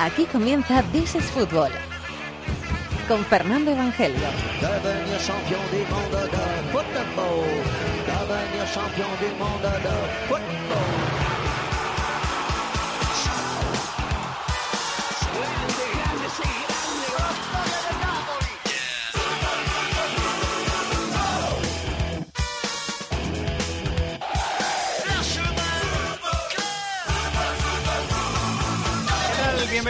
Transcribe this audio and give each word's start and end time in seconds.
Aquí 0.00 0.24
comienza 0.24 0.82
This 0.92 1.14
is 1.14 1.24
Fútbol. 1.24 1.68
Con 3.06 3.22
Fernando 3.26 3.72
Evangelio. 3.72 4.16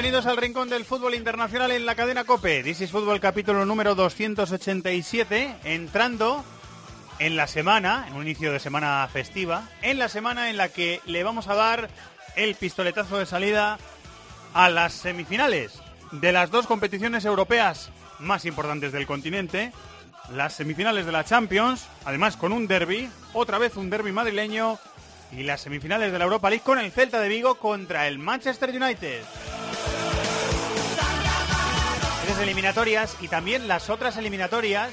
Bienvenidos 0.00 0.32
al 0.32 0.38
Rincón 0.38 0.70
del 0.70 0.86
Fútbol 0.86 1.14
Internacional 1.14 1.72
en 1.72 1.84
la 1.84 1.94
cadena 1.94 2.24
COPE. 2.24 2.62
This 2.62 2.80
is 2.80 2.90
Fútbol 2.90 3.20
capítulo 3.20 3.66
número 3.66 3.94
287, 3.94 5.56
entrando 5.64 6.42
en 7.18 7.36
la 7.36 7.46
semana, 7.46 8.06
en 8.08 8.14
un 8.14 8.22
inicio 8.22 8.50
de 8.50 8.60
semana 8.60 9.06
festiva, 9.12 9.68
en 9.82 9.98
la 9.98 10.08
semana 10.08 10.48
en 10.48 10.56
la 10.56 10.70
que 10.70 11.02
le 11.04 11.22
vamos 11.22 11.48
a 11.48 11.54
dar 11.54 11.90
el 12.34 12.54
pistoletazo 12.54 13.18
de 13.18 13.26
salida 13.26 13.78
a 14.54 14.70
las 14.70 14.94
semifinales 14.94 15.82
de 16.12 16.32
las 16.32 16.50
dos 16.50 16.66
competiciones 16.66 17.26
europeas 17.26 17.90
más 18.20 18.46
importantes 18.46 18.92
del 18.92 19.06
continente, 19.06 19.70
las 20.32 20.54
semifinales 20.54 21.04
de 21.04 21.12
la 21.12 21.24
Champions, 21.24 21.88
además 22.06 22.38
con 22.38 22.54
un 22.54 22.66
derby, 22.66 23.10
otra 23.34 23.58
vez 23.58 23.76
un 23.76 23.90
derby 23.90 24.12
madrileño, 24.12 24.78
y 25.30 25.42
las 25.42 25.60
semifinales 25.60 26.10
de 26.10 26.18
la 26.18 26.24
Europa 26.24 26.48
League 26.48 26.64
con 26.64 26.78
el 26.78 26.90
Celta 26.90 27.20
de 27.20 27.28
Vigo 27.28 27.56
contra 27.56 28.08
el 28.08 28.18
Manchester 28.18 28.70
United 28.70 29.20
eliminatorias 32.42 33.16
y 33.20 33.28
también 33.28 33.68
las 33.68 33.90
otras 33.90 34.16
eliminatorias, 34.16 34.92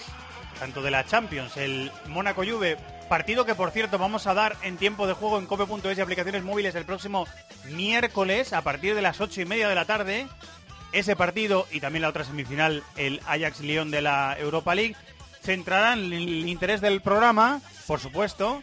tanto 0.59 0.81
de 0.81 0.91
la 0.91 1.05
Champions, 1.05 1.55
el 1.55 1.91
Mónaco 2.07 2.43
Juve, 2.43 2.77
partido 3.07 3.45
que 3.45 3.55
por 3.55 3.71
cierto 3.71 3.97
vamos 3.97 4.27
a 4.27 4.33
dar 4.33 4.57
en 4.63 4.77
tiempo 4.77 5.07
de 5.07 5.13
juego 5.13 5.39
en 5.39 5.45
cope.es 5.45 5.97
y 5.97 6.01
aplicaciones 6.01 6.43
móviles 6.43 6.75
el 6.75 6.85
próximo 6.85 7.25
miércoles 7.71 8.51
a 8.53 8.61
partir 8.63 8.95
de 8.95 9.01
las 9.01 9.21
ocho 9.21 9.41
y 9.41 9.45
media 9.45 9.69
de 9.69 9.75
la 9.75 9.85
tarde. 9.85 10.27
Ese 10.91 11.15
partido 11.15 11.67
y 11.71 11.79
también 11.79 12.01
la 12.01 12.09
otra 12.09 12.25
semifinal, 12.25 12.83
el 12.97 13.21
Ajax 13.27 13.61
Lyon 13.61 13.91
de 13.91 14.01
la 14.01 14.35
Europa 14.37 14.75
League, 14.75 14.95
centrarán 15.41 16.11
el 16.11 16.47
interés 16.47 16.81
del 16.81 17.01
programa, 17.01 17.61
por 17.87 17.99
supuesto, 17.99 18.61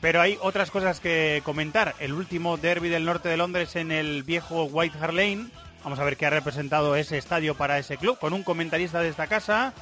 pero 0.00 0.20
hay 0.20 0.38
otras 0.42 0.70
cosas 0.70 1.00
que 1.00 1.40
comentar. 1.44 1.94
El 2.00 2.12
último 2.12 2.58
derby 2.58 2.90
del 2.90 3.06
norte 3.06 3.30
de 3.30 3.38
Londres 3.38 3.76
en 3.76 3.92
el 3.92 4.24
viejo 4.24 4.64
White 4.64 4.98
Hart 5.00 5.14
Lane 5.14 5.46
Vamos 5.86 6.00
a 6.00 6.04
ver 6.04 6.16
qué 6.16 6.26
ha 6.26 6.30
representado 6.30 6.96
ese 6.96 7.16
estadio 7.16 7.54
para 7.54 7.78
ese 7.78 7.96
club 7.96 8.18
con 8.18 8.32
un 8.32 8.42
comentarista 8.42 8.98
de 8.98 9.08
esta 9.08 9.28
casa. 9.28 9.72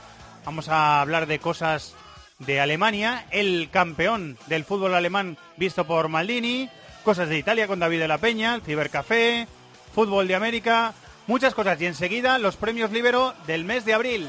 Vamos 0.45 0.69
a 0.69 1.01
hablar 1.01 1.27
de 1.27 1.39
cosas 1.39 1.95
de 2.39 2.61
Alemania, 2.61 3.25
el 3.31 3.71
campeón 3.71 4.37
del 4.47 4.67
fútbol 4.67 4.95
alemán 4.95 5.39
visto 5.57 5.87
por 5.87 6.09
Maldini, 6.09 6.69
cosas 7.05 7.31
de 7.31 7.39
Italia 7.39 7.67
con 7.67 7.79
David 7.79 8.01
de 8.01 8.09
la 8.09 8.19
Peña, 8.19 8.55
el 8.55 8.61
Cibercafé, 8.61 9.49
fútbol 9.95 10.29
de 10.29 10.35
América, 10.35 10.93
muchas 11.27 11.55
cosas. 11.55 11.81
Y 11.81 11.87
enseguida 11.87 12.37
los 12.37 12.57
premios 12.57 12.93
Libero 12.93 13.33
del 13.47 13.65
mes 13.65 13.87
de 13.87 13.95
abril. 13.95 14.29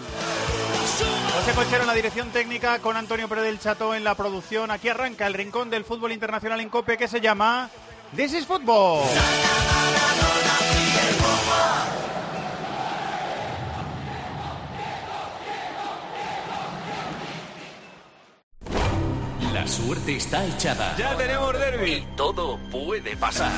José 1.33 1.51
Cochero 1.55 1.81
en 1.81 1.87
la 1.87 1.93
dirección 1.93 2.29
técnica 2.29 2.79
con 2.79 2.95
Antonio 2.95 3.27
Pérez 3.27 3.43
del 3.43 3.59
Chato 3.59 3.93
en 3.93 4.05
la 4.05 4.15
producción. 4.15 4.71
Aquí 4.71 4.87
arranca 4.87 5.27
el 5.27 5.33
rincón 5.33 5.69
del 5.69 5.83
fútbol 5.83 6.13
internacional 6.13 6.61
en 6.61 6.69
COPE 6.69 6.97
que 6.97 7.09
se 7.09 7.19
llama 7.19 7.69
This 8.15 8.33
is 8.33 8.45
Football. 8.45 9.03
La 19.65 19.71
suerte 19.71 20.15
está 20.15 20.45
echada. 20.45 20.95
Ya 20.95 21.17
tenemos 21.17 21.51
derby. 21.53 21.93
Y 21.93 22.01
todo 22.15 22.59
puede 22.69 23.17
pasar. 23.17 23.51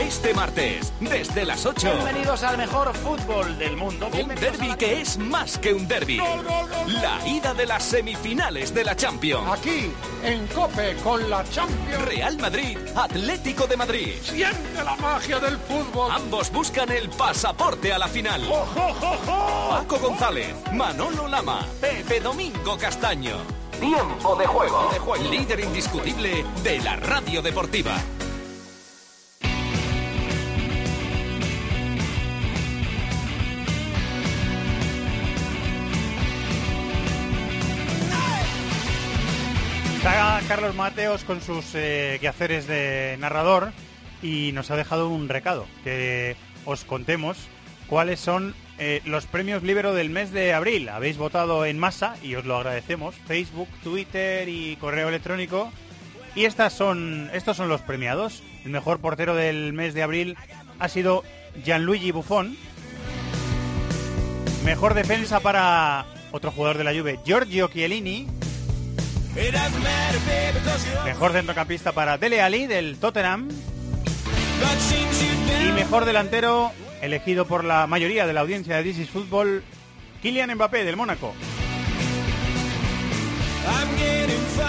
Este 0.00 0.34
martes, 0.34 0.92
desde 0.98 1.44
las 1.44 1.64
8. 1.64 1.88
Bienvenidos 2.02 2.42
al 2.42 2.58
mejor 2.58 2.92
fútbol 2.92 3.56
del 3.56 3.76
mundo. 3.76 4.08
Un 4.08 4.34
derby 4.34 4.74
que 4.74 5.00
es 5.02 5.16
más 5.18 5.56
que 5.58 5.72
un 5.72 5.86
derby. 5.86 6.20
La 6.88 7.24
ida 7.28 7.54
de 7.54 7.64
las 7.64 7.84
semifinales 7.84 8.74
de 8.74 8.82
la 8.82 8.96
Champions. 8.96 9.48
Aquí, 9.48 9.92
en 10.24 10.48
Cope, 10.48 10.96
con 11.04 11.30
la 11.30 11.44
Champions. 11.48 12.04
Real 12.04 12.36
Madrid, 12.38 12.76
Atlético 12.96 13.68
de 13.68 13.76
Madrid. 13.76 14.14
Siente 14.20 14.82
la 14.84 14.96
magia 14.96 15.38
del 15.38 15.58
fútbol. 15.58 16.10
Ambos 16.10 16.50
buscan 16.50 16.90
el 16.90 17.08
pasaporte 17.10 17.92
a 17.92 17.98
la 17.98 18.08
final. 18.08 18.42
Paco 19.70 19.96
González, 20.00 20.56
Manolo 20.72 21.28
Lama, 21.28 21.64
Pepe 21.80 22.18
Domingo 22.18 22.76
Castaño. 22.76 23.65
Tiempo 23.80 24.36
de 24.36 24.46
juego. 24.46 24.90
Líder 25.30 25.60
indiscutible 25.60 26.44
de 26.62 26.78
la 26.80 26.96
radio 26.96 27.42
deportiva. 27.42 27.94
Está 39.96 40.40
Carlos 40.48 40.74
Mateos 40.74 41.24
con 41.24 41.42
sus 41.42 41.74
eh, 41.74 42.16
quehaceres 42.20 42.66
de 42.66 43.16
narrador 43.18 43.72
y 44.22 44.52
nos 44.52 44.70
ha 44.70 44.76
dejado 44.76 45.10
un 45.10 45.28
recado 45.28 45.66
que 45.84 46.36
os 46.64 46.84
contemos 46.84 47.36
cuáles 47.88 48.20
son 48.20 48.54
eh, 48.78 49.00
los 49.04 49.26
premios 49.26 49.62
Libero 49.62 49.94
del 49.94 50.10
mes 50.10 50.32
de 50.32 50.52
abril. 50.52 50.88
Habéis 50.88 51.16
votado 51.16 51.64
en 51.64 51.78
masa 51.78 52.16
y 52.22 52.34
os 52.34 52.44
lo 52.44 52.56
agradecemos. 52.56 53.14
Facebook, 53.26 53.68
Twitter 53.82 54.48
y 54.48 54.76
correo 54.76 55.08
electrónico. 55.08 55.72
Y 56.34 56.44
estas 56.44 56.74
son, 56.74 57.30
estos 57.32 57.56
son 57.56 57.68
los 57.68 57.80
premiados. 57.80 58.42
El 58.64 58.70
mejor 58.70 59.00
portero 59.00 59.34
del 59.34 59.72
mes 59.72 59.94
de 59.94 60.02
abril 60.02 60.36
ha 60.78 60.88
sido 60.88 61.24
Gianluigi 61.64 62.10
Buffon. 62.10 62.56
Mejor 64.64 64.94
defensa 64.94 65.40
para 65.40 66.04
otro 66.32 66.50
jugador 66.50 66.76
de 66.76 66.84
la 66.84 66.92
Juve, 66.92 67.18
Giorgio 67.24 67.68
Chiellini. 67.68 68.26
Mejor 71.04 71.32
centrocampista 71.32 71.92
para 71.92 72.18
Dele 72.18 72.42
Ali 72.42 72.66
del 72.66 72.98
Tottenham. 72.98 73.48
Y 75.62 75.72
mejor 75.72 76.04
delantero 76.04 76.72
elegido 77.02 77.46
por 77.46 77.64
la 77.64 77.86
mayoría 77.86 78.26
de 78.26 78.32
la 78.32 78.40
audiencia 78.40 78.76
de 78.76 78.82
This 78.82 78.98
is 78.98 79.10
Football, 79.10 79.62
Kylian 80.22 80.54
Mbappé 80.54 80.84
del 80.84 80.96
Mónaco. 80.96 81.34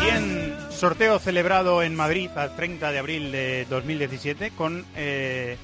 Y 0.05 0.09
en 0.09 0.57
sorteo 0.71 1.19
celebrado 1.19 1.81
en 1.83 1.95
Madrid 1.95 2.29
al 2.35 2.55
30 2.55 2.91
de 2.91 2.99
abril 2.99 3.31
de 3.31 3.65
2017 3.69 4.51
con 4.51 4.85
eh, 4.95 5.57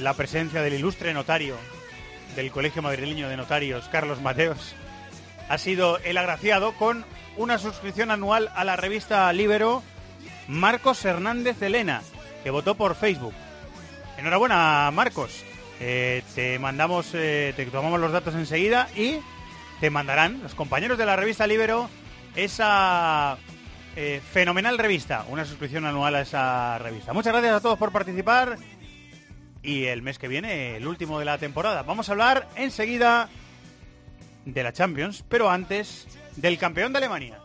la 0.00 0.14
presencia 0.14 0.62
del 0.62 0.74
ilustre 0.74 1.14
notario 1.14 1.56
del 2.36 2.50
Colegio 2.50 2.82
Madrileño 2.82 3.28
de 3.28 3.36
Notarios, 3.36 3.88
Carlos 3.90 4.20
Mateos, 4.20 4.74
ha 5.48 5.58
sido 5.58 5.98
el 5.98 6.16
agraciado 6.16 6.72
con 6.72 7.04
una 7.36 7.58
suscripción 7.58 8.10
anual 8.10 8.50
a 8.54 8.64
la 8.64 8.76
revista 8.76 9.32
Libero 9.32 9.82
Marcos 10.48 11.04
Hernández 11.04 11.60
Elena, 11.62 12.02
que 12.42 12.50
votó 12.50 12.74
por 12.74 12.94
Facebook. 12.94 13.34
Enhorabuena, 14.18 14.90
Marcos. 14.92 15.44
Eh, 15.84 16.22
te 16.36 16.60
mandamos, 16.60 17.10
eh, 17.12 17.52
te 17.56 17.66
tomamos 17.66 17.98
los 17.98 18.12
datos 18.12 18.36
enseguida 18.36 18.88
y 18.94 19.16
te 19.80 19.90
mandarán 19.90 20.40
los 20.40 20.54
compañeros 20.54 20.96
de 20.96 21.04
la 21.04 21.16
revista 21.16 21.44
Libero 21.48 21.90
esa 22.36 23.36
eh, 23.96 24.20
fenomenal 24.30 24.78
revista, 24.78 25.26
una 25.28 25.44
suscripción 25.44 25.84
anual 25.84 26.14
a 26.14 26.20
esa 26.20 26.78
revista. 26.78 27.12
Muchas 27.12 27.32
gracias 27.32 27.56
a 27.56 27.60
todos 27.60 27.80
por 27.80 27.90
participar 27.90 28.58
y 29.60 29.86
el 29.86 30.02
mes 30.02 30.20
que 30.20 30.28
viene, 30.28 30.76
el 30.76 30.86
último 30.86 31.18
de 31.18 31.24
la 31.24 31.38
temporada. 31.38 31.82
Vamos 31.82 32.08
a 32.08 32.12
hablar 32.12 32.48
enseguida 32.54 33.28
de 34.44 34.62
la 34.62 34.72
Champions, 34.72 35.24
pero 35.28 35.50
antes 35.50 36.06
del 36.36 36.58
campeón 36.58 36.92
de 36.92 36.98
Alemania. 36.98 37.40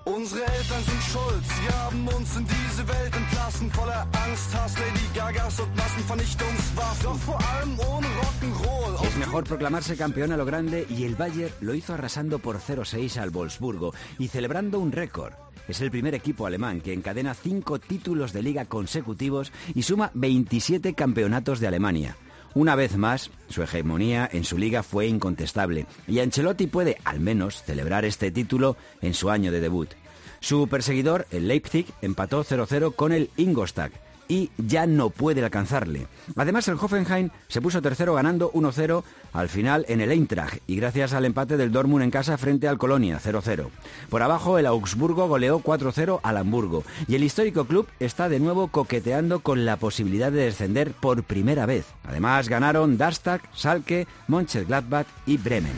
Es 9.04 9.18
mejor 9.18 9.44
proclamarse 9.44 9.98
campeón 9.98 10.32
a 10.32 10.38
lo 10.38 10.46
grande 10.46 10.86
y 10.90 11.04
el 11.04 11.16
Bayern 11.16 11.54
lo 11.62 11.74
hizo 11.74 11.94
arrasando 11.94 12.40
por 12.40 12.60
0-6 12.60 13.18
al 13.18 13.30
Wolfsburgo 13.32 13.94
y 14.20 14.28
celebrando 14.28 14.80
un 14.80 14.92
récord. 14.92 15.34
Es 15.68 15.82
el 15.82 15.92
primer 15.92 16.16
equipo 16.16 16.46
alemán 16.46 16.80
que 16.80 16.94
encadena 16.94 17.34
cinco 17.34 17.80
títulos 17.80 18.32
de 18.32 18.42
liga 18.42 18.66
consecutivos 18.66 19.52
y 19.76 19.84
suma 19.84 20.12
27 20.14 20.94
campeonatos 20.94 21.60
de 21.60 21.68
Alemania. 21.68 22.16
Una 22.58 22.74
vez 22.74 22.98
más, 22.98 23.30
su 23.50 23.62
hegemonía 23.62 24.28
en 24.34 24.44
su 24.44 24.58
liga 24.58 24.82
fue 24.82 25.06
incontestable 25.06 25.86
y 26.08 26.22
Ancelotti 26.22 26.66
puede, 26.66 26.98
al 27.04 27.20
menos, 27.20 27.62
celebrar 27.62 28.04
este 28.04 28.32
título 28.32 28.78
en 29.04 29.14
su 29.14 29.30
año 29.30 29.52
de 29.52 29.60
debut. 29.60 29.92
Su 30.40 30.68
perseguidor, 30.68 31.28
el 31.30 31.48
Leipzig, 31.48 31.86
empató 32.02 32.44
0-0 32.44 32.96
con 32.96 33.12
el 33.12 33.30
Ingolstadt. 33.38 33.94
Y 34.28 34.52
ya 34.58 34.86
no 34.86 35.10
puede 35.10 35.44
alcanzarle. 35.44 36.08
Además, 36.36 36.68
el 36.68 36.76
Hoffenheim 36.76 37.30
se 37.48 37.62
puso 37.62 37.82
tercero 37.82 38.14
ganando 38.14 38.52
1-0 38.52 39.04
al 39.34 39.50
final 39.50 39.86
en 39.88 40.02
el 40.02 40.12
Eintracht 40.12 40.60
y 40.68 40.76
gracias 40.76 41.14
al 41.14 41.26
empate 41.26 41.58
del 41.58 41.72
Dortmund 41.72 42.04
en 42.04 42.12
casa 42.12 42.38
frente 42.38 42.68
al 42.68 42.78
Colonia 42.78 43.20
0-0. 43.24 43.70
Por 44.10 44.24
abajo, 44.24 44.58
el 44.58 44.66
Augsburgo 44.66 45.28
goleó 45.28 45.60
4-0 45.60 46.20
al 46.24 46.38
Hamburgo 46.38 46.84
y 47.08 47.16
el 47.16 47.24
histórico 47.24 47.66
club 47.66 47.88
está 48.00 48.30
de 48.30 48.40
nuevo 48.40 48.68
coqueteando 48.68 49.40
con 49.40 49.66
la 49.66 49.78
posibilidad 49.78 50.32
de 50.32 50.46
descender 50.46 50.92
por 50.92 51.24
primera 51.24 51.66
vez. 51.66 51.86
Además, 52.08 52.50
ganaron 52.50 52.98
Darstag, 52.98 53.42
Salke, 53.54 54.08
Mönchengladbach 54.28 55.08
y 55.26 55.38
Bremen. 55.38 55.74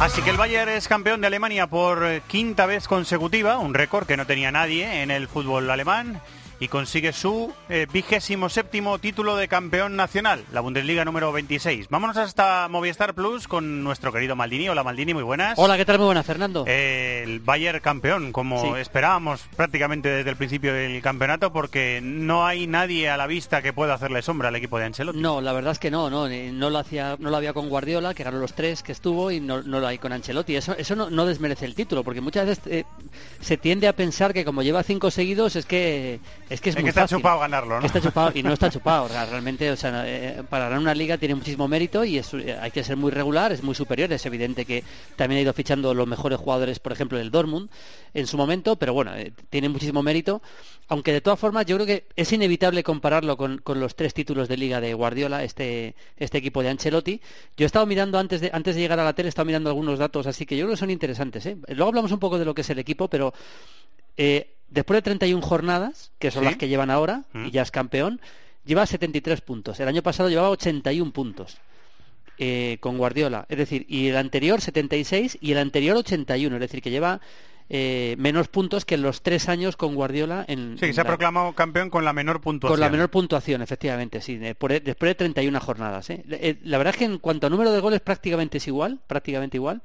Así 0.00 0.22
que 0.22 0.30
el 0.30 0.38
Bayern 0.38 0.70
es 0.70 0.88
campeón 0.88 1.20
de 1.20 1.26
Alemania 1.26 1.66
por 1.66 2.04
eh, 2.06 2.22
quinta 2.26 2.64
vez 2.64 2.88
consecutiva, 2.88 3.58
un 3.58 3.74
récord 3.74 4.06
que 4.06 4.16
no 4.16 4.26
tenía 4.26 4.50
nadie 4.50 5.02
en 5.02 5.10
el 5.10 5.28
fútbol 5.28 5.68
alemán 5.68 6.22
y 6.60 6.68
consigue 6.68 7.14
su 7.14 7.52
eh, 7.70 7.86
vigésimo 7.90 8.50
séptimo 8.50 8.98
título 8.98 9.34
de 9.36 9.48
campeón 9.48 9.96
nacional, 9.96 10.44
la 10.52 10.60
Bundesliga 10.60 11.06
número 11.06 11.32
26. 11.32 11.88
Vámonos 11.88 12.18
hasta 12.18 12.68
Movistar 12.68 13.14
Plus 13.14 13.48
con 13.48 13.82
nuestro 13.82 14.12
querido 14.12 14.36
Maldini. 14.36 14.68
Hola 14.68 14.84
Maldini, 14.84 15.14
muy 15.14 15.22
buenas. 15.22 15.58
Hola, 15.58 15.78
¿qué 15.78 15.86
tal? 15.86 15.96
Muy 15.96 16.04
buenas, 16.04 16.26
Fernando. 16.26 16.64
Eh, 16.68 17.22
el 17.24 17.40
Bayern 17.40 17.80
campeón, 17.80 18.30
como 18.30 18.76
esperábamos 18.76 19.40
prácticamente 19.56 20.10
desde 20.10 20.28
el 20.28 20.36
principio 20.36 20.74
del 20.74 21.00
campeonato, 21.00 21.50
porque 21.50 22.00
no 22.02 22.46
hay 22.46 22.66
nadie 22.66 23.08
a 23.08 23.16
la 23.16 23.26
vista 23.26 23.62
que 23.62 23.72
pueda 23.72 23.94
hacerle 23.94 24.20
sombra 24.20 24.48
al 24.48 24.56
equipo 24.56 24.78
de 24.78 24.84
Ancelotti. 24.84 25.18
No, 25.18 25.40
la 25.40 25.54
verdad 25.54 25.72
es 25.72 25.78
que 25.78 25.90
no, 25.90 26.10
no, 26.10 26.28
no 26.28 26.70
lo 26.70 26.78
hacía, 26.78 27.16
no 27.18 27.30
lo 27.30 27.36
había 27.38 27.54
con 27.54 27.70
Guardiola, 27.70 28.12
que 28.12 28.22
ganó 28.22 28.38
los 28.38 28.52
tres 28.52 28.82
que 28.82 28.92
estuvo, 28.92 29.30
y 29.30 29.40
no, 29.40 29.62
lo 29.62 29.86
hay 29.86 29.96
con 29.96 30.12
Ancelotti. 30.12 30.56
Eso, 30.56 30.76
eso 30.76 30.94
no, 30.94 31.24
desmerece 31.24 31.64
el 31.64 31.74
título, 31.74 32.04
porque 32.04 32.20
muchas 32.20 32.46
veces 32.46 32.66
eh, 32.66 32.84
se 33.40 33.56
tiende 33.56 33.88
a 33.88 33.94
pensar 33.94 34.34
que 34.34 34.44
como 34.44 34.62
lleva 34.62 34.82
cinco 34.82 35.10
seguidos 35.10 35.56
es 35.56 35.64
que 35.64 36.20
es 36.50 36.60
que 36.60 36.70
es, 36.70 36.74
muy 36.74 36.82
que 36.82 36.88
está 36.88 37.06
chupado 37.06 37.38
ganarlo, 37.38 37.78
¿no? 37.78 37.86
Está 37.86 38.00
chupado 38.00 38.32
y 38.34 38.42
no 38.42 38.52
está 38.52 38.68
chupado. 38.72 39.06
Realmente, 39.06 39.70
o 39.70 39.76
sea, 39.76 40.02
eh, 40.04 40.42
para 40.50 40.64
ganar 40.64 40.80
una 40.80 40.94
liga 40.94 41.16
tiene 41.16 41.36
muchísimo 41.36 41.68
mérito 41.68 42.04
y 42.04 42.18
eh, 42.18 42.58
hay 42.60 42.72
que 42.72 42.82
ser 42.82 42.96
muy 42.96 43.12
regular, 43.12 43.52
es 43.52 43.62
muy 43.62 43.76
superior. 43.76 44.12
Es 44.12 44.26
evidente 44.26 44.64
que 44.64 44.82
también 45.14 45.38
ha 45.38 45.42
ido 45.42 45.52
fichando 45.52 45.94
los 45.94 46.08
mejores 46.08 46.40
jugadores, 46.40 46.80
por 46.80 46.90
ejemplo, 46.90 47.18
del 47.18 47.30
Dortmund 47.30 47.70
en 48.14 48.26
su 48.26 48.36
momento, 48.36 48.74
pero 48.74 48.92
bueno, 48.92 49.14
eh, 49.14 49.32
tiene 49.48 49.68
muchísimo 49.68 50.02
mérito. 50.02 50.42
Aunque 50.88 51.12
de 51.12 51.20
todas 51.20 51.38
formas, 51.38 51.66
yo 51.66 51.76
creo 51.76 51.86
que 51.86 52.08
es 52.16 52.32
inevitable 52.32 52.82
compararlo 52.82 53.36
con, 53.36 53.62
los 53.64 53.94
tres 53.94 54.12
títulos 54.12 54.48
de 54.48 54.56
liga 54.56 54.80
de 54.80 54.92
Guardiola, 54.92 55.44
este, 55.44 55.94
este 56.16 56.38
equipo 56.38 56.64
de 56.64 56.70
Ancelotti. 56.70 57.20
Yo 57.56 57.64
he 57.64 57.66
estado 57.66 57.86
mirando 57.86 58.18
antes 58.18 58.40
de, 58.40 58.50
antes 58.52 58.74
de 58.74 58.80
llegar 58.80 58.98
a 58.98 59.04
la 59.04 59.12
tele, 59.12 59.28
he 59.28 59.30
estado 59.30 59.46
mirando 59.46 59.70
algunos 59.70 60.00
datos, 60.00 60.26
así 60.26 60.46
que 60.46 60.56
yo 60.56 60.64
creo 60.64 60.74
que 60.74 60.80
son 60.80 60.90
interesantes. 60.90 61.48
Luego 61.68 61.90
hablamos 61.90 62.10
un 62.10 62.18
poco 62.18 62.40
de 62.40 62.44
lo 62.44 62.54
que 62.54 62.62
es 62.62 62.70
el 62.70 62.80
equipo, 62.80 63.06
pero 63.06 63.32
después 64.70 64.98
de 64.98 65.02
31 65.02 65.42
jornadas, 65.42 66.12
que 66.18 66.30
son 66.30 66.44
las 66.44 66.56
que 66.56 66.68
llevan 66.68 66.90
ahora, 66.90 67.24
y 67.34 67.38
mm. 67.38 67.50
ya 67.50 67.62
es 67.62 67.70
campeón, 67.70 68.20
lleva 68.64 68.86
73 68.86 69.40
puntos. 69.40 69.80
El 69.80 69.88
año 69.88 70.02
pasado 70.02 70.28
llevaba 70.28 70.50
81 70.50 71.12
puntos. 71.12 71.58
Eh, 72.42 72.78
con 72.80 72.96
Guardiola, 72.96 73.44
es 73.50 73.58
decir, 73.58 73.84
y 73.86 74.08
el 74.08 74.16
anterior 74.16 74.62
76 74.62 75.36
y 75.42 75.52
el 75.52 75.58
anterior 75.58 75.94
81, 75.94 76.56
es 76.56 76.60
decir, 76.60 76.80
que 76.80 76.90
lleva 76.90 77.20
eh, 77.68 78.16
menos 78.18 78.48
puntos 78.48 78.86
que 78.86 78.94
en 78.94 79.02
los 79.02 79.20
tres 79.20 79.50
años 79.50 79.76
con 79.76 79.94
Guardiola. 79.94 80.46
En, 80.48 80.78
sí, 80.78 80.90
se 80.94 81.02
ha 81.02 81.04
proclamado 81.04 81.52
campeón 81.52 81.90
con 81.90 82.02
la 82.02 82.14
menor 82.14 82.40
puntuación. 82.40 82.72
Con 82.72 82.80
la 82.80 82.88
menor 82.88 83.10
puntuación, 83.10 83.60
efectivamente, 83.60 84.22
sí, 84.22 84.38
después 84.38 84.82
de 84.82 85.14
31 85.14 85.60
jornadas. 85.60 86.08
¿eh? 86.08 86.58
La 86.62 86.78
verdad 86.78 86.94
es 86.94 86.98
que 86.98 87.04
en 87.04 87.18
cuanto 87.18 87.46
a 87.46 87.50
número 87.50 87.72
de 87.72 87.80
goles 87.80 88.00
prácticamente 88.00 88.56
es 88.56 88.66
igual, 88.68 89.00
prácticamente 89.06 89.58
igual 89.58 89.82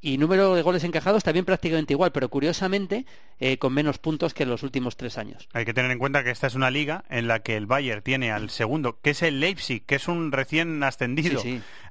y 0.00 0.18
número 0.18 0.54
de 0.54 0.62
goles 0.62 0.84
encajados 0.84 1.24
también 1.24 1.44
prácticamente 1.44 1.92
igual, 1.92 2.12
pero 2.12 2.28
curiosamente 2.28 3.06
eh, 3.40 3.58
con 3.58 3.72
menos 3.72 3.98
puntos 3.98 4.34
que 4.34 4.42
en 4.42 4.50
los 4.50 4.62
últimos 4.62 4.96
tres 4.96 5.18
años. 5.18 5.48
Hay 5.52 5.64
que 5.64 5.74
tener 5.74 5.90
en 5.90 5.98
cuenta 5.98 6.22
que 6.22 6.30
esta 6.30 6.46
es 6.46 6.54
una 6.54 6.70
liga 6.70 7.04
en 7.08 7.26
la 7.26 7.40
que 7.40 7.56
el 7.56 7.66
Bayern 7.66 8.02
tiene 8.02 8.30
al 8.30 8.50
segundo, 8.50 8.98
que 9.00 9.10
es 9.10 9.22
el 9.22 9.40
Leipzig, 9.40 9.84
que 9.84 9.96
es 9.96 10.08
un 10.08 10.32
recién 10.32 10.82
ascendido 10.82 11.42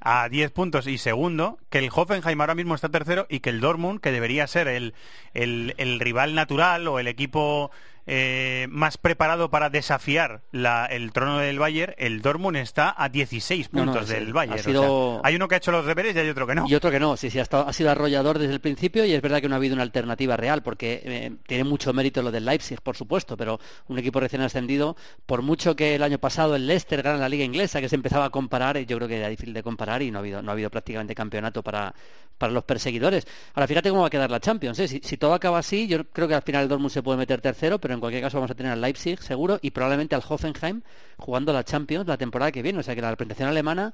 a 0.01 0.29
10 0.29 0.51
puntos, 0.51 0.87
y 0.87 0.97
segundo, 0.97 1.57
que 1.69 1.79
el 1.79 1.89
Hoffenheim 1.93 2.39
ahora 2.39 2.55
mismo 2.55 2.75
está 2.75 2.89
tercero 2.89 3.25
y 3.29 3.39
que 3.39 3.49
el 3.49 3.61
Dortmund, 3.61 3.99
que 3.99 4.11
debería 4.11 4.47
ser 4.47 4.67
el, 4.67 4.93
el 5.33 5.99
rival 5.99 6.35
natural 6.35 6.87
o 6.87 6.99
el 6.99 7.07
equipo 7.07 7.71
eh, 8.05 8.67
más 8.69 8.97
preparado 8.97 9.49
para 9.49 9.69
desafiar 9.69 10.41
el 10.51 11.11
trono 11.13 11.37
del 11.39 11.59
Bayern, 11.59 11.93
el 11.97 12.21
Dortmund 12.21 12.57
está 12.57 12.93
a 12.97 13.09
16 13.09 13.69
puntos 13.69 14.07
del 14.09 14.33
Bayern. 14.33 15.21
hay 15.23 15.35
uno 15.35 15.47
que 15.47 15.55
ha 15.55 15.57
hecho 15.57 15.71
los 15.71 15.85
deberes 15.85 16.15
y 16.15 16.19
hay 16.19 16.29
otro 16.29 16.45
que 16.45 16.55
no. 16.55 16.65
Y 16.67 16.75
otro 16.75 16.91
que 16.91 16.99
no, 16.99 17.15
sí, 17.17 17.29
sí, 17.29 17.39
ha, 17.39 17.43
ha 17.43 17.73
sido 17.73 17.91
arrollador 17.91 18.39
desde 18.39 18.53
el 18.53 18.59
principio 18.59 19.05
y 19.05 19.13
es 19.13 19.21
verdad 19.21 19.41
que 19.41 19.47
no 19.47 19.55
ha 19.55 19.57
habido 19.57 19.73
una 19.73 19.83
alternativa 19.83 20.35
real, 20.35 20.63
porque 20.63 21.01
eh, 21.03 21.31
tiene 21.47 21.63
mucho 21.63 21.93
mérito 21.93 22.21
lo 22.21 22.31
del 22.31 22.45
Leipzig, 22.45 22.81
por 22.81 22.95
supuesto, 22.95 23.37
pero 23.37 23.59
un 23.87 23.97
equipo 23.97 24.19
recién 24.19 24.41
ascendido, 24.41 24.95
por 25.25 25.41
mucho 25.41 25.75
que 25.75 25.95
el 25.95 26.03
año 26.03 26.19
pasado 26.19 26.55
el 26.55 26.67
Leicester 26.67 27.01
gana 27.01 27.17
la 27.17 27.29
liga 27.29 27.45
inglesa, 27.45 27.79
que 27.79 27.89
se 27.89 27.95
empezaba 27.95 28.25
a 28.25 28.29
comparar, 28.29 28.77
yo 28.79 28.97
creo 28.97 29.07
que 29.07 29.17
era 29.17 29.29
difícil 29.29 29.53
de 29.53 29.63
comparar 29.63 30.01
y 30.01 30.11
no 30.11 30.19
ha 30.19 30.21
habido, 30.21 30.41
no 30.41 30.51
ha 30.51 30.53
habido 30.53 30.69
prácticamente 30.69 31.15
campeonato 31.15 31.63
para, 31.63 31.93
para 32.37 32.51
los 32.51 32.63
perseguidores. 32.63 33.25
Ahora 33.53 33.67
fíjate 33.67 33.89
cómo 33.89 34.01
va 34.01 34.07
a 34.07 34.09
quedar 34.09 34.29
la 34.29 34.39
Champions. 34.39 34.79
¿eh? 34.79 34.87
Si, 34.87 34.99
si, 35.03 35.17
todo 35.17 35.33
acaba 35.33 35.59
así, 35.59 35.87
yo 35.87 36.03
creo 36.05 36.27
que 36.27 36.35
al 36.35 36.41
final 36.41 36.63
el 36.63 36.69
Dortmund 36.69 36.91
se 36.91 37.03
puede 37.03 37.17
meter 37.17 37.41
tercero, 37.41 37.79
pero 37.79 37.92
en 37.93 37.99
cualquier 37.99 38.23
caso 38.23 38.37
vamos 38.37 38.51
a 38.51 38.55
tener 38.55 38.71
al 38.71 38.81
Leipzig 38.81 39.21
seguro 39.21 39.59
y 39.61 39.71
probablemente 39.71 40.15
al 40.15 40.23
Hoffenheim 40.27 40.81
jugando 41.17 41.53
la 41.53 41.63
Champions 41.63 42.07
la 42.07 42.17
temporada 42.17 42.51
que 42.51 42.61
viene. 42.61 42.79
O 42.79 42.83
sea 42.83 42.95
que 42.95 43.01
la 43.01 43.09
representación 43.09 43.49
alemana 43.49 43.93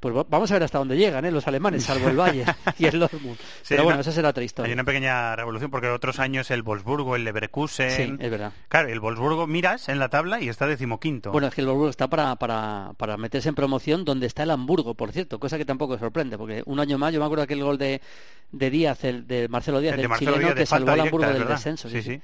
pues 0.00 0.14
vamos 0.30 0.50
a 0.50 0.54
ver 0.54 0.62
hasta 0.62 0.78
dónde 0.78 0.96
llegan 0.96 1.26
¿eh? 1.26 1.30
los 1.30 1.46
alemanes, 1.46 1.84
salvo 1.84 2.08
el 2.08 2.18
Valle 2.18 2.46
y 2.78 2.86
el 2.86 2.98
Dortmund. 2.98 3.36
Pero 3.68 3.84
bueno, 3.84 4.00
esa 4.00 4.10
será 4.10 4.30
otra 4.30 4.42
historia. 4.42 4.68
Hay 4.68 4.72
una 4.72 4.84
pequeña 4.84 5.36
revolución 5.36 5.70
porque 5.70 5.88
otros 5.88 6.18
años 6.18 6.50
el 6.50 6.62
Wolfsburgo, 6.62 7.16
el 7.16 7.24
Leverkusen... 7.24 7.90
Sí, 7.90 8.16
es 8.18 8.30
verdad. 8.30 8.52
Claro, 8.68 8.88
el 8.88 8.98
Wolfsburgo 8.98 9.46
miras 9.46 9.90
en 9.90 9.98
la 9.98 10.08
tabla 10.08 10.40
y 10.40 10.48
está 10.48 10.66
decimoquinto. 10.66 11.32
Bueno, 11.32 11.48
es 11.48 11.54
que 11.54 11.60
el 11.60 11.66
Wolfsburgo 11.66 11.90
está 11.90 12.08
para, 12.08 12.34
para, 12.36 12.92
para 12.96 13.18
meterse 13.18 13.50
en 13.50 13.54
promoción 13.54 14.06
donde 14.06 14.26
está 14.26 14.44
el 14.44 14.50
Hamburgo, 14.50 14.94
por 14.94 15.12
cierto, 15.12 15.38
cosa 15.38 15.58
que 15.58 15.66
tampoco 15.66 15.98
sorprende, 15.98 16.38
porque 16.38 16.62
un 16.64 16.80
año 16.80 16.96
más 16.96 17.12
yo 17.12 17.20
me 17.20 17.26
acuerdo 17.26 17.44
aquel 17.44 17.62
gol 17.62 17.76
de, 17.76 18.00
de 18.52 18.70
Díaz, 18.70 19.04
el, 19.04 19.26
de 19.26 19.48
Marcelo 19.48 19.80
Díaz, 19.80 19.96
el 19.96 20.08
del 20.08 20.18
chileno, 20.18 20.54
que 20.54 20.64
salvó 20.64 20.92
al 20.92 21.00
Hamburgo 21.00 21.30
del 21.30 21.46
descenso. 21.46 21.90
sí. 21.90 22.02
sí. 22.02 22.20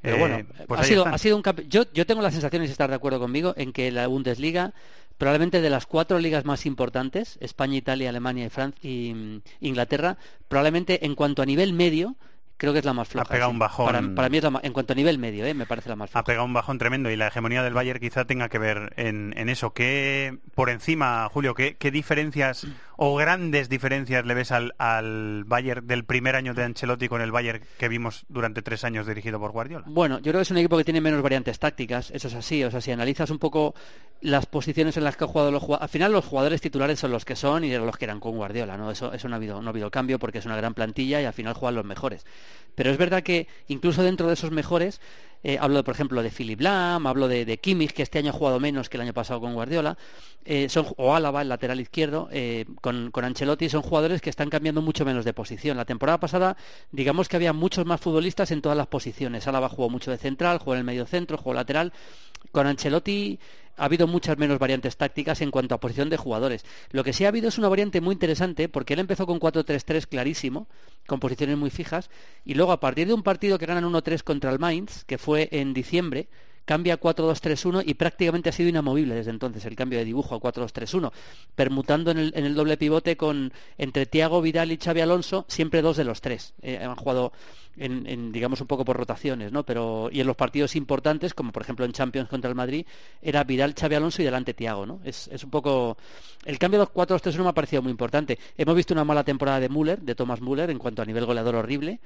Pero 0.00 0.18
bueno, 0.18 0.36
eh, 0.36 0.46
pues 0.66 0.80
ha, 0.80 0.84
sido, 0.84 1.06
ha 1.06 1.18
sido 1.18 1.36
un 1.36 1.42
yo, 1.68 1.84
yo 1.92 2.06
tengo 2.06 2.22
la 2.22 2.30
sensación, 2.30 2.62
y 2.62 2.66
si 2.66 2.72
estás 2.72 2.88
de 2.88 2.94
acuerdo 2.94 3.20
conmigo, 3.20 3.54
en 3.56 3.72
que 3.72 3.90
la 3.90 4.06
Bundesliga, 4.06 4.72
probablemente 5.18 5.60
de 5.60 5.70
las 5.70 5.86
cuatro 5.86 6.18
ligas 6.18 6.44
más 6.44 6.64
importantes, 6.64 7.36
España, 7.40 7.76
Italia, 7.76 8.08
Alemania 8.08 8.46
y, 8.46 8.48
Francia, 8.48 8.78
y 8.82 9.12
mm, 9.14 9.42
Inglaterra, 9.60 10.16
probablemente 10.48 11.04
en 11.04 11.14
cuanto 11.14 11.42
a 11.42 11.46
nivel 11.46 11.74
medio, 11.74 12.16
creo 12.60 12.74
que 12.74 12.80
es 12.80 12.84
la 12.84 12.92
más 12.92 13.08
floja. 13.08 13.26
Ha 13.26 13.32
pegado 13.32 13.50
un 13.50 13.58
bajón. 13.58 14.14
Para, 14.14 14.28
mí 14.28 14.36
es 14.36 14.44
la 14.44 14.60
en 14.62 14.72
cuanto 14.74 14.92
a 14.92 14.96
nivel 14.96 15.18
medio, 15.18 15.46
¿eh? 15.46 15.54
me 15.54 15.64
parece 15.64 15.88
la 15.88 15.96
más 15.96 16.10
floja. 16.10 16.20
Ha 16.20 16.24
pegado 16.24 16.44
un 16.44 16.52
bajón 16.52 16.76
tremendo 16.78 17.10
y 17.10 17.16
la 17.16 17.28
hegemonía 17.28 17.62
del 17.62 17.72
Bayern 17.72 17.98
quizá 17.98 18.26
tenga 18.26 18.50
que 18.50 18.58
ver 18.58 18.92
en, 18.96 19.48
eso. 19.48 19.72
¿Qué, 19.72 20.38
por 20.54 20.68
encima, 20.68 21.28
Julio, 21.32 21.54
qué, 21.54 21.90
diferencias 21.90 22.66
o 23.02 23.16
grandes 23.16 23.70
diferencias 23.70 24.26
le 24.26 24.34
ves 24.34 24.52
al, 24.52 24.74
al, 24.76 25.44
Bayern 25.44 25.86
del 25.86 26.04
primer 26.04 26.36
año 26.36 26.52
de 26.52 26.64
Ancelotti 26.64 27.08
con 27.08 27.22
el 27.22 27.32
Bayern 27.32 27.62
que 27.78 27.88
vimos 27.88 28.26
durante 28.28 28.60
tres 28.60 28.84
años 28.84 29.06
dirigido 29.06 29.40
por 29.40 29.52
Guardiola? 29.52 29.86
Bueno, 29.88 30.18
yo 30.18 30.24
creo 30.24 30.34
que 30.34 30.42
es 30.42 30.50
un 30.50 30.58
equipo 30.58 30.76
que 30.76 30.84
tiene 30.84 31.00
menos 31.00 31.22
variantes 31.22 31.58
tácticas, 31.58 32.10
eso 32.10 32.28
es 32.28 32.34
así. 32.34 32.62
O 32.62 32.70
sea, 32.70 32.82
si 32.82 32.90
analizas 32.90 33.30
un 33.30 33.38
poco 33.38 33.74
las 34.20 34.44
posiciones 34.44 34.98
en 34.98 35.04
las 35.04 35.16
que 35.16 35.24
ha 35.24 35.28
jugado 35.28 35.50
los 35.50 35.62
jugadores, 35.62 35.82
al 35.82 35.88
final 35.88 36.12
los 36.12 36.26
jugadores 36.26 36.60
titulares 36.60 37.00
son 37.00 37.10
los 37.10 37.24
que 37.24 37.36
son 37.36 37.64
y 37.64 37.74
los 37.74 37.96
que 37.96 38.04
eran 38.04 38.20
con 38.20 38.36
Guardiola, 38.36 38.76
¿no? 38.76 38.90
Eso, 38.90 39.14
eso 39.14 39.28
no 39.28 39.34
ha 39.34 39.38
habido, 39.38 39.62
no 39.62 39.68
ha 39.68 39.72
habido 39.72 39.90
cambio 39.90 40.18
porque 40.18 40.36
es 40.36 40.44
una 40.44 40.56
gran 40.56 40.74
plantilla 40.74 41.22
y 41.22 41.24
al 41.24 41.32
final 41.32 41.54
juegan 41.54 41.76
los 41.76 41.86
mejores. 41.86 42.26
Pero 42.74 42.90
es 42.90 42.98
verdad 42.98 43.22
que 43.22 43.48
incluso 43.68 44.02
dentro 44.02 44.26
de 44.26 44.34
esos 44.34 44.50
mejores, 44.50 45.00
eh, 45.42 45.58
hablo 45.60 45.82
por 45.84 45.94
ejemplo 45.94 46.22
de 46.22 46.30
Philip 46.30 46.60
Lam, 46.60 47.06
hablo 47.06 47.28
de, 47.28 47.44
de, 47.44 47.58
Kimmich, 47.58 47.92
que 47.92 48.02
este 48.02 48.18
año 48.18 48.30
ha 48.30 48.32
jugado 48.32 48.60
menos 48.60 48.88
que 48.88 48.96
el 48.96 49.02
año 49.02 49.14
pasado 49.14 49.40
con 49.40 49.54
Guardiola, 49.54 49.96
eh, 50.44 50.68
son, 50.68 50.86
o 50.96 51.14
Álava, 51.14 51.42
el 51.42 51.48
lateral 51.48 51.80
izquierdo, 51.80 52.28
eh, 52.30 52.66
con, 52.80 53.10
con, 53.10 53.24
Ancelotti, 53.24 53.68
son 53.68 53.82
jugadores 53.82 54.20
que 54.20 54.30
están 54.30 54.50
cambiando 54.50 54.82
mucho 54.82 55.04
menos 55.04 55.24
de 55.24 55.32
posición. 55.32 55.76
La 55.76 55.84
temporada 55.84 56.20
pasada, 56.20 56.56
digamos 56.92 57.28
que 57.28 57.36
había 57.36 57.52
muchos 57.52 57.86
más 57.86 58.00
futbolistas 58.00 58.50
en 58.50 58.60
todas 58.60 58.76
las 58.76 58.86
posiciones. 58.86 59.46
Álava 59.46 59.68
jugó 59.68 59.88
mucho 59.88 60.10
de 60.10 60.18
central, 60.18 60.58
jugó 60.58 60.74
en 60.74 60.78
el 60.78 60.84
medio 60.84 61.06
centro, 61.06 61.38
jugó 61.38 61.54
lateral. 61.54 61.92
Con 62.52 62.66
Ancelotti 62.66 63.38
ha 63.80 63.86
habido 63.86 64.06
muchas 64.06 64.36
menos 64.36 64.58
variantes 64.58 64.98
tácticas 64.98 65.40
en 65.40 65.50
cuanto 65.50 65.74
a 65.74 65.80
posición 65.80 66.10
de 66.10 66.18
jugadores. 66.18 66.66
Lo 66.90 67.02
que 67.02 67.14
sí 67.14 67.24
ha 67.24 67.28
habido 67.28 67.48
es 67.48 67.56
una 67.56 67.70
variante 67.70 68.02
muy 68.02 68.12
interesante 68.12 68.68
porque 68.68 68.92
él 68.92 69.00
empezó 69.00 69.26
con 69.26 69.40
4-3-3 69.40 70.06
clarísimo, 70.06 70.68
con 71.06 71.18
posiciones 71.18 71.56
muy 71.56 71.70
fijas, 71.70 72.10
y 72.44 72.54
luego 72.54 72.72
a 72.72 72.80
partir 72.80 73.06
de 73.06 73.14
un 73.14 73.22
partido 73.22 73.58
que 73.58 73.64
ganan 73.64 73.90
1-3 73.90 74.22
contra 74.22 74.50
el 74.50 74.58
Mainz, 74.58 75.04
que 75.04 75.16
fue 75.16 75.48
en 75.50 75.72
diciembre, 75.72 76.28
cambia 76.70 77.00
4-2-3-1 77.00 77.82
y 77.84 77.94
prácticamente 77.94 78.48
ha 78.48 78.52
sido 78.52 78.68
inamovible 78.68 79.16
desde 79.16 79.32
entonces 79.32 79.64
el 79.64 79.74
cambio 79.74 79.98
de 79.98 80.04
dibujo 80.04 80.36
a 80.36 80.40
4-2-3-1, 80.40 81.10
permutando 81.56 82.12
en 82.12 82.18
el, 82.32 82.54
doble 82.54 82.76
pivote 82.76 83.16
con 83.16 83.52
entre 83.76 84.06
Tiago 84.06 84.40
Vidal 84.40 84.70
y 84.70 84.76
Xavi 84.76 85.00
Alonso, 85.00 85.44
siempre 85.48 85.82
dos 85.82 85.96
de 85.96 86.04
los 86.04 86.20
tres. 86.20 86.54
Eh, 86.62 86.78
han 86.80 86.94
jugado 86.94 87.32
en, 87.76 88.30
digamos 88.30 88.60
un 88.60 88.68
poco 88.68 88.84
por 88.84 88.96
rotaciones, 88.96 89.50
¿no? 89.50 89.64
Pero 89.64 90.10
y 90.12 90.20
en 90.20 90.28
los 90.28 90.36
partidos 90.36 90.76
importantes, 90.76 91.34
como 91.34 91.50
por 91.50 91.62
ejemplo 91.62 91.84
en 91.84 91.90
Champions 91.90 92.28
contra 92.28 92.48
el 92.48 92.54
Madrid, 92.54 92.86
era 93.20 93.42
Vidal, 93.42 93.74
Xavi 93.74 93.96
Alonso 93.96 94.22
y 94.22 94.26
delante 94.26 94.54
Tiago, 94.54 94.86
¿no? 94.86 95.00
Es, 95.02 95.26
es 95.26 95.42
un 95.42 95.50
poco 95.50 95.96
el 96.44 96.56
cambio 96.60 96.78
de 96.78 96.86
4-2-3-1 96.86 97.42
me 97.42 97.48
ha 97.48 97.52
parecido 97.52 97.82
muy 97.82 97.90
importante. 97.90 98.38
Hemos 98.56 98.76
visto 98.76 98.94
una 98.94 99.02
mala 99.02 99.24
temporada 99.24 99.58
de 99.58 99.68
Müller, 99.68 100.00
de 100.02 100.14
Thomas 100.14 100.40
Müller 100.40 100.70
en 100.70 100.78
cuanto 100.78 101.02
a 101.02 101.04
nivel 101.04 101.26
goleador 101.26 101.56
horrible 101.56 101.98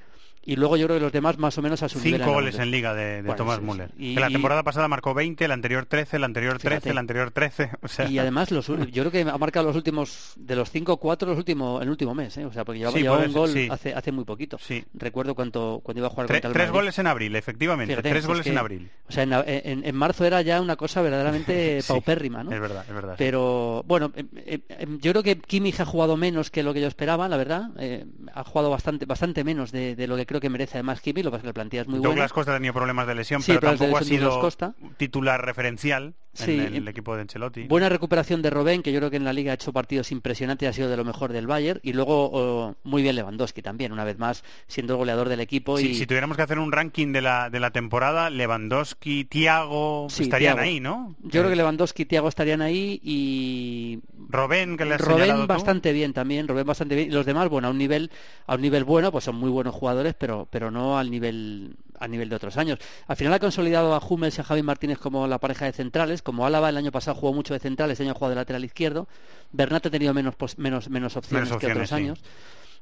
y 0.47 0.57
luego 0.57 0.77
yo 0.77 0.87
creo 0.87 0.99
que 0.99 1.03
los 1.05 1.13
demás 1.13 1.39
más 1.39 1.57
o 1.59 1.63
menos 1.63 1.83
a 1.83 1.89
su 1.89 1.99
nivel. 1.99 2.21
Cinco 2.21 2.33
goles 2.33 2.59
en 2.59 2.71
liga 2.71 2.95
de, 2.95 3.05
de 3.17 3.23
Bueno, 3.23 3.37
Thomas 3.37 3.59
sí. 3.59 3.65
Müller. 3.65 3.91
Y- 3.99 4.15
Que 4.15 4.21
la 4.21 4.29
temporada 4.31 4.63
pasada 4.63 4.89
marcó 4.89 5.15
20, 5.15 5.47
la 5.49 5.55
anterior 5.55 5.87
13, 5.87 6.19
la 6.19 6.27
anterior 6.27 6.59
13, 6.59 6.69
Fíjate. 6.81 6.95
la 6.95 7.01
anterior 7.01 7.31
13. 7.31 7.71
O 7.83 7.89
sea, 7.89 8.09
Y 8.09 8.19
además, 8.19 8.51
los, 8.51 8.67
yo 8.93 9.03
creo 9.03 9.11
que 9.11 9.23
ha 9.23 9.39
marcado 9.39 9.67
los 9.67 9.77
últimos, 9.77 10.33
de 10.37 10.57
los 10.57 10.71
5 10.71 10.97
4 10.99 11.29
los 11.29 11.39
últimos, 11.39 11.83
el 11.83 11.91
último 11.91 12.15
mes, 12.15 12.37
¿eh? 12.39 12.45
O 12.47 12.53
sea, 12.53 12.65
porque 12.65 12.79
llevaba, 12.81 12.97
Sí, 12.97 13.03
llevaba 13.03 13.21
un 13.23 13.25
ser, 13.31 13.33
gol 13.39 13.51
sí. 13.51 13.69
hace, 13.71 13.95
hace 13.95 14.13
muy 14.13 14.25
poquito. 14.25 14.59
Recuerdo 14.95 15.35
cuánto, 15.35 15.81
cuando 15.83 16.01
iba 16.01 16.07
a 16.09 16.11
jugar 16.11 16.27
tre- 16.27 16.35
contra 16.35 16.49
el 16.49 16.53
tres 16.55 16.67
Madrid. 16.69 16.79
goles 16.81 16.99
en 16.99 17.07
abril, 17.07 17.37
efectivamente. 17.37 17.93
Fíjate, 17.95 18.11
tres 18.11 18.27
goles 18.27 18.45
que- 18.45 18.51
en 18.51 18.59
abril. 18.59 18.91
O 19.09 19.13
sea, 19.13 19.23
en, 19.25 19.33
en- 19.47 19.85
en 19.85 19.97
marzo 19.97 20.25
era 20.25 20.41
ya 20.43 20.61
una 20.61 20.77
cosa 20.77 21.03
verdaderamente 21.03 21.81
paupérrima, 21.89 22.43
¿no? 22.45 22.53
Es 22.53 22.61
verdad, 22.61 22.85
es 22.89 22.95
verdad. 22.95 23.15
Pero 23.19 23.83
bueno, 23.87 24.13
em, 24.15 24.29
em, 24.69 24.99
yo 25.01 25.11
creo 25.13 25.23
que 25.23 25.39
Kimmich 25.39 25.81
ha 25.81 25.85
jugado 25.85 26.17
menos 26.17 26.51
que 26.51 26.63
lo 26.63 26.73
que 26.75 26.81
yo 26.81 26.89
esperaba, 26.89 27.29
la 27.29 27.37
verdad. 27.37 27.71
Eh, 27.79 28.05
ha 28.35 28.45
jugado 28.45 28.71
bastante 28.71 29.07
bastante 29.07 29.45
menos 29.45 29.73
de, 29.73 29.95
de 29.97 30.07
lo 30.07 30.17
que 30.17 30.27
creo 30.35 30.41
que 30.41 30.51
merece 30.51 30.79
además 30.79 31.01
Kimmich. 31.01 31.25
Lo 31.25 31.31
que 31.31 31.37
pasa 31.37 31.39
es 31.39 31.43
que 31.43 31.49
la 31.49 31.55
plantilla 31.55 31.83
es 31.83 31.89
muy 31.89 32.01
Douglas 32.01 32.15
buena. 32.15 32.29
Costa 32.31 32.53
ha 32.53 32.57
tenido 32.57 32.75
problemas 32.75 33.07
de 33.07 33.15
lesión, 33.15 33.41
Sí, 33.41 33.53
pero 33.53 33.61
problemas 33.61 33.79
de 33.79 33.87
tampoco 33.87 33.99
ha 33.99 34.01
lesión 34.01 34.19
sido 34.19 34.41
Douglas 34.41 34.75
titular 34.97 35.45
referencial 35.45 36.15
Sí, 36.35 36.53
en 36.59 36.75
el 36.75 36.89
equipo 36.89 37.15
de 37.15 37.23
Ancelotti. 37.23 37.63
Buena 37.65 37.89
recuperación 37.89 38.43
de 38.43 38.51
Robben, 38.51 38.83
que 38.83 38.93
yo 38.93 38.99
creo 38.99 39.11
que 39.11 39.17
en 39.17 39.25
la 39.25 39.33
liga 39.33 39.53
ha 39.53 39.55
hecho 39.55 39.73
partidos 39.73 40.11
impresionantes 40.13 40.69
ha 40.69 40.73
sido 40.73 40.89
de 40.89 40.97
lo 40.97 41.05
mejor 41.05 41.33
del 41.33 41.47
Bayern. 41.47 41.81
Y 41.83 41.93
luego 41.93 42.31
oh, 42.33 42.75
muy 42.85 43.03
bien 43.03 43.15
Lewandowski 43.17 43.63
también, 43.63 43.93
una 43.93 44.05
vez 44.05 44.19
más, 44.19 44.45
siendo 44.67 44.95
el 44.95 44.99
goleador 44.99 45.29
del 45.29 45.41
equipo. 45.41 45.79
Sí, 45.79 45.91
y... 45.91 45.95
Si 45.95 46.07
tuviéramos 46.07 46.37
que 46.37 46.43
hacer 46.43 46.59
un 46.59 46.73
ranking 46.73 47.13
de 47.13 47.23
la, 47.23 47.51
de 47.51 47.61
la 47.61 47.71
temporada, 47.71 48.31
Lewandowski, 48.31 49.25
Tiago 49.25 50.09
Sí, 50.11 50.25
estarían 50.25 50.55
Thiago. 50.57 50.69
ahí, 50.69 50.81
¿no? 50.81 51.15
Yo 51.23 51.31
creo 51.31 51.47
Eh, 51.47 51.51
que 51.51 51.57
Lewandowski 51.57 52.03
y 52.03 52.07
Thiago 52.07 52.29
estarían 52.29 52.61
ahí 52.63 53.01
y 53.03 54.01
Robben, 54.29 54.77
que 54.77 54.85
le 54.85 54.95
has 54.95 55.03
tú. 55.03 55.47
bastante 55.47 55.93
bien 55.93 56.13
también, 56.13 56.49
Robben 56.49 56.67
bastante 56.67 56.95
bien. 56.97 57.09
Y 57.09 57.13
los 57.13 57.27
demás, 57.27 57.49
bueno, 57.49 57.69
a 57.69 57.71
un 57.71 57.79
nivel, 57.79 58.11
a 58.47 58.55
un 58.57 58.61
nivel 58.61 58.85
bueno, 58.85 59.13
pues 59.13 59.25
son 59.25 59.37
muy 59.37 59.51
buenos 59.51 59.75
jugadores, 59.75 60.15
pero, 60.19 60.49
pero 60.51 60.71
no 60.71 60.99
al 60.99 61.11
nivel, 61.11 61.77
al 61.99 62.11
nivel 62.11 62.29
de 62.29 62.37
otros 62.37 62.57
años. 62.57 62.79
Al 63.07 63.17
final 63.17 63.33
ha 63.33 63.39
consolidado 63.39 63.95
a 63.95 63.99
Hummels 63.99 64.39
y 64.39 64.41
a 64.41 64.45
Javi 64.45 64.63
Martínez 64.63 64.99
como 64.99 65.27
la 65.27 65.39
pareja 65.39 65.67
de 65.67 65.73
centrales, 65.73 66.23
como 66.23 66.47
Álava 66.47 66.69
el 66.69 66.77
año 66.77 66.93
pasado 66.93 67.17
jugó 67.17 67.33
mucho 67.33 67.55
de 67.55 67.61
central, 67.61 67.91
este 67.91 68.05
año 68.05 68.13
ha 68.13 68.15
jugado 68.15 68.31
de 68.31 68.37
lateral 68.37 68.65
izquierdo. 68.65 69.09
Bernat 69.53 69.87
ha 69.87 69.91
tenido 69.91 70.15
menos, 70.15 70.35
menos, 70.57 70.89
menos 70.89 71.17
opciones, 71.17 71.49
Menos 71.49 71.61
que 71.61 71.67
otros 71.67 71.83
opciones, 71.83 71.93
años. 71.93 72.25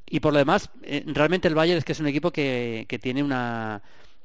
Y 0.08 0.20
por 0.20 0.32
lo 0.32 0.38
demás, 0.38 0.70
eh, 0.82 1.04
realmente 1.06 1.48
el 1.48 1.54
Bayern 1.54 1.78
es 1.78 1.84
que 1.84 1.92
es 1.92 2.00
un 2.00 2.06
equipo 2.06 2.32
que, 2.32 2.86
que 2.88 2.98
tiene 2.98 3.22
una 3.22 3.82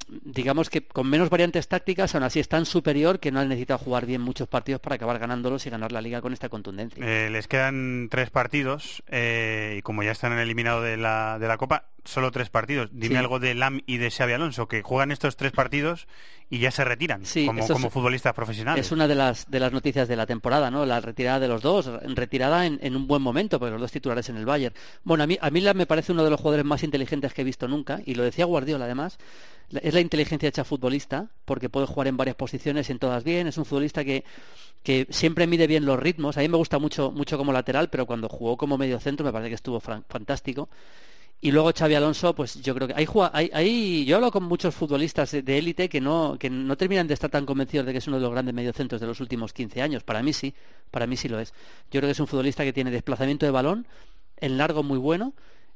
digamos 0.09 0.69
que 0.69 0.85
con 0.85 1.09
menos 1.09 1.29
variantes 1.29 1.67
tácticas, 1.67 2.15
aún 2.15 2.23
así 2.23 2.39
es 2.39 2.47
tan 2.47 2.65
superior 2.65 3.19
que 3.19 3.31
no 3.31 3.39
han 3.39 3.49
necesitado 3.49 3.77
jugar 3.79 4.05
bien 4.05 4.21
muchos 4.21 4.47
partidos 4.47 4.79
para 4.79 4.95
acabar 4.95 5.19
ganándolos 5.19 5.65
y 5.65 5.69
ganar 5.69 5.91
la 5.91 6.01
liga 6.01 6.21
con 6.21 6.31
esta 6.33 6.47
contundencia. 6.49 7.03
Eh, 7.05 7.29
les 7.29 7.47
quedan 7.47 8.07
tres 8.09 8.29
partidos 8.29 9.03
eh, 9.07 9.75
y 9.79 9.81
como 9.81 10.03
ya 10.03 10.11
están 10.11 10.31
en 10.33 10.39
eliminado 10.39 10.81
de 10.81 10.95
la, 10.97 11.37
de 11.39 11.47
la 11.47 11.57
Copa, 11.57 11.85
solo 12.05 12.31
tres 12.31 12.49
partidos. 12.49 12.89
Dime 12.93 13.15
Sí. 13.15 13.19
algo 13.19 13.39
de 13.39 13.53
Lam 13.53 13.81
y 13.85 13.97
de 13.97 14.09
Xavi 14.09 14.31
Alonso, 14.33 14.67
que 14.69 14.81
juegan 14.81 15.11
estos 15.11 15.35
tres 15.35 15.51
partidos 15.51 16.07
y 16.49 16.59
ya 16.59 16.71
se 16.71 16.85
retiran 16.85 17.25
Sí, 17.25 17.45
como, 17.45 17.65
es- 17.65 17.69
como 17.69 17.89
futbolistas 17.89 18.33
profesionales. 18.33 18.85
Es 18.85 18.93
una 18.93 19.09
de 19.09 19.15
las, 19.15 19.51
de 19.51 19.59
las 19.59 19.73
noticias 19.73 20.07
de 20.07 20.15
la 20.15 20.25
temporada, 20.25 20.71
¿no? 20.71 20.85
La 20.85 21.01
retirada 21.01 21.41
de 21.41 21.49
los 21.49 21.61
dos, 21.61 21.85
retirada 22.15 22.65
en, 22.65 22.79
en 22.81 22.95
un 22.95 23.07
buen 23.07 23.21
momento, 23.21 23.59
porque 23.59 23.71
los 23.73 23.81
dos 23.81 23.91
titulares 23.91 24.29
en 24.29 24.37
el 24.37 24.45
Bayern. 24.45 24.73
Bueno, 25.03 25.25
a 25.25 25.27
mí, 25.27 25.37
a 25.41 25.49
mí 25.49 25.59
la- 25.59 25.73
me 25.73 25.85
parece 25.85 26.13
uno 26.13 26.23
de 26.23 26.29
los 26.29 26.39
jugadores 26.39 26.65
más 26.65 26.83
inteligentes 26.83 27.33
que 27.33 27.41
he 27.41 27.43
visto 27.45 27.67
nunca, 27.67 27.99
y 28.05 28.15
lo 28.15 28.23
decía 28.23 28.45
Guardiola 28.45 28.85
además, 28.85 29.17
es 29.81 29.93
la 29.93 29.99
inteligencia 29.99 30.49
hecha 30.49 30.63
futbolista, 30.63 31.29
porque 31.45 31.69
puede 31.69 31.87
jugar 31.87 32.07
en 32.07 32.17
varias 32.17 32.35
posiciones 32.35 32.89
en 32.89 32.99
todas 32.99 33.23
bien, 33.23 33.47
es 33.47 33.57
un 33.57 33.65
futbolista 33.65 34.03
que, 34.05 34.23
que 34.83 35.07
siempre 35.09 35.47
mide 35.47 35.67
bien 35.67 35.85
los 35.85 35.99
ritmos, 35.99 36.37
a 36.37 36.41
mí 36.41 36.49
me 36.49 36.57
gusta 36.57 36.79
mucho, 36.79 37.11
mucho 37.11 37.37
como 37.37 37.53
lateral, 37.53 37.89
pero 37.89 38.05
cuando 38.05 38.29
jugó 38.29 38.57
como 38.57 38.77
medio 38.77 38.99
centro 38.99 39.25
me 39.25 39.33
parece 39.33 39.49
que 39.49 39.55
estuvo 39.55 39.79
fantástico. 39.79 40.69
Y 41.39 41.51
luego 41.51 41.71
Xavi 41.77 41.93
Alonso, 41.93 42.33
pues 42.33 42.55
yo 42.63 42.73
creo 42.73 42.87
que 42.87 42.95
hay, 42.95 43.07
hay, 43.33 43.49
hay- 43.53 44.05
yo 44.05 44.15
hablo 44.15 44.31
con 44.31 44.43
muchos 44.43 44.73
futbolistas 44.73 45.31
de- 45.31 45.43
de 45.43 45.57
élite 45.59 45.87
que 45.87 46.01
no, 46.01 46.35
que 46.39 46.49
no 46.49 46.75
terminan 46.77 47.07
de 47.07 47.13
estar 47.13 47.29
tan 47.29 47.45
convencidos 47.45 47.85
de 47.85 47.91
que 47.91 47.99
es 47.99 48.07
uno 48.07 48.17
de 48.17 48.23
los 48.23 48.31
grandes 48.31 48.55
mediocentros 48.55 48.99
de 48.99 49.05
los 49.07 49.19
últimos 49.19 49.53
15 49.53 49.81
años. 49.83 50.03
Para 50.03 50.23
mí 50.23 50.33
sí, 50.33 50.53
para 50.89 51.05
mí 51.05 51.15
sí 51.15 51.29
lo 51.29 51.39
es. 51.39 51.53
Yo 51.91 51.99
creo 51.99 52.03
que 52.07 52.11
es 52.13 52.19
un 52.19 52.27
futbolista 52.27 52.63
que 52.63 52.73
tiene 52.73 52.89
desplazamiento 52.91 53.45
de 53.45 53.51
balón, 53.51 53.85
en 54.37 54.57
largo 54.57 54.81
muy 54.83 54.97
bueno, 54.97 55.33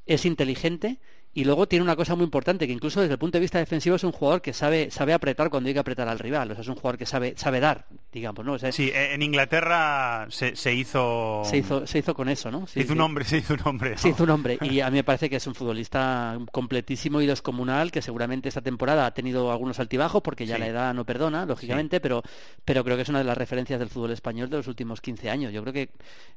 es 0.07 0.25
inteligente 0.25 0.99
y 1.33 1.45
luego 1.45 1.67
tiene 1.67 1.83
una 1.83 1.95
cosa 1.95 2.15
muy 2.15 2.25
importante, 2.25 2.67
que 2.67 2.73
incluso 2.73 2.99
desde 2.99 3.13
el 3.13 3.19
punto 3.19 3.37
de 3.37 3.41
vista 3.41 3.57
defensivo 3.57 3.95
es 3.95 4.03
un 4.03 4.11
jugador 4.11 4.41
que 4.41 4.51
sabe, 4.51 4.91
sabe 4.91 5.13
apretar 5.13 5.49
cuando 5.49 5.67
hay 5.67 5.73
que 5.73 5.79
apretar 5.79 6.09
al 6.09 6.19
rival. 6.19 6.51
O 6.51 6.53
sea, 6.53 6.61
es 6.61 6.67
un 6.67 6.75
jugador 6.75 6.97
que 6.97 7.05
sabe, 7.05 7.35
sabe 7.37 7.61
dar, 7.61 7.85
digamos, 8.11 8.45
¿no? 8.45 8.53
O 8.53 8.59
sea, 8.59 8.71
Sí, 8.73 8.91
eh, 8.93 9.13
en 9.13 9.21
Inglaterra 9.21 10.27
se, 10.29 10.55
se 10.57 10.73
hizo... 10.73 11.43
se, 11.45 11.57
hizo, 11.57 11.87
se 11.87 11.99
hizo 11.99 12.13
con 12.13 12.27
eso, 12.27 12.51
¿no? 12.51 12.67
se 12.67 12.73
Sí, 12.73 12.79
hizo 12.81 12.93
un 12.93 13.01
hombre, 13.01 13.23
se 13.23 13.37
hizo 13.37 13.53
un 13.53 13.61
hombre. 13.63 13.91
¿no? 13.91 13.97
Se 13.97 14.09
hizo 14.09 14.23
un 14.23 14.29
hombre 14.29 14.57
y 14.61 14.79
a 14.81 14.89
mí 14.89 14.97
me 14.97 15.03
parece 15.05 15.29
que 15.29 15.37
es 15.37 15.47
un 15.47 15.55
futbolista 15.55 16.37
completísimo 16.51 17.21
y 17.21 17.27
descomunal 17.27 17.91
que 17.91 18.01
seguramente 18.01 18.49
esta 18.49 18.61
temporada 18.61 19.05
ha 19.05 19.13
tenido 19.13 19.51
algunos 19.51 19.79
altibajos 19.79 20.21
porque 20.21 20.45
ya 20.45 20.57
la 20.57 20.67
edad 20.67 20.93
no 20.93 21.05
perdona, 21.05 21.45
lógicamente, 21.45 22.01
pero, 22.01 22.23
pero 22.65 22.83
creo 22.83 22.97
que 22.97 23.03
es 23.03 23.09
una 23.09 23.19
de 23.19 23.25
las 23.25 23.37
referencias 23.37 23.79
del 23.79 23.89
fútbol 23.89 24.11
español 24.11 24.49
de 24.49 24.57
los 24.57 24.67
últimos 24.67 24.99
15 24.99 25.29
años. 25.29 25.53
Yo 25.53 25.61
creo 25.61 25.73
que 25.73 25.89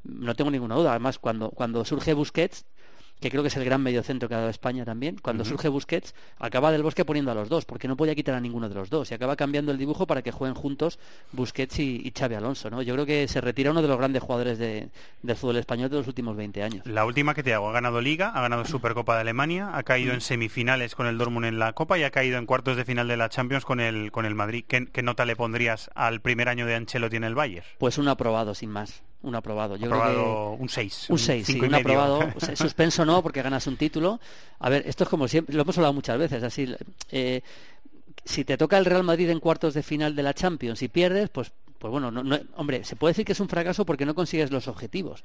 no 0.04 0.34
tengo 0.36 0.52
ninguna 0.52 0.76
duda. 0.76 0.90
Además, 0.90 1.18
cuando, 1.18 1.50
cuando 1.50 1.84
surge 1.84 2.14
Busquets, 2.14 2.64
que 3.24 3.30
creo 3.30 3.42
que 3.42 3.48
es 3.48 3.56
el 3.56 3.64
gran 3.64 3.82
mediocentro 3.82 4.28
que 4.28 4.34
ha 4.34 4.38
dado 4.38 4.50
España 4.50 4.84
también, 4.84 5.16
cuando 5.22 5.46
surge 5.46 5.68
Busquets, 5.68 6.14
acaba 6.38 6.70
del 6.70 6.82
bosque 6.82 7.06
poniendo 7.06 7.30
a 7.30 7.34
los 7.34 7.48
dos, 7.48 7.64
porque 7.64 7.88
no 7.88 7.96
podía 7.96 8.14
quitar 8.14 8.34
a 8.34 8.40
ninguno 8.40 8.68
de 8.68 8.74
los 8.74 8.90
dos, 8.90 9.10
y 9.10 9.14
acaba 9.14 9.34
cambiando 9.34 9.72
el 9.72 9.78
dibujo 9.78 10.06
para 10.06 10.20
que 10.20 10.30
jueguen 10.30 10.54
juntos 10.54 10.98
Busquets 11.32 11.78
y, 11.78 12.02
y 12.04 12.12
Xavi 12.16 12.34
Alonso. 12.34 12.68
¿no? 12.68 12.82
Yo 12.82 12.92
creo 12.92 13.06
que 13.06 13.26
se 13.26 13.40
retira 13.40 13.70
uno 13.70 13.80
de 13.80 13.88
los 13.88 13.96
grandes 13.96 14.22
jugadores 14.22 14.58
de- 14.58 14.90
del 15.22 15.36
fútbol 15.36 15.56
español 15.56 15.88
de 15.88 15.96
los 15.96 16.06
últimos 16.06 16.36
20 16.36 16.62
años. 16.62 16.86
La 16.86 17.06
última 17.06 17.34
que 17.34 17.42
te 17.42 17.54
hago, 17.54 17.68
ha 17.70 17.72
ganado 17.72 18.02
Liga, 18.02 18.28
ha 18.28 18.42
ganado 18.42 18.66
Supercopa 18.66 19.14
de 19.14 19.22
Alemania, 19.22 19.70
ha 19.74 19.82
caído 19.84 20.12
Mm. 20.12 20.16
en 20.16 20.20
semifinales 20.20 20.94
con 20.94 21.06
el 21.06 21.16
Dortmund 21.16 21.46
en 21.46 21.58
la 21.58 21.72
Copa 21.72 21.98
y 21.98 22.02
ha 22.02 22.10
caído 22.10 22.36
en 22.36 22.44
cuartos 22.44 22.76
de 22.76 22.84
final 22.84 23.08
de 23.08 23.16
la 23.16 23.30
Champions 23.30 23.64
con 23.64 23.80
el, 23.80 24.12
con 24.12 24.26
el 24.26 24.34
Madrid. 24.34 24.64
¿Qué, 24.68 24.86
qué 24.92 25.02
nota 25.02 25.24
le 25.24 25.34
pondrías 25.34 25.90
al 25.94 26.20
primer 26.20 26.50
año 26.50 26.66
de 26.66 26.74
Ancelotti 26.74 27.16
en 27.16 27.24
el 27.24 27.34
Bayern? 27.34 27.64
Pues 27.78 27.96
un 27.96 28.08
aprobado, 28.08 28.54
sin 28.54 28.68
más. 28.70 29.02
Un 29.24 29.34
aprobado. 29.34 29.76
Yo 29.76 29.88
creo 29.88 30.56
que... 30.56 30.62
un 30.62 30.68
6. 30.68 31.06
Un 31.10 31.18
6, 31.18 31.46
sí, 31.46 31.60
un 31.60 31.74
aprobado. 31.74 32.20
Suspenso 32.56 33.04
no, 33.04 33.22
porque 33.22 33.40
ganas 33.42 33.66
un 33.66 33.76
título. 33.76 34.20
A 34.58 34.68
ver, 34.68 34.84
esto 34.86 35.04
es 35.04 35.10
como 35.10 35.26
siempre, 35.28 35.54
lo 35.54 35.62
hemos 35.62 35.76
hablado 35.78 35.94
muchas 35.94 36.18
veces, 36.18 36.42
así. 36.42 36.72
eh, 37.10 37.40
si 38.24 38.44
te 38.44 38.56
toca 38.56 38.78
el 38.78 38.84
Real 38.84 39.02
Madrid 39.02 39.28
en 39.30 39.40
cuartos 39.40 39.74
de 39.74 39.82
final 39.82 40.14
de 40.14 40.22
la 40.22 40.34
Champions 40.34 40.82
y 40.82 40.88
pierdes, 40.88 41.28
pues, 41.30 41.52
pues 41.78 41.90
bueno, 41.90 42.10
no, 42.10 42.22
no- 42.22 42.38
hombre, 42.56 42.84
se 42.84 42.96
puede 42.96 43.10
decir 43.12 43.24
que 43.24 43.32
es 43.32 43.40
un 43.40 43.48
fracaso 43.48 43.84
porque 43.84 44.06
no 44.06 44.14
consigues 44.14 44.50
los 44.50 44.68
objetivos. 44.68 45.24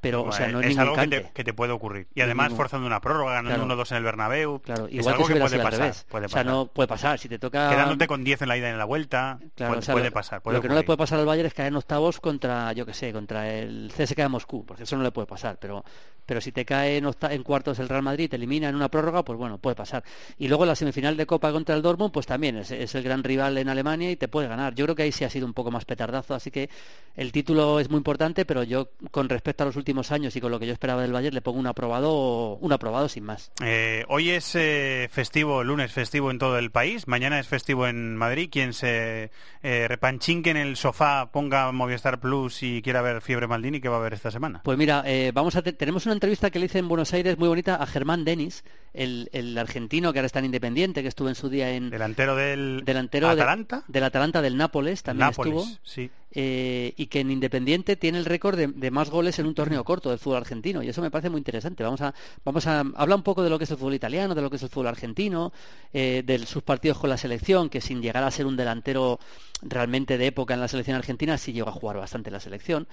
Pero, 0.00 0.22
o 0.24 0.32
sea, 0.32 0.48
no 0.48 0.60
es, 0.60 0.66
es 0.68 0.76
ningún 0.76 0.98
algo 0.98 1.10
que 1.10 1.22
te, 1.22 1.30
que 1.34 1.44
te 1.44 1.52
puede 1.52 1.72
ocurrir. 1.72 2.06
Y 2.14 2.20
es 2.20 2.24
además 2.24 2.52
forzando 2.54 2.86
una 2.86 3.00
prórroga, 3.00 3.34
ganando 3.34 3.66
Claro. 3.66 3.82
1-2 3.84 3.90
en 3.90 3.96
el 3.98 4.02
Bernabéu. 4.04 4.60
Claro, 4.60 4.86
es 4.86 4.94
igual 4.94 5.14
algo 5.14 5.26
que 5.26 5.34
que 5.34 5.40
puede 5.40 5.58
pasar. 5.62 5.94
o 6.10 6.28
sea, 6.28 6.44
no 6.44 6.66
puede 6.66 6.86
pasar. 6.88 7.18
Si 7.18 7.28
te 7.28 7.38
toca... 7.38 7.68
Quedándote 7.68 8.06
con 8.06 8.24
10 8.24 8.40
en 8.42 8.48
la 8.48 8.56
ida 8.56 8.68
y 8.68 8.70
en 8.72 8.78
la 8.78 8.86
vuelta, 8.86 9.38
Claro, 9.56 9.72
puede, 9.72 9.78
o 9.78 9.82
sea, 9.82 9.94
puede 9.94 10.10
pasar. 10.10 10.40
Puede 10.40 10.56
lo 10.56 10.62
que 10.62 10.68
no 10.68 10.74
le 10.74 10.84
puede 10.84 10.96
pasar 10.96 11.18
al 11.20 11.26
Bayern 11.26 11.46
es 11.46 11.52
caer 11.54 11.68
en 11.68 11.76
octavos 11.76 12.18
contra, 12.18 12.72
yo 12.72 12.86
que 12.86 12.94
sé, 12.94 13.12
contra 13.12 13.50
el 13.50 13.92
CSK 13.94 14.16
de 14.16 14.28
Moscú, 14.28 14.64
porque 14.64 14.84
eso 14.84 14.96
no 14.96 15.02
le 15.02 15.10
puede 15.12 15.26
pasar. 15.26 15.58
Pero, 15.60 15.84
pero 16.24 16.40
si 16.40 16.50
te 16.50 16.64
cae 16.64 16.96
en, 16.96 17.04
octa- 17.04 17.32
en 17.32 17.42
cuartos 17.42 17.78
el 17.78 17.88
Real 17.90 18.02
Madrid 18.02 18.30
te 18.30 18.36
elimina 18.36 18.70
en 18.70 18.76
una 18.76 18.88
prórroga, 18.88 19.22
pues 19.22 19.38
bueno, 19.38 19.58
puede 19.58 19.76
pasar. 19.76 20.02
Y 20.38 20.48
luego 20.48 20.64
la 20.64 20.76
semifinal 20.76 21.18
de 21.18 21.26
Copa 21.26 21.52
contra 21.52 21.74
el 21.74 21.82
Dortmund, 21.82 22.10
pues 22.10 22.24
también 22.26 22.56
es, 22.56 22.70
es 22.70 22.94
el 22.94 23.02
gran 23.02 23.22
rival 23.22 23.58
en 23.58 23.68
Alemania 23.68 24.10
y 24.10 24.16
te 24.16 24.28
puede 24.28 24.48
ganar. 24.48 24.74
Yo 24.74 24.86
creo 24.86 24.96
que 24.96 25.02
ahí 25.02 25.12
sí 25.12 25.24
ha 25.24 25.30
sido 25.30 25.44
un 25.44 25.52
poco 25.52 25.70
más 25.70 25.84
petardazo, 25.84 26.34
así 26.34 26.50
que 26.50 26.70
el 27.16 27.32
título 27.32 27.80
es 27.80 27.90
muy 27.90 27.98
importante, 27.98 28.46
pero 28.46 28.62
yo 28.62 28.88
con 29.10 29.28
respecto 29.28 29.62
a 29.64 29.66
los 29.66 29.76
últimos 29.76 29.89
años 30.12 30.34
y 30.36 30.40
con 30.40 30.50
lo 30.50 30.58
que 30.58 30.66
yo 30.66 30.72
esperaba 30.72 31.02
del 31.02 31.12
Bayern 31.12 31.34
le 31.34 31.42
pongo 31.42 31.58
un 31.58 31.66
aprobado, 31.66 32.56
un 32.56 32.72
aprobado 32.72 33.08
sin 33.08 33.24
más. 33.24 33.50
Eh, 33.64 34.04
hoy 34.08 34.30
es 34.30 34.54
eh, 34.54 35.08
festivo, 35.10 35.62
lunes 35.64 35.92
festivo 35.92 36.30
en 36.30 36.38
todo 36.38 36.58
el 36.58 36.70
país, 36.70 37.06
mañana 37.08 37.38
es 37.38 37.48
festivo 37.48 37.86
en 37.86 38.16
Madrid. 38.16 38.48
Quien 38.50 38.72
se 38.72 39.30
eh, 39.62 39.86
repanchinque 39.88 40.50
en 40.50 40.56
el 40.56 40.76
sofá, 40.76 41.30
ponga 41.32 41.70
Movistar 41.72 42.20
Plus 42.20 42.62
y 42.62 42.82
quiera 42.82 43.02
ver 43.02 43.20
Fiebre 43.20 43.46
Maldini, 43.46 43.80
¿qué 43.80 43.88
va 43.88 43.96
a 43.96 44.00
ver 44.00 44.14
esta 44.14 44.30
semana? 44.30 44.60
Pues 44.64 44.78
mira, 44.78 45.02
eh, 45.06 45.32
vamos 45.34 45.56
a 45.56 45.62
te- 45.62 45.72
tenemos 45.72 46.06
una 46.06 46.14
entrevista 46.14 46.50
que 46.50 46.58
le 46.58 46.66
hice 46.66 46.78
en 46.78 46.88
Buenos 46.88 47.12
Aires 47.12 47.38
muy 47.38 47.48
bonita 47.48 47.76
a 47.76 47.86
Germán 47.86 48.24
Denis, 48.24 48.64
el, 48.94 49.28
el 49.32 49.56
argentino 49.58 50.12
que 50.12 50.18
ahora 50.18 50.26
está 50.26 50.38
en 50.38 50.46
Independiente, 50.46 51.02
que 51.02 51.08
estuvo 51.08 51.28
en 51.28 51.34
su 51.34 51.48
día 51.48 51.70
en 51.70 51.90
Delantero 51.90 52.36
del 52.36 52.82
delantero 52.84 53.26
de- 53.28 53.32
Atalanta. 53.34 53.84
del 53.88 54.04
Atalanta 54.04 54.42
del 54.42 54.56
Nápoles, 54.56 55.02
también 55.02 55.28
Nápoles, 55.30 55.54
estuvo, 55.54 55.78
sí. 55.82 56.10
Eh, 56.32 56.94
y 56.96 57.06
que 57.06 57.20
en 57.20 57.30
Independiente 57.30 57.96
tiene 57.96 58.18
el 58.18 58.24
récord 58.24 58.56
de, 58.56 58.90
más 58.90 59.10
goles 59.10 59.38
en 59.38 59.46
un 59.46 59.54
torneo 59.54 59.82
corto 59.84 60.10
del 60.10 60.18
fútbol 60.18 60.38
argentino, 60.38 60.82
y 60.82 60.88
eso 60.88 61.02
me 61.02 61.10
parece 61.10 61.30
muy 61.30 61.38
interesante. 61.38 61.82
Vamos 61.82 62.00
a, 62.00 62.14
vamos 62.44 62.66
a 62.66 62.80
hablar 62.80 63.16
un 63.16 63.22
poco 63.22 63.42
de 63.42 63.50
lo 63.50 63.58
que 63.58 63.64
es 63.64 63.70
el 63.70 63.76
fútbol 63.76 63.94
italiano, 63.94 64.34
de 64.34 64.42
lo 64.42 64.50
que 64.50 64.56
es 64.56 64.62
el 64.62 64.68
fútbol 64.68 64.88
argentino, 64.88 65.52
eh, 65.92 66.22
de 66.24 66.38
sus 66.46 66.62
partidos 66.62 66.98
con 66.98 67.10
la 67.10 67.16
selección, 67.16 67.68
que 67.68 67.80
sin 67.80 68.00
llegar 68.00 68.22
a 68.22 68.30
ser 68.30 68.46
un 68.46 68.56
delantero 68.56 69.18
realmente 69.62 70.18
de 70.18 70.26
época 70.26 70.54
en 70.54 70.60
la 70.60 70.68
selección 70.68 70.96
argentina, 70.96 71.36
sí 71.36 71.52
llegó 71.52 71.68
a 71.68 71.72
jugar 71.72 71.96
bastante 71.96 72.28
en 72.28 72.34
la 72.34 72.40
selección. 72.40 72.88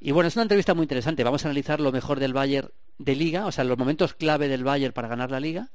Y 0.00 0.12
bueno, 0.12 0.28
es 0.28 0.36
una 0.36 0.42
entrevista 0.42 0.74
muy 0.74 0.84
interesante. 0.84 1.24
Vamos 1.24 1.44
a 1.44 1.48
analizar 1.48 1.80
lo 1.80 1.92
mejor 1.92 2.18
del 2.18 2.32
Bayern 2.32 2.70
de 2.98 3.14
Liga, 3.14 3.46
o 3.46 3.52
sea, 3.52 3.64
los 3.64 3.78
momentos 3.78 4.14
clave 4.14 4.48
del 4.48 4.64
Bayern 4.64 4.92
para 4.92 5.08
ganar 5.08 5.30
la 5.30 5.40
Liga. 5.40 5.70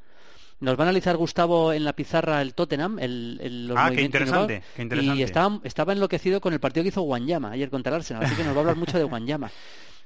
Nos 0.62 0.76
va 0.80 0.84
a 0.84 0.88
analizar 0.88 1.18
Gustavo 1.18 1.74
en 1.74 1.84
la 1.84 1.94
pizarra 1.94 2.42
el 2.42 2.54
Tottenham, 2.54 2.98
el, 3.00 3.40
el- 3.44 3.68
los 3.68 3.78
Ah, 3.78 3.86
qué 3.86 3.92
movimientos 3.92 4.22
interesante, 4.22 4.54
innovados. 4.54 4.74
qué 4.76 4.82
interesante. 4.82 5.20
Y 5.20 5.24
estaba, 5.24 5.60
estaba 5.64 5.94
enloquecido 5.94 6.42
con 6.42 6.54
el 6.54 6.60
partido 6.60 6.84
que 6.84 6.90
hizo 6.90 7.02
Wanyama 7.02 7.52
ayer 7.52 7.70
contra 7.70 7.90
el 7.92 7.96
Arsenal, 7.98 8.24
así 8.24 8.36
que 8.36 8.44
nos 8.44 8.54
va 8.54 8.58
a 8.58 8.60
hablar 8.62 8.76
mucho 8.78 8.98
de 8.98 9.04
Wanyama. 9.04 9.52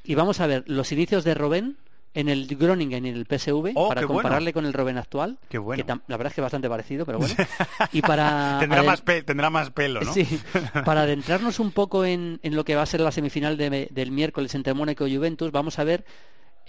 Y 0.03 0.15
vamos 0.15 0.39
a 0.39 0.47
ver 0.47 0.63
los 0.67 0.91
inicios 0.91 1.23
de 1.23 1.33
Robben, 1.35 1.77
en 2.15 2.27
el 2.27 2.47
Groningen 2.47 3.05
y 3.05 3.09
en 3.09 3.15
el 3.15 3.25
PSV 3.27 3.73
Oh, 3.75 3.89
para 3.89 4.01
bueno. 4.01 4.13
compararle 4.15 4.51
con 4.51 4.65
el 4.65 4.73
Robben 4.73 4.97
actual. 4.97 5.37
Qué 5.47 5.59
bueno. 5.59 5.85
Que 5.85 5.93
la 6.07 6.17
verdad 6.17 6.31
es 6.31 6.33
que 6.33 6.41
bastante 6.41 6.67
parecido, 6.67 7.05
pero 7.05 7.19
bueno. 7.19 7.35
y 7.93 8.01
para 8.01 8.57
tendrá, 8.59 8.81
más 8.81 9.03
tendrá 9.03 9.49
más 9.51 9.69
pelo, 9.69 10.01
¿no? 10.01 10.11
Sí, 10.11 10.25
para 10.85 11.01
adentrarnos 11.03 11.59
un 11.59 11.69
poco 11.71 12.05
en, 12.05 12.39
en 12.41 12.55
lo 12.55 12.65
que 12.65 12.73
va 12.73 12.81
a 12.81 12.87
ser 12.87 13.01
la 13.01 13.11
semifinal 13.11 13.55
de- 13.57 13.89
del 13.91 14.09
miércoles 14.11 14.55
entre 14.55 14.73
Mónaco 14.73 15.05
y 15.05 15.15
Juventus, 15.15 15.51
vamos 15.51 15.77
a 15.77 15.83
ver 15.83 16.03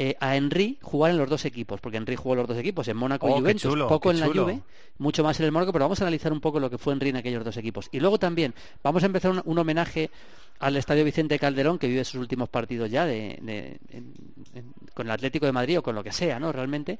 eh, 0.02 0.16
a 0.18 0.34
Henry 0.34 0.78
jugar 0.80 1.10
en 1.10 1.18
los 1.18 1.28
dos 1.28 1.44
equipos, 1.44 1.78
porque 1.80 1.98
Henry 1.98 2.16
jugó 2.16 2.32
en 2.32 2.38
los 2.38 2.48
dos 2.48 2.56
equipos, 2.56 2.88
en 2.88 2.96
Mónaco 2.96 3.26
Oh, 3.26 3.30
y 3.30 3.32
qué 3.34 3.40
Juventus, 3.40 3.70
chulo, 3.70 3.86
poco 3.86 4.10
en 4.10 4.18
la 4.20 4.26
chulo. 4.26 4.44
Juve, 4.44 4.60
mucho 4.96 5.22
más 5.22 5.38
en 5.40 5.44
el 5.46 5.52
Mónaco, 5.52 5.72
pero 5.72 5.84
vamos 5.84 6.00
a 6.00 6.04
analizar 6.04 6.32
un 6.32 6.40
poco 6.40 6.58
lo 6.58 6.70
que 6.70 6.78
fue 6.78 6.94
Henry 6.94 7.10
en 7.10 7.16
aquellos 7.16 7.44
dos 7.44 7.56
equipos. 7.58 7.88
Y 7.92 8.00
luego 8.00 8.18
también 8.18 8.54
vamos 8.82 9.02
a 9.02 9.06
empezar 9.06 9.30
un, 9.30 9.42
un 9.44 9.58
homenaje 9.58 10.10
al 10.58 10.76
Estadio 10.76 11.04
Vicente 11.04 11.38
Calderón, 11.38 11.78
que 11.78 11.86
vive 11.86 12.02
sus 12.04 12.18
últimos 12.20 12.48
partidos 12.48 12.90
ya 12.90 13.04
de, 13.04 13.38
de- 13.42 13.78
en- 13.90 14.14
en- 14.54 14.72
con 14.94 15.06
el 15.06 15.10
Atlético 15.12 15.44
de 15.46 15.52
Madrid 15.52 15.78
o 15.78 15.82
con 15.82 15.94
lo 15.94 16.02
que 16.02 16.12
sea, 16.12 16.38
¿no? 16.40 16.50
Realmente. 16.50 16.98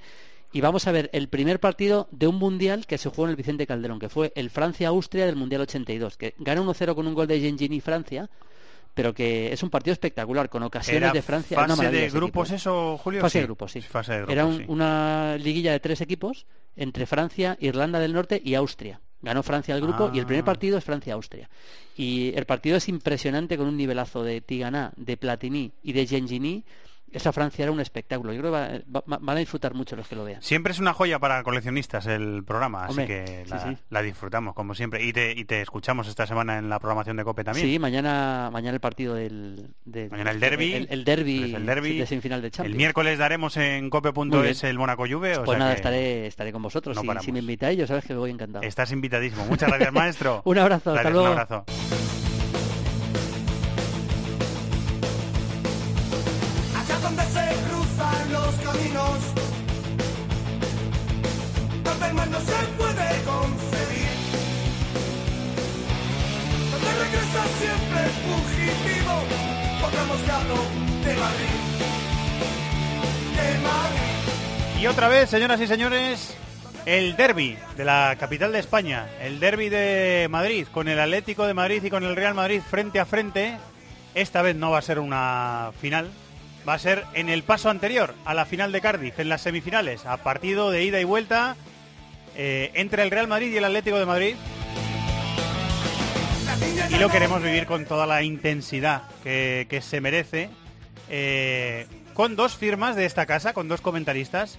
Y 0.53 0.61
vamos 0.61 0.87
a 0.87 0.93
ver 0.93 1.09
el 1.13 1.29
primer 1.29 1.59
partido 1.61 2.07
de 2.11 2.27
un 2.27 2.35
mundial 2.37 2.85
que 2.87 2.99
se 2.99 3.09
jugó 3.09 3.25
en 3.25 3.31
el 3.31 3.37
Vicente 3.37 3.67
Calderón, 3.67 3.99
que 3.99 4.09
fue 4.11 4.33
el 4.35 4.51
Francia-Austria 4.51 5.25
del 5.25 5.37
Mundial 5.37 5.63
82, 5.63 6.17
que 6.19 6.35
gana 6.39 6.61
1-0 6.61 6.95
con 6.95 7.07
un 7.07 7.15
gol 7.15 7.29
de 7.29 7.41
Gengini 7.41 7.81
Francia, 7.81 8.29
pero 9.01 9.15
que 9.15 9.51
es 9.51 9.63
un 9.63 9.71
partido 9.71 9.93
espectacular, 9.95 10.51
con 10.51 10.63
ocasiones 10.63 11.03
Era 11.05 11.13
de 11.13 11.23
Francia. 11.23 11.57
fase 11.57 11.91
de 11.91 12.11
grupos 12.11 12.49
equipo, 12.51 12.57
eso, 12.57 12.99
Julio. 12.99 13.23
Fase 13.23 13.33
Sí. 13.33 13.39
de 13.39 13.45
grupos, 13.47 13.73
sí. 13.73 13.81
Fase 13.81 14.13
de 14.13 14.19
grupos, 14.19 14.33
Era 14.35 14.45
un- 14.45 14.59
sí. 14.59 14.65
una 14.69 15.37
liguilla 15.39 15.73
de 15.73 15.81
tres 15.81 16.03
equipos 16.03 16.45
entre 16.77 17.07
Francia, 17.07 17.57
Irlanda 17.61 17.99
del 17.99 18.13
Norte 18.13 18.41
y 18.45 18.55
Austria. 18.57 19.01
Ganó 19.23 19.43
Francia 19.43 19.75
el 19.75 19.81
grupo 19.81 20.11
y 20.13 20.19
el 20.19 20.27
primer 20.27 20.43
Ah. 20.43 20.47
partido 20.47 20.77
es 20.77 20.85
Francia-Austria. 20.85 21.49
Y 21.97 22.33
el 22.35 22.45
partido 22.45 22.77
es 22.77 22.89
impresionante 22.91 23.57
con 23.57 23.69
un 23.69 23.77
nivelazo 23.79 24.23
de 24.23 24.43
Tigana, 24.43 24.93
de 24.97 25.17
Platini 25.17 25.73
y 25.83 25.93
de 25.95 26.07
Gengini. 26.07 26.65
Esa 27.13 27.33
Francia 27.33 27.63
era 27.65 27.73
un 27.73 27.81
espectáculo. 27.81 28.33
Yo 28.33 28.41
creo 28.41 28.53
que 28.53 28.85
va- 28.93 29.03
va- 29.07 29.19
van 29.21 29.37
a 29.37 29.41
disfrutar 29.41 29.75
mucho 29.75 29.97
los 29.97 30.07
que 30.07 30.15
lo 30.17 30.25
vean. 30.25 30.41
Siempre 30.43 30.73
es 30.73 30.79
una 30.79 30.93
joya 30.93 31.19
para 31.19 31.43
coleccionistas 31.43 32.07
el 32.07 32.45
programa, 32.45 32.85
así 32.87 33.05
que 33.05 33.45
la, 33.49 33.59
sí. 33.59 33.77
la 33.91 34.03
disfrutamos 34.03 34.55
como 34.55 34.75
siempre. 34.75 35.05
Y 35.05 35.13
te, 35.13 35.33
y 35.33 35.45
te 35.45 35.61
escuchamos 35.61 36.07
esta 36.09 36.27
semana 36.27 36.59
en 36.59 36.69
la 36.69 36.79
programación 36.79 37.17
de 37.17 37.25
COPE 37.25 37.45
también. 37.45 37.67
Sí, 37.67 37.79
mañana, 37.79 38.49
mañana 38.53 38.75
el 38.75 38.81
partido 38.81 39.15
del, 39.15 39.69
del- 39.85 40.11
Mañana 40.11 40.31
el 40.31 40.41
derby. 40.41 40.73
El, 40.75 40.87
el 40.91 41.05
derby, 41.05 41.55
el 41.55 41.67
derbi. 41.67 41.99
de 41.99 42.07
semifinal 42.07 42.41
de 42.41 42.47
El 42.49 42.53
Champions. 42.53 42.77
miércoles 42.77 43.19
daremos 43.19 43.57
en 43.57 43.91
cope.es 43.91 44.65
el 44.65 44.79
Mónaco 44.79 45.05
Juve. 45.09 45.37
o 45.37 45.45
Pues 45.45 45.51
sea 45.57 45.59
nada, 45.59 45.71
que 45.73 45.77
estaré, 45.77 46.27
estaré 46.27 46.53
con 46.53 46.63
vosotros. 46.63 46.97
no 46.97 47.03
Si- 47.21 47.25
si, 47.27 47.33
me 47.33 47.41
invitáis, 47.41 47.79
ya 47.79 47.87
sabes 47.87 48.05
que 48.05 48.13
me 48.13 48.19
voy 48.21 48.31
encantado. 48.31 48.65
Estás 48.65 48.93
invitadísimo. 48.93 49.45
Muchas 49.47 49.69
gracias, 49.69 49.93
maestro. 49.93 50.43
Un 50.45 50.59
abrazo, 50.59 50.91
hasta 50.91 51.03
Gracias, 51.11 51.13
luego. 51.13 51.27
Un 51.27 51.33
abrazo. 51.39 52.20
Y 74.81 74.87
otra 74.87 75.09
vez, 75.09 75.29
señoras 75.29 75.61
y 75.61 75.67
señores, 75.67 76.37
el 76.87 77.15
derby 77.17 77.59
de 77.77 77.85
la 77.85 78.17
capital 78.19 78.53
de 78.53 78.59
España, 78.59 79.09
el 79.21 79.39
derby 79.39 79.69
de 79.69 80.27
Madrid, 80.31 80.67
con 80.73 80.89
el 80.89 80.99
Atlético 80.99 81.47
de 81.47 81.55
Madrid 81.55 81.85
y 81.85 81.91
con 81.91 82.03
el 82.03 82.17
Real 82.17 82.35
Madrid 82.35 82.63
frente 82.69 82.99
a 82.99 83.05
frente. 83.05 83.59
Esta 84.15 84.43
vez 84.43 84.57
no 84.57 84.71
va 84.71 84.79
a 84.79 84.83
ser 84.83 84.99
una 84.99 85.71
final, 85.81 86.11
va 86.69 86.75
a 86.75 86.79
ser 86.79 87.05
en 87.15 87.29
el 87.29 87.43
paso 87.43 87.71
anterior 87.71 88.15
a 88.25 88.35
la 88.35 88.47
final 88.47 88.73
de 88.73 88.81
Cardiff, 88.81 89.21
en 89.21 89.29
las 89.29 89.43
semifinales, 89.43 90.07
a 90.07 90.17
partido 90.17 90.71
de 90.71 90.83
ida 90.83 91.01
y 91.01 91.05
vuelta 91.05 91.57
eh, 92.37 92.71
entre 92.75 93.03
el 93.03 93.11
Real 93.11 93.29
Madrid 93.29 93.53
y 93.53 93.59
el 93.59 93.65
Atlético 93.65 93.99
de 93.99 94.07
Madrid. 94.07 94.37
Y 96.91 96.99
lo 96.99 97.09
queremos 97.09 97.43
vivir 97.43 97.67
con 97.67 97.85
toda 97.87 98.07
la 98.07 98.23
intensidad 98.23 99.03
que, 99.23 99.67
que 99.71 99.81
se 99.81 100.01
merece. 100.01 100.51
eh, 101.09 101.87
con 102.15 102.37
dos 102.37 102.55
firmas 102.57 102.97
de 102.97 103.07
esta 103.07 103.25
casa, 103.25 103.55
con 103.55 103.67
dos 103.69 103.81
comentaristas 103.81 104.59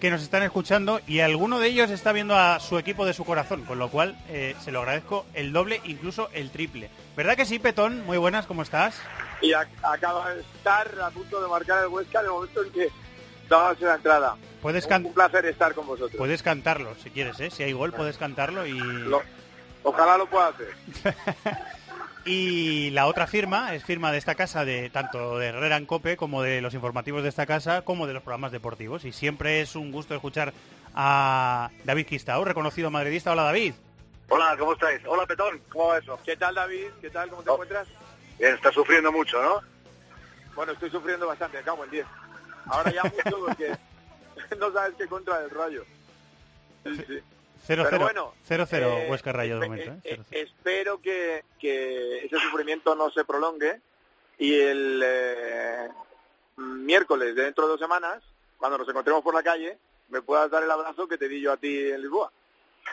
que 0.00 0.10
nos 0.10 0.22
están 0.22 0.42
escuchando 0.42 1.00
y 1.06 1.20
alguno 1.20 1.58
de 1.60 1.68
ellos 1.68 1.90
está 1.90 2.12
viendo 2.12 2.34
a 2.36 2.60
su 2.60 2.78
equipo 2.78 3.04
de 3.04 3.12
su 3.12 3.24
corazón, 3.24 3.62
con 3.64 3.78
lo 3.78 3.90
cual 3.90 4.16
eh, 4.28 4.54
se 4.64 4.70
lo 4.72 4.80
agradezco 4.80 5.26
el 5.34 5.52
doble, 5.52 5.80
incluso 5.84 6.30
el 6.32 6.50
triple. 6.50 6.88
¿Verdad 7.16 7.36
que 7.36 7.44
sí, 7.44 7.58
Petón? 7.58 8.04
Muy 8.06 8.16
buenas, 8.18 8.46
¿cómo 8.46 8.62
estás? 8.62 8.98
y 9.42 9.50
ac- 9.50 9.66
acaba 9.82 10.32
de 10.32 10.40
estar 10.40 10.88
a 11.02 11.10
punto 11.10 11.42
de 11.42 11.48
marcar 11.48 11.82
el 11.82 11.88
Huesca 11.88 12.20
en 12.20 12.26
el 12.26 12.30
momento 12.32 12.62
en 12.64 12.72
que 12.72 12.88
dábamos 13.48 13.80
la 13.80 13.94
entrada. 13.96 14.36
Puedes, 14.62 14.86
Un, 14.86 15.06
un 15.06 15.12
placer 15.14 15.44
estar 15.46 15.74
con 15.74 15.86
vosotros. 15.86 16.16
puedes 16.16 16.42
cantarlo, 16.42 16.94
si 17.02 17.10
quieres, 17.10 17.38
¿eh? 17.40 17.50
Si 17.50 17.62
hay 17.62 17.72
gol, 17.72 17.92
puedes 17.92 18.16
cantarlo 18.16 18.66
y... 18.66 18.78
Lo- 18.78 19.22
ojalá 19.84 20.18
lo 20.18 20.26
pueda 20.26 20.48
hacer. 20.48 20.74
Y 22.26 22.88
la 22.92 23.04
otra 23.06 23.26
firma 23.26 23.74
es 23.74 23.84
firma 23.84 24.10
de 24.10 24.16
esta 24.16 24.34
casa, 24.34 24.64
de 24.64 24.88
tanto 24.88 25.36
de 25.38 25.48
Herrera 25.48 25.76
en 25.76 25.84
Cope 25.84 26.16
como 26.16 26.40
de 26.40 26.62
los 26.62 26.72
informativos 26.72 27.22
de 27.22 27.28
esta 27.28 27.44
casa, 27.44 27.82
como 27.82 28.06
de 28.06 28.14
los 28.14 28.22
programas 28.22 28.50
deportivos. 28.50 29.04
Y 29.04 29.12
siempre 29.12 29.60
es 29.60 29.76
un 29.76 29.92
gusto 29.92 30.14
escuchar 30.14 30.54
a 30.94 31.70
David 31.84 32.06
Quistao, 32.06 32.42
reconocido 32.42 32.90
madridista. 32.90 33.32
Hola, 33.32 33.42
David. 33.42 33.74
Hola, 34.30 34.56
¿cómo 34.58 34.72
estáis? 34.72 35.02
Hola, 35.06 35.26
Petón, 35.26 35.60
¿cómo 35.70 35.88
va 35.88 35.98
eso? 35.98 36.18
¿Qué 36.24 36.34
tal, 36.38 36.54
David? 36.54 36.86
¿Qué 37.02 37.10
tal? 37.10 37.28
¿Cómo 37.28 37.42
te 37.42 37.50
Oh. 37.50 37.54
encuentras? 37.54 37.88
Bien, 38.38 38.54
estás 38.54 38.72
sufriendo 38.72 39.12
mucho, 39.12 39.42
¿no? 39.42 39.60
Bueno, 40.56 40.72
estoy 40.72 40.88
sufriendo 40.88 41.26
bastante, 41.26 41.58
me 41.58 41.62
cago 41.64 41.84
en 41.84 41.90
10. 41.90 42.06
Ahora 42.68 42.90
ya 42.90 43.02
mucho 43.02 43.38
porque 43.38 43.76
no 44.58 44.72
sabes 44.72 44.94
qué 44.96 45.06
contra 45.08 45.40
del 45.40 45.50
rayo. 45.50 45.84
Sí, 46.84 46.96
sí. 47.06 47.18
0-0. 47.66 47.86
Pero 47.90 47.98
bueno, 48.00 48.34
0-0 48.48 48.66
eh, 48.72 49.06
Huesca 49.10 49.32
Rayo 49.32 49.58
de 49.58 49.68
momento. 49.68 49.92
¿eh? 49.92 50.00
eh, 50.04 50.16
0-0. 50.18 50.24
espero 50.30 51.00
que, 51.00 51.44
que 51.58 52.24
ese 52.26 52.38
sufrimiento 52.38 52.94
no 52.94 53.10
se 53.10 53.24
prolongue 53.24 53.80
y 54.38 54.54
el 54.60 55.02
eh, 55.04 55.88
miércoles 56.56 57.34
de 57.34 57.42
dentro 57.44 57.64
de 57.64 57.70
dos 57.72 57.80
semanas, 57.80 58.22
cuando 58.58 58.78
nos 58.78 58.88
encontremos 58.88 59.22
por 59.22 59.34
la 59.34 59.42
calle, 59.42 59.78
me 60.08 60.22
puedas 60.22 60.50
dar 60.50 60.62
el 60.62 60.70
abrazo 60.70 61.06
que 61.08 61.18
te 61.18 61.28
di 61.28 61.40
yo 61.40 61.52
a 61.52 61.56
ti 61.56 61.90
en 61.90 62.02
Lisboa. 62.02 62.30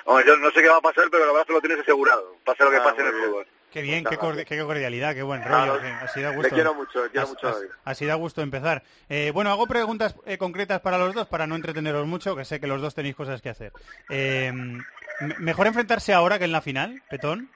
Hombre, 0.05 0.25
yo 0.25 0.37
no 0.37 0.49
sé 0.51 0.61
qué 0.61 0.69
va 0.69 0.77
a 0.77 0.81
pasar, 0.81 1.09
pero 1.11 1.25
verdad 1.27 1.45
que 1.45 1.53
lo 1.53 1.61
tienes 1.61 1.79
asegurado. 1.79 2.35
Pase 2.45 2.63
lo 2.63 2.71
que 2.71 2.77
Ah, 2.77 2.83
pase 2.83 3.01
en 3.01 3.07
el 3.07 3.13
fútbol. 3.13 3.47
Qué 3.71 3.81
bien, 3.81 4.03
qué, 4.03 4.17
cordialidad, 4.17 5.13
qué 5.15 5.23
buen 5.23 5.41
Claro. 5.41 5.77
rollo. 5.77 5.81
que 5.81 5.87
Así 5.87 6.21
da 6.21 6.31
Te 6.31 6.35
gusto. 6.35 6.53
quiero 6.55 6.73
mucho, 6.73 7.03
te 7.03 7.09
quiero 7.11 7.27
mucho. 7.27 7.55
Así 7.85 8.05
da 8.05 8.15
gusto 8.15 8.41
empezar. 8.41 8.83
Eh, 9.07 9.31
bueno, 9.33 9.49
hago 9.49 9.65
preguntas 9.65 10.13
eh, 10.25 10.37
concretas 10.37 10.81
para 10.81 10.97
los 10.97 11.13
dos, 11.13 11.27
para 11.27 11.47
no 11.47 11.55
entreteneros 11.55 12.05
mucho, 12.05 12.35
que 12.35 12.43
sé 12.43 12.59
que 12.59 12.67
los 12.67 12.81
dos 12.81 12.93
tenéis 12.95 13.15
cosas 13.15 13.41
que 13.41 13.49
hacer. 13.49 13.71
Eh, 14.09 14.51
¿Mejor 15.39 15.67
enfrentarse 15.67 16.13
ahora 16.13 16.37
que 16.37 16.45
en 16.45 16.51
la 16.51 16.61
final, 16.61 17.01
Petón? 17.09 17.49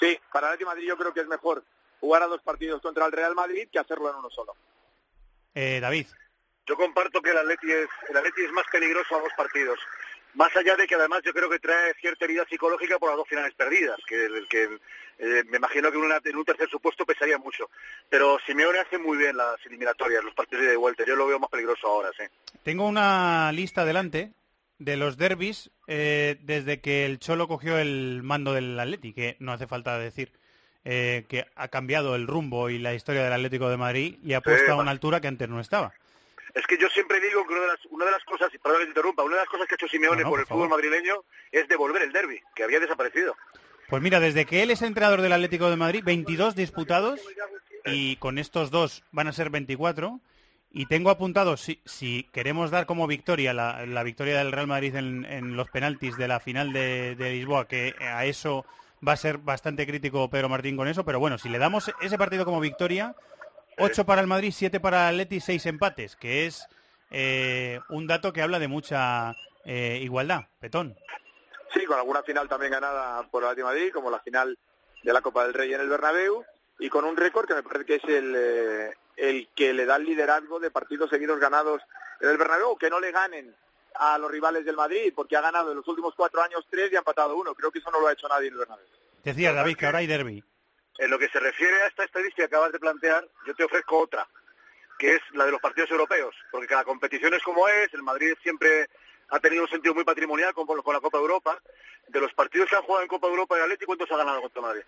Sí, 0.00 0.18
para 0.32 0.46
el 0.48 0.52
Atlético 0.54 0.70
de 0.70 0.74
Madrid 0.76 0.88
yo 0.88 0.96
creo 0.96 1.12
que 1.12 1.20
es 1.20 1.26
mejor 1.28 1.62
jugar 2.00 2.22
a 2.22 2.26
dos 2.26 2.40
partidos 2.42 2.80
contra 2.80 3.04
el 3.04 3.12
Real 3.12 3.34
Madrid 3.34 3.68
que 3.70 3.78
hacerlo 3.78 4.10
en 4.10 4.16
uno 4.16 4.30
solo. 4.30 4.56
Eh, 5.54 5.80
David. 5.80 6.06
Yo 6.66 6.76
comparto 6.76 7.20
que 7.20 7.30
el 7.30 7.38
Atleti 7.38 7.70
es, 7.70 7.88
el 8.08 8.16
Atleti 8.16 8.42
es 8.42 8.52
más 8.52 8.64
peligroso 8.72 9.16
a 9.16 9.20
dos 9.20 9.32
partidos. 9.36 9.78
Más 10.34 10.54
allá 10.56 10.76
de 10.76 10.86
que 10.86 10.94
además 10.94 11.20
yo 11.24 11.32
creo 11.32 11.50
que 11.50 11.58
trae 11.58 11.92
cierta 12.00 12.24
herida 12.24 12.44
psicológica 12.48 12.98
por 12.98 13.10
las 13.10 13.18
dos 13.18 13.28
finales 13.28 13.52
perdidas, 13.54 13.98
que, 14.06 14.24
eh, 15.18 15.44
me 15.48 15.58
imagino 15.58 15.90
que 15.90 15.98
en, 15.98 16.04
una- 16.04 16.20
en 16.24 16.36
un 16.36 16.44
tercer 16.44 16.68
supuesto 16.70 17.04
pesaría 17.04 17.36
mucho. 17.38 17.68
Pero 18.08 18.38
Simeone 18.46 18.78
hace 18.78 18.98
muy 18.98 19.18
bien 19.18 19.36
las 19.36 19.56
eliminatorias, 19.66 20.24
los 20.24 20.34
partidos 20.34 20.64
de 20.64 20.76
vuelta. 20.76 21.04
Yo 21.06 21.16
lo 21.16 21.26
veo 21.26 21.38
más 21.38 21.50
peligroso 21.50 21.86
ahora, 21.86 22.10
sí. 22.16 22.24
Tengo 22.62 22.86
una 22.88 23.52
lista 23.52 23.84
delante 23.84 24.32
de 24.78 24.96
los 24.96 25.16
derbis 25.16 25.70
eh, 25.86 26.38
desde 26.40 26.80
que 26.80 27.04
el 27.06 27.18
Cholo 27.18 27.46
cogió 27.46 27.78
el 27.78 28.22
mando 28.24 28.52
del 28.54 28.78
Atleti, 28.80 29.12
que 29.12 29.36
no 29.38 29.52
hace 29.52 29.66
falta 29.66 29.98
decir 29.98 30.32
eh, 30.84 31.26
que 31.28 31.46
ha 31.54 31.68
cambiado 31.68 32.16
el 32.16 32.26
rumbo 32.26 32.68
y 32.70 32.78
la 32.78 32.94
historia 32.94 33.22
del 33.22 33.32
Atlético 33.34 33.68
de 33.68 33.76
Madrid 33.76 34.18
y 34.24 34.32
ha 34.32 34.40
puesto 34.40 34.72
a 34.72 34.76
una 34.76 34.90
altura 34.90 35.20
que 35.20 35.28
antes 35.28 35.48
no 35.48 35.60
estaba. 35.60 35.92
Es 36.54 36.66
que 36.66 36.76
yo 36.78 36.88
siempre 36.90 37.18
digo 37.20 37.46
que 37.46 37.52
una 37.54 37.62
de 37.62 37.66
las, 37.68 37.78
una 37.90 38.04
de 38.04 38.10
las 38.10 38.24
cosas, 38.24 38.52
y 38.54 38.58
perdón 38.58 38.80
que 38.80 38.84
te 38.86 38.90
interrumpa, 38.90 39.22
una 39.22 39.36
de 39.36 39.40
las 39.42 39.48
cosas 39.48 39.66
que 39.66 39.74
ha 39.74 39.76
hecho 39.76 39.88
Simeone 39.88 40.22
No, 40.22 40.24
no, 40.24 40.30
por 40.30 40.30
por 40.30 40.40
el 40.40 40.46
fútbol 40.46 40.68
favor. 40.68 40.82
madrileño 40.82 41.24
es 41.50 41.66
devolver 41.68 42.02
el 42.02 42.12
derby, 42.12 42.40
que 42.54 42.64
había 42.64 42.80
desaparecido. 42.80 43.34
Pues 43.88 44.02
mira, 44.02 44.20
desde 44.20 44.46
que 44.46 44.62
él 44.62 44.70
es 44.70 44.82
entrenador 44.82 45.20
del 45.20 45.32
Atlético 45.32 45.68
de 45.70 45.76
Madrid, 45.76 46.02
22 46.04 46.54
disputados 46.54 47.20
y 47.84 48.16
con 48.16 48.38
estos 48.38 48.70
dos 48.70 49.02
van 49.12 49.28
a 49.28 49.32
ser 49.32 49.50
24. 49.50 50.20
Y 50.74 50.86
tengo 50.86 51.10
apuntado, 51.10 51.58
si, 51.58 51.82
si 51.84 52.22
queremos 52.32 52.70
dar 52.70 52.86
como 52.86 53.06
victoria 53.06 53.52
la, 53.52 53.84
la 53.84 54.02
victoria 54.02 54.38
del 54.38 54.52
Real 54.52 54.66
Madrid 54.66 54.94
en, 54.96 55.26
en 55.26 55.54
los 55.54 55.68
penaltis 55.68 56.16
de 56.16 56.28
la 56.28 56.40
final 56.40 56.72
de, 56.72 57.14
de 57.14 57.30
Lisboa, 57.30 57.68
que 57.68 57.94
a 58.00 58.24
eso 58.24 58.64
va 59.06 59.12
a 59.12 59.16
ser 59.18 59.36
bastante 59.36 59.86
crítico 59.86 60.30
Pedro 60.30 60.48
Martín 60.48 60.76
con 60.76 60.88
eso, 60.88 61.04
pero 61.04 61.18
bueno, 61.18 61.36
si 61.36 61.50
le 61.50 61.58
damos 61.58 61.92
ese 62.00 62.16
partido 62.16 62.46
como 62.46 62.60
victoria, 62.60 63.14
8 63.78 64.04
para 64.04 64.20
el 64.20 64.26
Madrid, 64.26 64.52
7 64.54 64.80
para 64.80 65.08
el 65.08 65.14
Atleti, 65.14 65.40
6 65.40 65.66
empates, 65.66 66.16
que 66.16 66.46
es 66.46 66.66
eh, 67.10 67.80
un 67.90 68.06
dato 68.06 68.32
que 68.32 68.42
habla 68.42 68.58
de 68.58 68.68
mucha 68.68 69.34
eh, 69.64 69.98
igualdad. 70.02 70.42
Petón. 70.60 70.96
Sí, 71.72 71.84
con 71.86 71.98
alguna 71.98 72.22
final 72.22 72.48
también 72.48 72.72
ganada 72.72 73.22
por 73.30 73.42
el 73.42 73.48
Atlético 73.48 73.68
de 73.68 73.74
Madrid, 73.74 73.92
como 73.92 74.10
la 74.10 74.20
final 74.20 74.58
de 75.02 75.12
la 75.12 75.20
Copa 75.20 75.44
del 75.44 75.54
Rey 75.54 75.72
en 75.72 75.80
el 75.80 75.88
Bernabéu, 75.88 76.44
y 76.78 76.88
con 76.88 77.04
un 77.04 77.16
récord 77.16 77.46
que 77.46 77.54
me 77.54 77.62
parece 77.62 77.84
que 77.84 77.94
es 77.96 78.04
el, 78.04 78.34
eh, 78.36 78.90
el 79.16 79.48
que 79.54 79.72
le 79.72 79.86
da 79.86 79.96
el 79.96 80.04
liderazgo 80.04 80.60
de 80.60 80.70
partidos 80.70 81.10
seguidos 81.10 81.38
ganados 81.40 81.82
en 82.20 82.28
el 82.28 82.36
Bernabéu, 82.36 82.76
que 82.76 82.90
no 82.90 83.00
le 83.00 83.10
ganen 83.10 83.54
a 83.94 84.18
los 84.18 84.30
rivales 84.30 84.64
del 84.64 84.76
Madrid, 84.76 85.12
porque 85.14 85.36
ha 85.36 85.40
ganado 85.40 85.70
en 85.70 85.76
los 85.76 85.88
últimos 85.88 86.14
cuatro 86.14 86.42
años 86.42 86.66
tres 86.70 86.90
y 86.92 86.96
ha 86.96 86.98
empatado 86.98 87.36
uno. 87.36 87.54
Creo 87.54 87.70
que 87.70 87.78
eso 87.78 87.90
no 87.90 88.00
lo 88.00 88.08
ha 88.08 88.12
hecho 88.12 88.28
nadie 88.28 88.48
en 88.48 88.54
el 88.54 88.58
Bernabéu. 88.60 88.86
Decía 89.24 89.52
David 89.52 89.76
que 89.76 89.86
ahora 89.86 89.98
hay 89.98 90.06
derby. 90.06 90.42
En 90.98 91.10
lo 91.10 91.18
que 91.18 91.28
se 91.28 91.40
refiere 91.40 91.82
a 91.82 91.86
esta 91.86 92.04
estadística 92.04 92.42
que 92.42 92.54
acabas 92.54 92.72
de 92.72 92.78
plantear, 92.78 93.26
yo 93.46 93.54
te 93.54 93.64
ofrezco 93.64 93.98
otra, 93.98 94.26
que 94.98 95.14
es 95.14 95.20
la 95.32 95.46
de 95.46 95.52
los 95.52 95.60
partidos 95.60 95.90
europeos, 95.90 96.34
porque 96.50 96.66
cada 96.66 96.84
competición 96.84 97.34
es 97.34 97.42
como 97.42 97.66
es, 97.68 97.92
el 97.94 98.02
Madrid 98.02 98.34
siempre 98.42 98.88
ha 99.28 99.40
tenido 99.40 99.62
un 99.62 99.70
sentido 99.70 99.94
muy 99.94 100.04
patrimonial 100.04 100.52
con, 100.52 100.66
con 100.66 100.94
la 100.94 101.00
Copa 101.00 101.18
Europa. 101.18 101.58
De 102.08 102.20
los 102.20 102.34
partidos 102.34 102.68
que 102.68 102.76
han 102.76 102.82
jugado 102.82 103.02
en 103.02 103.08
Copa 103.08 103.28
Europa 103.28 103.56
y 103.56 103.62
Atleti, 103.62 103.86
¿cuántos 103.86 104.10
ha 104.10 104.16
ganado 104.16 104.42
contra 104.42 104.60
Madrid? 104.60 104.82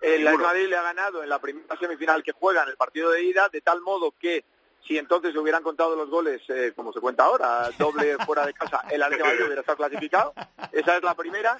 El. 0.00 0.24
Madrid 0.36 0.68
le 0.68 0.76
ha 0.76 0.82
ganado 0.82 1.22
en 1.22 1.30
la 1.30 1.38
primera 1.38 1.78
semifinal 1.78 2.22
que 2.22 2.32
juega 2.32 2.62
en 2.64 2.68
el 2.68 2.76
partido 2.76 3.10
de 3.10 3.22
ida, 3.22 3.48
de 3.48 3.62
tal 3.62 3.80
modo 3.80 4.12
que 4.18 4.44
si 4.86 4.98
entonces 4.98 5.32
se 5.32 5.38
hubieran 5.38 5.62
contado 5.62 5.96
los 5.96 6.10
goles, 6.10 6.42
eh, 6.48 6.72
como 6.76 6.92
se 6.92 7.00
cuenta 7.00 7.24
ahora, 7.24 7.70
doble 7.78 8.16
fuera 8.26 8.44
de 8.46 8.52
casa, 8.54 8.82
el 8.90 9.02
Atlético 9.02 9.26
de 9.28 9.32
Madrid 9.34 9.46
hubiera 9.46 9.60
estado 9.60 9.76
clasificado. 9.78 10.34
Esa 10.72 10.96
es 10.96 11.02
la 11.02 11.14
primera. 11.14 11.56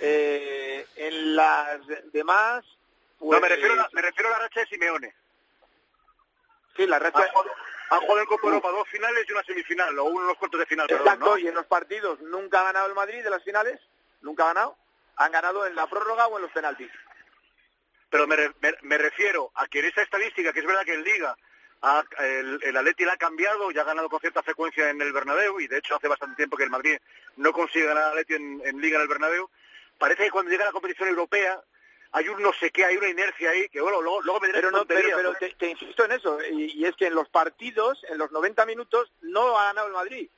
Eh, 0.00 0.86
en 0.96 1.36
las 1.36 1.80
demás, 2.12 2.64
pues, 3.18 3.30
no, 3.30 3.40
me 3.40 3.48
refiero, 3.48 3.74
a 3.74 3.76
la, 3.76 3.88
me 3.92 4.02
refiero 4.02 4.28
a 4.28 4.32
la 4.32 4.38
racha 4.38 4.60
de 4.60 4.66
Simeone. 4.66 5.14
sí, 6.76 6.86
la 6.86 6.98
racha, 6.98 7.18
Han 7.22 7.28
jugado, 7.28 7.50
han 7.90 8.00
jugado 8.00 8.20
en 8.20 8.26
Copa 8.26 8.46
Europa 8.48 8.70
dos 8.70 8.88
finales 8.88 9.26
y 9.28 9.32
una 9.32 9.42
semifinal, 9.44 9.98
o 9.98 10.04
uno 10.04 10.20
en 10.22 10.26
los 10.28 10.36
cuartos 10.38 10.60
de 10.60 10.66
final, 10.66 10.86
perdón, 10.86 11.06
Exacto, 11.06 11.26
¿no? 11.30 11.38
y 11.38 11.46
en 11.48 11.54
los 11.54 11.66
partidos 11.66 12.20
nunca 12.22 12.60
ha 12.60 12.64
ganado 12.64 12.86
el 12.86 12.94
Madrid 12.94 13.22
de 13.22 13.30
las 13.30 13.42
finales, 13.44 13.78
nunca 14.22 14.44
ha 14.44 14.48
ganado. 14.54 14.76
Han 15.16 15.30
ganado 15.30 15.66
en 15.66 15.76
la 15.76 15.86
prórroga 15.86 16.26
o 16.28 16.36
en 16.38 16.42
los 16.42 16.52
penaltis. 16.52 16.90
Pero 18.08 18.26
me, 18.26 18.34
re- 18.36 18.52
me- 18.60 18.74
me 18.82 18.96
refiero 18.98 19.50
a 19.54 19.66
que 19.66 19.80
en 19.80 19.84
esa 19.86 20.00
estadística, 20.02 20.52
que 20.54 20.60
es 20.60 20.66
verdad 20.66 20.84
que 20.86 20.94
en 20.94 21.04
Liga 21.04 21.36
ha- 21.82 22.04
el, 22.18 22.60
el 22.62 22.76
Atleti 22.76 23.04
la 23.04 23.14
ha 23.14 23.16
cambiado 23.16 23.70
y 23.70 23.78
ha 23.78 23.84
ganado 23.84 24.08
con 24.08 24.20
cierta 24.20 24.42
frecuencia 24.42 24.88
en 24.90 25.00
el 25.02 25.12
Bernabéu, 25.12 25.60
y 25.60 25.66
de 25.68 25.78
hecho 25.78 25.96
hace 25.96 26.08
bastante 26.08 26.36
tiempo 26.36 26.56
que 26.56 26.64
el 26.64 26.70
Madrid 26.70 26.96
no 27.36 27.52
consigue 27.52 27.86
ganar 27.86 28.04
al 28.04 28.10
Atleti 28.10 28.34
en, 28.34 28.62
en 28.64 28.80
Liga 28.80 28.96
en 28.96 29.02
el 29.02 29.08
Bernabéu, 29.08 29.48
parece 29.98 30.24
que 30.24 30.30
cuando 30.30 30.50
llega 30.50 30.64
la 30.64 30.72
competición 30.72 31.08
europea 31.08 31.60
hay 32.14 32.28
un 32.28 32.42
no 32.42 32.52
sé 32.52 32.70
qué, 32.70 32.84
hay 32.84 32.96
una 32.98 33.08
inercia 33.08 33.50
ahí, 33.50 33.68
que 33.70 33.80
bueno, 33.80 34.02
luego, 34.02 34.20
luego 34.22 34.38
me 34.40 34.48
dirás 34.48 34.60
Pero 34.60 34.70
no, 34.76 34.84
te, 34.84 35.48
te 35.58 35.70
insisto 35.70 36.04
en 36.04 36.12
eso, 36.12 36.38
y, 36.42 36.72
y 36.78 36.84
es 36.84 36.94
que 36.94 37.06
en 37.06 37.14
los 37.14 37.28
partidos, 37.30 38.04
en 38.10 38.18
los 38.18 38.30
90 38.30 38.66
minutos, 38.66 39.10
no 39.22 39.58
ha 39.58 39.64
ganado 39.66 39.86
el 39.86 39.94
Madrid. 39.94 40.28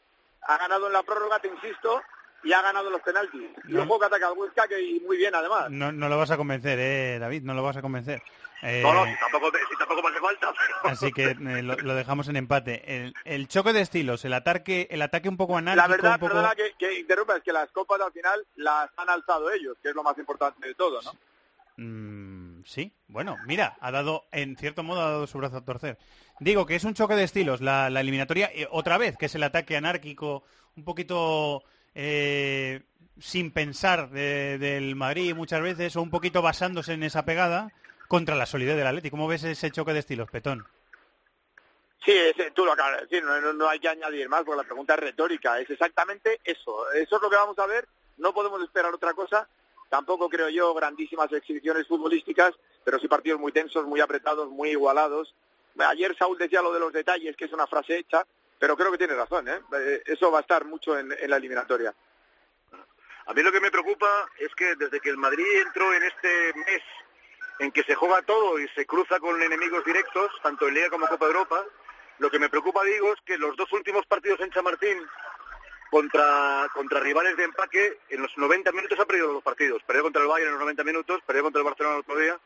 Ha 0.43 0.57
ganado 0.59 0.87
en 0.87 0.93
la 0.93 1.03
prórroga, 1.03 1.41
te 1.41 1.49
insisto, 1.49 2.01
y 2.45 2.53
ha 2.53 2.63
ganado 2.63 2.91
los 2.91 3.01
penaltis. 3.03 3.43
Y 3.67 3.73
No. 3.73 3.79
luego 3.79 3.99
que 3.99 4.07
ataca 4.07 4.29
al 4.29 4.35
Huesca, 4.39 4.69
que 4.69 5.01
muy 5.05 5.17
bien 5.17 5.35
además. 5.35 5.69
No, 5.71 5.91
no 5.91 6.09
lo 6.09 6.17
vas 6.17 6.31
a 6.31 6.37
convencer, 6.37 6.79
eh, 6.79 7.19
David, 7.19 7.43
no 7.43 7.55
lo 7.55 7.63
vas 7.65 7.77
a 7.77 7.83
convencer. 7.83 8.23
Eh, 8.67 8.81
No, 8.83 8.95
no, 8.95 9.05
si 9.05 9.13
tampoco, 9.21 9.51
si 9.71 9.77
tampoco 9.77 10.03
me 10.03 10.09
hace 10.09 10.21
falta. 10.21 10.53
pero- 10.83 10.93
Así 10.95 11.13
que 11.13 11.25
eh, 11.59 11.63
lo, 11.63 11.77
lo 11.77 11.95
dejamos 11.95 12.29
en 12.29 12.37
empate. 12.37 12.83
El, 12.97 13.15
el 13.25 13.47
choque 13.47 13.73
de 13.75 13.83
estilos, 13.83 14.25
el 14.25 14.33
ataque, 14.33 14.89
el 14.91 15.03
ataque 15.03 15.29
un 15.29 15.37
poco 15.37 15.57
anárquico, 15.59 15.87
La 15.87 15.89
verdad, 15.95 16.13
un 16.15 16.19
poco... 16.21 16.33
perdona 16.33 16.55
que, 16.55 16.73
que 16.79 16.99
interrumpa, 17.01 17.37
es 17.37 17.43
que 17.43 17.53
las 17.53 17.71
copas 17.73 18.01
al 18.01 18.13
final 18.13 18.45
las 18.57 18.89
han 18.97 19.11
alzado 19.11 19.51
ellos, 19.53 19.77
que 19.83 19.91
es 19.91 19.95
lo 19.95 20.03
más 20.03 20.17
importante 20.19 20.67
de 20.67 20.75
todo, 20.75 21.01
¿no? 21.03 21.13
Mm, 21.77 22.63
sí, 22.65 22.93
bueno, 23.09 23.37
mira, 23.47 23.77
ha 23.81 23.91
dado, 23.91 24.25
en 24.33 24.57
cierto 24.57 24.83
modo, 24.83 25.01
ha 25.03 25.11
dado 25.11 25.27
su 25.27 25.39
brazo 25.39 25.57
a 25.59 25.65
torcer. 25.65 25.99
Digo 26.41 26.65
que 26.67 26.77
es 26.77 26.85
un 26.85 26.95
choque 26.95 27.15
de 27.17 27.25
estilos, 27.25 27.61
la, 27.61 27.91
la 27.91 28.01
eliminatoria, 28.01 28.51
eh, 28.55 28.67
otra 28.71 28.97
vez, 28.97 29.17
que 29.17 29.27
es 29.27 29.35
el 29.35 29.43
ataque 29.43 29.77
anárquico, 29.77 30.45
un 30.77 30.85
poquito 30.85 31.63
sin 33.21 33.51
pensar 33.53 34.11
de- 34.11 34.59
del 34.59 34.97
Madrid 34.97 35.35
muchas 35.35 35.61
veces, 35.63 35.95
o 35.97 36.03
un 36.03 36.11
poquito 36.11 36.43
basándose 36.43 36.93
en 36.95 37.03
esa 37.05 37.25
pegada 37.25 37.71
contra 38.09 38.35
la 38.37 38.47
solidez 38.47 38.77
del 38.77 38.87
Atleti. 38.87 39.11
¿Cómo 39.11 39.29
ves 39.29 39.45
ese 39.45 39.71
choque 39.71 39.93
de 39.93 39.99
estilos, 40.01 40.31
Petón? 40.31 40.67
Sí, 42.05 42.13
ese- 42.13 42.51
tú 42.51 42.65
lo 42.65 42.73
acabas 42.73 42.97
de 42.97 43.01
decir, 43.07 43.25
no, 43.25 43.41
no- 43.41 43.53
no 43.55 43.69
hay 43.69 43.79
que 43.81 43.89
añadir 43.89 44.29
más 44.29 44.43
porque 44.45 44.59
la 44.63 44.65
pregunta 44.67 44.95
es 44.95 45.01
retórica, 45.01 45.59
es 45.59 45.71
exactamente 45.71 46.39
eso, 46.45 46.91
eso 46.93 47.17
es 47.17 47.23
lo 47.23 47.31
que 47.31 47.37
vamos 47.37 47.59
a 47.59 47.67
ver, 47.67 47.89
no 48.19 48.35
podemos 48.35 48.63
esperar 48.63 48.93
otra 48.93 49.15
cosa, 49.15 49.49
tampoco 49.89 50.29
creo 50.29 50.51
yo 50.51 50.75
grandísimas 50.75 51.33
exhibiciones 51.33 51.87
futbolísticas, 51.87 52.53
pero 52.85 52.99
sí 52.99 53.09
partidos 53.09 53.41
muy 53.41 53.53
tensos, 53.53 53.87
muy 53.87 54.01
apretados, 54.01 54.51
muy 54.51 54.71
igualados. 54.71 55.35
Ayer 55.79 56.15
Saúl 56.19 56.37
decía 56.37 56.61
lo 56.63 56.73
de 56.75 56.81
los 56.81 56.93
detalles, 56.93 57.37
que 57.37 57.47
es 57.47 57.53
una 57.53 57.67
frase 57.67 57.97
hecha, 57.99 58.27
pero 58.59 58.77
creo 58.77 58.93
que 58.93 58.99
tiene 58.99 59.15
razón, 59.15 59.49
¿eh? 59.49 59.61
Eh, 59.79 60.03
eso 60.07 60.31
va 60.31 60.39
a 60.39 60.43
estar 60.43 60.65
mucho 60.67 60.99
en, 60.99 61.11
en 61.19 61.31
la 61.31 61.37
eliminatoria. 61.37 61.95
A 63.27 63.33
mí 63.33 63.43
lo 63.43 63.51
que 63.51 63.61
me 63.61 63.71
preocupa 63.71 64.29
es 64.39 64.55
que 64.55 64.77
desde 64.77 65.01
que 65.01 65.09
el 65.09 65.17
Madrid 65.17 65.47
entró 65.65 65.93
en 65.95 66.03
este 66.03 66.53
mes 66.55 66.83
en 67.59 67.71
que 67.73 67.83
se 67.85 67.95
juega 67.95 68.23
todo 68.23 68.59
y 68.59 68.69
se 68.69 68.85
cruza 68.87 69.21
con 69.21 69.41
enemigos 69.41 69.85
directos, 69.85 70.33
tanto 70.43 70.67
en 70.69 70.75
Liga 70.75 70.91
como 70.91 71.07
Copa 71.07 71.27
Europa, 71.27 71.65
lo 72.19 72.31
que 72.31 72.39
me 72.39 72.49
preocupa, 72.49 72.83
digo, 72.85 73.13
es 73.13 73.21
que 73.25 73.39
los 73.39 73.57
dos 73.57 73.73
últimos 73.73 74.07
partidos 74.07 74.41
en 74.41 74.51
Chamartín 74.51 74.99
contra, 75.91 76.69
contra 76.73 77.01
rivales 77.01 77.37
de 77.37 77.45
empaque, 77.45 77.99
en 78.09 78.23
los 78.23 78.37
90 78.37 78.73
minutos 78.73 78.99
ha 78.99 79.05
perdido 79.07 79.27
los 79.27 79.35
dos 79.37 79.45
partidos. 79.45 79.83
Perdió 79.85 80.03
contra 80.03 80.23
el 80.23 80.29
Bayern 80.29 80.49
en 80.49 80.55
los 80.55 80.61
90 80.61 80.85
minutos, 80.85 81.21
perdió 81.27 81.43
contra 81.43 81.61
el 81.61 81.65
Barcelona 81.67 81.95
el 81.97 82.01
otro 82.01 82.17
día, 82.19 82.39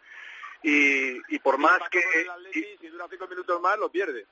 y, 0.62 1.34
y 1.34 1.38
por 1.38 1.56
más 1.58 1.78
que... 1.90 2.00
El 2.14 2.30
Atleti, 2.30 2.58
y- 2.60 2.78
si 2.78 2.88
dura 2.88 3.06
cinco 3.10 3.26
minutos 3.28 3.60
más, 3.60 3.78
lo 3.78 3.88
pierde. 3.90 4.26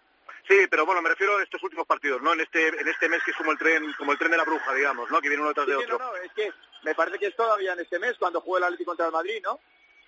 Sí, 0.49 0.67
pero 0.71 0.85
bueno, 0.87 1.03
me 1.03 1.09
refiero 1.09 1.39
a 1.39 1.43
estos 1.43 1.63
últimos 1.63 1.87
partidos, 1.87 2.21
¿no? 2.23 2.33
En 2.33 2.41
este, 2.41 2.69
en 2.69 2.87
este 2.89 3.09
mes 3.09 3.23
que 3.25 3.31
es 3.33 3.37
como 3.37 3.53
el 3.53 3.59
tren, 3.59 3.93
como 3.99 4.13
el 4.13 4.19
tren 4.19 4.31
de 4.31 4.37
la 4.37 4.45
bruja, 4.45 4.75
digamos, 4.75 5.11
¿no? 5.11 5.21
Que 5.21 5.29
viene 5.29 5.41
uno 5.43 5.49
detrás 5.51 5.67
Sí, 5.67 5.73
de 5.73 5.77
otro. 5.79 5.99
no, 5.99 6.11
no, 6.11 6.17
es 6.17 6.33
que 6.33 6.53
me 6.85 6.95
parece 6.95 7.19
que 7.19 7.27
es 7.27 7.37
todavía 7.37 7.73
en 7.73 7.81
este 7.81 7.99
mes 7.99 8.17
cuando 8.19 8.41
juega 8.41 8.59
el 8.67 8.73
Atlético 8.75 8.91
contra 8.91 9.07
el 9.07 9.13
Madrid, 9.13 9.41
¿no? 9.43 9.59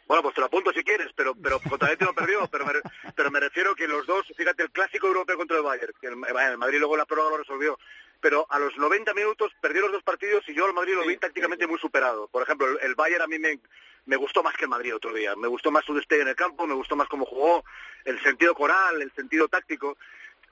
Bueno, 0.09 0.23
pues 0.23 0.35
te 0.35 0.41
lo 0.41 0.47
apunto 0.47 0.73
si 0.73 0.83
quieres, 0.83 1.13
pero 1.15 1.35
pero 1.35 1.61
el 1.63 1.99
lo 2.01 2.15
perdió, 2.15 2.49
pero 2.51 2.65
me, 2.65 2.73
pero 3.15 3.31
me 3.31 3.41
refiero 3.41 3.75
que 3.75 3.87
los 3.87 4.07
dos, 4.07 4.27
fíjate, 4.35 4.63
el 4.63 4.71
clásico 4.71 5.07
europeo 5.07 5.37
contra 5.37 5.59
el 5.59 5.63
Bayern, 5.63 5.93
que 6.01 6.07
el, 6.07 6.15
el 6.15 6.59
Madrid 6.59 6.79
luego 6.79 6.97
la 6.97 7.05
prórroga 7.05 7.31
lo 7.33 7.37
resolvió, 7.39 7.79
pero 8.19 8.47
a 8.49 8.59
los 8.59 8.75
90 8.79 9.13
minutos 9.13 9.53
perdió 9.61 9.83
los 9.83 9.93
dos 9.93 10.03
partidos 10.03 10.49
y 10.49 10.55
yo 10.55 10.65
al 10.65 10.73
Madrid 10.73 10.95
lo 10.95 11.03
Sí, 11.03 11.09
vi 11.09 11.17
tácticamente 11.19 11.67
muy 11.67 11.79
superado. 11.79 12.27
Por 12.29 12.43
ejemplo, 12.43 12.67
el, 12.67 12.79
el 12.81 12.95
Bayern 12.95 13.23
a 13.23 13.27
mí 13.27 13.39
me, 13.39 13.61
me 14.07 14.17
gustó 14.17 14.43
más 14.43 14.55
que 14.57 14.65
el 14.65 14.71
Madrid 14.71 14.95
otro 14.97 15.13
día, 15.13 15.37
me 15.37 15.47
gustó 15.47 15.71
más 15.71 15.85
su 15.85 15.93
despegue 15.95 16.23
en 16.23 16.29
el 16.29 16.37
campo, 16.37 16.67
me 16.67 16.75
gustó 16.75 16.97
más 16.97 17.07
cómo 17.09 17.27
jugó, 17.27 17.63
el 18.07 18.19
sentido 18.23 18.55
coral, 18.55 19.03
el 19.03 19.13
sentido 19.13 19.47
táctico. 19.49 19.99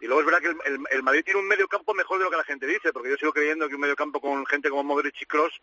Y 0.00 0.06
luego 0.06 0.20
es 0.20 0.26
verdad 0.26 0.42
que 0.42 0.48
el, 0.48 0.74
el- 0.74 0.86
el 0.90 1.02
Madrid 1.02 1.24
tiene 1.24 1.40
un 1.40 1.48
medio 1.48 1.66
campo 1.66 1.94
mejor 1.94 2.18
de 2.18 2.24
lo 2.24 2.30
que 2.30 2.36
la 2.36 2.44
gente 2.44 2.66
dice, 2.66 2.92
porque 2.92 3.08
yo 3.08 3.16
sigo 3.16 3.32
creyendo 3.32 3.66
que 3.70 3.74
un 3.74 3.80
medio 3.80 3.96
campo 3.96 4.20
con 4.20 4.44
gente 4.44 4.68
como 4.68 4.84
Modric 4.84 5.14
y 5.22 5.24
Kroos 5.24 5.58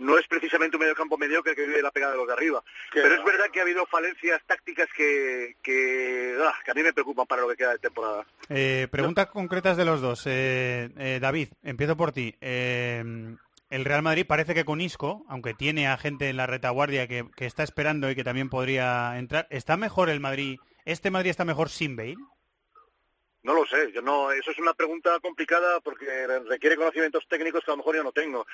no 0.00 0.18
es 0.18 0.26
precisamente 0.26 0.76
un 0.76 0.80
medio 0.80 0.94
campo 0.94 1.16
mediocre 1.16 1.54
que 1.54 1.66
vive 1.66 1.82
la 1.82 1.90
pegada 1.90 2.12
de 2.12 2.18
los 2.18 2.26
de 2.26 2.32
arriba. 2.32 2.62
Pero 2.92 3.08
va. 3.08 3.14
es 3.14 3.24
verdad 3.24 3.46
que 3.52 3.60
ha 3.60 3.62
habido 3.62 3.86
falencias 3.86 4.40
tácticas 4.46 4.88
que, 4.96 5.56
que, 5.62 6.36
ah, 6.42 6.54
que 6.64 6.70
a 6.70 6.74
mí 6.74 6.82
me 6.82 6.92
preocupan 6.92 7.26
para 7.26 7.42
lo 7.42 7.48
que 7.48 7.56
queda 7.56 7.72
de 7.72 7.78
temporada. 7.78 8.26
Eh, 8.48 8.88
preguntas 8.90 9.26
concretas 9.26 9.76
de 9.76 9.84
los 9.84 10.00
dos. 10.00 10.22
Eh, 10.26 10.90
eh, 10.96 11.18
David, 11.20 11.50
empiezo 11.62 11.96
por 11.96 12.12
ti. 12.12 12.34
Eh, 12.40 13.04
el 13.68 13.84
Real 13.84 14.02
Madrid 14.02 14.26
parece 14.26 14.54
que 14.54 14.64
con 14.64 14.80
Isco, 14.80 15.24
aunque 15.28 15.54
tiene 15.54 15.86
a 15.86 15.96
gente 15.96 16.28
en 16.28 16.36
la 16.36 16.46
retaguardia 16.46 17.06
que, 17.06 17.26
que 17.36 17.46
está 17.46 17.62
esperando 17.62 18.10
y 18.10 18.16
que 18.16 18.24
también 18.24 18.48
podría 18.48 19.16
entrar, 19.18 19.46
¿está 19.50 19.76
mejor 19.76 20.08
el 20.10 20.18
Madrid? 20.18 20.58
¿Este 20.86 21.10
Madrid 21.10 21.30
está 21.30 21.44
mejor 21.44 21.68
sin 21.68 21.94
Bale? 21.94 22.16
No 23.42 23.54
lo 23.54 23.64
sé, 23.64 23.90
yo 23.92 24.02
no, 24.02 24.30
eso 24.32 24.50
es 24.50 24.58
una 24.58 24.74
pregunta 24.74 25.18
complicada 25.20 25.80
porque 25.80 26.26
requiere 26.46 26.76
conocimientos 26.76 27.26
técnicos 27.26 27.64
que 27.64 27.70
a 27.70 27.74
lo 27.74 27.78
mejor 27.78 27.96
yo 27.96 28.04
no 28.04 28.12
tengo. 28.12 28.46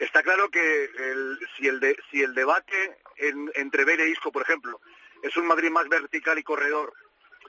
Está 0.00 0.22
claro 0.22 0.50
que 0.50 0.84
el- 0.96 1.38
si, 1.56 1.68
el 1.68 1.78
de- 1.78 1.96
si 2.10 2.22
el 2.22 2.34
debate 2.34 2.98
en- 3.18 3.52
entre 3.54 3.84
Bale 3.84 4.02
e 4.02 4.08
Isco, 4.08 4.32
por 4.32 4.42
ejemplo, 4.42 4.80
es 5.22 5.36
un 5.36 5.46
Madrid 5.46 5.70
más 5.70 5.88
vertical 5.88 6.38
y 6.38 6.42
corredor, 6.42 6.92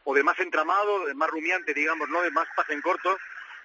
o 0.04 0.14
de 0.14 0.22
más 0.22 0.38
entramado, 0.40 1.06
de 1.06 1.16
más 1.16 1.30
rumiante, 1.30 1.74
digamos, 1.74 2.10
no 2.10 2.22
de 2.22 2.30
más 2.30 2.48
pase 2.56 2.74
en 2.74 2.82
corto, 2.82 3.18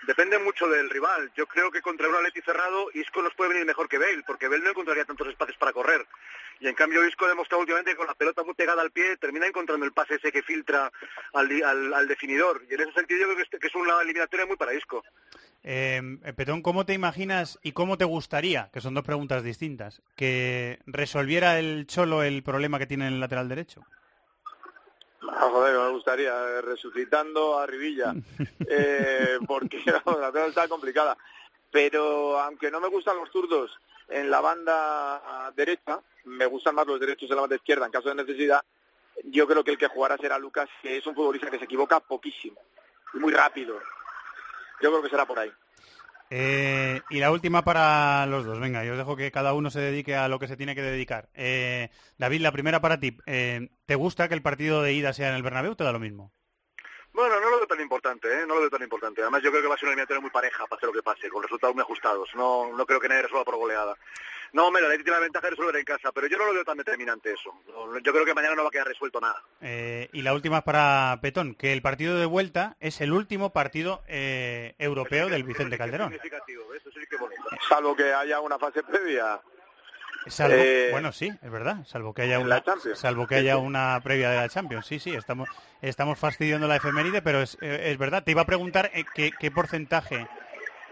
depende 0.07 0.39
mucho 0.39 0.69
del 0.69 0.91
rival. 0.91 1.31
Yo 1.37 1.47
creo 1.47 1.71
que 1.71 1.83
contra 1.83 2.09
un 2.09 2.15
Atleti 2.15 2.41
cerrado, 2.43 2.89
Isco 2.95 3.23
nos 3.23 3.35
puede 3.35 3.51
venir 3.51 3.67
mejor 3.67 3.89
que 3.89 3.99
Bale, 3.99 4.23
porque 4.27 4.49
Bale 4.49 4.63
no 4.65 4.71
encontraría 4.71 5.05
tantos 5.05 5.29
espacios 5.29 5.57
para 5.59 5.73
correr. 5.73 6.07
Y 6.61 6.67
en 6.67 6.75
cambio 6.75 7.07
Isco 7.07 7.25
ha 7.25 7.29
demostrado 7.29 7.61
últimamente 7.61 7.93
que 7.93 7.97
con 7.97 8.09
la 8.09 8.15
pelota 8.15 8.43
muy 8.43 8.55
pegada 8.55 8.83
al 8.83 8.91
pie 8.91 9.17
termina 9.17 9.47
encontrando 9.47 9.87
el 9.87 9.93
pase 9.93 10.17
ese 10.17 10.33
que 10.33 10.43
filtra 10.43 10.91
al, 11.33 11.93
al- 11.95 12.09
definidor. 12.09 12.65
Y 12.69 12.75
en 12.75 12.81
ese 12.81 12.93
sentido 12.93 13.21
yo 13.21 13.27
creo 13.27 13.37
que 13.37 13.43
es, 13.45 13.61
que 13.61 13.67
es 13.69 13.75
una 13.77 14.01
eliminatoria 14.03 14.45
muy 14.45 14.57
para 14.57 14.75
Isco. 14.75 15.05
Eh, 15.63 16.01
Petón, 16.37 16.63
¿cómo 16.63 16.85
te 16.85 16.95
imaginas 16.95 17.59
y 17.63 17.73
cómo 17.73 17.97
te 17.97 18.05
gustaría, 18.05 18.71
que 18.73 18.81
son 18.81 18.95
dos 18.95 19.05
preguntas 19.05 19.45
distintas, 19.45 20.03
que 20.17 20.81
resolviera 20.87 21.59
el 21.61 21.87
Cholo 21.87 22.23
el 22.25 22.43
problema 22.43 22.79
que 22.81 22.87
tiene 22.87 23.07
en 23.07 23.15
el 23.15 23.21
lateral 23.21 23.49
derecho? 23.49 23.85
Ah, 25.41 25.49
joder, 25.53 25.79
me 25.79 25.91
gustaría, 25.91 26.33
eh, 26.33 26.61
resucitando 26.63 27.61
a 27.61 27.67
Rivilla, 27.67 28.13
eh, 28.69 29.39
porque 29.47 29.81
la 29.87 30.01
cosa 30.01 30.47
está 30.47 30.67
complicada. 30.67 31.17
Pero 31.71 32.41
aunque 32.41 32.73
no 32.73 32.81
me 32.81 32.89
gustan 32.89 33.17
los 33.17 33.31
zurdos 33.31 33.71
en 34.09 34.31
la 34.31 34.41
banda 34.41 35.53
derecha, 35.55 36.01
me 36.25 36.47
gustan 36.47 36.75
más 36.75 36.89
los 36.89 36.99
derechos 36.99 37.31
en 37.31 37.37
la 37.37 37.43
banda 37.43 37.55
izquierda 37.55 37.87
en 37.87 37.93
caso 37.93 38.09
de 38.09 38.17
necesidad, 38.17 38.63
yo 39.25 39.47
creo 39.47 39.63
que 39.63 39.71
el 39.71 39.79
que 39.79 39.87
jugará 39.87 40.17
será 40.17 40.39
Lucas, 40.39 40.69
que 40.83 40.97
es 40.97 41.07
un 41.07 41.15
futbolista 41.15 41.51
que 41.51 41.59
se 41.59 41.67
equivoca 41.67 42.01
poquísimo 42.01 42.61
y 43.15 43.19
muy 43.19 43.33
rápido. 43.33 43.79
Yo 44.81 44.91
creo 44.91 45.03
que 45.03 45.11
será 45.11 45.25
por 45.25 45.39
ahí. 45.39 45.53
Eh, 46.31 47.01
y 47.11 47.19
la 47.21 47.31
última 47.31 47.65
para 47.65 48.27
los 48.27 48.45
dos. 48.45 48.61
Venga, 48.61 48.85
yo 48.85 48.93
os 48.93 48.99
dejo 48.99 49.17
que 49.17 49.31
cada 49.33 49.55
uno 49.55 49.71
se 49.71 49.81
dedique 49.81 50.15
a 50.15 50.29
lo 50.29 50.39
que 50.39 50.49
se 50.49 50.57
tiene 50.57 50.75
que 50.75 50.83
dedicar. 50.83 51.31
Eh, 51.35 51.91
David, 52.19 52.41
la 52.43 52.53
primera 52.53 52.81
para 52.81 53.01
ti. 53.01 53.17
Eh, 53.27 53.71
¿Te 53.87 53.95
gusta 53.95 54.29
que 54.29 54.35
el 54.35 54.43
partido 54.43 54.83
de 54.83 54.93
ida 54.93 55.13
sea 55.13 55.31
en 55.31 55.37
el 55.37 55.43
Bernabéu 55.43 55.75
te 55.75 55.85
da 55.85 55.93
lo 55.93 56.01
mismo? 56.01 56.33
Bueno, 57.19 57.41
no 57.41 57.51
lo 57.51 57.57
veo 57.57 57.67
tan 57.67 57.81
importante, 57.81 58.33
¿eh? 58.33 58.47
No 58.47 58.55
lo 58.55 58.61
veo 58.61 58.71
tan 58.71 58.83
importante. 58.83 59.23
Además, 59.23 59.43
yo 59.43 59.51
creo 59.51 59.61
que 59.61 59.67
va 59.67 59.75
a 59.75 59.77
ser 59.77 59.87
una 59.87 59.95
eliminatoria 59.95 60.21
muy 60.21 60.31
pareja, 60.31 60.65
pase 60.69 60.87
lo 60.87 60.93
que 60.93 61.03
pase, 61.03 61.29
con 61.29 61.43
resultados 61.43 61.75
muy 61.75 61.83
ajustados. 61.83 62.29
No, 62.37 62.71
no 62.77 62.87
creo 62.87 63.01
que 63.01 63.09
nadie 63.09 63.23
resuelva 63.23 63.45
por 63.45 63.57
goleada. 63.57 63.97
No, 64.53 64.71
me 64.71 64.81
la 64.81 64.89
tiene 64.91 65.11
la 65.11 65.19
ventaja 65.19 65.49
de 65.49 65.51
resolver 65.51 65.75
en 65.75 65.85
casa, 65.85 66.13
pero 66.13 66.29
yo 66.29 66.39
no 66.39 66.47
lo 66.47 66.55
veo 66.55 66.65
tan 66.65 66.79
determinante 66.79 67.33
eso. 67.33 67.53
Yo 68.05 68.13
creo 68.13 68.25
que 68.25 68.35
mañana 68.35 68.55
no 68.55 68.63
va 68.63 68.69
a 68.69 68.71
quedar 68.71 68.87
resuelto 68.87 69.21
nada. 69.21 69.43
Eh, 69.61 70.09
y 70.13 70.23
la 70.23 70.33
última 70.33 70.59
es 70.59 70.63
para 70.63 71.19
Petón, 71.21 71.57
que 71.57 71.73
el 71.73 71.83
partido 71.83 72.17
de 72.17 72.27
vuelta 72.27 72.77
es 72.79 73.01
el 73.01 73.13
último 73.13 73.53
partido 73.53 74.05
eh, 74.07 74.77
europeo 74.79 75.29
del 75.29 75.43
Vicente 75.43 75.77
Calderón. 75.77 76.13
Significativo, 76.13 76.73
eso 76.73 76.89
sí 76.93 77.01
que 77.11 77.17
es 77.17 77.21
bonito. 77.21 77.43
Salvo 77.69 77.97
que 77.97 78.15
haya 78.15 78.39
una 78.39 78.61
fase 78.61 78.85
previa. 78.85 79.41
Salvo- 80.31 80.55
Eh, 80.57 80.89
bueno, 80.91 81.13
sí, 81.13 81.31
es 81.43 81.51
verdad, 81.51 81.85
salvo 81.87 82.13
que 82.15 82.23
haya 82.23 82.39
una, 82.39 82.63
salvo 82.95 83.27
que 83.27 83.37
haya 83.37 83.57
una 83.59 84.01
previa 84.03 84.31
de 84.31 84.37
la 84.37 84.49
Champions. 84.49 84.87
Sí, 84.87 84.99
sí, 84.99 85.15
estamos, 85.15 85.49
estamos 85.83 86.19
fastidiando 86.19 86.67
la 86.69 86.77
efeméride, 86.77 87.23
pero 87.23 87.41
es, 87.43 87.57
eh, 87.61 87.91
es 87.91 87.99
verdad. 87.99 88.23
Te 88.25 88.31
iba 88.33 88.43
a 88.43 88.47
preguntar 88.47 88.91
eh, 88.95 89.05
qué, 89.15 89.31
qué 89.39 89.51
porcentaje 89.51 90.27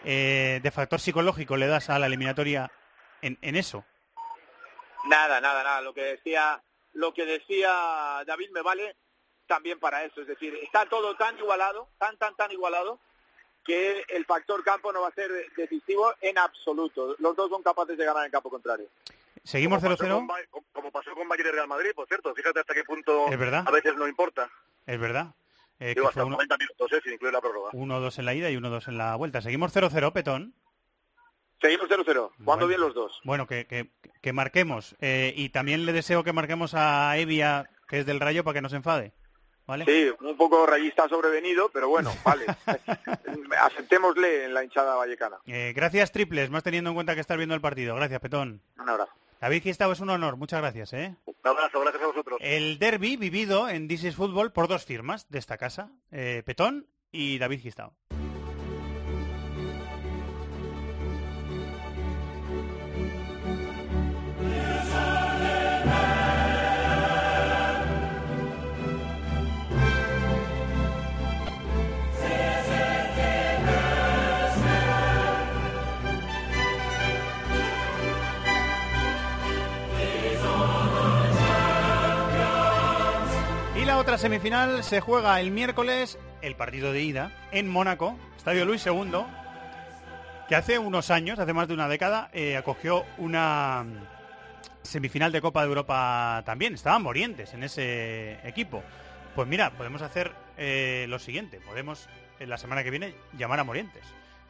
eh, 0.05 0.61
de 0.62 0.70
factor 0.70 1.01
psicológico 1.01 1.57
le 1.57 1.66
das 1.66 1.90
a 1.90 1.99
la 1.99 2.07
eliminatoria 2.07 2.70
en, 3.22 3.38
en 3.42 3.57
eso. 3.57 3.85
Nada, 5.07 5.40
nada, 5.40 5.62
nada. 5.62 5.81
Lo 5.81 5.94
que 5.94 6.03
decía, 6.03 6.61
lo 6.94 7.12
que 7.14 7.25
decía 7.27 8.22
David 8.27 8.51
me 8.51 8.62
vale 8.62 8.96
también 9.46 9.79
para 9.79 10.05
eso. 10.05 10.20
Es 10.20 10.27
decir, 10.27 10.55
está 10.62 10.87
todo 10.87 11.14
tan 11.16 11.38
igualado, 11.38 11.88
tan, 11.99 12.16
tan, 12.16 12.35
tan 12.35 12.51
igualado, 12.51 12.99
que 13.64 14.05
el 14.09 14.25
factor 14.25 14.62
campo 14.64 14.92
no 14.92 15.03
va 15.03 15.09
a 15.09 15.12
ser 15.14 15.31
decisivo 15.57 16.12
en 16.20 16.38
absoluto. 16.38 17.16
Los 17.18 17.35
dos 17.37 17.51
son 17.51 17.62
capaces 17.62 17.96
de 17.99 18.05
ganar 18.05 18.25
en 18.25 18.31
campo 18.31 18.51
contrario. 18.51 18.87
Seguimos 19.47 19.79
Como 19.83 19.97
pasó 19.97 20.05
0-0. 20.05 20.15
con 20.17 20.27
Ba- 20.27 20.37
Como 20.73 20.91
pasó 20.91 21.15
con 21.15 21.29
Bayern 21.29 21.49
y 21.49 21.53
Real 21.53 21.69
Madrid, 21.69 21.91
por 21.95 22.07
cierto. 22.09 22.35
Fíjate 22.35 22.61
hasta 22.61 22.75
qué 22.75 22.85
punto 22.85 23.27
Es 23.31 23.39
verdad. 23.39 23.65
a 23.67 23.71
veces 23.71 23.95
no 23.97 24.07
importa. 24.07 24.51
Es 24.85 24.99
verdad. 25.01 25.35
Eh, 25.79 25.89
que 25.89 25.95
Digo, 26.01 26.05
fue 26.07 26.11
hasta 26.11 26.25
uno- 26.25 26.37
90 26.37 26.57
minutos, 26.59 26.93
¿eh? 26.93 27.01
sin 27.05 27.13
incluir 27.15 27.33
la 27.33 27.41
prórroga. 27.41 27.71
1-2 27.73 28.19
en 28.19 28.25
la 28.25 28.35
ida 28.35 28.51
y 28.51 28.57
1-2 28.57 28.89
en 28.89 28.99
la 28.99 29.15
vuelta. 29.17 29.41
Seguimos 29.41 29.73
0-0, 29.73 30.13
Petón. 30.13 30.55
Seguimos 31.61 31.89
0-0, 31.89 32.05
jugando 32.05 32.35
Bueno. 32.45 32.67
bien 32.67 32.81
los 32.81 32.95
dos. 32.95 33.21
Bueno, 33.25 33.47
que, 33.47 33.67
que, 33.67 33.91
que 34.21 34.33
marquemos. 34.33 34.95
Eh, 35.01 35.33
y 35.37 35.49
también 35.51 35.87
le 35.87 35.93
deseo 35.93 36.23
que 36.25 36.33
marquemos 36.33 36.75
a 36.75 37.17
Evia, 37.17 37.71
que 37.89 38.01
es 38.01 38.07
del 38.07 38.21
Rayo, 38.21 38.45
para 38.45 38.55
que 38.55 38.63
no 38.63 38.69
se 38.69 38.77
enfade. 38.77 39.13
¿Vale? 39.67 39.85
Sí, 39.85 40.09
un 40.21 40.37
poco 40.37 40.65
rayista 40.67 41.09
sobrevenido, 41.09 41.69
pero 41.73 41.89
bueno, 41.89 42.13
vale. 42.25 42.47
Aceptémosle 43.61 44.45
en 44.45 44.55
la 44.55 44.65
hinchada 44.65 44.95
vallecana. 44.97 45.39
Eh, 45.47 45.73
gracias, 45.75 46.13
triples, 46.13 46.51
más 46.51 46.63
teniendo 46.63 46.91
en 46.91 46.95
cuenta 46.95 47.15
que 47.15 47.21
estás 47.21 47.37
viendo 47.37 47.55
el 47.55 47.61
partido. 47.61 47.95
Gracias, 47.97 48.21
Petón. 48.21 48.63
Un 48.79 48.89
abrazo. 48.89 49.13
David 49.40 49.62
Gistavo, 49.62 49.92
es 49.92 50.01
un 50.01 50.11
honor. 50.11 50.37
Muchas 50.37 50.61
gracias. 50.61 50.92
¿eh? 50.92 51.14
Un 51.27 51.35
abrazo, 51.44 51.81
gracias 51.81 52.03
a 52.03 52.07
vosotros. 52.07 52.38
El 52.40 52.79
derby 52.79 53.16
vivido 53.16 53.68
en 53.68 53.88
This 53.88 54.05
is 54.05 54.16
Football 54.16 54.53
por 54.53 54.68
dos 54.68 54.85
firmas 54.85 55.29
de 55.29 55.38
esta 55.38 55.59
casa. 55.59 55.90
eh, 56.11 56.42
Petón 56.44 56.87
y 57.12 57.38
David 57.38 57.61
Gistavo. 57.61 57.94
Otra 84.07 84.19
semifinal 84.19 84.85
se 84.85 85.01
juega 85.01 85.40
el 85.40 85.51
miércoles, 85.51 86.16
el 86.40 86.55
partido 86.55 86.92
de 86.92 87.03
ida, 87.03 87.33
en 87.51 87.69
Mónaco, 87.69 88.16
Estadio 88.37 88.64
Luis 88.64 88.87
II, 88.87 89.25
que 90.49 90.55
hace 90.55 90.79
unos 90.79 91.11
años, 91.11 91.40
hace 91.40 91.53
más 91.53 91.66
de 91.66 91.75
una 91.75 91.88
década, 91.88 92.31
eh, 92.33 92.57
acogió 92.57 93.05
una 93.19 93.85
semifinal 94.83 95.33
de 95.33 95.40
Copa 95.40 95.62
de 95.62 95.66
Europa 95.66 96.40
también. 96.47 96.75
Estaban 96.75 97.03
Morientes 97.03 97.53
en 97.53 97.64
ese 97.64 98.38
equipo. 98.49 98.81
Pues 99.35 99.49
mira, 99.49 99.73
podemos 99.73 100.03
hacer 100.03 100.31
eh, 100.57 101.07
lo 101.09 101.19
siguiente. 101.19 101.59
Podemos, 101.59 102.09
en 102.38 102.49
la 102.49 102.59
semana 102.59 102.85
que 102.85 102.90
viene, 102.90 103.12
llamar 103.37 103.59
a 103.59 103.64
Morientes. 103.64 104.05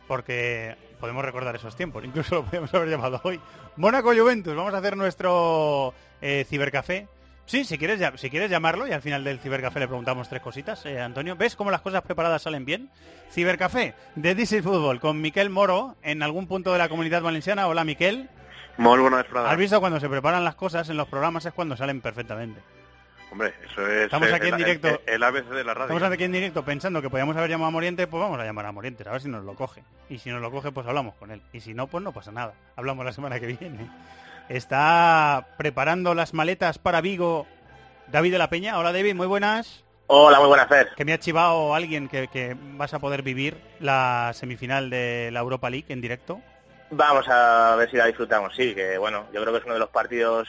Porque 0.06 0.76
podemos 1.00 1.24
recordar 1.24 1.56
esos 1.56 1.74
tiempos. 1.76 2.04
Incluso 2.04 2.34
lo 2.34 2.44
podemos 2.44 2.74
haber 2.74 2.90
llamado 2.90 3.22
hoy. 3.24 3.40
Mónaco 3.78 4.14
Juventus. 4.14 4.54
Vamos 4.54 4.74
a 4.74 4.78
hacer 4.78 4.98
nuestro 4.98 5.94
eh, 6.20 6.44
cibercafé. 6.46 7.08
Sí, 7.46 7.64
si 7.64 7.78
quieres, 7.78 8.00
si 8.16 8.28
quieres 8.28 8.50
llamarlo 8.50 8.88
y 8.88 8.92
al 8.92 9.00
final 9.00 9.22
del 9.22 9.38
cibercafé 9.38 9.78
le 9.78 9.86
preguntamos 9.86 10.28
tres 10.28 10.42
cositas. 10.42 10.84
Eh, 10.84 11.00
Antonio, 11.00 11.36
¿ves 11.36 11.54
cómo 11.54 11.70
las 11.70 11.80
cosas 11.80 12.02
preparadas 12.02 12.42
salen 12.42 12.64
bien? 12.64 12.90
Cibercafé 13.30 13.94
de 14.16 14.32
is 14.32 14.50
Football 14.62 14.98
con 14.98 15.20
Miquel 15.20 15.48
Moro 15.48 15.94
en 16.02 16.24
algún 16.24 16.48
punto 16.48 16.72
de 16.72 16.78
la 16.78 16.88
comunidad 16.88 17.22
valenciana. 17.22 17.68
Hola, 17.68 17.84
Miquel. 17.84 18.28
Muy 18.78 18.98
buena 18.98 19.18
vesprada. 19.18 19.48
¿Has 19.48 19.56
visto 19.56 19.78
cuando 19.78 20.00
se 20.00 20.08
preparan 20.08 20.44
las 20.44 20.56
cosas 20.56 20.88
en 20.90 20.96
los 20.96 21.06
programas 21.06 21.46
es 21.46 21.52
cuando 21.52 21.76
salen 21.76 22.00
perfectamente? 22.00 22.60
Hombre, 23.30 23.54
eso 23.64 23.86
es 23.86 24.04
Estamos 24.04 24.28
eh, 24.28 24.34
aquí 24.34 24.48
en 24.48 24.54
el, 24.54 24.58
directo. 24.58 24.88
El, 24.88 25.14
el 25.14 25.22
ABC 25.22 25.46
de 25.46 25.64
la 25.64 25.74
radio. 25.74 25.94
Estamos 25.94 26.12
aquí 26.12 26.24
en 26.24 26.32
directo 26.32 26.64
pensando 26.64 27.00
que 27.00 27.10
podíamos 27.10 27.36
haber 27.36 27.50
llamado 27.50 27.68
a 27.68 27.70
Moriente, 27.70 28.08
pues 28.08 28.20
vamos 28.20 28.40
a 28.40 28.44
llamar 28.44 28.66
a 28.66 28.72
Moriente, 28.72 29.08
a 29.08 29.12
ver 29.12 29.20
si 29.20 29.28
nos 29.28 29.44
lo 29.44 29.54
coge. 29.54 29.84
Y 30.10 30.18
si 30.18 30.30
nos 30.30 30.40
lo 30.40 30.50
coge, 30.50 30.72
pues 30.72 30.86
hablamos 30.86 31.14
con 31.14 31.30
él. 31.30 31.40
Y 31.52 31.60
si 31.60 31.74
no, 31.74 31.86
pues 31.86 32.02
no 32.02 32.10
pasa 32.12 32.32
nada. 32.32 32.54
Hablamos 32.74 33.04
la 33.04 33.12
semana 33.12 33.38
que 33.38 33.46
viene. 33.46 33.88
Está 34.48 35.48
preparando 35.56 36.14
las 36.14 36.34
maletas 36.34 36.78
para 36.78 37.00
Vigo 37.00 37.46
David 38.08 38.32
de 38.32 38.38
la 38.38 38.50
Peña. 38.50 38.78
Hola 38.78 38.92
David, 38.92 39.14
muy 39.14 39.26
buenas. 39.26 39.84
Hola, 40.08 40.38
muy 40.38 40.48
buenas, 40.48 40.68
Fer. 40.68 40.90
Que 40.96 41.04
me 41.04 41.12
ha 41.12 41.18
chivado 41.18 41.74
alguien 41.74 42.08
que, 42.08 42.28
que 42.28 42.56
vas 42.74 42.94
a 42.94 43.00
poder 43.00 43.22
vivir 43.22 43.56
la 43.80 44.30
semifinal 44.34 44.88
de 44.88 45.30
la 45.32 45.40
Europa 45.40 45.68
League 45.68 45.86
en 45.88 46.00
directo. 46.00 46.40
Vamos 46.90 47.26
a 47.28 47.74
ver 47.76 47.90
si 47.90 47.96
la 47.96 48.06
disfrutamos, 48.06 48.54
sí, 48.54 48.72
que 48.72 48.96
bueno, 48.98 49.26
yo 49.32 49.40
creo 49.42 49.52
que 49.52 49.58
es 49.58 49.64
uno 49.64 49.74
de 49.74 49.80
los 49.80 49.90
partidos 49.90 50.48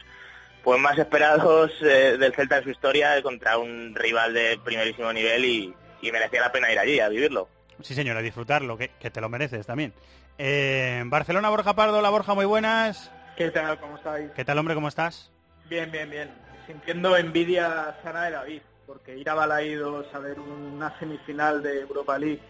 pues 0.63 0.79
más 0.79 0.97
esperados 0.97 1.71
eh, 1.81 2.17
del 2.19 2.35
Celta 2.35 2.57
en 2.57 2.65
su 2.65 2.69
historia 2.69 3.19
contra 3.23 3.57
un 3.57 3.95
rival 3.95 4.33
de 4.33 4.59
primerísimo 4.63 5.11
nivel 5.11 5.45
y, 5.45 5.73
y 6.01 6.11
merecía 6.11 6.41
la 6.41 6.51
pena 6.51 6.71
ir 6.71 6.77
allí 6.77 6.99
a 6.99 7.09
vivirlo. 7.09 7.47
Sí, 7.81 7.95
señora, 7.95 8.21
disfrutarlo, 8.21 8.77
que, 8.77 8.89
que 8.99 9.09
te 9.09 9.21
lo 9.21 9.29
mereces 9.29 9.65
también. 9.65 9.93
Eh, 10.37 11.01
Barcelona, 11.05 11.49
Borja 11.49 11.73
Pardo. 11.73 12.01
La 12.01 12.09
Borja, 12.09 12.35
muy 12.35 12.45
buenas. 12.45 13.11
¿Qué 13.37 13.51
tal? 13.51 13.79
¿Cómo 13.79 13.97
estáis? 13.97 14.31
¿Qué 14.35 14.43
tal, 14.45 14.57
hombre? 14.57 14.75
¿Cómo 14.75 14.87
estás? 14.87 15.31
Bien, 15.69 15.91
bien, 15.91 16.09
bien. 16.09 16.31
Sintiendo 16.65 17.15
envidia 17.15 17.95
sana 18.03 18.23
de 18.25 18.31
David, 18.31 18.61
porque 18.85 19.15
ir 19.17 19.29
a 19.29 19.33
Balaídos 19.35 20.07
a 20.13 20.19
ver 20.19 20.39
una 20.39 20.97
semifinal 20.99 21.61
de 21.61 21.81
Europa 21.81 22.17
League 22.17 22.41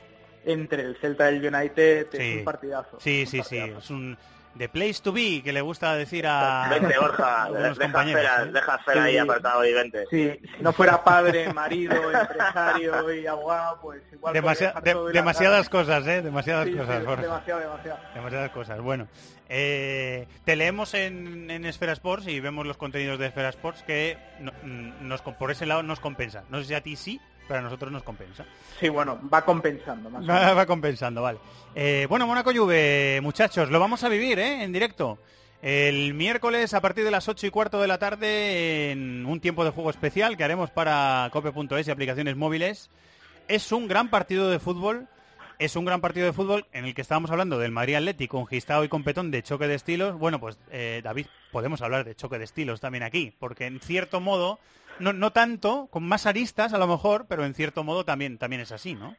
entre 0.45 0.83
el 0.83 0.95
Celta 0.97 1.29
y 1.31 1.35
el 1.37 1.53
United 1.53 2.07
Sí. 2.11 2.17
es 2.17 2.37
un 2.39 2.43
partidazo. 2.45 2.99
Sí, 2.99 3.21
un 3.21 3.27
sí, 3.27 3.43
sí. 3.43 3.57
partidazo. 3.59 3.79
Es 3.79 3.89
un 3.89 4.17
the 4.57 4.69
place 4.69 5.01
to 5.03 5.11
be 5.13 5.41
que 5.43 5.53
le 5.53 5.61
gusta 5.61 5.93
decir 5.95 6.25
a 6.25 6.67
Vente, 6.69 6.97
Borja, 6.97 7.47
deja 7.53 7.75
compañeros. 7.75 8.21
Fera, 8.21 8.43
¿eh? 8.43 8.51
deja 8.51 8.77
Fera 8.79 9.03
ahí 9.03 9.13
Sí. 9.13 9.17
apartado 9.19 9.65
y 9.65 9.73
vente. 9.73 10.05
Sí, 10.09 10.39
si 10.57 10.63
no 10.63 10.73
fuera 10.73 11.03
padre, 11.03 11.51
marido, 11.53 11.93
empresario 12.11 13.13
y 13.13 13.27
abogado, 13.27 13.79
pues 13.81 14.01
igual... 14.11 14.33
Demasi- 14.33 14.73
de- 14.81 15.11
demasiadas 15.11 15.69
cara. 15.69 15.83
cosas, 15.83 16.07
¿eh? 16.07 16.21
Demasiadas 16.23 16.65
Sí, 16.65 16.71
sí, 16.71 16.77
cosas, 16.79 17.05
Borja. 17.05 17.21
demasiado, 17.21 17.59
demasiado. 17.61 17.99
Demasiadas 18.15 18.51
cosas. 18.51 18.81
Bueno, 18.81 19.07
eh, 19.49 20.27
te 20.45 20.55
leemos 20.55 20.93
en, 20.93 21.49
en 21.49 21.65
Esfera 21.65 21.93
Sports 21.93 22.27
y 22.27 22.39
vemos 22.39 22.65
los 22.65 22.77
contenidos 22.77 23.17
de 23.19 23.27
Esfera 23.27 23.49
Sports 23.49 23.83
que 23.83 24.17
no- 24.39 24.51
mm, 24.63 25.07
nos, 25.07 25.21
por 25.21 25.51
ese 25.51 25.65
lado 25.65 25.83
nos 25.83 25.99
compensa. 25.99 26.43
No 26.49 26.59
sé 26.59 26.65
si 26.65 26.73
a 26.73 26.81
ti 26.81 26.95
sí, 26.95 27.19
pero 27.47 27.59
a 27.59 27.63
nosotros 27.63 27.91
nos 27.91 28.03
compensa. 28.03 28.45
Sí, 28.79 28.89
bueno, 28.89 29.19
va 29.33 29.43
compensando 29.45 30.09
más 30.09 30.23
o 30.23 30.27
Va, 30.27 30.39
menos. 30.39 30.57
va 30.57 30.65
compensando, 30.65 31.21
vale. 31.21 31.39
Eh, 31.75 32.05
bueno, 32.09 32.27
Mónaco 32.27 32.51
Juve, 32.53 33.19
muchachos, 33.21 33.69
lo 33.71 33.79
vamos 33.79 34.03
a 34.03 34.09
vivir 34.09 34.37
¿eh? 34.39 34.63
en 34.63 34.73
directo. 34.73 35.17
El 35.61 36.13
miércoles 36.13 36.73
a 36.75 36.81
partir 36.81 37.03
de 37.03 37.09
las 37.11 37.27
8 37.27 37.47
y 37.47 37.49
cuarto 37.49 37.81
de 37.81 37.87
la 37.87 37.97
tarde 37.97 38.91
en 38.91 39.25
un 39.25 39.39
tiempo 39.39 39.63
de 39.65 39.71
juego 39.71 39.89
especial 39.89 40.37
que 40.37 40.43
haremos 40.43 40.69
para 40.69 41.29
cope.es 41.33 41.87
y 41.87 41.91
aplicaciones 41.91 42.35
móviles. 42.35 42.91
Es 43.47 43.71
un 43.71 43.87
gran 43.87 44.09
partido 44.09 44.49
de 44.51 44.59
fútbol. 44.59 45.07
Es 45.59 45.75
un 45.75 45.85
gran 45.85 46.01
partido 46.01 46.27
de 46.27 46.33
fútbol 46.33 46.67
en 46.71 46.85
el 46.85 46.93
que 46.93 47.01
estábamos 47.01 47.31
hablando 47.31 47.57
del 47.57 47.71
Madrid 47.71 47.95
Atlético 47.95 48.37
con 48.37 48.45
Gistao 48.45 48.83
y 48.83 48.89
con 48.89 49.03
Petón 49.03 49.31
de 49.31 49.41
choque 49.41 49.67
de 49.67 49.73
estilos. 49.73 50.15
Bueno, 50.15 50.39
pues 50.39 50.59
eh, 50.69 51.01
David, 51.03 51.25
podemos 51.51 51.81
hablar 51.81 52.05
de 52.05 52.13
choque 52.13 52.37
de 52.37 52.43
estilos 52.43 52.79
también 52.79 53.03
aquí, 53.03 53.35
porque 53.39 53.65
en 53.65 53.79
cierto 53.79 54.19
modo, 54.19 54.59
no, 54.99 55.13
no 55.13 55.31
tanto, 55.31 55.87
con 55.87 56.07
más 56.07 56.27
aristas 56.27 56.73
a 56.73 56.77
lo 56.77 56.85
mejor, 56.85 57.25
pero 57.27 57.43
en 57.43 57.55
cierto 57.55 57.83
modo 57.83 58.05
también, 58.05 58.37
también 58.37 58.61
es 58.61 58.71
así, 58.71 58.93
¿no? 58.93 59.15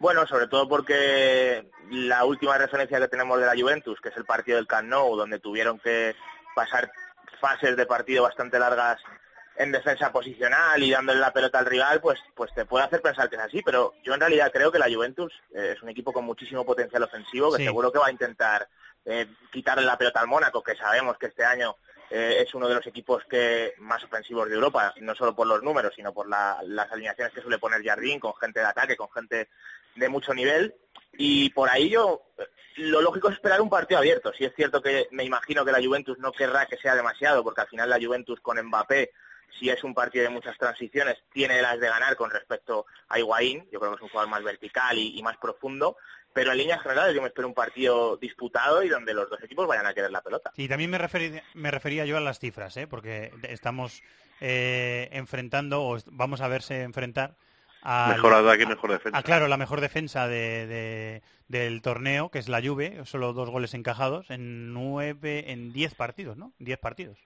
Bueno, 0.00 0.26
sobre 0.26 0.48
todo 0.48 0.68
porque 0.68 1.70
la 1.90 2.24
última 2.24 2.58
referencia 2.58 2.98
que 2.98 3.06
tenemos 3.06 3.38
de 3.38 3.46
la 3.46 3.54
Juventus, 3.54 4.00
que 4.00 4.08
es 4.08 4.16
el 4.16 4.24
partido 4.24 4.56
del 4.56 4.66
Camp 4.66 4.90
donde 4.90 5.38
tuvieron 5.38 5.78
que 5.78 6.16
pasar 6.56 6.90
fases 7.40 7.76
de 7.76 7.86
partido 7.86 8.24
bastante 8.24 8.58
largas 8.58 9.00
en 9.56 9.72
defensa 9.72 10.10
posicional 10.12 10.82
y 10.82 10.90
dándole 10.90 11.20
la 11.20 11.32
pelota 11.32 11.58
al 11.58 11.66
rival, 11.66 12.00
pues, 12.00 12.18
pues 12.34 12.52
te 12.54 12.64
puede 12.64 12.84
hacer 12.84 13.02
pensar 13.02 13.28
que 13.28 13.36
es 13.36 13.42
así. 13.42 13.62
Pero 13.62 13.92
yo 14.02 14.14
en 14.14 14.20
realidad 14.20 14.50
creo 14.52 14.72
que 14.72 14.78
la 14.78 14.90
Juventus 14.90 15.32
eh, 15.54 15.74
es 15.76 15.82
un 15.82 15.88
equipo 15.90 16.12
con 16.12 16.24
muchísimo 16.24 16.64
potencial 16.64 17.02
ofensivo, 17.02 17.50
que 17.52 17.58
Sí. 17.58 17.64
seguro 17.64 17.92
que 17.92 17.98
va 17.98 18.06
a 18.06 18.12
intentar 18.12 18.68
eh, 19.04 19.26
quitarle 19.52 19.84
la 19.84 19.96
pelota 19.98 20.20
al 20.20 20.26
Mónaco, 20.28 20.62
que 20.62 20.76
sabemos 20.76 21.16
que 21.18 21.26
este 21.26 21.44
año 21.44 21.76
eh, 22.10 22.42
es 22.46 22.54
uno 22.54 22.68
de 22.68 22.74
los 22.74 22.86
equipos 22.86 23.22
que 23.30 23.72
más 23.78 24.02
ofensivos 24.04 24.48
de 24.48 24.54
Europa, 24.56 24.92
no 25.00 25.14
solo 25.14 25.34
por 25.34 25.46
los 25.46 25.62
números, 25.62 25.92
sino 25.94 26.12
por 26.12 26.28
la- 26.28 26.58
las 26.64 26.90
alineaciones 26.90 27.32
que 27.32 27.40
suele 27.40 27.58
poner 27.58 27.82
Jardín, 27.84 28.18
con 28.20 28.34
gente 28.36 28.60
de 28.60 28.66
ataque, 28.66 28.96
con 28.96 29.08
gente 29.10 29.48
de 29.94 30.08
mucho 30.08 30.34
nivel. 30.34 30.74
Y 31.12 31.50
por 31.50 31.70
ahí 31.70 31.88
yo, 31.88 32.22
lo 32.76 33.00
lógico 33.00 33.28
es 33.28 33.34
esperar 33.36 33.60
un 33.60 33.70
partido 33.70 33.98
abierto. 33.98 34.32
Si 34.32 34.44
es 34.44 34.52
cierto 34.54 34.82
que 34.82 35.06
me 35.12 35.24
imagino 35.24 35.64
que 35.64 35.72
la 35.72 35.82
Juventus 35.82 36.18
no 36.18 36.32
querrá 36.32 36.66
que 36.66 36.76
sea 36.78 36.94
demasiado, 36.94 37.42
porque 37.44 37.60
al 37.62 37.68
final 37.68 37.88
la 37.88 37.98
Juventus 38.00 38.40
con 38.40 38.60
Mbappé, 38.60 39.12
si 39.58 39.68
es 39.70 39.82
un 39.84 39.94
partido 39.94 40.24
de 40.24 40.30
muchas 40.30 40.56
transiciones, 40.58 41.16
tiene 41.32 41.60
las 41.62 41.78
de 41.80 41.88
ganar 41.88 42.16
con 42.16 42.30
respecto 42.30 42.86
a 43.08 43.18
Higuaín. 43.18 43.66
Yo 43.72 43.78
creo 43.80 43.92
que 43.92 43.96
es 43.96 44.02
un 44.02 44.08
jugador 44.08 44.30
más 44.30 44.42
vertical 44.42 44.96
y, 44.98 45.18
y 45.18 45.22
más 45.22 45.36
profundo. 45.38 45.96
Pero 46.32 46.52
en 46.52 46.58
líneas 46.58 46.80
generales 46.80 47.12
yo 47.14 47.22
me 47.22 47.26
espero 47.28 47.48
un 47.48 47.54
partido 47.54 48.16
disputado 48.16 48.84
y 48.84 48.88
donde 48.88 49.12
los 49.14 49.28
dos 49.28 49.42
equipos 49.42 49.66
vayan 49.66 49.86
a 49.86 49.94
querer 49.94 50.12
la 50.12 50.22
pelota. 50.22 50.52
Y 50.56 50.68
también 50.68 50.88
me, 50.88 50.98
referi- 50.98 51.42
me 51.54 51.72
refería 51.72 52.04
yo 52.06 52.16
a 52.16 52.20
las 52.20 52.38
cifras, 52.38 52.76
¿eh? 52.76 52.86
porque 52.86 53.32
estamos 53.42 54.00
eh, 54.40 55.08
enfrentando, 55.10 55.82
o 55.82 55.98
vamos 56.06 56.40
a 56.40 56.46
verse 56.46 56.82
enfrentar 56.82 57.34
a... 57.82 58.12
Mejor 58.14 58.34
ataque, 58.34 58.64
mejor 58.64 58.92
defensa. 58.92 59.18
Ah, 59.18 59.24
claro, 59.24 59.48
la 59.48 59.56
mejor 59.56 59.80
defensa 59.80 60.28
de- 60.28 60.66
de- 60.68 61.22
del 61.48 61.82
torneo, 61.82 62.30
que 62.30 62.38
es 62.38 62.48
la 62.48 62.62
Juve, 62.62 63.00
solo 63.06 63.32
dos 63.32 63.50
goles 63.50 63.74
encajados 63.74 64.30
en 64.30 64.72
nueve, 64.72 65.50
en 65.50 65.72
diez 65.72 65.94
partidos, 65.96 66.36
¿no? 66.36 66.52
Diez 66.60 66.78
partidos. 66.78 67.18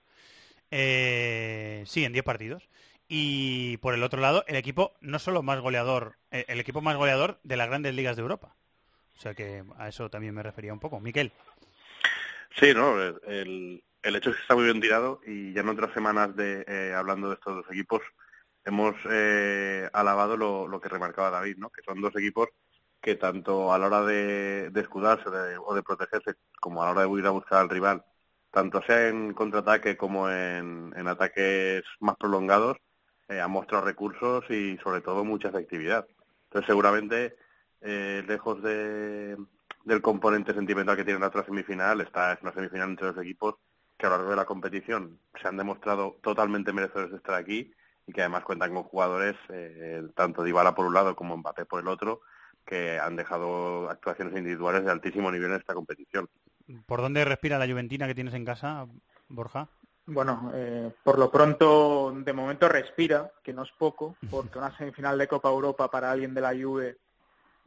Eh, 0.71 1.83
sí, 1.85 2.03
en 2.05 2.13
diez 2.13 2.25
partidos. 2.25 2.67
Y 3.07 3.77
por 3.77 3.93
el 3.93 4.03
otro 4.03 4.19
lado, 4.19 4.43
el 4.47 4.55
equipo 4.55 4.93
no 5.01 5.19
solo 5.19 5.43
más 5.43 5.59
goleador, 5.61 6.17
eh, 6.31 6.45
el 6.47 6.59
equipo 6.59 6.81
más 6.81 6.97
goleador 6.97 7.39
de 7.43 7.57
las 7.57 7.67
grandes 7.67 7.93
ligas 7.93 8.15
de 8.15 8.23
Europa. 8.23 8.55
O 9.15 9.19
sea 9.19 9.33
que 9.33 9.63
a 9.77 9.87
eso 9.87 10.09
también 10.09 10.33
me 10.33 10.43
refería 10.43 10.73
un 10.73 10.79
poco. 10.79 10.99
Miquel. 10.99 11.31
Sí, 12.59 12.73
no, 12.73 12.99
el, 13.01 13.83
hecho 14.03 14.29
es 14.29 14.35
que 14.37 14.41
está 14.41 14.55
muy 14.55 14.65
bien 14.65 14.81
tirado 14.81 15.21
y 15.25 15.53
ya 15.53 15.61
en 15.61 15.69
otras 15.69 15.93
semanas 15.93 16.35
de 16.35 16.63
eh, 16.67 16.93
hablando 16.95 17.29
de 17.29 17.35
estos 17.35 17.55
dos 17.55 17.65
equipos 17.69 18.01
hemos 18.63 18.95
eh, 19.09 19.89
alabado 19.93 20.37
lo, 20.37 20.67
lo 20.67 20.79
que 20.81 20.89
remarcaba 20.89 21.29
David, 21.29 21.57
¿no? 21.57 21.69
Que 21.69 21.81
son 21.83 22.01
dos 22.01 22.15
equipos 22.15 22.49
que 23.01 23.15
tanto 23.15 23.71
a 23.71 23.77
la 23.77 23.87
hora 23.87 24.01
de, 24.03 24.69
de 24.71 24.81
escudarse 24.81 25.29
de- 25.29 25.57
o 25.57 25.75
de 25.75 25.83
protegerse 25.83 26.35
como 26.59 26.81
a 26.81 26.85
la 26.85 26.91
hora 26.91 27.01
de 27.03 27.19
ir 27.19 27.27
a 27.27 27.31
buscar 27.31 27.59
al 27.61 27.69
rival, 27.69 28.03
tanto 28.55 28.81
sea 28.83 29.09
en 29.09 29.33
contraataque 29.33 29.97
como 29.97 30.29
en, 30.29 30.93
ataques 31.09 31.83
más 31.99 32.15
prolongados, 32.15 32.77
eh, 33.27 33.41
han 33.41 33.51
mostrado 33.51 33.83
recursos 33.83 34.45
y 34.49 34.77
sobre 34.77 35.01
todo 35.01 35.25
mucha 35.25 35.49
efectividad. 35.49 36.07
Entonces 36.45 36.65
seguramente 36.65 37.35
eh, 37.81 38.23
lejos 38.25 38.63
de, 38.63 39.35
del 39.83 40.01
componente 40.01 40.53
sentimental 40.53 40.95
que 40.95 41.03
tiene 41.03 41.19
la 41.19 41.27
otra 41.27 41.43
semifinal, 41.43 41.99
está 41.99 42.31
es 42.31 42.41
una 42.43 42.53
semifinal 42.53 42.91
entre 42.91 43.07
dos 43.07 43.17
equipos 43.17 43.55
que 43.97 44.05
a 44.05 44.09
lo 44.09 44.15
largo 44.15 44.31
de 44.31 44.37
la 44.37 44.45
competición 44.45 45.19
se 45.41 45.49
han 45.49 45.57
demostrado 45.57 46.17
totalmente 46.23 46.71
merecedores 46.71 47.11
de 47.11 47.17
estar 47.17 47.35
aquí 47.35 47.73
y 48.07 48.13
que 48.13 48.21
además 48.21 48.45
cuentan 48.45 48.73
con 48.73 48.83
jugadores, 48.83 49.35
eh, 49.49 50.01
tanto 50.15 50.43
Dybala 50.43 50.73
por 50.73 50.85
un 50.85 50.93
lado 50.93 51.13
como 51.13 51.35
Mbappé 51.35 51.65
por 51.65 51.81
el 51.81 51.89
otro, 51.89 52.21
que 52.65 52.99
han 52.99 53.17
dejado 53.17 53.89
actuaciones 53.89 54.37
individuales 54.37 54.85
de 54.85 54.91
altísimo 54.91 55.29
nivel 55.29 55.51
en 55.51 55.57
esta 55.57 55.73
competición. 55.73 56.29
¿Por 56.85 57.01
dónde 57.01 57.25
respira 57.25 57.59
la 57.59 57.67
Juventina 57.67 58.07
que 58.07 58.15
tienes 58.15 58.33
en 58.33 58.45
casa, 58.45 58.87
Borja? 59.29 59.69
Bueno, 60.07 60.51
eh, 60.53 60.91
por 61.03 61.17
lo 61.17 61.31
pronto, 61.31 62.13
de 62.15 62.33
momento 62.33 62.69
respira, 62.69 63.31
que 63.43 63.53
no 63.53 63.63
es 63.63 63.71
poco, 63.71 64.15
porque 64.29 64.57
una 64.57 64.75
semifinal 64.77 65.17
de 65.17 65.27
Copa 65.27 65.49
Europa 65.49 65.89
para 65.89 66.11
alguien 66.11 66.33
de 66.33 66.41
la 66.41 66.53
Juve 66.55 66.97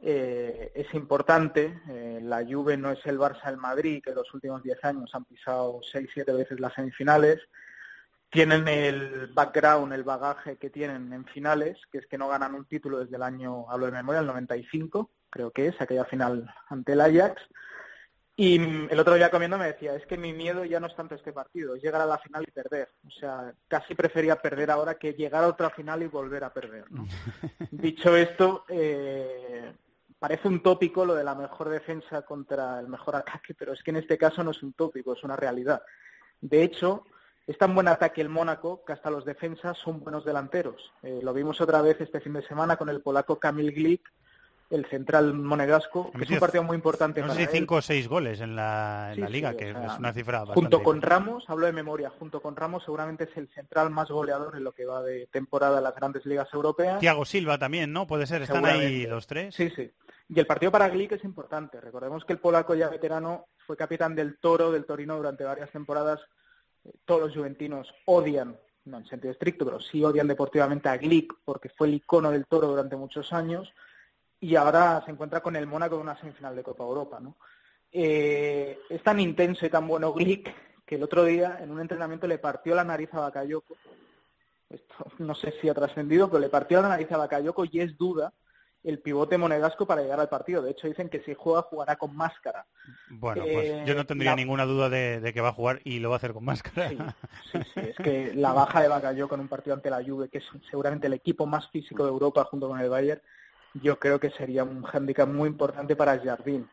eh, 0.01 0.71
es 0.73 0.93
importante. 0.93 1.81
Eh, 1.89 2.19
la 2.21 2.45
Juve 2.45 2.77
no 2.77 2.91
es 2.91 3.05
el 3.05 3.19
Barça 3.19 3.45
del 3.45 3.57
Madrid, 3.57 4.01
que 4.03 4.11
en 4.11 4.15
los 4.15 4.33
últimos 4.33 4.63
10 4.63 4.83
años 4.85 5.13
han 5.13 5.25
pisado 5.25 5.81
6-7 5.81 6.33
veces 6.33 6.59
las 6.59 6.73
semifinales. 6.73 7.39
Tienen 8.29 8.67
el 8.67 9.27
background, 9.33 9.91
el 9.91 10.03
bagaje 10.03 10.57
que 10.57 10.69
tienen 10.69 11.11
en 11.11 11.25
finales, 11.25 11.77
que 11.91 11.97
es 11.97 12.05
que 12.05 12.17
no 12.17 12.29
ganan 12.29 12.53
un 12.53 12.65
título 12.65 12.99
desde 12.99 13.15
el 13.15 13.23
año, 13.23 13.65
hablo 13.69 13.87
de 13.87 13.91
memoria, 13.91 14.21
el 14.21 14.27
95, 14.27 15.09
creo 15.31 15.51
que 15.51 15.67
es, 15.67 15.81
aquella 15.81 16.05
final 16.05 16.53
ante 16.69 16.93
el 16.93 17.01
Ajax. 17.01 17.41
Y 18.41 18.55
el 18.55 18.97
otro 18.97 19.15
día 19.15 19.29
comiendo 19.29 19.57
me 19.57 19.65
decía, 19.65 19.95
es 19.95 20.05
que 20.05 20.15
mi 20.15 20.31
miedo 20.31 20.63
ya 20.63 20.79
no 20.79 20.87
es 20.87 20.95
tanto 20.95 21.13
este 21.13 21.33
partido, 21.33 21.75
es 21.75 21.83
llegar 21.83 21.99
a 21.99 22.05
la 22.05 22.19
final 22.19 22.45
y 22.47 22.51
perder. 22.51 22.87
O 23.05 23.11
sea, 23.11 23.53
casi 23.67 23.95
prefería 23.95 24.37
perder 24.37 24.71
ahora 24.71 24.93
que 24.93 25.11
llegar 25.11 25.43
a 25.43 25.49
otra 25.49 25.69
final 25.71 26.03
y 26.03 26.07
volver 26.07 26.45
a 26.45 26.53
perder. 26.53 26.89
¿no? 26.89 27.05
Dicho 27.71 28.15
esto, 28.15 28.63
eh, 28.69 29.73
parece 30.17 30.47
un 30.47 30.63
tópico 30.63 31.05
lo 31.05 31.15
de 31.15 31.25
la 31.25 31.35
mejor 31.35 31.67
defensa 31.67 32.21
contra 32.21 32.79
el 32.79 32.87
mejor 32.87 33.17
ataque, 33.17 33.53
pero 33.55 33.73
es 33.73 33.83
que 33.83 33.91
en 33.91 33.97
este 33.97 34.17
caso 34.17 34.41
no 34.41 34.51
es 34.51 34.63
un 34.63 34.71
tópico, 34.71 35.11
es 35.11 35.23
una 35.25 35.35
realidad. 35.35 35.83
De 36.39 36.63
hecho, 36.63 37.03
es 37.45 37.57
tan 37.57 37.75
buen 37.75 37.89
ataque 37.89 38.21
el 38.21 38.29
Mónaco 38.29 38.85
que 38.85 38.93
hasta 38.93 39.11
los 39.11 39.25
defensas 39.25 39.77
son 39.77 39.99
buenos 39.99 40.23
delanteros. 40.23 40.93
Eh, 41.03 41.19
lo 41.21 41.33
vimos 41.33 41.59
otra 41.59 41.81
vez 41.81 41.99
este 41.99 42.21
fin 42.21 42.31
de 42.31 42.47
semana 42.47 42.77
con 42.77 42.87
el 42.87 43.01
polaco 43.01 43.37
Kamil 43.37 43.73
Glik, 43.73 44.09
el 44.69 44.85
central 44.85 45.33
monegasco, 45.33 46.11
que 46.11 46.23
es 46.23 46.29
un 46.29 46.39
partido 46.39 46.63
muy 46.63 46.75
importante 46.75 47.21
No 47.21 47.27
para 47.27 47.39
sé 47.39 47.47
si 47.47 47.57
cinco 47.57 47.75
o 47.75 47.81
seis 47.81 48.07
goles 48.07 48.39
en 48.39 48.55
la, 48.55 49.07
en 49.09 49.15
Sí, 49.15 49.21
la 49.21 49.27
sí, 49.27 49.33
liga, 49.33 49.49
o 49.49 49.57
que 49.57 49.71
sea, 49.71 49.85
es 49.85 49.99
una 49.99 50.13
cifra 50.13 50.39
bastante... 50.39 50.61
Junto 50.61 50.83
con 50.83 51.01
Ramos, 51.01 51.43
hablo 51.47 51.65
de 51.65 51.73
memoria, 51.73 52.11
junto 52.11 52.39
con 52.41 52.55
Ramos 52.55 52.83
seguramente 52.83 53.23
es 53.23 53.35
el 53.35 53.47
central 53.49 53.89
más 53.89 54.09
goleador 54.09 54.55
en 54.55 54.63
lo 54.63 54.71
que 54.71 54.85
va 54.85 55.01
de 55.01 55.27
temporada 55.31 55.79
en 55.79 55.83
las 55.83 55.95
grandes 55.95 56.25
ligas 56.25 56.47
europeas. 56.53 56.99
Thiago 56.99 57.25
Silva 57.25 57.57
también, 57.57 57.91
¿no? 57.91 58.05
Puede 58.05 58.27
ser, 58.27 58.43
están 58.43 58.65
ahí 58.65 59.07
los 59.07 59.25
tres. 59.25 59.55
Sí, 59.55 59.71
sí. 59.75 59.89
Y 60.29 60.39
el 60.39 60.45
partido 60.45 60.71
para 60.71 60.87
Glick 60.89 61.13
es 61.13 61.23
importante. 61.23 61.81
Recordemos 61.81 62.23
que 62.23 62.33
el 62.33 62.39
polaco 62.39 62.75
ya 62.75 62.89
veterano 62.89 63.47
fue 63.65 63.75
capitán 63.75 64.13
del 64.15 64.37
Toro, 64.37 64.71
del 64.71 64.85
Torino 64.85 65.17
durante 65.17 65.43
varias 65.43 65.71
temporadas. 65.71 66.19
Eh, 66.85 66.91
Todos 67.05 67.21
los 67.21 67.35
juventinos 67.35 67.91
odian, 68.05 68.55
no 68.85 68.99
en 68.99 69.05
sentido 69.07 69.31
estricto, 69.31 69.65
pero 69.65 69.79
sí 69.79 70.03
odian 70.03 70.27
deportivamente 70.27 70.89
a 70.89 70.97
Glick 70.97 71.33
porque 71.43 71.69
fue 71.69 71.87
el 71.87 71.95
icono 71.95 72.29
del 72.29 72.45
Toro 72.45 72.67
durante 72.67 72.95
muchos 72.95 73.33
años 73.33 73.73
y 74.39 74.55
ahora 74.55 75.01
se 75.05 75.11
encuentra 75.11 75.41
con 75.41 75.55
el 75.55 75.67
Mónaco 75.67 75.95
en 75.95 76.01
una 76.01 76.17
semifinal 76.19 76.55
de 76.55 76.63
Copa 76.63 76.83
Europa, 76.83 77.19
¿no? 77.19 77.35
Eh, 77.91 78.79
es 78.89 79.01
tan 79.03 79.19
intenso 79.19 79.65
y 79.65 79.69
tan 79.69 79.87
bueno 79.87 80.13
Glick 80.13 80.53
que 80.85 80.95
el 80.95 81.03
otro 81.03 81.23
día 81.23 81.57
en 81.61 81.71
un 81.71 81.81
entrenamiento 81.81 82.27
le 82.27 82.37
partió 82.37 82.75
la 82.75 82.83
nariz 82.83 83.09
a 83.13 83.19
Bakayoko. 83.21 83.75
Esto 84.69 84.93
no 85.19 85.33
sé 85.35 85.53
si 85.59 85.67
ha 85.69 85.73
trascendido, 85.73 86.27
pero 86.29 86.39
le 86.39 86.49
partió 86.49 86.81
la 86.81 86.89
nariz 86.89 87.11
a 87.11 87.17
Bakayoko 87.17 87.65
y 87.65 87.79
es 87.81 87.97
duda 87.97 88.33
el 88.83 88.99
pivote 88.99 89.37
monegasco 89.37 89.85
para 89.85 90.01
llegar 90.01 90.19
al 90.19 90.29
partido. 90.29 90.61
De 90.61 90.71
hecho, 90.71 90.87
dicen 90.87 91.09
que 91.09 91.21
si 91.21 91.33
juega, 91.33 91.63
jugará 91.63 91.95
con 91.97 92.15
máscara. 92.15 92.65
Bueno, 93.09 93.43
Eh, 93.45 93.53
pues 93.53 93.87
yo 93.87 93.95
no 93.95 94.05
tendría 94.05 94.31
la- 94.31 94.35
ninguna 94.37 94.65
duda 94.65 94.89
de, 94.89 95.19
de 95.19 95.33
que 95.33 95.41
va 95.41 95.49
a 95.49 95.53
jugar 95.53 95.81
y 95.83 95.99
lo 95.99 96.09
va 96.09 96.15
a 96.15 96.17
hacer 96.17 96.33
con 96.33 96.45
máscara. 96.45 96.87
Sí, 96.89 96.97
sí, 97.73 97.79
es 97.81 97.95
que 97.97 98.33
la 98.35 98.53
baja 98.53 98.81
de 98.81 98.87
Bakayoko 98.87 99.35
en 99.35 99.41
un 99.41 99.47
partido 99.49 99.75
ante 99.75 99.89
la 99.89 100.03
Juve, 100.03 100.29
que 100.29 100.37
es 100.37 100.45
seguramente 100.69 101.07
el 101.07 101.13
equipo 101.13 101.45
más 101.45 101.69
físico 101.71 102.03
de 102.05 102.09
Europa 102.11 102.45
junto 102.45 102.69
con 102.69 102.79
el 102.79 102.89
Bayern, 102.89 103.21
yo 103.75 103.99
creo 103.99 104.19
que 104.19 104.29
sería 104.31 104.63
un 104.63 104.83
hándicap 104.83 105.27
muy 105.27 105.47
importante 105.47 105.95
para 105.95 106.19
Jardín. 106.19 106.67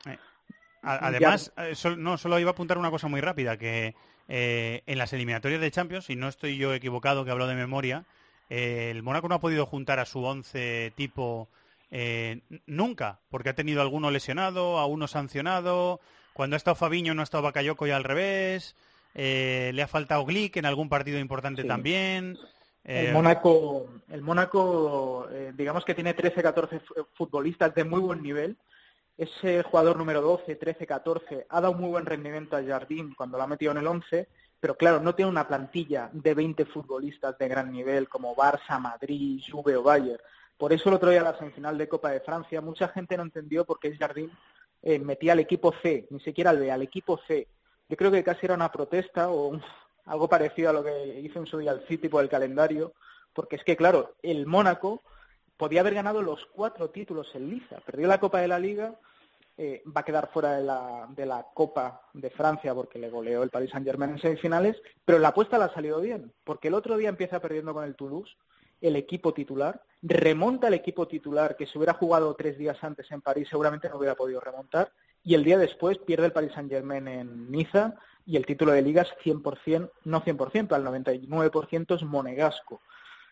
A- 0.82 1.06
Además, 1.08 1.52
eh, 1.56 1.74
sol- 1.74 2.02
no, 2.02 2.16
solo 2.16 2.38
iba 2.38 2.50
a 2.50 2.52
apuntar 2.52 2.78
una 2.78 2.90
cosa 2.90 3.08
muy 3.08 3.20
rápida, 3.20 3.56
que 3.56 3.94
eh, 4.28 4.82
en 4.86 4.98
las 4.98 5.12
eliminatorias 5.12 5.60
de 5.60 5.70
Champions, 5.70 6.10
y 6.10 6.16
no 6.16 6.28
estoy 6.28 6.56
yo 6.56 6.74
equivocado 6.74 7.24
que 7.24 7.30
hablo 7.30 7.46
de 7.46 7.54
memoria, 7.54 8.04
eh, 8.50 8.88
el 8.90 9.02
Mónaco 9.02 9.28
no 9.28 9.36
ha 9.36 9.40
podido 9.40 9.66
juntar 9.66 9.98
a 9.98 10.04
su 10.04 10.22
once 10.24 10.92
tipo 10.96 11.48
eh, 11.90 12.40
nunca, 12.66 13.20
porque 13.30 13.50
ha 13.50 13.54
tenido 13.54 13.80
alguno 13.82 14.10
lesionado, 14.10 14.78
a 14.78 14.86
uno 14.86 15.06
sancionado, 15.06 16.00
cuando 16.32 16.54
ha 16.54 16.58
estado 16.58 16.74
Fabiño 16.74 17.14
no 17.14 17.20
ha 17.22 17.24
estado 17.24 17.44
Bakayoko 17.44 17.86
y 17.86 17.90
al 17.92 18.04
revés, 18.04 18.74
eh, 19.14 19.70
le 19.74 19.82
ha 19.82 19.86
faltado 19.88 20.24
Glick 20.24 20.56
en 20.56 20.66
algún 20.66 20.88
partido 20.88 21.18
importante 21.18 21.62
Sí. 21.62 21.68
también. 21.68 22.36
Eh, 22.86 23.06
El 23.08 23.12
Mónaco, 23.12 23.86
el 24.08 24.22
Mónaco 24.22 25.28
eh, 25.30 25.52
digamos 25.54 25.84
que 25.84 25.94
tiene 25.94 26.16
13-14 26.16 26.80
fu- 26.80 26.94
futbolistas 27.14 27.74
de 27.74 27.84
muy 27.84 28.00
buen 28.00 28.22
nivel. 28.22 28.56
Ese 29.18 29.62
jugador 29.62 29.96
número 29.96 30.20
12, 30.20 30.56
13, 30.56 30.86
14 30.86 31.46
ha 31.48 31.60
dado 31.60 31.72
muy 31.74 31.88
buen 31.88 32.04
rendimiento 32.06 32.56
a 32.56 32.62
Jardín 32.62 33.14
cuando 33.14 33.38
lo 33.38 33.44
ha 33.44 33.46
metido 33.46 33.72
en 33.72 33.78
el 33.78 33.86
11, 33.86 34.28
pero 34.60 34.76
claro, 34.76 35.00
no 35.00 35.14
tiene 35.14 35.30
una 35.30 35.48
plantilla 35.48 36.10
de 36.12 36.34
20 36.34 36.66
futbolistas 36.66 37.36
de 37.38 37.48
gran 37.48 37.72
nivel 37.72 38.08
como 38.08 38.34
Barça, 38.36 38.78
Madrid, 38.78 39.40
Juve 39.50 39.74
o 39.76 39.82
Bayern. 39.82 40.20
Por 40.58 40.72
eso 40.72 40.88
el 40.90 40.94
otro 40.96 41.10
día 41.10 41.22
la 41.22 41.36
semifinal 41.38 41.76
de 41.78 41.88
Copa 41.88 42.10
de 42.10 42.20
Francia 42.20 42.60
mucha 42.60 42.88
gente 42.88 43.16
no 43.16 43.22
entendió 43.22 43.64
por 43.64 43.78
qué 43.78 43.94
Jardín 43.96 44.30
eh, 44.82 44.98
metía 44.98 45.32
al 45.32 45.38
equipo 45.40 45.74
C, 45.82 46.06
ni 46.10 46.20
siquiera 46.20 46.50
al 46.50 46.58
B, 46.58 46.70
al 46.70 46.82
equipo 46.82 47.18
C. 47.26 47.48
Yo 47.88 47.96
creo 47.96 48.10
que 48.10 48.22
casi 48.24 48.44
era 48.46 48.54
una 48.54 48.70
protesta 48.70 49.28
o 49.30 49.48
un- 49.48 49.62
algo 50.06 50.28
parecido 50.28 50.70
a 50.70 50.72
lo 50.72 50.84
que 50.84 51.20
hizo 51.20 51.38
en 51.38 51.46
su 51.46 51.58
día 51.58 51.72
el 51.72 51.86
City 51.86 52.08
por 52.08 52.22
el 52.22 52.30
calendario, 52.30 52.94
porque 53.32 53.56
es 53.56 53.64
que, 53.64 53.76
claro, 53.76 54.14
el 54.22 54.46
Mónaco 54.46 55.02
podía 55.56 55.80
haber 55.80 55.94
ganado 55.94 56.22
los 56.22 56.46
cuatro 56.46 56.90
títulos 56.90 57.28
en 57.34 57.50
liza. 57.50 57.80
Perdió 57.80 58.08
la 58.08 58.20
Copa 58.20 58.40
de 58.40 58.48
la 58.48 58.58
Liga, 58.58 58.94
eh, 59.58 59.82
va 59.86 60.02
a 60.02 60.04
quedar 60.04 60.30
fuera 60.32 60.52
de 60.52 60.62
la, 60.62 61.06
de 61.10 61.26
la 61.26 61.46
Copa 61.54 62.02
de 62.12 62.30
Francia 62.30 62.74
porque 62.74 62.98
le 62.98 63.10
goleó 63.10 63.42
el 63.42 63.50
Paris 63.50 63.70
Saint-Germain 63.70 64.12
en 64.12 64.18
semifinales, 64.18 64.76
pero 65.04 65.18
la 65.18 65.28
apuesta 65.28 65.58
le 65.58 65.64
ha 65.64 65.74
salido 65.74 66.00
bien, 66.00 66.32
porque 66.44 66.68
el 66.68 66.74
otro 66.74 66.96
día 66.96 67.08
empieza 67.08 67.40
perdiendo 67.40 67.72
con 67.72 67.84
el 67.84 67.96
Toulouse, 67.96 68.36
el 68.82 68.96
equipo 68.96 69.32
titular, 69.32 69.82
remonta 70.02 70.68
el 70.68 70.74
equipo 70.74 71.08
titular 71.08 71.56
que 71.56 71.66
si 71.66 71.78
hubiera 71.78 71.94
jugado 71.94 72.34
tres 72.34 72.58
días 72.58 72.76
antes 72.84 73.10
en 73.10 73.22
París 73.22 73.48
seguramente 73.48 73.88
no 73.88 73.96
hubiera 73.96 74.14
podido 74.14 74.40
remontar, 74.40 74.92
y 75.24 75.34
el 75.34 75.42
día 75.42 75.56
después 75.56 75.98
pierde 75.98 76.26
el 76.26 76.32
Paris 76.32 76.52
Saint-Germain 76.54 77.08
en 77.08 77.50
Niza, 77.50 77.94
y 78.26 78.36
el 78.36 78.44
título 78.44 78.72
de 78.72 78.82
liga 78.82 79.02
es 79.02 79.14
100%, 79.24 79.90
no 80.04 80.22
100%, 80.22 80.72
al 80.72 80.84
99% 80.84 81.94
es 81.94 82.02
monegasco. 82.02 82.82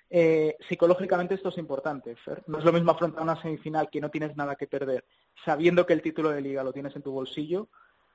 Eh, 0.09 0.57
psicológicamente 0.69 1.35
esto 1.35 1.49
es 1.49 1.59
importante, 1.59 2.15
Fer. 2.17 2.45
No 2.47 2.59
es 2.59 2.65
lo 2.65 2.73
mismo 2.73 2.93
afrontar 2.93 3.23
una 3.23 3.41
semifinal 3.41 3.91
que 3.91 4.01
no 4.01 4.11
tienes 4.11 4.37
nada 4.37 4.55
que 4.55 4.69
perder, 4.69 5.05
sabiendo 5.45 5.85
que 5.85 5.93
el 5.93 6.03
título 6.03 6.31
de 6.31 6.41
liga 6.41 6.63
lo 6.63 6.73
tienes 6.73 6.95
en 6.95 7.03
tu 7.03 7.11
bolsillo, 7.11 7.69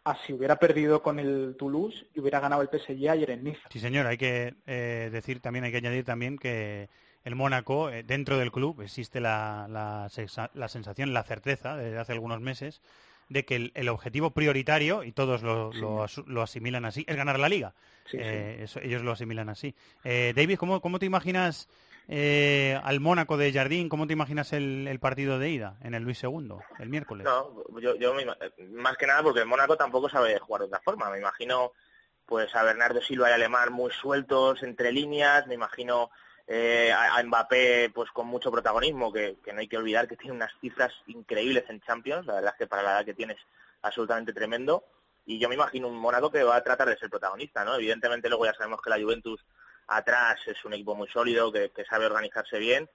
a 0.06 0.16
si 0.26 0.32
hubiera 0.32 0.56
perdido 0.56 1.04
con 1.04 1.20
el 1.20 1.56
Toulouse 1.60 2.08
y 2.14 2.22
hubiera 2.22 2.40
ganado 2.40 2.62
el 2.62 2.70
PSG 2.70 3.10
ayer 3.10 3.32
en 3.32 3.44
Niza. 3.44 3.68
Sí, 3.70 3.80
señor, 3.80 4.08
hay 4.08 4.18
que 4.18 4.56
eh, 4.66 5.10
decir 5.12 5.42
también, 5.42 5.66
hay 5.66 5.72
que 5.72 5.78
añadir 5.78 6.06
también 6.06 6.38
que 6.38 6.90
el 7.24 7.36
Mónaco, 7.36 7.90
eh, 7.90 8.04
dentro 8.04 8.38
del 8.38 8.52
club, 8.52 8.82
existe 8.82 9.20
la, 9.20 9.68
la, 9.70 10.08
sensación, 10.70 11.14
la 11.14 11.24
certeza, 11.24 11.76
desde 11.76 11.98
hace 11.98 12.14
algunos 12.14 12.40
meses, 12.40 12.82
de 13.30 13.46
que 13.46 13.72
el, 13.74 13.90
objetivo 13.90 14.32
prioritario, 14.32 15.04
y 15.04 15.12
todos 15.12 15.44
lo, 15.44 15.72
lo, 15.72 16.42
asimilan 16.42 16.86
así, 16.86 17.06
es 17.08 17.16
ganar 17.16 17.40
la 17.40 17.48
liga. 17.48 17.74
Eh, 18.12 18.66
ellos 18.82 19.04
lo 19.04 19.12
asimilan 19.12 19.50
así. 19.50 19.76
Eh, 20.04 20.34
David, 20.36 20.58
¿cómo, 20.58 20.82
¿cómo, 20.82 20.98
te 20.98 21.06
imaginas 21.06 21.70
eh, 22.08 22.80
al 22.84 23.00
Mónaco 23.00 23.38
de 23.38 23.54
Jardín? 23.54 23.88
¿Cómo 23.88 24.08
te 24.08 24.14
imaginas 24.14 24.52
el, 24.54 24.98
partido 25.00 25.38
de 25.38 25.50
ida 25.52 25.78
en 25.84 25.94
el 25.94 26.04
Luis 26.04 26.24
II, 26.24 26.56
el 26.80 26.90
miércoles? 26.90 27.26
No, 27.26 27.64
yo, 27.80 27.96
yo 27.96 28.16
más 28.72 28.98
que 28.98 29.06
nada 29.06 29.22
porque 29.22 29.42
el 29.42 29.46
Mónaco 29.46 29.78
tampoco 29.78 30.10
sabe 30.10 30.38
jugar 30.40 30.62
de 30.62 30.68
otra 30.68 30.82
forma. 30.82 31.10
Me 31.12 31.20
imagino 31.20 31.74
pues 32.26 32.56
a 32.56 32.64
Bernardo 32.64 33.02
Silva 33.02 33.30
y 33.30 33.34
Alemán 33.34 33.72
muy 33.72 33.92
sueltos 33.92 34.64
entre 34.64 34.92
líneas, 34.92 35.48
me 35.48 35.56
imagino 35.56 36.10
eh, 36.52 36.92
a, 36.92 37.22
Mbappé 37.22 37.92
pues 37.94 38.10
con 38.10 38.26
mucho 38.26 38.52
protagonismo, 38.52 39.14
que, 39.14 39.38
no 39.54 39.60
hay 39.60 39.68
que 39.68 39.78
olvidar 39.78 40.08
que 40.08 40.18
tiene 40.18 40.36
unas 40.36 40.52
cifras 40.60 40.92
increíbles 41.06 41.64
en 41.70 41.80
Champions, 41.82 42.26
la 42.26 42.34
verdad 42.34 42.54
es 42.54 42.58
que 42.58 42.68
para 42.68 42.82
la 42.82 42.92
edad 42.94 43.06
que 43.06 43.14
tiene 43.14 43.34
es 43.34 43.40
absolutamente 43.84 44.34
tremendo, 44.34 44.84
y 45.28 45.38
yo 45.38 45.48
me 45.48 45.54
imagino 45.54 45.88
un 45.88 46.00
Mónaco 46.00 46.32
que 46.32 46.42
va 46.42 46.56
a 46.56 46.64
tratar 46.64 46.90
de 46.90 46.98
ser 46.98 47.08
protagonista, 47.08 47.64
¿no? 47.64 47.76
Evidentemente 47.76 48.30
luego 48.30 48.46
ya 48.46 48.56
sabemos 48.56 48.82
que 48.82 48.90
la 48.90 49.00
Juventus 49.00 49.46
atrás 49.90 50.40
es 50.48 50.66
un 50.66 50.74
equipo 50.74 50.96
muy 50.96 51.08
sólido, 51.10 51.52
que, 51.52 51.72
sabe 51.88 52.08
organizarse 52.08 52.58
bien, 52.58 52.90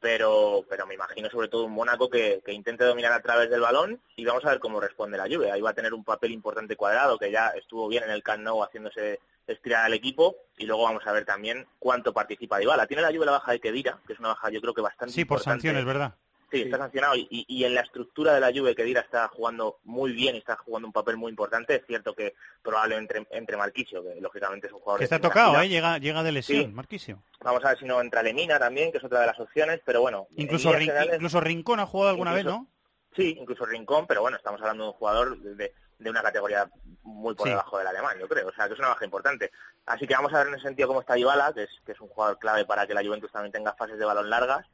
pero, 0.00 0.64
pero 0.66 0.86
me 0.86 0.94
imagino 0.94 1.28
sobre 1.28 1.48
todo 1.48 1.64
un 1.64 1.72
Mónaco 1.72 2.08
que, 2.08 2.40
que, 2.42 2.52
intente 2.52 2.84
dominar 2.84 3.12
a 3.12 3.20
través 3.20 3.50
del 3.50 3.60
balón 3.60 4.00
y 4.16 4.24
vamos 4.24 4.46
a 4.46 4.50
ver 4.50 4.60
cómo 4.60 4.80
responde 4.80 5.18
la 5.18 5.28
Juve. 5.28 5.52
Ahí 5.52 5.60
va 5.60 5.70
a 5.70 5.74
tener 5.74 5.92
un 5.92 6.04
papel 6.04 6.30
importante 6.30 6.74
cuadrado, 6.74 7.18
que 7.18 7.30
ya 7.30 7.48
estuvo 7.48 7.86
bien 7.86 8.04
en 8.04 8.10
el 8.12 8.22
Camp 8.22 8.42
Nou 8.42 8.62
haciéndose 8.62 9.20
estirar 9.46 9.84
al 9.84 9.94
equipo 9.94 10.36
y 10.56 10.66
luego 10.66 10.84
vamos 10.84 11.06
a 11.06 11.12
ver 11.12 11.24
también 11.24 11.66
cuánto 11.78 12.12
participa 12.12 12.58
Dybala. 12.58 12.86
Tiene 12.86 13.02
la 13.02 13.10
lluvia 13.10 13.26
la 13.26 13.32
baja 13.32 13.52
de 13.52 13.60
Kedira, 13.60 13.98
que 14.06 14.14
es 14.14 14.18
una 14.18 14.28
baja 14.28 14.50
yo 14.50 14.60
creo 14.60 14.74
que 14.74 14.80
bastante 14.80 15.14
Sí, 15.14 15.24
por 15.24 15.40
sanciones, 15.40 15.84
¿verdad? 15.84 16.14
Sí, 16.50 16.62
está 16.62 16.78
sancionado 16.78 17.16
y, 17.16 17.26
y, 17.30 17.64
en 17.64 17.74
la 17.74 17.80
estructura 17.80 18.32
de 18.32 18.38
la 18.38 18.52
Juve 18.52 18.76
Kedira 18.76 19.00
está 19.00 19.26
jugando 19.26 19.78
muy 19.82 20.12
bien 20.12 20.36
y 20.36 20.38
está 20.38 20.56
jugando 20.56 20.86
un 20.86 20.92
papel 20.92 21.16
muy 21.16 21.30
importante. 21.30 21.74
Es 21.74 21.82
cierto 21.84 22.14
que 22.14 22.34
probablemente 22.62 23.18
entre, 23.18 23.38
entre 23.38 23.56
Marquisio, 23.56 24.04
que 24.04 24.20
lógicamente 24.20 24.68
es 24.68 24.72
un 24.72 24.78
jugador... 24.78 24.98
Que 25.00 25.04
está 25.04 25.18
tocado, 25.18 25.60
¿eh? 25.60 25.68
llega, 25.68 25.98
llega 25.98 26.22
de 26.22 26.30
lesión, 26.30 26.72
Marquisio. 26.72 27.24
Vamos 27.40 27.64
a 27.64 27.70
ver 27.70 27.78
si 27.78 27.86
no 27.86 28.00
entra 28.00 28.22
Lemina 28.22 28.58
también, 28.60 28.92
que 28.92 28.98
es 28.98 29.04
otra 29.04 29.20
de 29.20 29.26
las 29.26 29.40
opciones, 29.40 29.80
pero 29.84 30.02
bueno... 30.02 30.28
Incluso, 30.36 30.72
incluso 30.78 31.40
Rincón 31.40 31.80
ha 31.80 31.86
jugado 31.86 32.10
alguna 32.10 32.32
vez, 32.32 32.44
¿no? 32.44 32.68
Sí, 33.16 33.36
incluso 33.38 33.64
Rincón, 33.64 34.06
pero 34.06 34.22
bueno, 34.22 34.36
estamos 34.36 34.60
hablando 34.60 34.84
de 34.84 34.90
un 34.90 34.96
jugador 34.96 35.38
de, 35.38 35.72
de 35.98 36.10
una 36.10 36.22
categoría 36.22 36.68
muy 37.02 37.34
por 37.34 37.48
debajo 37.48 37.78
del 37.78 37.86
alemán, 37.86 38.18
yo 38.18 38.28
creo. 38.28 38.48
O 38.48 38.52
sea, 38.52 38.66
que 38.66 38.74
es 38.74 38.78
una 38.78 38.88
baja 38.88 39.04
importante. 39.04 39.50
Así 39.86 40.06
que 40.06 40.14
vamos 40.14 40.32
a 40.32 40.38
ver 40.38 40.48
en 40.48 40.54
ese 40.54 40.64
sentido 40.64 40.88
cómo 40.88 41.00
está 41.00 41.18
Ibala, 41.18 41.52
que 41.52 41.64
es, 41.64 41.70
que 41.84 41.92
es 41.92 42.00
un 42.00 42.08
jugador 42.08 42.38
clave 42.38 42.64
para 42.64 42.86
que 42.86 42.94
la 42.94 43.04
Juventus 43.04 43.32
también 43.32 43.52
tenga 43.52 43.74
fases 43.74 43.98
de 43.98 44.04
balón 44.04 44.30
largas. 44.30 44.66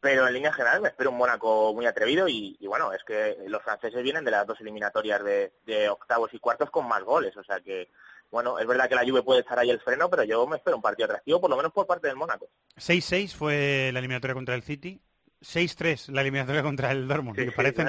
Pero 0.00 0.26
en 0.26 0.34
línea 0.34 0.52
general 0.52 0.80
me 0.80 0.88
espero 0.88 1.10
un 1.10 1.16
Mónaco 1.16 1.72
muy 1.74 1.86
atrevido 1.86 2.26
y, 2.28 2.58
bueno, 2.66 2.92
es 2.92 3.04
que 3.04 3.36
los 3.46 3.62
franceses 3.62 4.02
vienen 4.02 4.24
de 4.24 4.32
las 4.32 4.44
dos 4.44 4.60
eliminatorias 4.60 5.22
de, 5.22 5.52
de, 5.64 5.88
octavos 5.88 6.34
y 6.34 6.40
cuartos 6.40 6.70
con 6.70 6.88
más 6.88 7.04
goles. 7.04 7.36
O 7.36 7.44
sea 7.44 7.60
que, 7.60 7.88
bueno, 8.28 8.58
es 8.58 8.66
verdad 8.66 8.88
que 8.88 8.96
la 8.96 9.04
Juve 9.06 9.22
puede 9.22 9.40
estar 9.40 9.56
ahí 9.58 9.70
el 9.70 9.80
freno, 9.80 10.10
pero 10.10 10.24
yo 10.24 10.44
me 10.48 10.56
espero 10.56 10.76
un 10.76 10.82
partido 10.82 11.06
atractivo, 11.06 11.40
por 11.40 11.50
lo 11.50 11.56
menos 11.56 11.72
por 11.72 11.86
parte 11.86 12.08
del 12.08 12.16
Mónaco. 12.16 12.48
6-6 12.76 13.36
fue 13.36 13.90
la 13.92 14.00
eliminatoria 14.00 14.34
contra 14.34 14.56
el 14.56 14.62
City. 14.62 15.00
6-3 15.42 16.08
la 16.08 16.22
eliminatoria 16.22 16.62
contra 16.62 16.90
el 16.90 17.06
Dortmund. 17.06 17.54
parecen, 17.54 17.88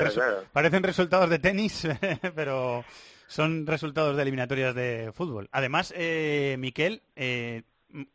parecen 0.51 0.83
resultados 0.83 1.29
de 1.29 1.39
tenis, 1.39 1.87
pero 2.35 2.83
son 3.27 3.65
resultados 3.65 4.15
de 4.15 4.21
eliminatorias 4.21 4.75
de 4.75 5.11
fútbol. 5.13 5.49
Además, 5.51 5.93
eh, 5.95 6.55
Miquel, 6.59 7.01
eh, 7.15 7.63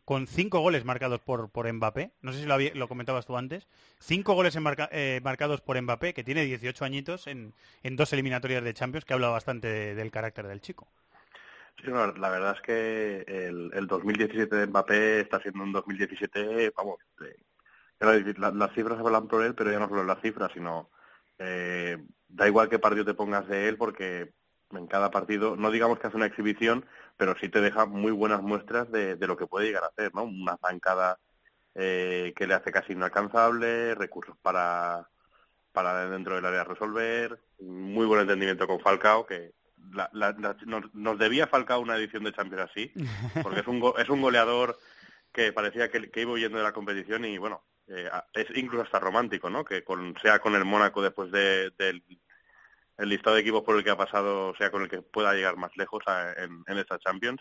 con 0.04 0.26
cinco 0.26 0.60
goles 0.60 0.84
marcados 0.84 1.20
por, 1.20 1.50
por 1.50 1.72
Mbappé, 1.72 2.12
no 2.20 2.32
sé 2.32 2.40
si 2.40 2.46
lo, 2.46 2.58
lo 2.58 2.88
comentabas 2.88 3.26
tú 3.26 3.36
antes, 3.36 3.68
cinco 3.98 4.34
goles 4.34 4.56
eh, 4.90 5.20
marcados 5.22 5.60
por 5.60 5.80
Mbappé, 5.80 6.14
que 6.14 6.24
tiene 6.24 6.44
18 6.44 6.84
añitos 6.84 7.26
en, 7.26 7.54
en 7.82 7.96
dos 7.96 8.12
eliminatorias 8.12 8.62
de 8.64 8.74
Champions, 8.74 9.04
que 9.04 9.14
habla 9.14 9.28
bastante 9.28 9.94
del 9.94 10.10
carácter 10.10 10.46
del 10.46 10.60
chico. 10.60 10.88
Sí, 11.80 11.90
la 11.90 12.30
verdad 12.30 12.56
es 12.56 12.62
que 12.62 13.24
el, 13.28 13.70
el, 13.72 13.86
2017 13.86 14.56
de 14.56 14.66
Mbappé 14.66 15.20
está 15.20 15.40
siendo 15.40 15.62
un 15.62 15.72
2017, 15.72 16.72
vamos, 16.76 16.98
las 18.00 18.72
cifras 18.74 18.98
hablan 18.98 19.28
por 19.28 19.44
él, 19.44 19.54
pero 19.54 19.70
ya 19.70 19.78
no 19.78 19.88
solo 19.88 20.04
las 20.04 20.20
cifras, 20.20 20.50
sino 20.52 20.90
eh, 21.38 21.98
da 22.28 22.46
igual 22.46 22.68
qué 22.68 22.78
partido 22.78 23.04
te 23.04 23.14
pongas 23.14 23.48
de 23.48 23.68
él, 23.68 23.76
porque 23.76 24.32
en 24.70 24.86
cada 24.86 25.10
partido, 25.10 25.56
no 25.56 25.70
digamos 25.70 25.98
que 25.98 26.06
hace 26.06 26.16
una 26.16 26.26
exhibición, 26.26 26.84
pero 27.16 27.34
sí 27.38 27.48
te 27.48 27.60
deja 27.60 27.86
muy 27.86 28.12
buenas 28.12 28.42
muestras 28.42 28.90
de, 28.90 29.16
lo 29.20 29.36
que 29.36 29.46
puede 29.46 29.66
llegar 29.66 29.84
a 29.84 29.88
hacer, 29.88 30.14
¿no? 30.14 30.24
Una 30.24 30.58
zancada 30.58 31.18
eh, 31.74 32.32
que 32.36 32.46
le 32.46 32.54
hace 32.54 32.70
casi 32.70 32.92
inalcanzable, 32.92 33.94
recursos 33.94 34.36
para, 34.42 35.08
para 35.72 36.08
dentro 36.10 36.34
del 36.34 36.44
área 36.44 36.64
resolver, 36.64 37.40
muy 37.60 38.06
buen 38.06 38.20
entendimiento 38.20 38.66
con 38.66 38.80
Falcao, 38.80 39.26
que 39.26 39.52
nos, 40.92 41.18
debía 41.18 41.46
Falcao 41.46 41.80
una 41.80 41.96
edición 41.96 42.24
de 42.24 42.32
Champions 42.32 42.70
así, 42.70 42.92
porque 43.42 43.60
es 43.60 43.66
un, 43.66 43.82
es 43.96 44.08
un 44.08 44.20
goleador 44.20 44.78
que 45.32 45.52
parecía 45.52 45.90
que, 45.90 46.10
iba 46.20 46.32
huyendo 46.32 46.58
de 46.58 46.64
la 46.64 46.72
competición 46.72 47.24
y 47.24 47.38
bueno, 47.38 47.62
eh, 47.88 48.10
es 48.34 48.46
incluso 48.56 48.84
hasta 48.84 49.00
romántico, 49.00 49.50
¿no? 49.50 49.64
Que 49.64 49.82
con, 49.84 50.14
sea 50.22 50.38
con 50.38 50.54
el 50.54 50.64
Mónaco 50.64 51.02
después 51.02 51.30
de, 51.30 51.70
del 51.78 52.02
el 52.98 53.08
listado 53.08 53.36
de 53.36 53.42
equipos 53.42 53.62
por 53.62 53.76
el 53.76 53.84
que 53.84 53.90
ha 53.90 53.96
pasado, 53.96 54.54
sea 54.56 54.70
con 54.70 54.82
el 54.82 54.88
que 54.88 55.02
pueda 55.02 55.32
llegar 55.32 55.56
más 55.56 55.70
lejos 55.76 56.02
en, 56.36 56.64
en 56.66 56.78
esta 56.78 56.98
Champions. 56.98 57.40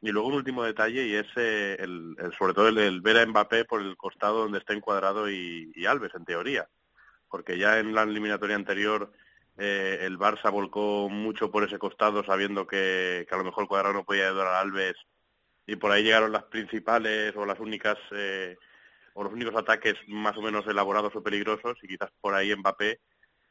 Y 0.00 0.10
luego 0.10 0.28
un 0.28 0.34
último 0.34 0.64
detalle 0.64 1.06
y 1.06 1.14
es 1.14 1.26
eh, 1.36 1.76
el, 1.78 2.16
sobre 2.38 2.54
todo 2.54 2.68
el, 2.68 3.00
ver 3.00 3.18
a 3.18 3.26
Mbappé 3.26 3.64
por 3.64 3.80
el 3.80 3.96
costado 3.96 4.40
donde 4.40 4.58
está 4.58 4.72
encuadrado 4.72 5.30
y, 5.30 5.72
Alves, 5.86 6.14
en 6.14 6.24
teoría. 6.24 6.68
Porque 7.28 7.58
ya 7.58 7.78
en 7.78 7.94
la 7.94 8.02
eliminatoria 8.02 8.56
anterior 8.56 9.12
eh, 9.56 10.00
el 10.02 10.18
Barça 10.18 10.50
volcó 10.50 11.08
mucho 11.08 11.50
por 11.50 11.64
ese 11.64 11.78
costado 11.78 12.24
sabiendo 12.24 12.66
que, 12.66 13.26
a 13.30 13.36
lo 13.36 13.44
mejor 13.44 13.64
el 13.64 13.68
cuadrado 13.68 13.94
no 13.94 14.04
podía 14.04 14.28
ayudar 14.28 14.48
a 14.48 14.60
Alves 14.60 14.96
y 15.66 15.76
por 15.76 15.90
ahí 15.90 16.02
llegaron 16.02 16.32
las 16.32 16.44
principales 16.44 17.34
o 17.36 17.46
las 17.46 17.58
únicas 17.58 17.96
eh, 18.10 18.58
o 19.14 19.24
los 19.24 19.32
únicos 19.32 19.56
ataques 19.56 19.94
más 20.06 20.36
o 20.36 20.42
menos 20.42 20.66
elaborados 20.66 21.16
o 21.16 21.22
peligrosos 21.22 21.78
y 21.82 21.88
quizás 21.88 22.10
por 22.20 22.34
ahí 22.34 22.54
Mbappé 22.54 23.00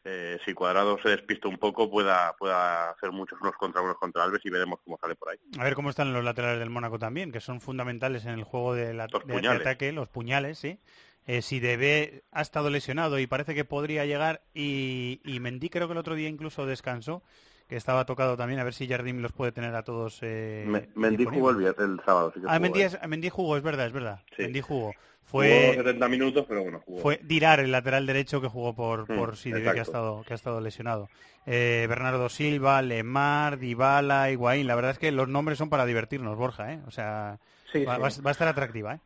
eh, 0.05 0.37
si 0.43 0.53
Cuadrado 0.53 0.99
se 1.01 1.09
despista 1.09 1.47
un 1.47 1.57
poco, 1.57 1.89
pueda, 1.89 2.35
pueda 2.37 2.89
hacer 2.89 3.11
muchos 3.13 3.39
unos 3.41 3.55
contra 3.55 3.81
unos 3.81 3.97
contra 3.97 4.23
Alves 4.23 4.41
y 4.43 4.49
veremos 4.49 4.79
cómo 4.83 4.97
sale 4.99 5.15
por 5.15 5.29
ahí. 5.29 5.37
A 5.57 5.63
ver 5.63 5.75
cómo 5.75 5.89
están 5.89 6.11
los 6.11 6.25
laterales 6.25 6.59
del 6.59 6.69
Mónaco 6.69 6.99
también, 6.99 7.31
que 7.31 7.39
son 7.39 7.61
fundamentales 7.61 8.25
en 8.25 8.31
el 8.31 8.43
juego 8.43 8.73
de, 8.75 8.93
la, 8.93 9.05
ataque, 9.05 9.93
los 9.93 10.09
puñales, 10.09 10.59
sí. 10.59 10.77
Eh, 11.25 11.41
si 11.41 11.61
Debe 11.61 12.25
ha 12.31 12.41
estado 12.41 12.69
lesionado 12.69 13.17
y 13.17 13.27
parece 13.27 13.55
que 13.55 13.63
podría 13.63 14.05
llegar 14.05 14.41
y, 14.53 15.21
y 15.23 15.39
Mendy 15.39 15.69
creo 15.69 15.87
que 15.87 15.93
el 15.93 15.99
otro 15.99 16.15
día 16.15 16.27
incluso 16.27 16.65
descansó 16.65 17.23
que 17.67 17.75
estaba 17.75 18.05
tocado 18.05 18.37
también, 18.37 18.59
a 18.59 18.63
ver 18.63 18.73
si 18.73 18.87
Jardim 18.87 19.19
los 19.19 19.31
puede 19.31 19.51
tener 19.51 19.73
a 19.75 19.83
todos. 19.83 20.19
Eh, 20.21 20.65
Mendy 20.95 21.25
jugó 21.25 21.51
el, 21.51 21.65
el 21.65 22.01
sábado. 22.05 22.31
Sí 22.33 22.41
que 22.41 22.47
ah, 22.49 22.59
Mendy, 22.59 23.29
jugó, 23.29 23.57
es 23.57 23.63
verdad, 23.63 23.87
es 23.87 23.93
verdad. 23.93 24.19
Mendy 24.37 24.61
jugó. 24.61 24.93
Fue, 25.23 25.73
70 25.75 26.07
minutos, 26.09 26.45
pero 26.47 26.63
bueno, 26.63 26.81
jugó. 26.85 26.99
Fue 26.99 27.19
Dirar, 27.23 27.59
el 27.59 27.71
lateral 27.71 28.05
derecho 28.05 28.41
que 28.41 28.49
jugó 28.49 28.75
por, 28.75 29.09
mm, 29.09 29.17
por 29.17 29.37
que 29.37 29.79
ha 29.79 29.81
estado, 29.81 30.23
que 30.27 30.33
ha 30.33 30.35
estado 30.35 30.59
lesionado. 30.59 31.09
Eh, 31.45 31.85
Bernardo 31.89 32.29
Silva, 32.29 32.81
Lemar, 32.81 33.57
Dybala, 33.57 34.29
Higuaín. 34.29 34.67
La 34.67 34.75
verdad 34.75 34.91
es 34.91 34.99
que 34.99 35.11
los 35.11 35.27
nombres 35.29 35.57
son 35.57 35.69
para 35.69 35.85
divertirnos, 35.85 36.37
Borja, 36.37 36.73
¿eh? 36.73 36.81
O 36.87 36.91
sea, 36.91 37.39
va, 37.87 37.97
va, 37.97 38.07
a 38.07 38.31
estar 38.31 38.47
atractiva, 38.47 38.95
¿eh? 38.95 38.99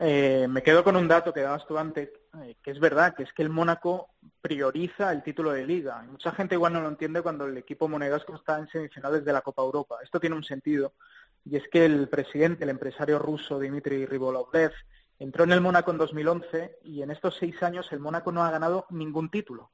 Eh, 0.00 0.46
me 0.48 0.62
quedo 0.62 0.82
con 0.82 0.96
un 0.96 1.08
dato 1.08 1.32
que 1.32 1.40
dabas 1.40 1.66
tú 1.66 1.76
antes, 1.78 2.08
eh, 2.38 2.56
que 2.62 2.70
es 2.70 2.78
verdad, 2.78 3.14
que 3.14 3.24
es 3.24 3.32
que 3.32 3.42
el 3.42 3.48
Mónaco 3.48 4.10
prioriza 4.40 5.12
el 5.12 5.22
título 5.22 5.50
de 5.52 5.66
liga. 5.66 6.02
Mucha 6.02 6.32
gente 6.32 6.54
igual 6.54 6.72
no 6.72 6.80
lo 6.80 6.88
entiende 6.88 7.22
cuando 7.22 7.46
el 7.46 7.56
equipo 7.56 7.88
monegasco 7.88 8.34
está 8.34 8.58
en 8.58 8.68
semifinales 8.68 9.24
de 9.24 9.32
la 9.32 9.42
Copa 9.42 9.62
Europa. 9.62 9.98
Esto 10.02 10.20
tiene 10.20 10.36
un 10.36 10.44
sentido, 10.44 10.92
y 11.44 11.56
es 11.56 11.66
que 11.68 11.84
el 11.84 12.08
presidente, 12.08 12.64
el 12.64 12.70
empresario 12.70 13.18
ruso 13.18 13.58
Dmitry 13.58 14.06
Ribolovlev, 14.06 14.72
entró 15.18 15.44
en 15.44 15.52
el 15.52 15.60
Mónaco 15.60 15.90
en 15.90 15.98
2011 15.98 16.78
y 16.84 17.02
en 17.02 17.10
estos 17.10 17.36
seis 17.36 17.62
años 17.62 17.90
el 17.92 18.00
Mónaco 18.00 18.32
no 18.32 18.44
ha 18.44 18.50
ganado 18.50 18.86
ningún 18.90 19.30
título. 19.30 19.70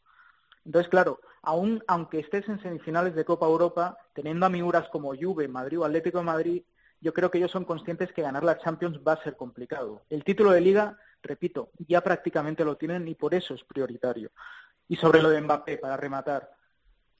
Entonces, 0.64 0.88
claro, 0.88 1.20
aún 1.42 1.82
aunque 1.86 2.18
estés 2.18 2.48
en 2.48 2.60
semifinales 2.60 3.14
de 3.14 3.24
Copa 3.24 3.46
Europa, 3.46 3.98
teniendo 4.14 4.46
a 4.46 4.48
miuras 4.48 4.88
como 4.88 5.14
Juve, 5.14 5.46
Madrid 5.46 5.78
o 5.78 5.84
Atlético 5.84 6.18
de 6.18 6.24
Madrid, 6.24 6.62
yo 7.00 7.12
creo 7.12 7.30
que 7.30 7.38
ellos 7.38 7.52
son 7.52 7.64
conscientes 7.64 8.12
que 8.12 8.22
ganar 8.22 8.42
la 8.42 8.58
Champions 8.58 8.98
va 9.06 9.12
a 9.12 9.22
ser 9.22 9.36
complicado. 9.36 10.02
El 10.10 10.24
título 10.24 10.50
de 10.50 10.60
liga, 10.60 10.98
repito, 11.26 11.70
ya 11.78 12.00
prácticamente 12.00 12.64
lo 12.64 12.76
tienen 12.76 13.06
y 13.08 13.14
por 13.14 13.34
eso 13.34 13.54
es 13.54 13.64
prioritario. 13.64 14.30
Y 14.88 14.96
sobre 14.96 15.20
lo 15.20 15.30
de 15.30 15.40
Mbappé, 15.40 15.78
para 15.78 15.96
rematar, 15.96 16.50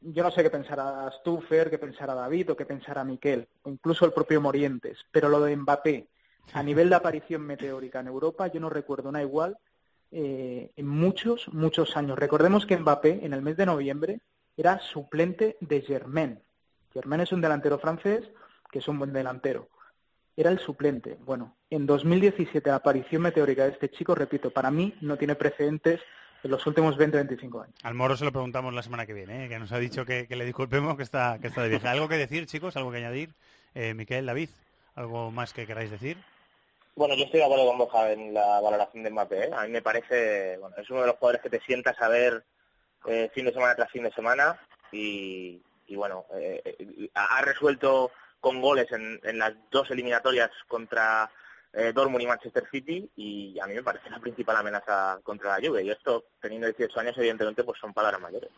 yo 0.00 0.22
no 0.22 0.30
sé 0.30 0.42
qué 0.42 0.50
pensará 0.50 1.10
Stuffer, 1.18 1.70
qué 1.70 1.78
pensará 1.78 2.14
David 2.14 2.52
o 2.52 2.56
qué 2.56 2.66
pensará 2.66 3.04
Miquel, 3.04 3.48
o 3.62 3.70
incluso 3.70 4.04
el 4.04 4.12
propio 4.12 4.40
Morientes, 4.40 4.98
pero 5.10 5.28
lo 5.28 5.40
de 5.40 5.56
Mbappé, 5.56 6.08
a 6.52 6.62
nivel 6.62 6.88
de 6.88 6.96
aparición 6.96 7.42
meteórica 7.42 8.00
en 8.00 8.06
Europa, 8.06 8.46
yo 8.46 8.60
no 8.60 8.70
recuerdo 8.70 9.08
una 9.08 9.22
igual 9.22 9.58
eh, 10.12 10.70
en 10.76 10.86
muchos, 10.86 11.52
muchos 11.52 11.96
años. 11.96 12.18
Recordemos 12.18 12.66
que 12.66 12.76
Mbappé, 12.76 13.24
en 13.24 13.32
el 13.32 13.42
mes 13.42 13.56
de 13.56 13.66
noviembre, 13.66 14.20
era 14.56 14.78
suplente 14.78 15.56
de 15.60 15.82
Germain. 15.82 16.40
Germain 16.92 17.22
es 17.22 17.32
un 17.32 17.40
delantero 17.40 17.78
francés 17.78 18.30
que 18.70 18.78
es 18.78 18.88
un 18.88 18.98
buen 18.98 19.12
delantero. 19.12 19.68
Era 20.36 20.50
el 20.50 20.58
suplente. 20.58 21.16
Bueno, 21.24 21.56
en 21.70 21.86
2017 21.86 22.68
la 22.68 22.76
aparición 22.76 23.22
meteórica 23.22 23.64
de 23.64 23.70
este 23.70 23.90
chico, 23.90 24.14
repito, 24.14 24.50
para 24.50 24.70
mí 24.70 24.94
no 25.00 25.16
tiene 25.16 25.34
precedentes 25.34 26.00
en 26.42 26.50
los 26.50 26.66
últimos 26.66 26.98
20-25 26.98 27.64
años. 27.64 27.74
Al 27.82 27.94
Moro 27.94 28.16
se 28.16 28.24
lo 28.24 28.32
preguntamos 28.32 28.74
la 28.74 28.82
semana 28.82 29.06
que 29.06 29.14
viene, 29.14 29.46
¿eh? 29.46 29.48
que 29.48 29.58
nos 29.58 29.72
ha 29.72 29.78
dicho 29.78 30.04
que, 30.04 30.26
le 30.28 30.44
disculpemos 30.44 30.96
que 30.96 31.02
está, 31.02 31.38
que 31.40 31.48
está 31.48 31.62
de 31.62 31.70
viaje. 31.70 31.88
¿Algo 31.88 32.08
que 32.08 32.16
decir, 32.16 32.46
chicos? 32.46 32.76
¿Algo 32.76 32.90
que 32.90 32.98
añadir? 32.98 33.30
Eh, 33.74 33.94
Miquel, 33.94 34.26
David, 34.26 34.50
¿algo 34.94 35.30
más 35.30 35.52
que 35.52 35.66
queráis 35.66 35.90
decir? 35.90 36.18
Bueno, 36.96 37.14
yo 37.14 37.24
estoy 37.24 37.40
de 37.40 37.44
acuerdo 37.44 37.66
con 37.66 37.78
Boja 37.78 38.12
en 38.12 38.32
la 38.32 38.58
valoración 38.60 39.02
de 39.02 39.10
Mbappé. 39.10 39.44
¿eh? 39.44 39.50
A 39.54 39.64
mí 39.64 39.70
me 39.70 39.82
parece, 39.82 40.56
bueno, 40.58 40.76
es 40.78 40.88
uno 40.88 41.02
de 41.02 41.08
los 41.08 41.16
jugadores 41.16 41.42
que 41.42 41.50
te 41.50 41.60
sientas 41.60 42.00
a 42.00 42.08
ver 42.08 42.42
eh, 43.06 43.30
fin 43.34 43.44
de 43.44 43.52
semana 43.52 43.74
tras 43.74 43.90
fin 43.90 44.02
de 44.02 44.12
semana 44.12 44.58
y, 44.90 45.60
bueno, 45.90 46.24
eh, 46.34 47.10
ha 47.14 47.42
resuelto 47.42 48.10
con 48.40 48.60
goles 48.60 48.86
en, 48.92 49.38
las 49.38 49.54
dos 49.70 49.90
eliminatorias 49.90 50.50
contra 50.68 51.30
Dortmund 51.94 52.22
y 52.22 52.26
Manchester 52.26 52.66
City 52.70 53.10
y 53.16 53.58
a 53.60 53.66
mí 53.66 53.74
me 53.74 53.82
parece 53.82 54.08
la 54.08 54.18
principal 54.18 54.56
amenaza 54.56 55.20
contra 55.22 55.58
la 55.58 55.66
Juve. 55.66 55.84
Y 55.84 55.90
esto, 55.90 56.24
teniendo 56.40 56.66
18 56.68 57.00
años, 57.00 57.18
evidentemente, 57.18 57.64
pues 57.64 57.78
son 57.78 57.92
palabras 57.92 58.20
mayores. 58.20 58.50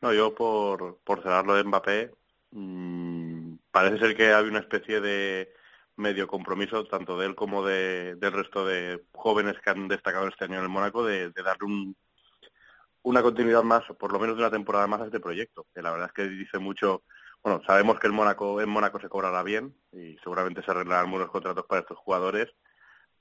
No, 0.00 0.12
yo 0.12 0.34
por, 0.34 0.98
por 0.98 1.22
cerrarlo 1.22 1.54
de 1.54 1.64
Mbappé, 1.64 2.12
mmm, 2.52 3.54
parece 3.70 3.98
ser 3.98 4.16
que 4.16 4.32
hay 4.32 4.44
una 4.44 4.60
especie 4.60 5.00
de 5.00 5.52
medio 5.96 6.28
compromiso 6.28 6.84
tanto 6.84 7.18
de 7.18 7.26
él 7.26 7.34
como 7.34 7.64
de, 7.64 8.14
del 8.14 8.32
resto 8.32 8.64
de 8.64 9.04
jóvenes 9.12 9.56
que 9.60 9.70
han 9.70 9.88
destacado 9.88 10.28
este 10.28 10.44
año 10.44 10.58
en 10.58 10.62
el 10.62 10.68
Mónaco 10.68 11.04
de, 11.04 11.30
darle 11.32 11.66
un, 11.66 11.96
una 13.02 13.22
continuidad 13.22 13.64
más, 13.64 13.82
por 13.98 14.12
lo 14.12 14.20
menos 14.20 14.36
de 14.36 14.42
una 14.42 14.50
temporada 14.50 14.86
más 14.86 15.00
a 15.00 15.06
este 15.06 15.18
proyecto, 15.18 15.66
que 15.74 15.82
la 15.82 15.90
verdad 15.90 16.06
es 16.08 16.12
que 16.12 16.28
dice 16.28 16.58
mucho, 16.58 17.02
bueno, 17.42 17.62
sabemos 17.66 17.98
que 17.98 18.06
el 18.06 18.12
Mónaco, 18.12 18.60
en 18.60 18.68
Mónaco 18.68 19.00
se 19.00 19.08
cobrará 19.08 19.42
bien 19.42 19.74
y 19.92 20.16
seguramente 20.18 20.62
se 20.62 20.70
arreglarán 20.70 21.10
buenos 21.10 21.30
contratos 21.30 21.64
para 21.66 21.80
estos 21.80 21.98
jugadores, 21.98 22.48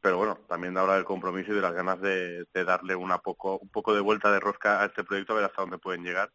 pero 0.02 0.18
bueno, 0.18 0.40
también 0.48 0.78
habla 0.78 0.96
del 0.96 1.06
compromiso 1.06 1.52
y 1.52 1.56
de 1.56 1.62
las 1.62 1.74
ganas 1.74 2.00
de, 2.02 2.46
darle 2.54 2.96
una 2.96 3.18
poco, 3.20 3.58
un 3.58 3.70
poco 3.70 3.94
de 3.94 4.02
vuelta 4.02 4.32
de 4.32 4.40
rosca 4.40 4.82
a 4.82 4.86
este 4.86 5.04
proyecto, 5.04 5.34
a 5.34 5.38
ver 5.38 5.46
hasta 5.46 5.62
dónde 5.62 5.78
pueden 5.78 6.04
llegar. 6.04 6.32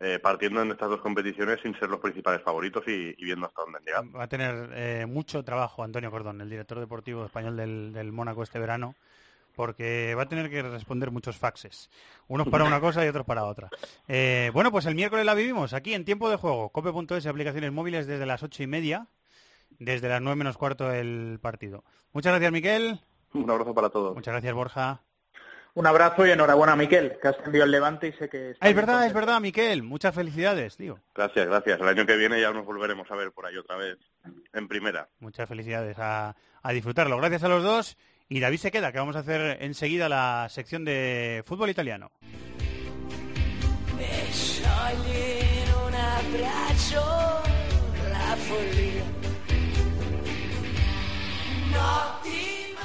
Eh, 0.00 0.18
partiendo 0.18 0.60
en 0.60 0.72
estas 0.72 0.90
dos 0.90 1.00
competiciones 1.00 1.60
sin 1.62 1.78
ser 1.78 1.88
los 1.88 2.00
principales 2.00 2.42
favoritos 2.42 2.82
y, 2.88 3.14
viendo 3.24 3.46
hasta 3.46 3.62
dónde 3.62 3.78
han 3.94 4.12
Va 4.14 4.24
a 4.24 4.28
tener 4.28 4.70
eh, 4.74 5.06
mucho 5.06 5.44
trabajo 5.44 5.84
Antonio 5.84 6.10
Cordón, 6.10 6.40
el 6.40 6.50
director 6.50 6.80
deportivo 6.80 7.24
español 7.24 7.56
del, 7.56 8.12
Mónaco 8.12 8.42
este 8.42 8.58
verano, 8.58 8.96
porque 9.54 10.14
va 10.14 10.22
a 10.22 10.28
tener 10.28 10.50
que 10.50 10.62
responder 10.62 11.10
muchos 11.10 11.36
faxes, 11.36 11.90
unos 12.28 12.48
para 12.48 12.64
una 12.64 12.80
cosa 12.80 13.04
y 13.04 13.08
otros 13.08 13.26
para 13.26 13.44
otra. 13.44 13.68
Eh, 14.08 14.50
bueno, 14.52 14.70
pues 14.70 14.86
el 14.86 14.94
miércoles 14.94 15.24
la 15.24 15.34
vivimos 15.34 15.72
aquí 15.72 15.94
en 15.94 16.04
tiempo 16.04 16.30
de 16.30 16.36
juego, 16.36 16.70
cope.es, 16.70 17.26
aplicaciones 17.26 17.72
móviles 17.72 18.06
desde 18.06 18.26
las 18.26 18.42
ocho 18.42 18.62
y 18.62 18.66
media, 18.66 19.08
desde 19.78 20.08
las 20.08 20.20
nueve 20.20 20.36
menos 20.36 20.56
cuarto 20.56 20.92
el 20.92 21.38
partido. 21.40 21.84
Muchas 22.12 22.32
gracias, 22.32 22.52
Miquel. 22.52 23.00
Un 23.32 23.50
abrazo 23.50 23.74
para 23.74 23.90
todos. 23.90 24.14
Muchas 24.14 24.32
gracias, 24.32 24.54
Borja. 24.54 25.02
Un 25.76 25.88
abrazo 25.88 26.24
y 26.24 26.30
enhorabuena, 26.30 26.76
Miquel, 26.76 27.18
que 27.20 27.28
has 27.28 27.36
tenido 27.42 27.64
el 27.64 27.72
levante 27.72 28.06
y 28.06 28.12
sé 28.12 28.28
que... 28.28 28.54
Ah, 28.60 28.68
es 28.68 28.76
verdad, 28.76 29.06
es 29.06 29.12
verdad, 29.12 29.40
Miquel. 29.40 29.82
Muchas 29.82 30.14
felicidades, 30.14 30.76
tío. 30.76 31.00
Gracias, 31.12 31.46
gracias. 31.46 31.80
El 31.80 31.88
año 31.88 32.06
que 32.06 32.16
viene 32.16 32.40
ya 32.40 32.52
nos 32.52 32.64
volveremos 32.64 33.10
a 33.10 33.16
ver 33.16 33.32
por 33.32 33.44
ahí 33.44 33.56
otra 33.56 33.76
vez, 33.76 33.98
en 34.52 34.68
primera. 34.68 35.08
Muchas 35.18 35.48
felicidades 35.48 35.96
a, 35.98 36.36
disfrutarlo. 36.70 37.16
Gracias 37.16 37.42
a 37.42 37.48
los 37.48 37.64
dos. 37.64 37.98
Y 38.28 38.40
David 38.40 38.58
se 38.58 38.70
queda, 38.70 38.90
que 38.90 38.98
vamos 38.98 39.16
a 39.16 39.20
hacer 39.20 39.58
enseguida 39.62 40.08
la 40.08 40.48
sección 40.50 40.84
de 40.84 41.42
fútbol 41.46 41.70
italiano. 41.70 42.10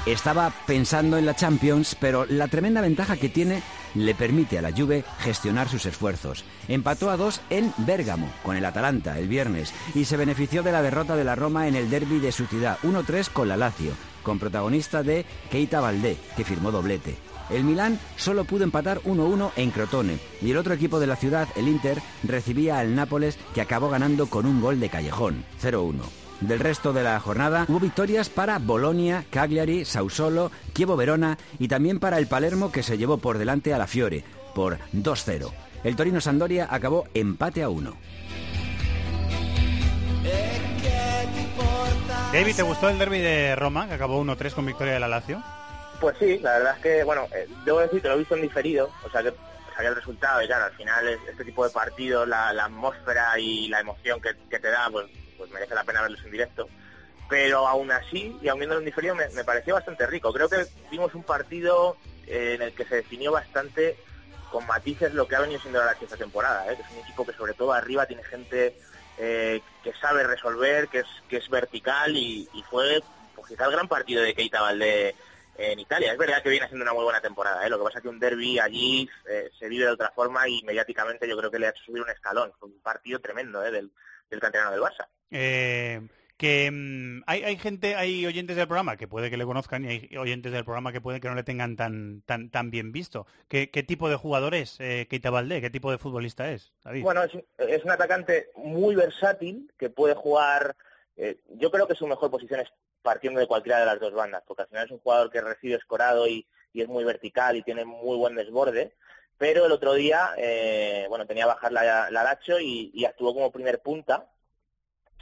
Estaba 0.06 0.52
pensando 0.66 1.18
en 1.18 1.26
la 1.26 1.36
Champions, 1.36 1.96
pero 1.98 2.26
la 2.26 2.48
tremenda 2.48 2.80
ventaja 2.80 3.16
que 3.16 3.28
tiene 3.28 3.62
le 3.94 4.14
permite 4.14 4.58
a 4.58 4.62
la 4.62 4.72
Juve 4.72 5.04
gestionar 5.18 5.68
sus 5.68 5.86
esfuerzos. 5.86 6.44
Empató 6.68 7.10
a 7.10 7.16
dos 7.16 7.40
en 7.50 7.72
Bérgamo 7.78 8.30
con 8.42 8.56
el 8.56 8.64
Atalanta 8.64 9.18
el 9.18 9.28
viernes 9.28 9.74
y 9.94 10.04
se 10.04 10.16
benefició 10.16 10.62
de 10.62 10.72
la 10.72 10.82
derrota 10.82 11.16
de 11.16 11.24
la 11.24 11.34
Roma 11.34 11.68
en 11.68 11.76
el 11.76 11.90
derby 11.90 12.18
de 12.18 12.32
su 12.32 12.46
ciudad 12.46 12.78
1-3 12.82 13.30
con 13.30 13.48
la 13.48 13.56
Lazio, 13.56 13.92
con 14.22 14.38
protagonista 14.38 15.02
de 15.02 15.24
Keita 15.50 15.80
Valdé, 15.80 16.16
que 16.36 16.44
firmó 16.44 16.70
doblete. 16.70 17.16
El 17.50 17.64
Milán 17.64 17.98
solo 18.16 18.44
pudo 18.44 18.64
empatar 18.64 19.00
1-1 19.02 19.50
en 19.56 19.70
Crotone 19.70 20.18
y 20.40 20.52
el 20.52 20.56
otro 20.56 20.72
equipo 20.72 21.00
de 21.00 21.08
la 21.08 21.16
ciudad, 21.16 21.48
el 21.56 21.68
Inter, 21.68 22.00
recibía 22.22 22.78
al 22.78 22.94
Nápoles 22.94 23.38
que 23.54 23.60
acabó 23.60 23.90
ganando 23.90 24.26
con 24.26 24.46
un 24.46 24.60
gol 24.60 24.78
de 24.78 24.88
callejón, 24.88 25.44
0-1. 25.60 26.00
Del 26.40 26.60
resto 26.60 26.92
de 26.92 27.02
la 27.02 27.20
jornada 27.20 27.66
hubo 27.68 27.80
victorias 27.80 28.30
para 28.30 28.58
Bolonia, 28.58 29.24
Cagliari, 29.30 29.84
Sausolo, 29.84 30.50
Chievo 30.74 30.96
Verona 30.96 31.36
y 31.58 31.68
también 31.68 31.98
para 31.98 32.18
el 32.18 32.28
Palermo 32.28 32.72
que 32.72 32.82
se 32.82 32.96
llevó 32.96 33.18
por 33.18 33.36
delante 33.36 33.74
a 33.74 33.78
la 33.78 33.86
Fiore 33.86 34.24
por 34.54 34.78
2-0. 34.94 35.50
El 35.84 35.96
Torino 35.96 36.20
Sandoria 36.20 36.68
acabó 36.70 37.06
empate 37.14 37.62
a 37.62 37.68
1. 37.68 37.94
David, 42.32 42.56
¿te 42.56 42.62
gustó 42.62 42.88
el 42.88 42.98
derby 42.98 43.18
de 43.18 43.56
Roma 43.56 43.88
que 43.88 43.94
acabó 43.94 44.22
1-3 44.22 44.54
con 44.54 44.66
victoria 44.66 44.94
de 44.94 45.00
la 45.00 45.08
Lazio? 45.08 45.42
Pues 46.00 46.16
sí, 46.18 46.38
la 46.38 46.52
verdad 46.58 46.76
es 46.76 46.82
que, 46.82 47.04
bueno, 47.04 47.26
eh, 47.34 47.48
debo 47.64 47.80
decir 47.80 48.00
que 48.00 48.08
lo 48.08 48.14
he 48.14 48.18
visto 48.18 48.36
en 48.36 48.42
diferido, 48.42 48.90
o 49.04 49.10
sea 49.10 49.22
que 49.22 49.34
sabía 49.74 49.90
el 49.90 49.96
resultado 49.96 50.42
y 50.42 50.46
claro, 50.46 50.64
al 50.64 50.72
final 50.72 51.08
este 51.08 51.44
tipo 51.44 51.64
de 51.64 51.70
partidos, 51.70 52.28
la, 52.28 52.50
atmósfera 52.50 53.38
y 53.38 53.68
la 53.68 53.80
emoción 53.80 54.20
que, 54.20 54.30
que 54.48 54.58
te 54.58 54.70
da, 54.70 54.88
pues 54.90 55.06
pues 55.40 55.50
merece 55.52 55.74
la 55.74 55.84
pena 55.84 56.02
verlos 56.02 56.22
en 56.22 56.32
directo. 56.32 56.68
Pero 57.30 57.66
aún 57.66 57.90
así, 57.90 58.36
y 58.42 58.48
aún 58.48 58.60
viéndolo 58.60 58.80
en 58.80 58.84
diferido, 58.84 59.14
me, 59.14 59.44
pareció 59.44 59.74
bastante 59.74 60.06
rico. 60.06 60.32
Creo 60.34 60.50
que 60.50 60.66
vimos 60.90 61.14
un 61.14 61.22
partido 61.22 61.96
eh, 62.26 62.56
en 62.56 62.62
el 62.62 62.74
que 62.74 62.84
se 62.84 62.96
definió 62.96 63.32
bastante 63.32 63.96
con 64.52 64.66
matices 64.66 65.14
lo 65.14 65.26
que 65.26 65.36
ha 65.36 65.40
venido 65.40 65.60
siendo 65.60 65.82
la 65.82 65.92
esta 65.92 66.16
temporada, 66.16 66.70
¿eh? 66.70 66.76
que 66.76 66.82
es 66.82 66.90
un 66.90 66.98
equipo 66.98 67.24
que 67.24 67.32
sobre 67.32 67.54
todo 67.54 67.72
arriba 67.72 68.04
tiene 68.04 68.22
gente 68.24 68.76
eh, 69.20 69.60
que 69.84 69.92
sabe 69.94 70.24
resolver, 70.24 70.88
que 70.88 71.00
es, 71.00 71.06
que 71.28 71.36
es 71.36 71.48
vertical 71.48 72.16
y, 72.16 72.48
fue 72.70 73.02
pues, 73.34 73.48
quizá 73.48 73.66
el 73.66 73.72
gran 73.72 73.88
partido 73.88 74.22
de 74.22 74.34
Keita 74.34 74.62
Valdé 74.62 75.14
en 75.58 75.78
Italia. 75.78 76.12
Es 76.12 76.18
verdad 76.18 76.42
que 76.42 76.48
viene 76.48 76.64
haciendo 76.64 76.84
una 76.84 76.94
muy 76.94 77.04
buena 77.04 77.20
temporada, 77.20 77.66
¿eh? 77.66 77.70
lo 77.70 77.78
que 77.78 77.84
pasa 77.84 77.98
es 77.98 78.02
que 78.02 78.08
un 78.08 78.18
derby 78.18 78.58
allí 78.58 79.08
se 79.58 79.68
vive 79.68 79.84
de 79.84 79.92
otra 79.92 80.10
forma 80.10 80.48
y 80.48 80.62
mediáticamente 80.62 81.28
yo 81.28 81.36
creo 81.36 81.50
que 81.50 81.58
le 81.58 81.66
ha 81.66 81.70
hecho 81.70 81.84
subir 81.84 82.02
un 82.02 82.10
escalón. 82.10 82.52
Fue 82.58 82.68
un 82.68 82.80
partido 82.80 83.20
tremendo 83.20 83.60
del, 83.60 83.90
del 84.30 84.40
canterano 84.40 84.70
del 84.70 84.80
Barça. 84.80 85.06
Eh, 85.30 86.00
que 86.40 86.70
mm, 86.72 87.24
hay, 87.26 87.42
hay, 87.42 87.58
gente, 87.58 87.96
hay 87.96 88.24
oyentes 88.24 88.56
del 88.56 88.66
programa 88.66 88.96
que 88.96 89.06
puede 89.06 89.28
que 89.28 89.36
le 89.36 89.44
conozcan 89.44 89.84
y 89.84 89.88
hay 89.88 90.16
oyentes 90.16 90.52
del 90.52 90.64
programa 90.64 90.90
que 90.90 91.02
puede 91.02 91.20
que 91.20 91.28
no 91.28 91.34
le 91.34 91.42
tengan 91.42 91.76
tan 91.76 92.22
tan, 92.22 92.48
tan 92.48 92.70
bien 92.70 92.92
visto. 92.92 93.26
¿Qué, 93.46 93.66
tipo 93.66 94.08
de 94.08 94.16
jugador 94.16 94.54
es 94.54 94.80
eh, 94.80 95.06
Keita 95.10 95.28
Valdé? 95.28 95.60
¿Qué 95.60 95.68
tipo 95.68 95.90
de 95.90 95.98
futbolista 95.98 96.50
es, 96.50 96.72
Bueno, 97.02 97.22
es, 97.24 97.84
un 97.84 97.90
atacante 97.90 98.48
muy 98.56 98.94
versátil 98.94 99.70
que 99.78 99.90
puede 99.90 100.14
jugar... 100.14 100.76
Eh, 101.18 101.38
yo 101.58 101.70
creo 101.70 101.86
que 101.86 101.94
su 101.94 102.06
mejor 102.06 102.30
posición 102.30 102.60
es 102.60 102.72
partiendo 103.02 103.38
de 103.38 103.46
cualquiera 103.46 103.80
de 103.80 103.84
las 103.84 104.00
dos 104.00 104.14
bandas, 104.14 104.42
porque 104.46 104.62
al 104.62 104.68
final 104.68 104.86
es 104.86 104.92
un 104.92 105.00
jugador 105.00 105.30
que 105.30 105.42
recibe 105.42 105.74
escorado 105.74 106.26
y, 106.26 106.46
y 106.72 106.80
es 106.80 106.88
muy 106.88 107.04
vertical 107.04 107.54
y 107.58 107.62
tiene 107.62 107.84
muy 107.84 108.16
buen 108.16 108.34
desborde 108.34 108.94
pero 109.36 109.64
el 109.64 109.72
otro 109.72 109.94
día, 109.94 110.34
eh, 110.36 111.06
bueno, 111.08 111.26
tenía 111.26 111.46
bajar 111.46 111.72
la, 111.72 112.10
la 112.10 112.22
Lacho 112.22 112.60
y, 112.60 113.06
actuó 113.06 113.32
como 113.32 113.50
primer 113.50 113.80
punta, 113.80 114.26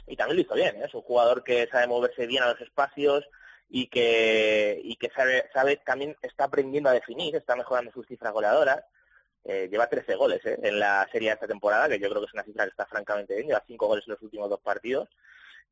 y 0.09 0.15
también 0.15 0.37
lo 0.37 0.41
hizo 0.41 0.55
bien, 0.55 0.75
¿eh? 0.75 0.85
es 0.85 0.93
un 0.93 1.03
jugador 1.03 1.43
que 1.43 1.67
sabe 1.67 1.87
moverse 1.87 2.25
bien 2.25 2.43
a 2.43 2.51
los 2.51 2.59
espacios 2.61 3.23
y 3.69 3.87
que, 3.87 4.81
y 4.83 4.95
que 4.95 5.09
sabe, 5.11 5.47
sabe, 5.53 5.77
también 5.77 6.17
está 6.23 6.45
aprendiendo 6.45 6.89
a 6.89 6.93
definir, 6.93 7.35
está 7.35 7.55
mejorando 7.55 7.91
sus 7.91 8.07
cifras 8.07 8.33
goleadoras, 8.33 8.83
eh, 9.45 9.67
lleva 9.69 9.87
13 9.87 10.15
goles 10.15 10.43
¿eh? 10.45 10.57
en 10.63 10.79
la 10.79 11.07
serie 11.11 11.29
de 11.29 11.35
esta 11.35 11.47
temporada, 11.47 11.87
que 11.87 11.99
yo 11.99 12.09
creo 12.09 12.21
que 12.21 12.27
es 12.27 12.33
una 12.33 12.43
cifra 12.43 12.63
que 12.65 12.71
está 12.71 12.87
francamente 12.87 13.35
bien, 13.35 13.47
lleva 13.47 13.63
5 13.65 13.87
goles 13.87 14.03
en 14.07 14.13
los 14.13 14.21
últimos 14.23 14.49
dos 14.49 14.59
partidos, 14.59 15.07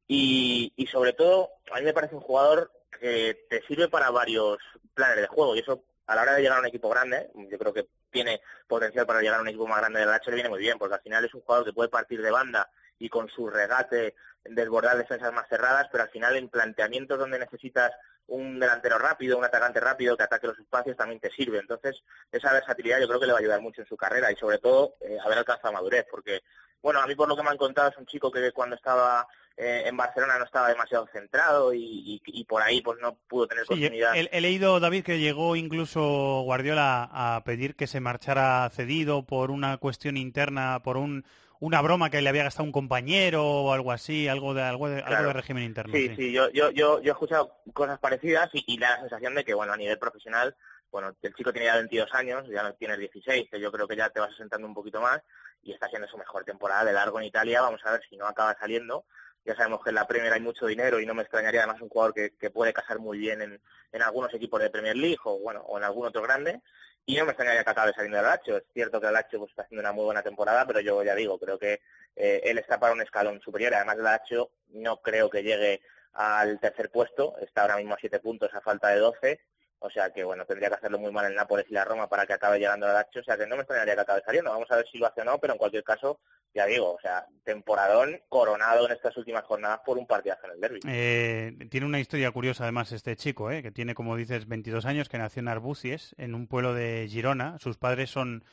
y, 0.07 0.71
y 0.75 0.85
sobre 0.85 1.13
todo, 1.13 1.49
a 1.71 1.79
mí 1.79 1.85
me 1.85 1.93
parece 1.93 2.15
un 2.15 2.21
jugador 2.21 2.71
que 2.99 3.45
te 3.49 3.63
sirve 3.63 3.89
para 3.89 4.11
varios 4.11 4.59
planes 4.93 5.17
de 5.17 5.27
juego, 5.27 5.55
y 5.55 5.59
eso 5.59 5.83
a 6.05 6.15
la 6.15 6.21
hora 6.21 6.35
de 6.35 6.41
llegar 6.41 6.57
a 6.57 6.61
un 6.61 6.67
equipo 6.67 6.89
grande, 6.89 7.31
yo 7.49 7.57
creo 7.57 7.73
que 7.73 7.87
tiene 8.11 8.39
potencial 8.67 9.05
para 9.05 9.19
llegar 9.19 9.39
a 9.39 9.41
un 9.41 9.49
equipo 9.49 9.67
más 9.67 9.79
grande 9.79 9.99
del 9.99 10.09
H 10.09 10.29
le 10.29 10.35
viene 10.35 10.49
muy 10.49 10.59
bien, 10.59 10.77
porque 10.77 10.95
al 10.95 11.01
final 11.01 11.25
es 11.25 11.33
un 11.33 11.41
jugador 11.41 11.65
que 11.65 11.73
puede 11.73 11.89
partir 11.89 12.21
de 12.21 12.31
banda 12.31 12.69
y 12.99 13.09
con 13.09 13.29
su 13.29 13.49
regate 13.49 14.15
desbordar 14.43 14.97
defensas 14.97 15.33
más 15.33 15.47
cerradas, 15.47 15.87
pero 15.91 16.03
al 16.03 16.09
final 16.09 16.35
en 16.35 16.49
planteamientos 16.49 17.19
donde 17.19 17.39
necesitas 17.39 17.91
un 18.27 18.59
delantero 18.59 18.97
rápido, 18.97 19.37
un 19.37 19.45
atacante 19.45 19.79
rápido 19.79 20.17
que 20.17 20.23
ataque 20.23 20.47
los 20.47 20.59
espacios 20.59 20.97
también 20.97 21.19
te 21.19 21.31
sirve. 21.31 21.59
Entonces, 21.59 22.01
esa 22.31 22.51
versatilidad 22.51 22.99
yo 22.99 23.07
creo 23.07 23.19
que 23.19 23.25
le 23.25 23.31
va 23.31 23.39
a 23.39 23.41
ayudar 23.41 23.61
mucho 23.61 23.81
en 23.81 23.87
su 23.87 23.95
carrera 23.95 24.31
y 24.31 24.35
sobre 24.35 24.59
todo 24.59 24.95
eh, 25.01 25.17
haber 25.23 25.37
alcanzado 25.37 25.73
madurez, 25.73 26.05
porque, 26.09 26.41
bueno, 26.81 26.99
a 26.99 27.07
mí 27.07 27.15
por 27.15 27.27
lo 27.27 27.35
que 27.35 27.43
me 27.43 27.49
han 27.49 27.57
contado 27.57 27.89
es 27.89 27.97
un 27.97 28.05
chico 28.05 28.31
que 28.31 28.51
cuando 28.51 28.75
estaba 28.75 29.27
eh, 29.57 29.83
en 29.87 29.97
Barcelona 29.97 30.37
no 30.37 30.45
estaba 30.45 30.69
demasiado 30.69 31.07
centrado 31.11 31.73
y, 31.73 32.21
por 32.47 32.61
ahí 32.61 32.81
pues 32.81 32.99
no 33.01 33.15
pudo 33.27 33.47
tener 33.47 33.65
continuidad. 33.65 34.13
He, 34.15 34.41
leído, 34.41 34.79
David, 34.79 35.03
que 35.03 35.19
llegó 35.19 35.55
incluso 35.55 36.41
Guardiola 36.43 37.09
a 37.11 37.43
pedir 37.43 37.75
que 37.75 37.87
se 37.87 37.99
marchara 37.99 38.69
cedido 38.69 39.25
por 39.25 39.49
una 39.49 39.77
cuestión 39.77 40.15
interna, 40.15 40.81
por 40.83 40.97
un 40.97 41.25
una 41.59 41.81
broma 41.81 42.11
que 42.11 42.21
le 42.21 42.29
había 42.29 42.43
gastado 42.43 42.65
un 42.65 42.71
compañero 42.71 43.43
o 43.43 43.73
algo 43.73 43.91
así, 43.91 44.27
algo 44.27 44.53
de 44.53 44.61
algo 44.61 44.89
de, 44.89 45.01
algo 45.01 45.29
de 45.29 45.33
régimen 45.33 45.63
interno. 45.63 45.91
Sí, 45.91 46.15
sí, 46.15 46.31
yo, 46.31 46.51
yo, 46.51 46.69
yo, 46.69 47.01
yo, 47.01 47.11
he 47.11 47.13
escuchado 47.13 47.57
cosas 47.73 47.97
parecidas 47.97 48.49
y, 48.53 48.63
y, 48.67 48.77
da 48.77 48.91
la 48.91 48.99
sensación 48.99 49.33
de 49.33 49.43
que, 49.43 49.55
bueno, 49.55 49.73
a 49.73 49.77
nivel 49.77 49.97
profesional, 49.97 50.55
bueno, 50.91 51.15
el 51.19 51.33
chico 51.33 51.51
tiene 51.51 51.65
ya 51.65 51.75
22 51.75 52.13
años, 52.13 52.47
ya 52.47 52.61
no 52.63 52.73
tienes 52.75 52.99
16, 52.99 53.49
que 53.49 53.59
yo 53.59 53.71
creo 53.71 53.87
que 53.87 53.95
ya 53.95 54.09
te 54.09 54.19
vas 54.19 54.33
asentando 54.33 54.67
un 54.67 54.75
poquito 54.75 55.01
más 55.01 55.19
y 55.63 55.73
está 55.73 55.87
haciendo 55.87 56.07
su 56.07 56.17
mejor 56.17 56.43
temporada 56.43 56.85
de 56.85 56.93
largo 56.93 57.19
en 57.19 57.25
Italia. 57.25 57.61
Vamos 57.61 57.81
a 57.85 57.91
ver 57.91 58.01
si 58.07 58.17
no 58.17 58.27
acaba 58.27 58.55
saliendo. 58.59 59.05
Ya 59.47 59.55
sabemos 59.55 59.81
que 59.81 59.91
en 59.91 59.95
la 59.95 60.05
Premier 60.05 60.33
hay 60.33 60.41
mucho 60.41 60.65
dinero 60.65 60.99
y 60.99 61.05
no 61.05 61.13
me 61.13 61.21
extrañaría 61.21 61.61
además 61.61 61.81
un 61.81 61.87
jugador 61.87 62.13
que, 62.13 62.49
puede 62.49 62.73
casar 62.73 62.99
muy 62.99 63.17
bien 63.17 63.41
en, 63.41 64.01
algunos 64.01 64.33
equipos 64.33 64.61
de 64.61 64.69
Premier 64.69 64.97
League 64.97 65.21
o, 65.23 65.39
bueno, 65.39 65.61
o 65.61 65.77
en 65.77 65.85
algún 65.85 66.05
otro 66.05 66.21
grande. 66.21 66.59
Y 67.05 67.15
no 67.15 67.23
me 67.23 67.31
extrañaría 67.31 67.63
que 67.63 67.69
acabe 67.69 67.93
saliendo 67.93 68.17
del 68.17 68.25
Lacho. 68.25 68.57
Es 68.57 68.65
cierto 68.73 68.99
que 68.99 69.07
el 69.07 69.13
Lacho 69.13 69.39
pues, 69.39 69.51
está 69.51 69.61
haciendo 69.61 69.83
una 69.83 69.93
muy 69.93 70.03
buena 70.03 70.21
temporada, 70.21 70.67
pero 70.67 70.81
yo 70.81 71.01
ya 71.01 71.15
digo, 71.15 71.39
creo 71.39 71.57
que 71.57 71.79
eh, 72.17 72.41
él 72.43 72.57
está 72.57 72.77
para 72.77 72.91
un 72.91 73.01
escalón 73.01 73.39
superior. 73.39 73.73
Además, 73.73 73.95
el 73.95 74.03
Lacho 74.03 74.51
no 74.71 74.97
creo 74.97 75.29
que 75.29 75.43
llegue 75.43 75.79
al 76.11 76.59
tercer 76.59 76.91
puesto. 76.91 77.37
Está 77.39 77.61
ahora 77.61 77.77
mismo 77.77 77.93
a 77.93 77.99
siete 78.01 78.19
puntos 78.19 78.53
a 78.53 78.59
falta 78.59 78.89
de 78.89 78.99
doce. 78.99 79.39
O 79.79 79.89
sea 79.89 80.11
que, 80.11 80.23
bueno, 80.23 80.45
tendría 80.45 80.69
que 80.69 80.75
hacerlo 80.75 80.97
muy 80.97 81.11
mal 81.11 81.25
el 81.25 81.35
Nápoles 81.35 81.65
y 81.69 81.73
la 81.73 81.85
Roma 81.85 82.09
para 82.09 82.25
que 82.25 82.33
acabe 82.33 82.57
llegando 82.57 82.87
al 82.87 82.93
Lacho. 82.93 83.19
O 83.19 83.23
sea 83.23 83.37
que 83.37 83.45
no 83.45 83.55
me 83.55 83.61
extrañaría 83.61 83.95
que 83.95 84.01
acabe 84.01 84.21
saliendo. 84.25 84.51
Vamos 84.51 84.69
a 84.71 84.77
ver 84.77 84.87
si 84.91 84.97
lo 84.97 85.07
hace 85.07 85.21
o 85.21 85.25
no, 85.25 85.37
pero 85.37 85.53
en 85.53 85.59
cualquier 85.59 85.83
caso, 85.83 86.19
ya 86.53 86.65
digo, 86.65 86.93
o 86.93 86.99
sea, 86.99 87.27
temporadón 87.43 88.19
coronado 88.27 88.87
en 88.87 88.93
estas 88.93 89.15
últimas 89.17 89.43
jornadas 89.43 89.81
por 89.85 89.97
un 89.97 90.07
partidazo 90.07 90.47
en 90.47 90.51
el 90.53 90.59
derby. 90.59 90.79
Eh, 90.87 91.67
tiene 91.69 91.85
una 91.85 91.99
historia 91.99 92.31
curiosa 92.31 92.63
además 92.63 92.91
este 92.91 93.15
chico, 93.15 93.51
eh, 93.51 93.61
que 93.61 93.71
tiene, 93.71 93.93
como 93.93 94.15
dices, 94.15 94.47
22 94.47 94.85
años, 94.85 95.09
que 95.09 95.19
nació 95.19 95.41
en 95.41 95.49
Arbucies, 95.49 96.15
en 96.17 96.33
un 96.33 96.47
pueblo 96.47 96.73
de 96.73 97.07
Girona. 97.07 97.59
Sus 97.59 97.77
padres 97.77 98.09
son 98.09 98.43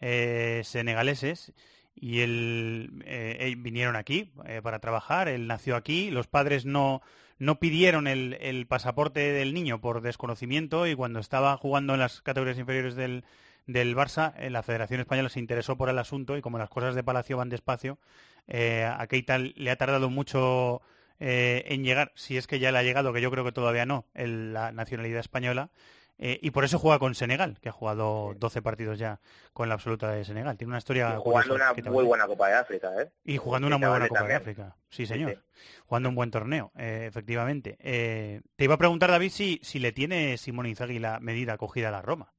eh, 0.00 0.60
senegaleses 0.64 1.54
y 1.94 2.20
él, 2.20 3.02
eh, 3.06 3.54
vinieron 3.56 3.96
aquí 3.96 4.32
eh, 4.46 4.60
para 4.62 4.80
trabajar, 4.80 5.28
él 5.28 5.46
nació 5.46 5.76
aquí, 5.76 6.10
los 6.10 6.26
padres 6.26 6.64
no, 6.66 7.02
no 7.44 7.58
pidieron 7.58 8.06
el, 8.06 8.36
el, 8.40 8.66
pasaporte 8.66 9.20
del 9.32 9.54
niño 9.54 9.80
por 9.80 10.00
desconocimiento 10.00 10.86
y 10.86 10.94
cuando 10.94 11.20
estaba 11.20 11.56
jugando 11.56 11.94
en 11.94 12.00
las 12.00 12.20
categorías 12.22 12.58
inferiores 12.58 12.94
del, 12.96 13.24
Barça, 13.66 14.34
eh, 14.38 14.50
la 14.50 14.62
Federación 14.62 15.00
Española 15.00 15.28
se 15.28 15.40
interesó 15.40 15.76
por 15.76 15.88
el 15.88 15.98
asunto 15.98 16.36
y 16.36 16.40
como 16.40 16.58
las 16.58 16.70
cosas 16.70 16.94
de 16.94 17.04
Palacio 17.04 17.36
van 17.36 17.48
despacio, 17.48 17.98
a 18.46 19.06
Keita 19.06 19.38
le 19.38 19.70
ha 19.70 19.76
tardado 19.76 20.10
mucho 20.10 20.82
en 21.18 21.84
llegar, 21.84 22.12
si 22.14 22.36
es 22.36 22.46
que 22.46 22.58
ya 22.58 22.72
le 22.72 22.78
ha 22.78 22.82
llegado, 22.82 23.14
que 23.14 23.22
yo 23.22 23.30
creo 23.30 23.44
que 23.44 23.52
todavía 23.52 23.86
no, 23.86 24.04
la 24.14 24.72
nacionalidad 24.72 25.20
española, 25.20 25.70
eh, 26.16 26.38
y 26.40 26.50
por 26.52 26.64
eso 26.64 26.78
juega 26.78 26.98
con 26.98 27.14
Senegal, 27.14 27.58
que 27.60 27.68
ha 27.68 27.72
jugado 27.72 28.34
12 28.36 28.62
partidos 28.62 28.98
ya 28.98 29.20
con 29.52 29.68
la 29.68 29.74
absoluta 29.74 30.10
de 30.12 30.24
Senegal. 30.24 30.56
Tiene 30.56 30.70
una 30.70 30.78
historia. 30.78 31.16
jugando 31.18 31.54
una 31.54 31.72
muy 31.90 32.04
buena 32.04 32.26
Copa 32.26 32.48
de 32.48 32.54
África, 32.54 32.92
¿eh? 33.00 33.10
Y 33.24 33.36
jugando 33.36 33.66
una 33.66 33.78
muy 33.78 33.88
buena 33.88 34.08
Copa 34.08 34.24
de 34.24 34.34
África. 34.34 34.76
Sí, 34.88 35.06
señor. 35.06 35.42
Jugando 35.86 36.08
un 36.08 36.14
buen 36.14 36.30
torneo, 36.30 36.70
eh, 36.78 37.06
efectivamente. 37.08 37.76
Eh, 37.80 38.42
te 38.54 38.64
iba 38.64 38.74
a 38.74 38.78
preguntar, 38.78 39.10
David, 39.10 39.30
si, 39.30 39.60
si 39.62 39.80
le 39.80 39.92
tiene 39.92 40.36
Simón 40.38 40.66
Inzaghi 40.66 41.00
la 41.00 41.18
medida 41.18 41.54
acogida 41.54 41.88
a 41.88 41.92
la 41.92 42.02
Roma. 42.02 42.32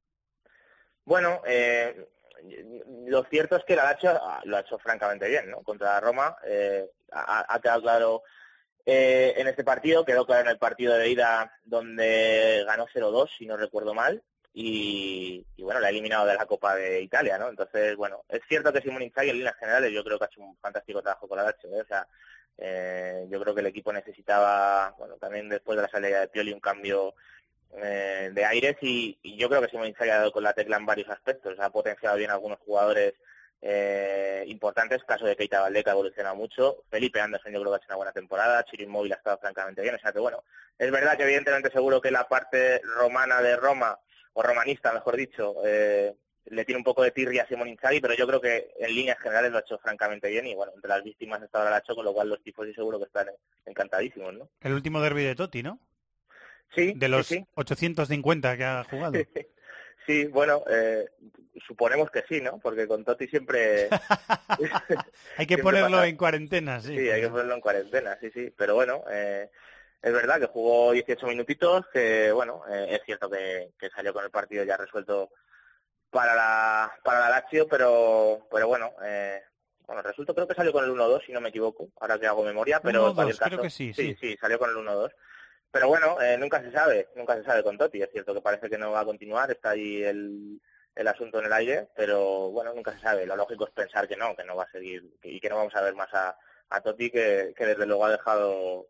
Bueno, 1.04 1.42
lo 3.06 3.24
cierto 3.26 3.58
es 3.58 3.66
que 3.66 3.76
la 3.76 3.90
ha 3.90 3.92
hecho, 3.92 4.20
lo 4.46 4.58
ha 4.58 4.62
hecho 4.62 4.80
francamente 4.80 5.28
bien, 5.28 5.52
¿no? 5.52 5.62
Contra 5.64 5.94
la 5.94 6.00
Roma. 6.00 6.36
Ha, 7.12 7.46
ha 7.54 7.60
quedado 7.60 7.82
claro 7.82 8.24
eh, 8.86 9.34
en 9.38 9.48
este 9.48 9.64
partido. 9.64 10.06
Quedó 10.06 10.26
claro 10.26 10.44
en 10.44 10.50
el 10.50 10.58
partido 10.58 10.96
de 10.96 11.10
ida 11.10 11.52
donde 11.64 12.64
ganó 12.66 12.88
0-2, 12.88 13.30
si 13.38 13.46
no 13.46 13.58
recuerdo 13.58 13.94
mal, 13.94 14.22
y, 14.58 15.46
bueno, 15.58 15.82
la 15.82 15.88
ha 15.88 15.90
eliminado 15.90 16.26
de 16.26 16.34
la 16.34 16.46
Copa 16.46 16.76
de 16.76 17.02
Italia, 17.02 17.38
¿no? 17.38 17.50
Entonces, 17.50 17.96
bueno, 17.98 18.24
es 18.30 18.42
cierto 18.48 18.72
que 18.72 18.82
Simón 18.82 19.02
Inzaghi 19.02 19.30
en 19.30 19.38
líneas 19.38 19.58
generales 19.58 19.92
yo 19.92 20.04
creo 20.04 20.18
que 20.18 20.24
ha 20.24 20.28
hecho 20.28 20.42
un 20.42 20.56
fantástico 20.58 21.02
trabajo 21.02 21.28
con 21.28 21.38
la 21.38 21.44
Lazio, 21.44 21.70
¿eh? 21.72 21.82
o 21.82 21.86
sea, 21.86 22.08
eh, 22.58 23.28
yo 23.30 23.42
creo 23.42 23.54
que 23.54 23.60
el 23.60 23.68
equipo 23.68 23.92
necesitaba, 23.92 24.96
bueno, 24.98 25.16
también 25.16 25.50
después 25.50 25.76
de 25.76 25.82
la 25.82 25.90
salida 25.90 26.22
de 26.22 26.30
Pioli 26.30 26.54
un 26.54 26.62
cambio 26.62 27.16
eh, 27.74 28.30
de 28.34 28.46
aires 28.46 28.78
y, 28.82 29.18
yo 29.38 29.50
creo 29.50 29.62
que 29.62 29.68
Simón 29.68 29.88
Inzaghi 29.88 30.12
ha 30.12 30.20
dado 30.20 30.32
con 30.32 30.44
la 30.44 30.54
tecla 30.54 30.78
en 30.78 30.86
varios 30.86 31.10
aspectos, 31.10 31.60
ha 31.60 31.70
potenciado 31.70 32.16
bien 32.16 32.32
algunos 32.32 32.60
jugadores 32.60 33.14
eh, 33.68 34.44
importantes, 34.46 35.04
caso 35.06 35.26
de 35.26 35.36
Keita 35.36 35.60
Valdeca 35.60 35.90
ha 35.90 35.94
evolucionado 35.94 36.36
mucho, 36.36 36.84
Felipe 36.88 37.20
Anderson 37.20 37.52
yo 37.52 37.62
creo 37.62 37.72
que 37.72 37.76
ha 37.76 37.78
hecho 37.78 37.88
una 37.90 37.96
buena 37.96 38.12
temporada, 38.12 38.64
Chirin 38.64 38.92
Móvil 38.92 39.14
ha 39.14 39.16
estado 39.16 39.40
francamente 39.40 39.82
bien, 39.82 39.96
o 39.96 39.98
sea 39.98 40.12
que 40.12 40.20
bueno, 40.20 40.44
es 40.78 40.92
verdad 40.92 41.18
que 41.18 41.24
evidentemente 41.24 41.72
seguro 41.72 42.00
que 42.00 42.12
la 42.12 42.28
parte 42.28 42.80
romana 42.84 43.42
de 43.42 43.56
Roma, 43.56 43.98
o 44.34 44.44
romanista 44.44 44.94
mejor 44.94 45.18
dicho, 45.18 45.56
eh, 45.66 46.14
le 46.46 46.64
tiene 46.64 46.78
un 46.78 46.84
poco 46.84 47.02
de 47.02 47.10
tirria 47.10 47.42
a 47.42 47.48
Simón 47.48 47.68
Inzaghi, 47.68 48.02
pero 48.02 48.14
yo 48.14 48.28
creo 48.28 48.40
que 48.40 48.70
en 48.78 48.94
líneas 48.94 49.18
generales 49.18 49.52
lo 49.52 49.58
ha 49.58 49.62
hecho 49.62 49.80
francamente 49.80 50.30
bien 50.30 50.46
y 50.46 50.54
bueno, 50.54 50.72
entre 50.76 50.90
las 50.90 51.04
víctimas 51.04 51.42
está 51.42 51.58
ahora 51.58 51.72
la 51.72 51.80
hecho, 51.80 51.96
con 51.96 52.06
lo 52.06 52.14
cual 52.14 52.30
los 52.30 52.44
tipos 52.44 52.68
y 52.68 52.74
seguro 52.76 53.00
que 53.00 53.06
están 53.06 53.30
encantadísimos, 53.66 54.32
¿no? 54.36 54.48
El 54.62 54.74
último 54.74 55.02
derby 55.02 55.24
de 55.24 55.34
Totti, 55.34 55.64
¿no? 55.64 55.80
Sí. 56.76 56.94
De 56.96 57.08
los 57.08 57.26
sí, 57.26 57.44
850 57.56 58.58
que 58.58 58.64
ha 58.64 58.84
jugado. 58.84 59.14
Sí, 60.06 60.26
bueno, 60.26 60.64
eh, 60.70 61.10
suponemos 61.66 62.12
que 62.12 62.24
sí, 62.28 62.42
¿no? 62.42 62.60
Porque 62.60 62.88
con 62.88 63.04
Totti 63.04 63.28
siempre... 63.28 63.90
hay 65.38 65.48
que 65.48 65.58
ponerlo 65.58 66.04
en 66.04 66.16
cuarentena, 66.16 66.80
sí. 66.80 66.98
Sí, 66.98 67.10
hay 67.10 67.22
que 67.22 67.30
ponerlo 67.30 67.56
en 67.56 67.62
cuarentena, 67.62 68.18
sí, 68.20 68.30
sí. 68.32 68.54
Pero 68.56 68.76
bueno, 68.76 69.04
eh, 69.10 69.50
es 70.02 70.14
verdad 70.14 70.40
que 70.40 70.48
jugó 70.48 70.92
18 70.92 71.26
minutitos, 71.26 71.88
que 71.92 72.32
bueno, 72.32 72.62
eh, 72.70 72.88
es 72.92 73.02
cierto 73.06 73.30
que, 73.30 73.72
salió 73.96 74.14
con 74.14 74.24
el 74.24 74.30
partido 74.30 74.64
ya 74.64 74.78
resuelto 74.78 75.32
para 76.12 76.36
la, 76.36 76.94
para 77.04 77.22
la 77.22 77.30
Lazio, 77.30 77.68
pero, 77.68 78.48
pero 78.52 78.68
bueno, 78.68 78.92
eh, 79.04 79.42
bueno, 79.88 80.04
resultó 80.04 80.36
creo 80.36 80.48
que 80.48 80.54
salió 80.54 80.72
con 80.72 80.84
el 80.84 80.92
1-2, 80.92 81.26
si 81.26 81.32
no 81.32 81.42
me 81.42 81.50
equivoco, 81.50 81.90
ahora 82.00 82.20
que 82.20 82.28
hago 82.28 82.44
memoria, 82.44 82.80
pero 82.80 83.10
en 83.10 83.16
cualquier 83.16 83.38
caso, 83.38 83.50
creo 83.50 83.62
que 83.64 83.70
sí, 83.70 83.94
sí, 83.94 84.16
sí, 84.20 84.38
salió 84.40 84.60
con 84.60 84.70
el 84.70 84.76
1-2. 84.76 85.12
Pero 85.76 85.90
bueno, 85.90 86.22
eh, 86.22 86.38
nunca 86.38 86.62
se 86.62 86.72
sabe, 86.72 87.10
nunca 87.18 87.36
se 87.36 87.44
sabe 87.44 87.62
con 87.62 87.78
Totti. 87.78 88.02
Es 88.02 88.10
cierto 88.10 88.34
que 88.34 88.40
parece 88.40 88.70
que 88.70 88.78
no 88.78 88.92
va 88.92 89.02
a 89.02 89.06
continuar, 89.06 89.52
está 89.52 89.72
ahí 89.72 90.02
el, 90.04 90.62
el 90.96 91.08
asunto 91.10 91.40
en 91.40 91.48
el 91.48 91.52
aire, 91.52 91.90
pero 91.98 92.50
bueno, 92.52 92.74
nunca 92.74 92.94
se 92.94 93.02
sabe. 93.02 93.26
Lo 93.26 93.36
lógico 93.36 93.66
es 93.66 93.72
pensar 93.72 94.08
que 94.08 94.16
no, 94.16 94.34
que 94.38 94.46
no 94.46 94.56
va 94.56 94.64
a 94.64 94.72
seguir 94.72 95.04
y 95.22 95.38
que 95.42 95.50
no 95.50 95.58
vamos 95.58 95.76
a 95.76 95.82
ver 95.82 95.94
más 95.94 96.08
a, 96.14 96.38
a 96.70 96.80
Totti, 96.80 97.10
que, 97.10 97.54
que 97.58 97.66
desde 97.66 97.86
luego 97.86 98.06
ha 98.06 98.12
dejado 98.12 98.88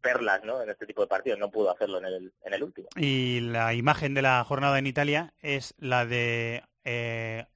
perlas 0.00 0.42
¿no? 0.42 0.60
en 0.60 0.70
este 0.70 0.86
tipo 0.86 1.02
de 1.02 1.06
partidos. 1.06 1.38
No 1.38 1.52
pudo 1.52 1.70
hacerlo 1.70 1.98
en 1.98 2.06
el, 2.06 2.32
en 2.44 2.52
el 2.52 2.64
último. 2.64 2.88
Y 2.96 3.38
la 3.38 3.72
imagen 3.74 4.14
de 4.14 4.22
la 4.22 4.42
jornada 4.42 4.76
en 4.80 4.88
Italia 4.88 5.34
es 5.40 5.72
la 5.78 6.04
de 6.04 6.64
eh, 6.84 7.46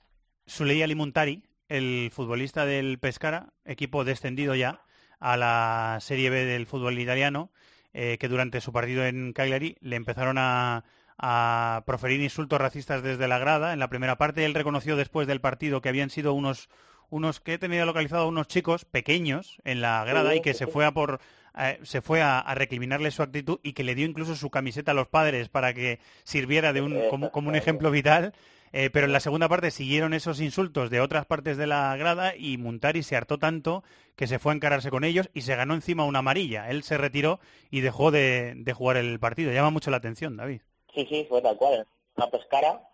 Suley 0.47 0.85
Alimuntari, 0.85 1.43
el 1.69 2.13
futbolista 2.13 2.65
del 2.65 3.01
Pescara, 3.01 3.55
equipo 3.65 4.05
descendido 4.05 4.55
ya 4.55 4.85
a 5.19 5.37
la 5.37 5.99
Serie 6.01 6.31
B 6.31 6.45
del 6.45 6.67
fútbol 6.67 7.01
italiano, 7.01 7.51
eh, 7.95 8.17
que 8.19 8.29
durante 8.29 8.61
su 8.61 8.73
partido 8.73 9.05
en 9.05 9.33
Cagliari 9.33 9.77
le 9.81 9.97
empezaron 9.97 10.37
a, 10.39 10.85
proferir 11.87 12.21
insultos 12.21 12.61
racistas 12.61 13.01
desde 13.03 13.29
la 13.29 13.39
grada. 13.39 13.73
En 13.73 13.79
la 13.79 13.89
primera 13.89 14.19
parte 14.19 14.45
él 14.45 14.55
reconoció 14.55 14.97
después 14.97 15.29
del 15.29 15.41
partido 15.41 15.81
que 15.81 15.89
habían 15.89 16.11
sido 16.11 16.35
unos 16.35 16.69
unos 17.11 17.39
que 17.39 17.55
he 17.55 17.59
tenido 17.59 17.87
localizado 17.87 18.27
unos 18.27 18.49
chicos 18.49 18.85
pequeños 18.85 19.59
en 19.63 19.83
la 19.83 20.05
grada 20.05 20.35
y 20.35 20.41
que 20.41 20.53
se 20.53 20.67
fue 20.67 20.85
a 20.85 20.91
por 20.91 21.21
se 21.83 22.01
fue 22.01 22.23
a, 22.23 22.43
recriminarle 22.55 23.13
su 23.13 23.23
actitud 23.23 23.61
y 23.63 23.75
que 23.75 23.85
le 23.85 23.95
dio 23.95 24.05
incluso 24.05 24.35
su 24.35 24.51
camiseta 24.51 24.91
a 24.91 24.95
los 24.95 25.07
padres 25.07 25.49
para 25.49 25.75
que 25.75 26.01
sirviera 26.25 26.73
de 26.73 26.81
un, 26.81 26.99
como 27.11 27.49
un 27.49 27.55
ejemplo 27.55 27.93
vital 27.93 28.33
eh, 28.73 28.89
pero 28.91 29.07
en 29.07 29.13
la 29.13 29.21
segunda 29.21 29.49
parte 29.49 29.71
siguieron 29.71 30.15
esos 30.15 30.41
insultos 30.41 30.89
de 30.89 31.01
otras 31.01 31.27
partes 31.27 31.59
de 31.59 31.67
la 31.67 31.95
grada 31.97 32.35
y 32.35 32.57
Muntari 32.57 33.03
se 33.03 33.17
hartó 33.17 33.39
tanto 33.39 33.85
que 34.17 34.27
se 34.27 34.39
fue 34.39 34.53
a 34.53 34.57
encararse 34.57 34.91
con 34.91 35.05
ellos 35.05 35.29
y 35.35 35.43
se 35.43 35.55
ganó 35.57 35.75
encima 35.75 36.05
una 36.05 36.21
amarilla. 36.21 36.71
Él 36.71 36.83
se 36.83 36.97
retiró 36.97 37.39
y 37.71 37.81
dejó 37.81 38.11
de, 38.11 38.65
jugar 38.75 38.97
el 38.97 39.21
partido. 39.21 39.53
Llama 39.53 39.71
mucho 39.71 39.91
la 39.91 39.99
atención, 39.99 40.37
David. 40.37 40.63
Sí, 40.95 41.07
sí, 41.09 41.27
fue 41.29 41.43
tal 41.43 41.57
cual. 41.57 41.87
Una 42.17 42.31
pescara. 42.31 42.89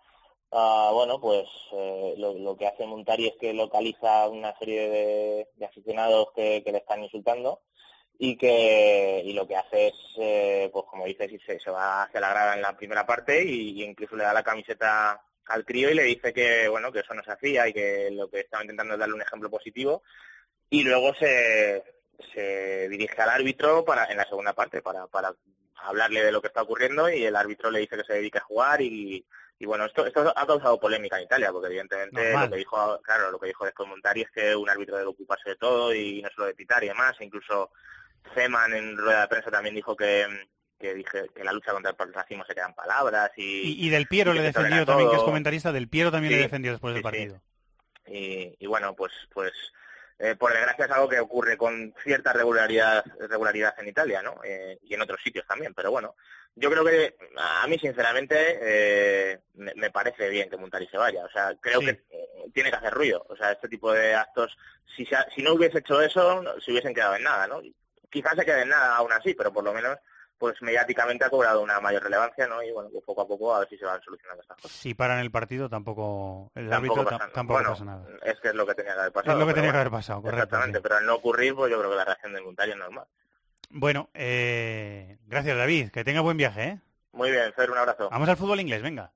Ah, 0.51 0.91
bueno, 0.93 1.21
pues 1.21 1.47
eh, 1.73 2.15
lo, 2.17 2.57
que 2.57 2.67
hace 2.67 2.85
Muntari 2.85 3.27
es 3.27 3.35
que 3.39 3.53
localiza 3.53 4.27
una 4.27 4.57
serie 4.57 4.89
de, 4.89 5.65
aficionados 5.65 6.29
que, 6.35 6.63
le 6.65 6.77
están 6.77 7.03
insultando 7.03 7.61
y 8.17 8.35
que 8.35 9.21
y 9.23 9.31
lo 9.31 9.47
que 9.47 9.55
hace 9.55 9.87
es, 9.87 9.95
eh, 10.17 10.69
pues 10.73 10.85
como 10.89 11.05
dices, 11.05 11.31
se, 11.45 11.59
se 11.59 11.71
va 11.71 12.03
hacia 12.03 12.19
la 12.19 12.29
grada 12.31 12.55
en 12.55 12.63
la 12.63 12.75
primera 12.75 13.05
parte 13.05 13.45
y 13.45 13.81
incluso 13.83 14.15
le 14.15 14.23
da 14.23 14.33
la 14.33 14.43
camiseta 14.43 15.21
al 15.49 15.65
crío 15.65 15.89
y 15.89 15.93
le 15.93 16.03
dice 16.03 16.33
que 16.33 16.67
bueno 16.67 16.91
que 16.91 16.99
eso 16.99 17.13
no 17.13 17.23
se 17.23 17.31
hacía 17.31 17.67
y 17.67 17.73
que 17.73 18.09
lo 18.11 18.29
que 18.29 18.41
estaba 18.41 18.63
intentando 18.63 18.93
es 18.93 18.99
darle 18.99 19.15
un 19.15 19.21
ejemplo 19.21 19.49
positivo 19.49 20.03
y 20.69 20.83
luego 20.83 21.13
se, 21.15 21.83
se 22.33 22.87
dirige 22.89 23.21
al 23.21 23.29
árbitro 23.29 23.83
para 23.83 24.05
en 24.05 24.17
la 24.17 24.25
segunda 24.25 24.53
parte 24.53 24.81
para, 24.81 25.07
para 25.07 25.33
hablarle 25.75 26.23
de 26.23 26.31
lo 26.31 26.41
que 26.41 26.47
está 26.47 26.61
ocurriendo 26.61 27.09
y 27.09 27.25
el 27.25 27.35
árbitro 27.35 27.71
le 27.71 27.79
dice 27.79 27.97
que 27.97 28.03
se 28.03 28.13
dedique 28.13 28.37
a 28.37 28.43
jugar 28.43 28.81
y, 28.81 29.25
y 29.61 29.65
bueno, 29.65 29.85
esto, 29.85 30.05
esto 30.05 30.31
ha 30.33 30.47
causado 30.47 30.79
polémica 30.79 31.17
en 31.17 31.25
Italia, 31.25 31.51
porque 31.51 31.67
evidentemente 31.67 32.31
lo 32.31 32.49
que 32.49 32.55
dijo, 32.55 33.01
claro, 33.03 33.29
lo 33.29 33.37
que 33.37 33.47
dijo 33.47 33.65
después 33.65 33.89
Montari 33.89 34.21
es 34.21 34.31
que 34.31 34.55
un 34.55 34.69
árbitro 34.69 34.95
debe 34.95 35.09
ocuparse 35.09 35.49
de 35.49 35.55
todo 35.57 35.93
y 35.93 36.21
no 36.21 36.29
solo 36.29 36.47
de 36.47 36.55
pitar 36.55 36.81
y 36.81 36.87
demás. 36.87 37.17
E 37.19 37.25
incluso 37.25 37.71
Zeman 38.33 38.73
en 38.73 38.97
rueda 38.97 39.21
de 39.21 39.27
prensa 39.27 39.51
también 39.51 39.75
dijo 39.75 39.97
que, 39.97 40.25
que 40.79 40.93
dije 40.93 41.29
que 41.35 41.43
la 41.43 41.51
lucha 41.51 41.71
contra 41.71 41.95
el 41.97 42.13
racismo 42.13 42.45
se 42.45 42.55
quedan 42.55 42.73
palabras 42.73 43.31
y, 43.35 43.85
y, 43.85 43.89
del 43.89 44.07
Piero 44.07 44.33
le 44.33 44.41
defendió 44.41 44.85
también 44.85 45.09
que 45.09 45.17
es 45.17 45.23
comentarista 45.23 45.71
del 45.71 45.89
Piero 45.89 46.11
también 46.11 46.33
le 46.33 46.39
defendió 46.39 46.71
después 46.71 46.93
del 46.93 47.03
partido. 47.03 47.41
Y, 48.07 48.55
y, 48.59 48.65
bueno 48.65 48.95
pues 48.95 49.11
pues 49.33 49.51
eh, 50.17 50.35
por 50.35 50.51
desgracia 50.51 50.85
es 50.85 50.91
algo 50.91 51.07
que 51.07 51.19
ocurre 51.19 51.57
con 51.57 51.93
cierta 52.03 52.33
regularidad 52.33 53.03
regularidad 53.19 53.75
en 53.79 53.87
Italia 53.87 54.21
no 54.21 54.41
eh, 54.43 54.79
y 54.83 54.93
en 54.93 55.01
otros 55.01 55.21
sitios 55.21 55.45
también 55.45 55.73
pero 55.73 55.91
bueno 55.91 56.15
yo 56.55 56.69
creo 56.69 56.83
que 56.83 57.15
a 57.37 57.67
mí 57.67 57.77
sinceramente 57.79 58.35
eh, 58.61 59.39
me, 59.55 59.91
parece 59.91 60.29
bien 60.29 60.49
que 60.49 60.57
Montari 60.57 60.87
se 60.87 60.97
vaya. 60.97 61.23
O 61.23 61.29
sea 61.29 61.55
creo 61.59 61.79
que 61.79 61.91
eh, 62.11 62.27
tiene 62.53 62.69
que 62.69 62.75
hacer 62.75 62.93
ruido. 62.93 63.25
O 63.29 63.35
sea 63.35 63.51
este 63.51 63.69
tipo 63.69 63.93
de 63.93 64.13
actos 64.13 64.57
si 64.95 65.07
si 65.33 65.41
no 65.41 65.53
hubiese 65.53 65.79
hecho 65.79 66.01
eso 66.01 66.43
se 66.59 66.71
hubiesen 66.71 66.93
quedado 66.93 67.15
en 67.15 67.23
nada 67.23 67.47
no 67.47 67.61
quizás 68.09 68.35
se 68.35 68.43
quede 68.43 68.63
en 68.63 68.69
nada 68.69 68.95
aún 68.95 69.11
así 69.13 69.33
pero 69.35 69.53
por 69.53 69.63
lo 69.63 69.71
menos 69.71 69.97
pues 70.39 70.55
mediáticamente 70.61 71.25
ha 71.25 71.29
cobrado 71.29 71.61
una 71.61 71.79
mayor 71.81 72.01
relevancia, 72.03 72.47
¿no? 72.47 72.63
Y 72.63 72.71
bueno, 72.71 72.89
pues 72.89 73.03
poco 73.03 73.21
a 73.21 73.27
poco 73.27 73.53
a 73.53 73.59
ver 73.59 73.69
si 73.69 73.77
se 73.77 73.85
van 73.85 74.01
solucionando 74.01 74.41
estas 74.41 74.57
cosas. 74.57 74.71
Si 74.71 74.93
paran 74.93 75.19
el 75.19 75.29
partido 75.29 75.69
tampoco 75.69 76.51
el 76.55 76.71
árbitro 76.71 77.05
tampoco 77.33 77.61
pasa 77.63 77.85
nada. 77.85 78.07
Es 78.23 78.39
que 78.39 78.47
es 78.47 78.55
lo 78.55 78.65
que 78.65 78.73
tenía 78.73 78.93
que 78.93 78.99
haber 79.01 79.11
pasado. 79.11 79.33
Es 79.33 79.39
lo 79.39 79.47
que 79.47 79.53
tenía 79.53 79.71
que 79.71 79.77
haber 79.77 79.91
pasado, 79.91 80.21
correcto. 80.21 80.43
Exactamente, 80.43 80.81
pero 80.81 80.95
al 80.95 81.05
no 81.05 81.15
ocurrir, 81.15 81.53
pues 81.53 81.69
yo 81.69 81.77
creo 81.77 81.91
que 81.91 81.97
la 81.97 82.05
reacción 82.05 82.33
del 82.33 82.41
voluntario 82.41 82.73
es 82.73 82.79
normal. 82.79 83.05
Bueno, 83.69 84.09
eh, 84.13 85.17
gracias 85.27 85.57
David, 85.57 85.91
que 85.91 86.03
tenga 86.03 86.21
buen 86.21 86.37
viaje, 86.37 86.63
¿eh? 86.63 86.79
Muy 87.11 87.31
bien, 87.31 87.51
Fer, 87.53 87.69
un 87.69 87.77
abrazo. 87.77 88.09
Vamos 88.09 88.29
al 88.29 88.37
fútbol 88.37 88.61
inglés, 88.61 88.81
venga. 88.81 89.11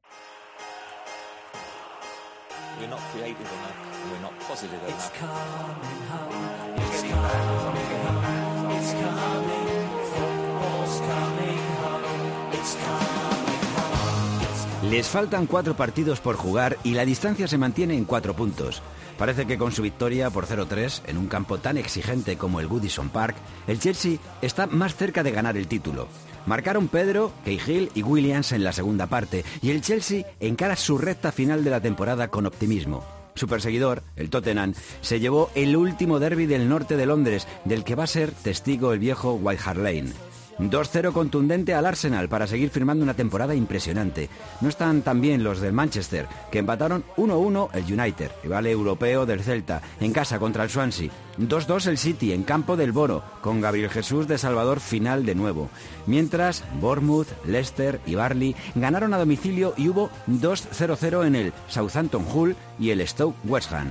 Les 14.93 15.07
faltan 15.07 15.47
cuatro 15.47 15.75
partidos 15.75 16.19
por 16.19 16.35
jugar 16.35 16.77
y 16.83 16.93
la 16.93 17.03
distancia 17.03 17.47
se 17.47 17.57
mantiene 17.57 17.97
en 17.97 18.05
cuatro 18.05 18.35
puntos. 18.35 18.83
Parece 19.17 19.47
que 19.47 19.57
con 19.57 19.71
su 19.71 19.81
victoria 19.81 20.29
por 20.29 20.45
0-3 20.45 21.01
en 21.07 21.17
un 21.17 21.25
campo 21.25 21.57
tan 21.57 21.77
exigente 21.77 22.37
como 22.37 22.59
el 22.59 22.67
Goodison 22.67 23.09
Park, 23.09 23.35
el 23.65 23.79
Chelsea 23.79 24.19
está 24.43 24.67
más 24.67 24.95
cerca 24.95 25.23
de 25.23 25.31
ganar 25.31 25.57
el 25.57 25.67
título. 25.67 26.07
Marcaron 26.45 26.89
Pedro, 26.89 27.31
Cahill 27.43 27.89
y 27.95 28.03
Williams 28.03 28.51
en 28.51 28.63
la 28.63 28.71
segunda 28.71 29.07
parte 29.07 29.43
y 29.63 29.71
el 29.71 29.81
Chelsea 29.81 30.27
encara 30.39 30.75
su 30.75 30.99
recta 30.99 31.31
final 31.31 31.63
de 31.63 31.71
la 31.71 31.81
temporada 31.81 32.27
con 32.27 32.45
optimismo. 32.45 33.03
Su 33.33 33.47
perseguidor, 33.47 34.03
el 34.15 34.29
Tottenham, 34.29 34.75
se 35.01 35.19
llevó 35.19 35.49
el 35.55 35.75
último 35.75 36.19
derby 36.19 36.45
del 36.45 36.69
norte 36.69 36.97
de 36.97 37.07
Londres, 37.07 37.47
del 37.65 37.83
que 37.83 37.95
va 37.95 38.03
a 38.03 38.07
ser 38.07 38.31
testigo 38.31 38.93
el 38.93 38.99
viejo 38.99 39.33
White 39.33 39.63
Hart 39.65 39.79
Lane. 39.79 40.13
2-0 40.59 41.11
contundente 41.11 41.73
al 41.73 41.85
Arsenal 41.85 42.29
para 42.29 42.47
seguir 42.47 42.69
firmando 42.69 43.03
una 43.03 43.13
temporada 43.13 43.55
impresionante. 43.55 44.29
No 44.61 44.69
están 44.69 45.01
tan 45.01 45.21
bien 45.21 45.43
los 45.43 45.59
del 45.59 45.73
Manchester, 45.73 46.27
que 46.51 46.59
empataron 46.59 47.03
1-1 47.17 47.69
el 47.73 47.99
United, 47.99 48.31
rival 48.43 48.67
europeo 48.67 49.25
del 49.25 49.41
Celta, 49.41 49.81
en 49.99 50.13
casa 50.13 50.39
contra 50.39 50.63
el 50.63 50.69
Swansea. 50.69 51.09
2-2 51.39 51.87
el 51.87 51.97
City 51.97 52.31
en 52.31 52.43
campo 52.43 52.77
del 52.77 52.91
Boro, 52.91 53.23
con 53.41 53.61
Gabriel 53.61 53.89
Jesús 53.89 54.27
de 54.27 54.37
Salvador 54.37 54.79
final 54.79 55.25
de 55.25 55.35
nuevo. 55.35 55.69
Mientras 56.05 56.63
Bournemouth, 56.79 57.27
Leicester 57.45 57.99
y 58.05 58.15
Barley 58.15 58.55
ganaron 58.75 59.13
a 59.13 59.17
domicilio 59.17 59.73
y 59.77 59.89
hubo 59.89 60.09
2-0-0 60.27 61.25
en 61.25 61.35
el 61.35 61.53
Southampton 61.67 62.25
Hull 62.31 62.55
y 62.79 62.91
el 62.91 63.07
Stoke 63.07 63.35
West 63.45 63.71
Ham. 63.73 63.87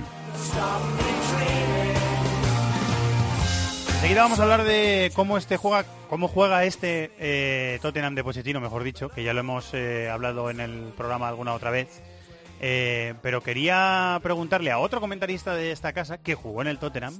Enseguida 4.03 4.23
vamos 4.23 4.39
a 4.39 4.43
hablar 4.43 4.65
de 4.65 5.13
cómo 5.15 5.37
este 5.37 5.55
juega, 5.55 5.85
cómo 6.09 6.27
juega 6.27 6.65
este 6.65 7.11
eh, 7.19 7.79
Tottenham 7.81 8.15
de 8.15 8.23
Pochettino, 8.25 8.59
mejor 8.59 8.83
dicho, 8.83 9.07
que 9.07 9.23
ya 9.23 9.33
lo 9.33 9.39
hemos 9.39 9.73
eh, 9.73 10.09
hablado 10.09 10.49
en 10.49 10.59
el 10.59 10.91
programa 10.97 11.29
alguna 11.29 11.53
otra 11.53 11.71
vez. 11.71 12.01
Eh, 12.59 13.13
pero 13.21 13.41
quería 13.41 14.19
preguntarle 14.21 14.71
a 14.71 14.79
otro 14.79 14.99
comentarista 14.99 15.55
de 15.55 15.71
esta 15.71 15.93
casa 15.93 16.17
que 16.17 16.35
jugó 16.35 16.61
en 16.61 16.67
el 16.67 16.79
Tottenham 16.79 17.17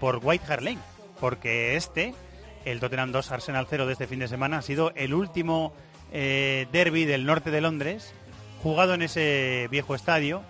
por 0.00 0.20
White 0.22 0.50
Hart 0.50 0.62
Lane, 0.62 0.78
porque 1.20 1.76
este, 1.76 2.14
el 2.64 2.80
Tottenham 2.80 3.12
2 3.12 3.30
Arsenal 3.30 3.66
0 3.68 3.84
de 3.84 3.92
este 3.92 4.06
fin 4.06 4.20
de 4.20 4.28
semana, 4.28 4.58
ha 4.58 4.62
sido 4.62 4.92
el 4.94 5.12
último 5.12 5.74
derby 6.10 7.04
del 7.04 7.26
norte 7.26 7.50
de 7.50 7.60
Londres, 7.60 8.14
jugado 8.62 8.94
en 8.94 9.02
ese 9.02 9.68
viejo 9.70 9.94
estadio 9.94 10.42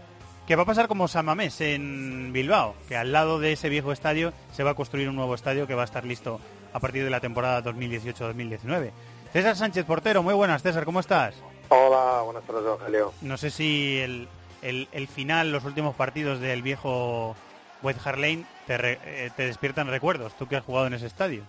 que 0.48 0.56
va 0.56 0.62
a 0.62 0.66
pasar 0.66 0.88
como 0.88 1.08
San 1.08 1.26
Mamés 1.26 1.60
en 1.60 2.32
Bilbao, 2.32 2.74
que 2.88 2.96
al 2.96 3.12
lado 3.12 3.38
de 3.38 3.52
ese 3.52 3.68
viejo 3.68 3.92
estadio 3.92 4.32
se 4.50 4.62
va 4.62 4.70
a 4.70 4.74
construir 4.74 5.06
un 5.10 5.14
nuevo 5.14 5.34
estadio 5.34 5.66
que 5.66 5.74
va 5.74 5.82
a 5.82 5.84
estar 5.84 6.06
listo 6.06 6.40
a 6.72 6.80
partir 6.80 7.04
de 7.04 7.10
la 7.10 7.20
temporada 7.20 7.62
2018-2019. 7.70 8.90
César 9.30 9.56
Sánchez 9.56 9.84
Portero, 9.84 10.22
muy 10.22 10.32
buenas 10.32 10.62
César, 10.62 10.86
¿cómo 10.86 11.00
estás? 11.00 11.34
Hola, 11.68 12.22
buenas 12.22 12.44
tardes 12.44 12.64
Evangelio. 12.64 13.12
No 13.20 13.36
sé 13.36 13.50
si 13.50 13.98
el, 13.98 14.26
el, 14.62 15.08
final, 15.08 15.52
los 15.52 15.66
últimos 15.66 15.94
partidos 15.94 16.40
del 16.40 16.62
viejo 16.62 17.36
West 17.82 18.00
Hart 18.06 18.18
Lane 18.18 18.46
te, 18.66 18.76
eh, 19.04 19.30
te, 19.36 19.42
despiertan 19.42 19.88
recuerdos, 19.88 20.34
tú 20.38 20.48
que 20.48 20.56
has 20.56 20.64
jugado 20.64 20.86
en 20.86 20.94
ese 20.94 21.08
estadio. 21.08 21.42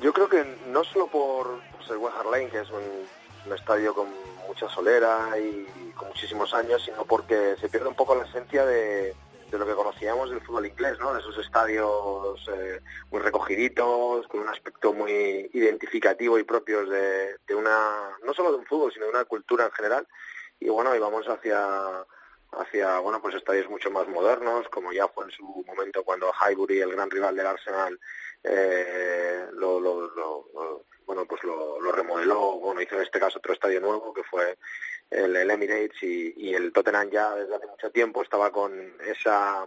Yo 0.00 0.14
creo 0.14 0.30
que 0.30 0.42
no 0.68 0.84
solo 0.84 1.06
por 1.08 1.60
pues, 1.76 1.90
el 1.90 1.98
West 1.98 2.16
Hart 2.16 2.30
Lane, 2.30 2.48
que 2.48 2.60
es 2.60 2.70
un, 2.70 2.80
un 3.46 3.52
estadio 3.52 3.94
con 3.94 4.06
mucha 4.46 4.68
solera 4.68 5.38
y 5.38 5.92
con 5.94 6.08
muchísimos 6.08 6.52
años, 6.54 6.82
sino 6.84 7.04
porque 7.04 7.56
se 7.60 7.68
pierde 7.68 7.88
un 7.88 7.94
poco 7.94 8.14
la 8.14 8.24
esencia 8.24 8.64
de, 8.64 9.14
lo 9.50 9.66
que 9.66 9.74
conocíamos 9.74 10.30
del 10.30 10.40
fútbol 10.40 10.66
inglés, 10.66 10.98
¿no? 10.98 11.12
De 11.12 11.20
esos 11.20 11.36
estadios 11.38 12.48
eh, 12.48 12.80
muy 13.10 13.20
recogiditos, 13.20 14.26
con 14.26 14.40
un 14.40 14.48
aspecto 14.48 14.94
muy 14.94 15.50
identificativo 15.52 16.38
y 16.38 16.44
propios 16.44 16.88
de, 16.88 17.54
una, 17.54 18.16
no 18.24 18.32
solo 18.32 18.52
de 18.52 18.58
un 18.58 18.66
fútbol, 18.66 18.92
sino 18.92 19.06
de 19.06 19.10
una 19.10 19.24
cultura 19.24 19.66
en 19.66 19.72
general. 19.72 20.06
Y 20.58 20.68
bueno, 20.68 20.94
y 20.96 20.98
vamos 20.98 21.26
hacia 21.28 22.04
hacia 22.52 22.98
bueno 22.98 23.20
pues 23.20 23.34
estadios 23.34 23.68
mucho 23.68 23.90
más 23.90 24.06
modernos 24.08 24.68
como 24.68 24.92
ya 24.92 25.08
fue 25.08 25.24
en 25.24 25.30
su 25.30 25.64
momento 25.66 26.04
cuando 26.04 26.30
Highbury 26.32 26.80
el 26.80 26.92
gran 26.92 27.10
rival 27.10 27.34
del 27.36 27.46
Arsenal 27.46 27.98
eh, 28.44 29.46
lo, 29.52 29.80
bueno, 31.06 31.26
pues 31.26 31.42
lo, 31.44 31.92
remodeló, 31.92 32.58
bueno, 32.58 32.80
hizo 32.80 32.96
en 32.96 33.02
este 33.02 33.20
caso 33.20 33.38
otro 33.38 33.52
estadio 33.52 33.80
nuevo 33.80 34.12
que 34.12 34.22
fue 34.24 34.56
el, 35.10 35.36
Emirates 35.50 36.02
y, 36.02 36.54
el 36.54 36.72
Tottenham 36.72 37.10
ya 37.10 37.34
desde 37.34 37.54
hace 37.54 37.66
mucho 37.66 37.90
tiempo 37.90 38.22
estaba 38.22 38.50
con 38.50 38.72
esa 39.04 39.66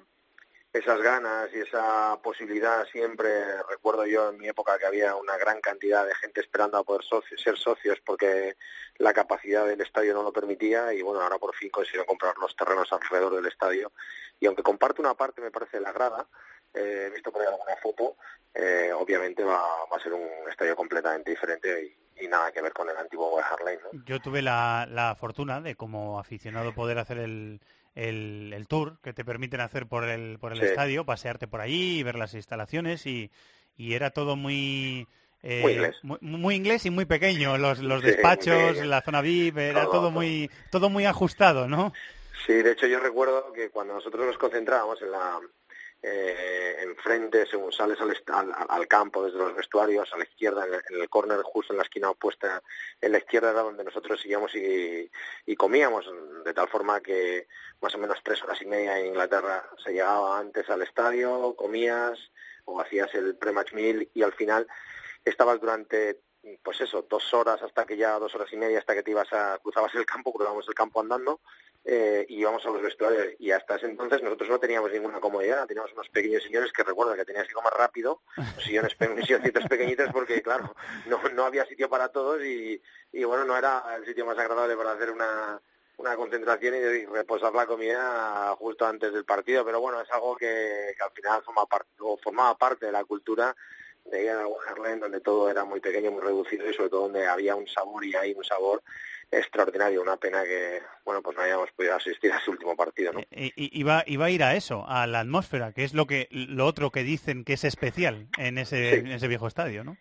esas 0.78 1.02
ganas 1.02 1.50
y 1.54 1.60
esa 1.60 2.20
posibilidad 2.22 2.86
siempre, 2.88 3.30
recuerdo 3.70 4.06
yo 4.06 4.30
en 4.30 4.38
mi 4.38 4.48
época 4.50 4.78
que 4.78 4.86
había 4.86 5.16
una 5.16 5.38
gran 5.38 5.62
cantidad 5.62 6.06
de 6.06 6.14
gente 6.16 6.42
esperando 6.42 6.78
a 6.78 6.84
poder 6.84 7.02
ser 7.38 7.58
socios 7.58 7.98
porque 8.06 8.58
la 8.98 9.14
capacidad 9.14 9.66
del 9.66 9.80
estadio 9.80 10.14
no 10.14 10.24
lo 10.24 10.34
permitía 10.34 10.94
y 10.94 11.02
bueno, 11.02 11.22
ahora 11.22 11.38
por 11.38 11.56
fin 11.56 11.70
consiguieron 11.70 12.06
comprar 12.06 12.38
los 12.38 12.54
terrenos 12.58 12.92
alrededor 12.92 13.36
del 13.36 13.46
estadio 13.46 13.94
y 14.38 14.48
aunque 14.48 14.64
comparte 14.64 15.02
una 15.02 15.14
parte 15.14 15.42
me 15.42 15.50
parece 15.50 15.80
la 15.80 15.94
grada, 15.94 16.28
eh, 16.74 17.06
he 17.08 17.10
visto 17.10 17.32
por 17.32 17.42
ahí 17.42 17.48
alguna 17.48 17.78
foto, 17.82 18.18
eh, 18.54 18.92
obviamente 18.94 19.46
va, 19.46 19.62
a 19.90 20.00
ser 20.04 20.12
un 20.12 20.50
estadio 20.50 20.76
completamente 20.76 21.32
diferente 21.32 21.96
y, 22.18 22.28
nada 22.28 22.52
que 22.52 22.62
ver 22.62 22.74
con 22.74 22.90
el 22.90 22.98
antiguo 22.98 23.36
West 23.36 23.62
Lane. 23.64 24.04
Yo 24.06 24.20
tuve 24.20 24.42
la, 24.42 25.16
fortuna 25.20 25.62
de 25.62 25.76
como 25.76 26.20
aficionado 26.20 26.74
poder 26.74 26.98
hacer 26.98 27.20
el, 27.20 27.62
el, 27.96 28.66
tour 28.68 28.98
que 29.02 29.14
te 29.14 29.26
permiten 29.26 29.62
hacer 29.62 29.88
por 29.88 30.04
el, 30.04 30.38
por 30.40 30.54
el 30.54 30.62
estadio, 30.62 31.06
pasearte 31.06 31.48
por 31.48 31.62
allí 31.62 32.00
y 32.00 32.04
ver 32.04 32.16
las 32.16 32.34
instalaciones 32.34 33.06
y, 33.06 33.32
y 33.78 33.94
era 33.94 34.12
todo 34.12 34.36
muy... 34.36 35.08
Eh, 35.44 35.62
muy, 35.62 35.74
inglés. 35.74 35.96
Muy, 36.04 36.56
inglés 36.56 36.86
y 36.86 36.90
muy 36.90 37.06
pequeño, 37.06 37.58
los, 37.58 37.80
los 37.80 38.02
despachos, 38.02 38.78
la 38.78 39.02
zona 39.02 39.22
VIP, 39.22 39.58
era 39.58 39.86
todo, 39.86 40.10
muy 40.10 40.50
todo 40.72 40.90
muy 40.90 41.06
ajustado, 41.06 41.68
¿no? 41.68 41.94
Sí, 42.46 42.54
de 42.54 42.72
hecho 42.72 42.88
yo 42.88 43.00
recuerdo 43.00 43.54
que 43.54 43.70
cuando 43.70 43.94
nosotros 43.94 44.26
nos 44.26 44.38
concentrábamos 44.38 45.02
en 45.04 45.12
la, 45.12 45.40
eh, 46.08 46.84
enfrente, 46.84 47.48
según 47.48 47.72
sales 47.72 47.98
al, 48.28 48.88
campo 48.88 49.26
desde 49.26 49.40
los 49.40 49.56
vestuarios, 49.56 50.14
a 50.14 50.18
la 50.18 50.24
izquierda, 50.24 50.64
en 50.66 51.02
el, 51.02 51.10
córner 51.10 51.42
justo 51.42 51.74
en 51.74 51.78
la 51.78 51.84
esquina 51.84 52.12
opuesta, 52.12 52.62
en 53.02 53.12
la 53.12 53.18
izquierda 53.18 53.50
era 53.50 53.64
donde 53.64 53.84
nosotros 53.84 54.22
seguíamos 54.22 54.52
y, 54.54 55.10
comíamos, 55.56 56.06
de 56.46 56.54
tal 56.54 56.68
forma 56.68 57.02
que 57.02 57.48
más 57.82 57.96
o 57.96 57.98
menos 57.98 58.20
tres 58.24 58.44
horas 58.44 58.62
y 58.62 58.68
media 58.68 59.00
en 59.00 59.08
Inglaterra 59.08 59.68
se 59.84 59.94
llegaba 59.94 60.38
antes 60.38 60.70
al 60.70 60.84
estadio, 60.84 61.56
comías 61.56 62.20
o 62.66 62.80
hacías 62.80 63.12
el 63.16 63.36
pre-match 63.36 63.74
meal 63.74 64.08
y 64.14 64.22
al 64.22 64.34
final 64.34 64.68
estabas 65.24 65.60
durante 65.60 66.22
pues 66.62 66.82
eso, 66.82 67.04
dos 67.10 67.34
horas 67.34 67.64
hasta 67.64 67.84
que 67.84 67.98
ya, 67.98 68.20
dos 68.20 68.36
horas 68.36 68.54
y 68.54 68.58
media 68.58 68.78
hasta 68.78 68.94
que 68.94 69.02
te 69.02 69.10
ibas 69.10 69.34
a, 69.34 69.58
cruzabas 69.58 69.96
el 69.96 70.06
campo, 70.06 70.32
cruzábamos 70.32 70.68
el 70.68 70.76
campo 70.76 71.00
andando 71.00 71.42
eh, 71.86 72.26
y 72.28 72.40
íbamos 72.40 72.66
a 72.66 72.70
los 72.70 72.82
vestuarios. 72.82 73.28
Y 73.40 73.52
hasta 73.52 73.76
ese 73.76 73.86
entonces 73.86 74.22
nosotros 74.24 74.50
no 74.50 74.60
teníamos 74.60 74.92
ninguna 74.92 75.20
comodidad, 75.20 75.68
teníamos 75.68 75.94
unos 75.94 76.10
pequeños 76.10 76.44
sillones 76.44 76.74
que 76.74 76.84
recuerda 76.84 77.16
que 77.16 77.26
tenías 77.26 77.48
que 77.48 77.54
comer 77.54 77.74
rápido, 77.74 78.22
sillones, 78.60 78.96
pe 78.96 79.08
silloncitos 79.24 79.66
pequeñitos 79.68 80.10
porque, 80.12 80.42
claro, 80.42 80.76
no, 81.06 81.22
no 81.34 81.46
había 81.46 81.66
sitio 81.66 81.88
para 81.88 82.10
todos 82.10 82.44
y, 82.44 82.82
y, 83.12 83.24
bueno, 83.24 83.46
no 83.46 83.56
era 83.58 83.84
el 83.98 84.06
sitio 84.06 84.26
más 84.26 84.38
agradable 84.38 84.76
para 84.76 84.94
hacer 84.94 85.12
una, 85.12 85.62
una 85.98 86.16
concentración 86.16 86.76
y 86.76 87.06
reposar 87.06 87.54
la 87.54 87.66
comida 87.66 88.56
justo 88.58 88.86
antes 88.86 89.14
del 89.14 89.26
partido, 89.26 89.64
pero 89.64 89.80
bueno, 89.80 90.02
es 90.02 90.12
algo 90.12 90.36
que, 90.36 90.96
al 91.00 91.12
final 91.12 91.44
forma 91.44 91.64
o 92.00 92.18
formaba 92.18 92.58
parte 92.58 92.88
de 92.88 92.92
la 92.92 93.04
cultura 93.04 93.56
de 94.06 94.24
ir 94.24 94.30
a 94.30 94.46
Harlem, 94.68 95.00
donde 95.00 95.20
todo 95.20 95.50
era 95.50 95.64
muy 95.64 95.80
pequeño, 95.80 96.12
muy 96.12 96.22
reducido 96.22 96.70
y 96.70 96.74
sobre 96.74 96.90
todo 96.90 97.02
donde 97.04 97.26
había 97.26 97.56
un 97.56 97.68
sabor 97.68 98.06
y 98.06 98.16
hay 98.16 98.34
un 98.34 98.44
sabor 98.44 98.84
extraordinario. 99.32 100.02
Una 100.02 100.18
pena 100.18 100.44
que, 100.44 100.82
bueno, 101.04 101.22
pues 101.22 101.38
no 101.38 101.44
hayamos 101.44 101.72
podido 101.72 101.96
asistir 101.96 102.32
a 102.32 102.38
ese 102.38 102.52
último 102.52 102.76
partido, 102.76 103.14
¿no? 103.14 103.20
Y, 103.32 103.54
iba, 103.80 104.04
iba 104.08 104.26
a 104.26 104.30
ir 104.30 104.44
a 104.44 104.56
eso, 104.56 104.86
a 104.88 105.08
la 105.08 105.22
atmósfera, 105.22 105.72
que 105.72 105.84
es 105.84 105.94
lo 105.94 106.08
que 106.08 106.28
lo 106.32 106.66
otro 106.66 106.92
que 106.92 107.04
dicen 107.04 107.44
que 107.44 107.54
es 107.54 107.64
especial 107.64 108.28
en 108.38 108.58
ese, 108.58 108.96
en 108.96 109.08
ese 109.08 109.28
viejo 109.28 109.48
estadio, 109.48 109.84
¿no? 109.84 109.98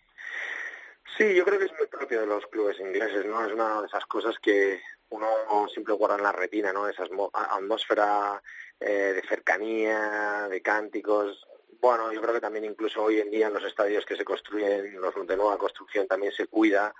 Sí, 1.16 1.34
yo 1.34 1.44
creo 1.44 1.58
que 1.58 1.66
es 1.66 1.72
muy 1.78 1.86
propio 1.86 2.20
de 2.20 2.26
los 2.26 2.44
clubes 2.46 2.78
ingleses, 2.80 3.24
¿no? 3.26 3.46
Es 3.46 3.52
una 3.52 3.80
de 3.80 3.86
esas 3.86 4.04
cosas 4.06 4.36
que 4.40 4.80
uno 5.10 5.28
siempre 5.68 5.94
guarda 5.94 6.16
en 6.16 6.24
la 6.24 6.32
retina, 6.32 6.72
¿no? 6.72 6.88
Esa 6.88 7.04
atmósfera 7.32 8.42
eh, 8.80 9.12
de 9.14 9.22
cercanía, 9.28 10.48
de 10.50 10.60
cánticos. 10.60 11.46
Bueno, 11.80 12.12
yo 12.12 12.20
creo 12.20 12.34
que 12.34 12.40
también 12.40 12.64
incluso 12.64 13.02
hoy 13.02 13.20
en 13.20 13.30
día 13.30 13.46
en 13.46 13.54
los 13.54 13.64
estadios 13.64 14.04
que 14.04 14.16
se 14.16 14.24
construyen, 14.24 15.00
los 15.00 15.14
de 15.26 15.36
nueva 15.36 15.56
construcción, 15.56 16.08
también 16.08 16.32
se 16.32 16.48
cuida 16.48 16.92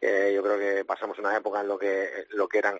eh, 0.00 0.32
yo 0.34 0.42
creo 0.42 0.58
que 0.58 0.84
pasamos 0.84 1.18
una 1.18 1.36
época 1.36 1.60
en 1.60 1.68
lo 1.68 1.78
que 1.78 2.26
lo 2.30 2.48
que 2.48 2.58
eran 2.58 2.78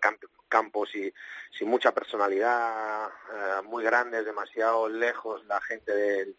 campos 0.49 0.95
y 0.95 1.13
sin 1.51 1.69
mucha 1.69 1.93
personalidad, 1.93 3.09
eh, 3.09 3.63
muy 3.65 3.83
grandes, 3.85 4.25
demasiado 4.25 4.89
lejos 4.89 5.45
la 5.47 5.61
gente 5.61 5.93
del 5.93 6.37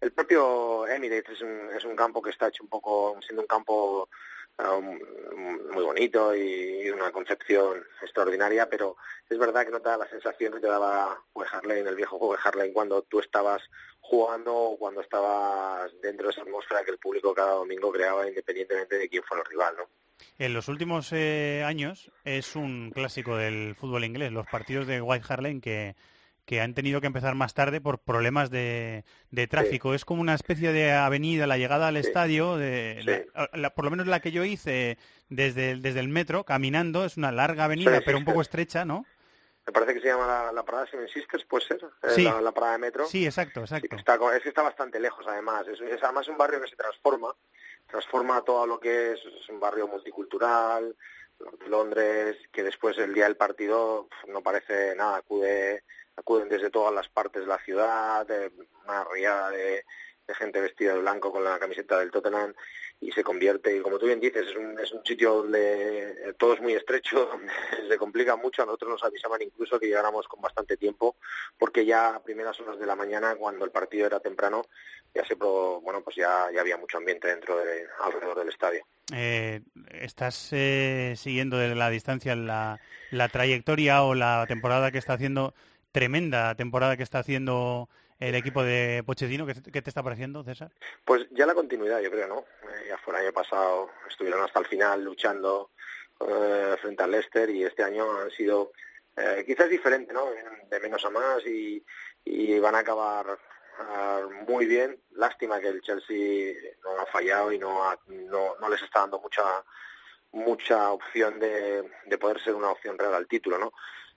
el 0.00 0.12
propio 0.12 0.86
Emirates 0.86 1.36
es 1.36 1.42
un, 1.42 1.70
es 1.74 1.84
un 1.84 1.96
campo 1.96 2.20
que 2.20 2.30
está 2.30 2.48
hecho 2.48 2.62
un 2.62 2.68
poco 2.68 3.18
siendo 3.22 3.42
un 3.42 3.48
campo 3.48 4.08
um, 4.58 4.98
muy 5.72 5.84
bonito 5.84 6.34
y 6.34 6.90
una 6.90 7.10
concepción 7.10 7.82
extraordinaria, 8.02 8.68
pero 8.68 8.96
es 9.28 9.38
verdad 9.38 9.64
que 9.64 9.70
no 9.70 9.80
te 9.80 9.88
da 9.88 9.96
la 9.96 10.08
sensación 10.08 10.52
que 10.52 10.60
te 10.60 10.66
daba 10.66 11.18
en 11.64 11.86
el 11.86 11.96
viejo 11.96 12.18
juego 12.18 12.34
de 12.34 12.40
Harley, 12.44 12.72
cuando 12.72 13.02
tú 13.02 13.20
estabas 13.20 13.62
jugando 14.00 14.54
o 14.54 14.78
cuando 14.78 15.00
estabas 15.00 15.90
dentro 16.00 16.26
de 16.26 16.32
esa 16.32 16.42
atmósfera 16.42 16.84
que 16.84 16.92
el 16.92 16.98
público 16.98 17.34
cada 17.34 17.52
domingo 17.52 17.90
creaba 17.90 18.28
independientemente 18.28 18.98
de 18.98 19.08
quién 19.08 19.22
fuera 19.24 19.42
el 19.42 19.50
rival, 19.50 19.76
¿no? 19.78 19.88
En 20.38 20.54
los 20.54 20.68
últimos 20.68 21.12
eh, 21.12 21.62
años 21.66 22.10
es 22.24 22.56
un 22.56 22.90
clásico 22.90 23.36
del 23.36 23.74
fútbol 23.74 24.04
inglés, 24.04 24.32
los 24.32 24.46
partidos 24.46 24.86
de 24.86 25.00
White 25.00 25.24
Hart 25.28 25.42
Lane 25.42 25.60
que, 25.60 25.96
que 26.46 26.60
han 26.60 26.74
tenido 26.74 27.00
que 27.00 27.08
empezar 27.08 27.34
más 27.34 27.54
tarde 27.54 27.80
por 27.80 27.98
problemas 27.98 28.50
de, 28.50 29.04
de 29.30 29.46
tráfico. 29.48 29.94
Es 29.94 30.04
como 30.04 30.20
una 30.20 30.34
especie 30.34 30.72
de 30.72 30.92
avenida, 30.92 31.46
la 31.46 31.58
llegada 31.58 31.88
al 31.88 31.96
estadio, 31.96 32.56
de, 32.56 33.26
por 33.74 33.84
lo 33.84 33.90
menos 33.90 34.06
la 34.06 34.20
que 34.20 34.30
yo 34.30 34.44
hice 34.44 34.96
desde, 35.28 35.72
el, 35.72 35.82
desde 35.82 36.00
el 36.00 36.08
metro, 36.08 36.44
caminando, 36.44 37.04
es 37.04 37.16
una 37.16 37.32
larga 37.32 37.64
avenida, 37.64 38.00
pero 38.04 38.16
un 38.16 38.24
poco 38.24 38.40
estrecha, 38.40 38.84
¿no? 38.84 39.04
Me 39.66 39.72
parece 39.72 39.94
que 39.94 40.00
se 40.00 40.06
llama 40.06 40.52
la, 40.52 40.62
parada 40.62 40.86
Seven 40.86 41.08
Sisters, 41.08 41.44
puede 41.44 41.66
ser, 41.66 41.80
eh, 42.16 42.22
la, 42.22 42.52
parada 42.52 42.74
de 42.74 42.78
metro. 42.78 43.06
Sí, 43.06 43.26
exacto, 43.26 43.62
exacto. 43.62 43.96
está, 43.96 44.16
es 44.36 44.42
que 44.44 44.48
está 44.50 44.62
bastante 44.62 45.00
lejos, 45.00 45.26
además. 45.26 45.66
Es, 45.66 45.80
es 45.80 46.00
además 46.04 46.28
un 46.28 46.38
barrio 46.38 46.60
que 46.60 46.68
se 46.68 46.76
transforma 46.76 47.34
transforma 47.86 48.42
todo 48.42 48.66
lo 48.66 48.80
que 48.80 49.12
es, 49.12 49.20
es 49.24 49.48
un 49.48 49.60
barrio 49.60 49.88
multicultural, 49.88 50.96
Londres, 51.68 52.36
que 52.52 52.62
después 52.62 52.96
el 52.98 53.12
día 53.12 53.24
del 53.24 53.36
partido 53.36 54.08
no 54.28 54.42
parece 54.42 54.94
nada, 54.96 55.18
acude, 55.18 55.84
acuden 56.16 56.48
desde 56.48 56.70
todas 56.70 56.94
las 56.94 57.08
partes 57.08 57.42
de 57.42 57.48
la 57.48 57.58
ciudad, 57.58 58.26
una 58.84 59.04
riada 59.04 59.50
de, 59.50 59.84
de 60.26 60.34
gente 60.34 60.60
vestida 60.60 60.94
de 60.94 61.00
blanco 61.00 61.30
con 61.30 61.44
la 61.44 61.58
camiseta 61.58 61.98
del 61.98 62.10
Tottenham 62.10 62.54
y 63.00 63.12
se 63.12 63.22
convierte, 63.22 63.76
y 63.76 63.80
como 63.80 63.98
tú 63.98 64.06
bien 64.06 64.20
dices, 64.20 64.46
es 64.48 64.56
un, 64.56 64.78
es 64.80 64.90
un 64.90 65.04
sitio 65.04 65.34
donde 65.34 66.34
todo 66.38 66.54
es 66.54 66.60
muy 66.60 66.72
estrecho, 66.72 67.26
donde 67.32 67.52
se 67.88 67.98
complica 67.98 68.36
mucho. 68.36 68.62
A 68.62 68.66
nosotros 68.66 68.90
nos 68.90 69.04
avisaban 69.04 69.42
incluso 69.42 69.78
que 69.78 69.86
llegáramos 69.86 70.26
con 70.26 70.40
bastante 70.40 70.76
tiempo, 70.76 71.16
porque 71.58 71.84
ya 71.84 72.14
a 72.14 72.22
primeras 72.22 72.58
horas 72.60 72.78
de 72.78 72.86
la 72.86 72.96
mañana, 72.96 73.36
cuando 73.36 73.64
el 73.64 73.70
partido 73.70 74.06
era 74.06 74.20
temprano, 74.20 74.64
ya 75.16 75.24
se 75.24 75.34
bueno 75.34 76.02
pues 76.02 76.16
ya, 76.16 76.48
ya 76.54 76.60
había 76.60 76.76
mucho 76.76 76.98
ambiente 76.98 77.28
dentro 77.28 77.58
de 77.58 77.86
alrededor 78.02 78.38
del 78.38 78.48
estadio. 78.48 78.84
Eh, 79.14 79.60
¿Estás 79.90 80.48
eh, 80.52 81.14
siguiendo 81.16 81.56
de 81.58 81.74
la 81.74 81.90
distancia 81.90 82.34
la, 82.36 82.80
la 83.10 83.28
trayectoria 83.28 84.02
o 84.02 84.14
la 84.14 84.44
temporada 84.48 84.90
que 84.90 84.98
está 84.98 85.14
haciendo, 85.14 85.54
tremenda 85.92 86.54
temporada 86.54 86.96
que 86.96 87.02
está 87.02 87.20
haciendo 87.20 87.88
el 88.18 88.34
equipo 88.34 88.62
de 88.62 89.02
Pochettino. 89.04 89.46
¿Qué, 89.46 89.82
te 89.82 89.90
está 89.90 90.02
pareciendo, 90.02 90.42
César? 90.42 90.70
Pues 91.04 91.26
ya 91.30 91.46
la 91.46 91.54
continuidad, 91.54 92.00
yo 92.00 92.10
creo, 92.10 92.26
¿no? 92.28 92.38
Eh, 92.62 92.86
ya 92.88 92.98
fue 92.98 93.14
el 93.14 93.24
año 93.24 93.32
pasado, 93.32 93.90
estuvieron 94.08 94.42
hasta 94.42 94.60
el 94.60 94.66
final 94.66 95.04
luchando 95.04 95.70
eh, 96.20 96.76
frente 96.80 97.02
al 97.02 97.10
Leicester 97.10 97.50
y 97.50 97.64
este 97.64 97.82
año 97.82 98.20
han 98.20 98.30
sido 98.30 98.72
eh, 99.16 99.44
quizás 99.46 99.68
diferente, 99.68 100.12
¿no? 100.12 100.26
De 100.70 100.80
menos 100.80 101.04
a 101.04 101.10
más 101.10 101.46
y, 101.46 101.84
y 102.24 102.58
van 102.58 102.74
a 102.74 102.80
acabar 102.80 103.26
ah, 103.78 104.22
muy 104.48 104.66
bien. 104.66 105.00
Lástima 105.12 105.60
que 105.60 105.68
el 105.68 105.82
Chelsea 105.82 106.54
no 106.82 107.00
ha 107.00 107.06
fallado 107.06 107.52
y 107.52 107.58
no, 107.58 107.82
no, 108.06 108.56
no 108.60 108.68
les 108.68 108.82
está 108.82 109.00
dando 109.00 109.20
mucha 109.20 109.64
mucha 110.32 110.92
opción 110.92 111.38
de, 111.38 111.88
de 112.04 112.18
poder 112.18 112.40
ser 112.42 112.54
una 112.54 112.70
opción 112.70 112.98
real 112.98 113.14
al 113.14 113.26
título, 113.26 113.58
¿no? 113.58 113.72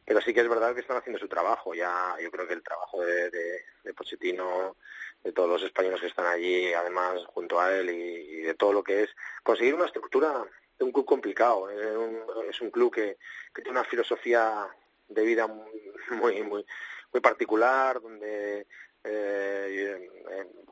pero 0.09 0.21
sí 0.21 0.33
que 0.33 0.41
es 0.41 0.49
verdad 0.49 0.73
que 0.73 0.81
están 0.81 0.97
haciendo 0.97 1.19
su 1.19 1.27
trabajo. 1.27 1.75
Ya 1.75 2.15
yo 2.19 2.31
creo 2.31 2.47
que 2.47 2.55
el 2.55 2.63
trabajo 2.63 2.99
de, 3.05 3.29
de, 3.29 3.93
Pochettino, 3.93 4.75
de 5.23 5.31
todos 5.31 5.47
los 5.47 5.61
españoles 5.61 6.01
que 6.01 6.07
están 6.07 6.25
allí, 6.25 6.73
además 6.73 7.23
junto 7.27 7.61
a 7.61 7.71
él 7.75 7.91
y, 7.91 8.41
de 8.41 8.55
todo 8.55 8.73
lo 8.73 8.83
que 8.83 9.03
es 9.03 9.09
conseguir 9.43 9.75
una 9.75 9.85
estructura 9.85 10.43
de 10.79 10.83
un 10.83 10.91
club 10.91 11.05
complicado. 11.05 11.69
Es 11.69 11.95
un, 11.95 12.23
es 12.49 12.59
un 12.59 12.71
club 12.71 12.91
que, 12.91 13.19
que, 13.53 13.61
tiene 13.61 13.77
una 13.77 13.87
filosofía 13.87 14.67
de 15.09 15.21
vida 15.21 15.45
muy 15.45 16.41
muy 16.41 16.65
muy 17.11 17.21
particular, 17.21 18.01
donde 18.01 18.65
eh, 19.03 20.09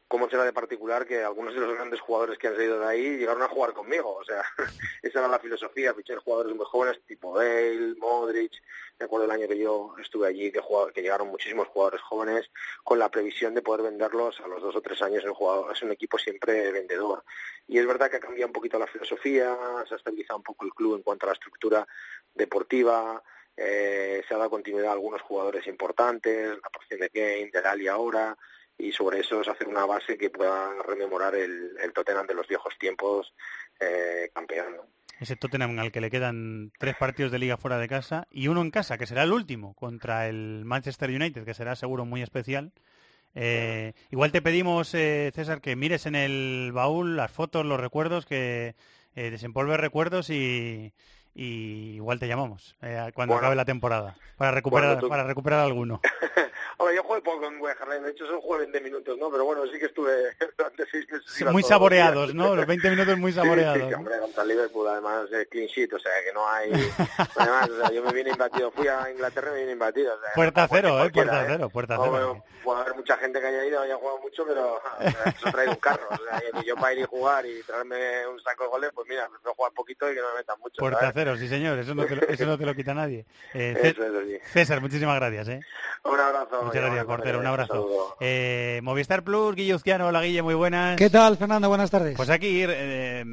cómo 0.07 0.29
será 0.29 0.43
de 0.43 0.53
particular 0.53 1.05
que 1.05 1.23
algunos 1.23 1.53
de 1.53 1.59
los 1.59 1.73
grandes 1.73 1.99
jugadores 1.99 2.37
que 2.37 2.47
han 2.47 2.55
salido 2.55 2.79
de 2.79 2.87
ahí 2.87 3.17
llegaron 3.17 3.41
a 3.43 3.47
jugar 3.47 3.73
conmigo. 3.73 4.15
O 4.15 4.23
sea, 4.23 4.41
esa 5.01 5.19
era 5.19 5.27
la 5.27 5.39
filosofía, 5.39 5.93
fichar 5.93 6.17
jugadores 6.17 6.55
muy 6.55 6.65
jóvenes 6.65 7.01
tipo 7.05 7.33
Bale, 7.33 7.95
Modric. 7.97 8.53
Me 8.99 9.05
acuerdo 9.05 9.25
el 9.25 9.31
año 9.31 9.47
que 9.47 9.57
yo 9.57 9.93
estuve 10.01 10.27
allí 10.27 10.51
que, 10.51 10.61
que 10.93 11.01
llegaron 11.01 11.27
muchísimos 11.27 11.67
jugadores 11.67 12.01
jóvenes 12.01 12.49
con 12.83 12.99
la 12.99 13.09
previsión 13.09 13.53
de 13.53 13.61
poder 13.61 13.83
venderlos 13.83 14.39
a 14.39 14.47
los 14.47 14.61
dos 14.61 14.75
o 14.75 14.81
tres 14.81 15.01
años. 15.01 15.23
El 15.23 15.33
jugador 15.33 15.71
es 15.73 15.81
un 15.83 15.91
equipo 15.91 16.17
siempre 16.17 16.71
vendedor. 16.71 17.23
Y 17.67 17.77
es 17.77 17.85
verdad 17.85 18.09
que 18.09 18.17
ha 18.17 18.21
cambiado 18.21 18.47
un 18.47 18.53
poquito 18.53 18.79
la 18.79 18.87
filosofía, 18.87 19.55
se 19.87 19.93
ha 19.93 19.97
estabilizado 19.97 20.37
un 20.37 20.43
poco 20.43 20.65
el 20.65 20.73
club 20.73 20.95
en 20.95 21.03
cuanto 21.03 21.25
a 21.25 21.27
la 21.27 21.33
estructura 21.33 21.87
deportiva. 22.33 23.21
Eh, 23.57 24.23
se 24.27 24.33
ha 24.33 24.37
dado 24.37 24.51
continuidad 24.51 24.91
a 24.91 24.93
algunos 24.93 25.21
jugadores 25.21 25.65
importantes, 25.67 26.49
la 26.61 26.69
posición 26.69 26.99
de 26.99 27.09
Kane, 27.09 27.49
de 27.51 27.61
Dali 27.61 27.87
ahora, 27.87 28.37
y 28.77 28.91
sobre 28.91 29.21
eso 29.21 29.41
es 29.41 29.47
hacer 29.47 29.67
una 29.67 29.85
base 29.85 30.17
que 30.17 30.29
pueda 30.29 30.71
rememorar 30.85 31.33
el, 31.35 31.75
el 31.81 31.91
Tottenham 31.91 32.27
de 32.27 32.35
los 32.35 32.47
viejos 32.47 32.77
tiempos 32.77 33.33
eh, 33.79 34.29
campeón. 34.33 34.75
Ese 35.19 35.35
Tottenham 35.35 35.79
al 35.79 35.91
que 35.91 36.01
le 36.01 36.11
quedan 36.11 36.71
tres 36.77 36.95
partidos 36.95 37.31
de 37.31 37.39
liga 37.39 37.57
fuera 37.57 37.79
de 37.79 37.87
casa 37.87 38.27
y 38.29 38.49
uno 38.49 38.61
en 38.61 38.69
casa, 38.69 38.99
que 38.99 39.07
será 39.07 39.23
el 39.23 39.33
último, 39.33 39.73
contra 39.73 40.27
el 40.27 40.63
Manchester 40.63 41.09
United, 41.09 41.43
que 41.43 41.55
será 41.55 41.75
seguro 41.75 42.05
muy 42.05 42.21
especial. 42.21 42.71
Eh, 43.33 43.93
igual 44.11 44.31
te 44.31 44.41
pedimos, 44.41 44.93
eh, 44.93 45.31
César, 45.33 45.61
que 45.61 45.75
mires 45.75 46.05
en 46.05 46.15
el 46.15 46.71
baúl 46.71 47.15
las 47.15 47.31
fotos, 47.31 47.65
los 47.65 47.79
recuerdos, 47.79 48.25
que 48.27 48.75
eh, 49.15 49.31
desempolves 49.31 49.79
recuerdos 49.79 50.29
y, 50.29 50.93
y 51.39 51.93
igual 51.97 52.17
te 52.17 52.27
llamamos 52.27 52.75
eh, 52.81 53.11
cuando 53.13 53.35
acabe 53.35 53.55
la 53.55 53.63
temporada 53.63 54.17
para 54.37 54.51
recuperar 54.51 54.99
para 55.07 55.23
recuperar 55.23 55.59
alguno. 55.59 56.01
Ahora, 56.79 56.93
yo 56.93 57.03
juego 57.03 57.23
poco 57.23 57.47
en 57.47 57.59
West 57.59 57.79
de 57.81 58.11
hecho 58.11 58.27
son 58.27 58.39
juego 58.41 58.59
20 58.59 58.81
minutos, 58.81 59.17
¿no? 59.17 59.29
Pero 59.31 59.45
bueno, 59.45 59.65
sí 59.71 59.79
que 59.79 59.87
estuve 59.87 60.35
durante 60.57 60.85
seis 60.91 61.05
meses. 61.09 61.51
Muy 61.51 61.63
saboreados, 61.63 62.33
¿no? 62.33 62.55
Los 62.55 62.65
20 62.65 62.89
minutos 62.89 63.17
muy 63.17 63.31
saboreados. 63.33 63.77
Sí, 63.77 63.85
sí, 63.87 63.93
hombre, 63.93 64.19
contra 64.19 64.43
Liverpool, 64.45 64.87
además, 64.87 65.29
de 65.29 65.47
clean 65.47 65.67
sheet, 65.67 65.93
o 65.93 65.99
sea, 65.99 66.11
que 66.23 66.33
no 66.33 66.47
hay... 66.47 66.71
además, 67.35 67.69
o 67.69 67.81
sea, 67.81 67.91
yo 67.91 68.03
me 68.03 68.13
vine 68.13 68.29
imbatido, 68.29 68.71
fui 68.71 68.87
a 68.87 69.09
Inglaterra 69.11 69.49
y 69.49 69.53
me 69.53 69.59
vine 69.61 69.71
imbatido. 69.73 70.13
O 70.15 70.19
sea, 70.19 70.29
puerta 70.35 70.67
cero, 70.69 71.05
¿eh? 71.05 71.09
Puerta 71.09 71.45
cero, 71.47 71.69
puerta 71.69 71.97
cero. 72.01 72.43
puede 72.63 72.81
haber 72.81 72.95
mucha 72.95 73.17
gente 73.17 73.39
que 73.39 73.47
haya 73.47 73.65
ido, 73.65 73.81
haya 73.81 73.95
jugado 73.95 74.19
mucho, 74.19 74.45
pero 74.45 74.81
eso 75.01 75.51
trae 75.51 75.69
un 75.69 75.75
carro. 75.75 76.07
O 76.11 76.17
sea, 76.17 76.61
yo 76.63 76.75
para 76.75 76.93
ir 76.93 76.99
y 76.99 77.03
jugar 77.05 77.45
y 77.45 77.61
traerme 77.63 78.27
un 78.27 78.39
saco 78.41 78.63
de 78.63 78.69
goles, 78.69 78.91
pues 78.93 79.07
mira, 79.09 79.27
prefiero 79.29 79.55
jugar 79.55 79.71
poquito 79.73 80.11
y 80.11 80.15
que 80.15 80.21
no 80.21 80.29
me 80.29 80.35
metan 80.39 80.59
mucho. 80.59 80.75
Puerta 80.77 81.11
cero 81.13 81.27
portero, 81.27 81.37
sí 81.37 81.47
señor, 81.47 81.79
eso 81.79 81.95
no 81.95 82.05
te 82.05 82.15
lo, 82.15 82.21
eso 82.27 82.45
no 82.45 82.57
te 82.57 82.65
lo 82.65 82.75
quita 82.75 82.93
nadie. 82.93 83.25
Eh, 83.53 83.75
Eso 83.81 84.03
es. 84.05 84.51
César, 84.51 84.81
muchísimas 84.81 85.15
gracias. 85.15 85.47
¿eh? 85.49 85.59
Un 86.03 86.19
abrazo. 86.19 86.66
Muchas 86.67 86.81
gracias, 86.83 87.05
portero, 87.05 87.39
un 87.39 87.47
abrazo. 87.47 88.15
Eh, 88.19 88.79
Movistar 88.83 89.23
Plus, 89.23 89.55
Guille 89.55 89.75
Uzquiano, 89.75 90.07
hola 90.07 90.21
Guille, 90.21 90.41
muy 90.41 90.53
buenas. 90.55 90.95
¿Qué 90.97 91.09
tal, 91.09 91.37
Fernando? 91.37 91.69
Buenas 91.69 91.89
tardes. 91.91 92.15
Pues 92.15 92.29
aquí 92.29 92.63
eh, 92.67 93.23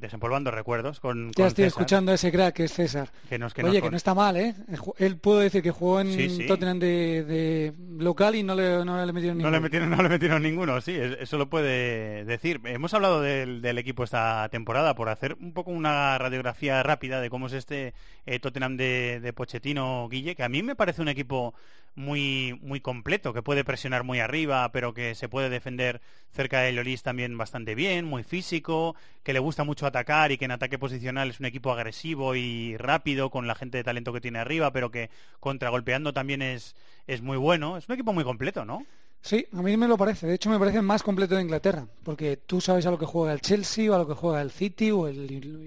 desempolvando 0.00 0.50
recuerdos 0.50 1.00
con, 1.00 1.28
ya 1.28 1.34
con 1.34 1.46
estoy 1.46 1.64
César, 1.64 1.66
escuchando 1.66 2.12
a 2.12 2.14
ese 2.16 2.30
crack 2.30 2.54
que 2.54 2.64
es 2.64 2.72
César. 2.72 3.08
Que 3.28 3.38
nos, 3.38 3.54
que 3.54 3.62
Oye, 3.62 3.68
nos 3.68 3.74
que 3.76 3.80
con- 3.82 3.90
no 3.92 3.96
está 3.96 4.14
mal, 4.14 4.36
¿eh? 4.36 4.54
Él 4.98 5.16
puedo 5.18 5.38
decir 5.40 5.62
que 5.62 5.70
jugó 5.70 6.00
en 6.00 6.12
Sí, 6.12 6.28
sí. 6.30 6.46
Tottenham 6.46 6.78
de, 6.78 7.24
de 7.24 7.72
local 7.98 8.34
y 8.34 8.42
no 8.42 8.54
le, 8.54 8.84
no 8.84 9.04
le 9.04 9.12
metieron 9.12 9.38
No 9.38 9.44
ningún 9.44 9.52
le, 9.52 9.60
metieron, 9.60 9.90
no 9.90 10.02
le 10.02 10.08
metieron 10.08 10.42
ninguno, 10.42 10.80
sí, 10.80 10.92
es- 10.94 11.16
eso 11.20 11.38
lo 11.38 11.48
puede 11.48 12.24
decir. 12.24 12.60
Hemos 12.64 12.92
hablado 12.94 13.20
del, 13.22 13.62
del 13.62 13.78
equipo 13.78 14.04
esta 14.04 14.48
temporada 14.50 14.94
por 14.94 15.08
hacer 15.08 15.36
un 15.40 15.52
poco 15.52 15.70
una 15.70 16.18
radiografía 16.18 16.82
rápida 16.82 17.20
de 17.20 17.30
cómo 17.30 17.46
es 17.46 17.54
este 17.54 17.94
eh, 18.26 18.38
Tottenham 18.38 18.76
de, 18.76 19.20
de 19.20 19.32
Pochettino 19.32 20.08
Guille, 20.10 20.34
que 20.34 20.42
a 20.42 20.48
mí 20.48 20.62
me 20.62 20.76
parece 20.76 21.00
un 21.02 21.08
equipo 21.08 21.54
muy 21.94 22.58
muy 22.62 22.80
completo, 22.80 23.32
que 23.32 23.42
puede 23.42 23.64
presionar 23.64 24.04
muy 24.04 24.20
arriba, 24.20 24.70
pero 24.72 24.94
que 24.94 25.14
se 25.14 25.28
puede 25.28 25.50
defender 25.50 26.00
cerca 26.32 26.60
de 26.60 26.72
Lloris 26.74 27.02
también 27.02 27.36
bastante 27.38 27.74
bien, 27.74 28.04
muy 28.04 28.24
físico, 28.24 28.96
que 29.22 29.32
le 29.32 29.38
gusta 29.38 29.64
mucho 29.64 29.86
atacar 29.86 30.32
y 30.32 30.38
que 30.38 30.44
en 30.44 30.50
ataque 30.50 30.78
posicional 30.78 31.30
es 31.30 31.40
un 31.40 31.46
equipo 31.46 31.72
agresivo 31.72 32.34
y 32.34 32.76
rápido 32.76 33.30
con 33.30 33.46
la 33.46 33.54
gente 33.54 33.78
de 33.78 33.84
talento 33.84 34.12
que 34.12 34.20
tiene 34.20 34.38
arriba, 34.38 34.72
pero 34.72 34.90
que 34.90 35.10
contragolpeando 35.40 36.12
también 36.12 36.42
es, 36.42 36.74
es 37.06 37.22
muy 37.22 37.36
bueno. 37.36 37.76
Es 37.76 37.88
un 37.88 37.94
equipo 37.94 38.12
muy 38.12 38.24
completo, 38.24 38.64
¿no? 38.64 38.84
Sí, 39.24 39.46
a 39.54 39.62
mí 39.62 39.74
me 39.78 39.88
lo 39.88 39.96
parece. 39.96 40.26
De 40.26 40.34
hecho, 40.34 40.50
me 40.50 40.58
parece 40.58 40.82
más 40.82 41.02
completo 41.02 41.34
de 41.34 41.40
Inglaterra. 41.40 41.86
Porque 42.02 42.36
tú 42.36 42.60
sabes 42.60 42.84
a 42.84 42.90
lo 42.90 42.98
que 42.98 43.06
juega 43.06 43.32
el 43.32 43.40
Chelsea 43.40 43.90
o 43.90 43.94
a 43.94 43.98
lo 43.98 44.06
que 44.06 44.12
juega 44.12 44.42
el 44.42 44.50
City 44.50 44.90
o 44.90 45.08
el 45.08 45.18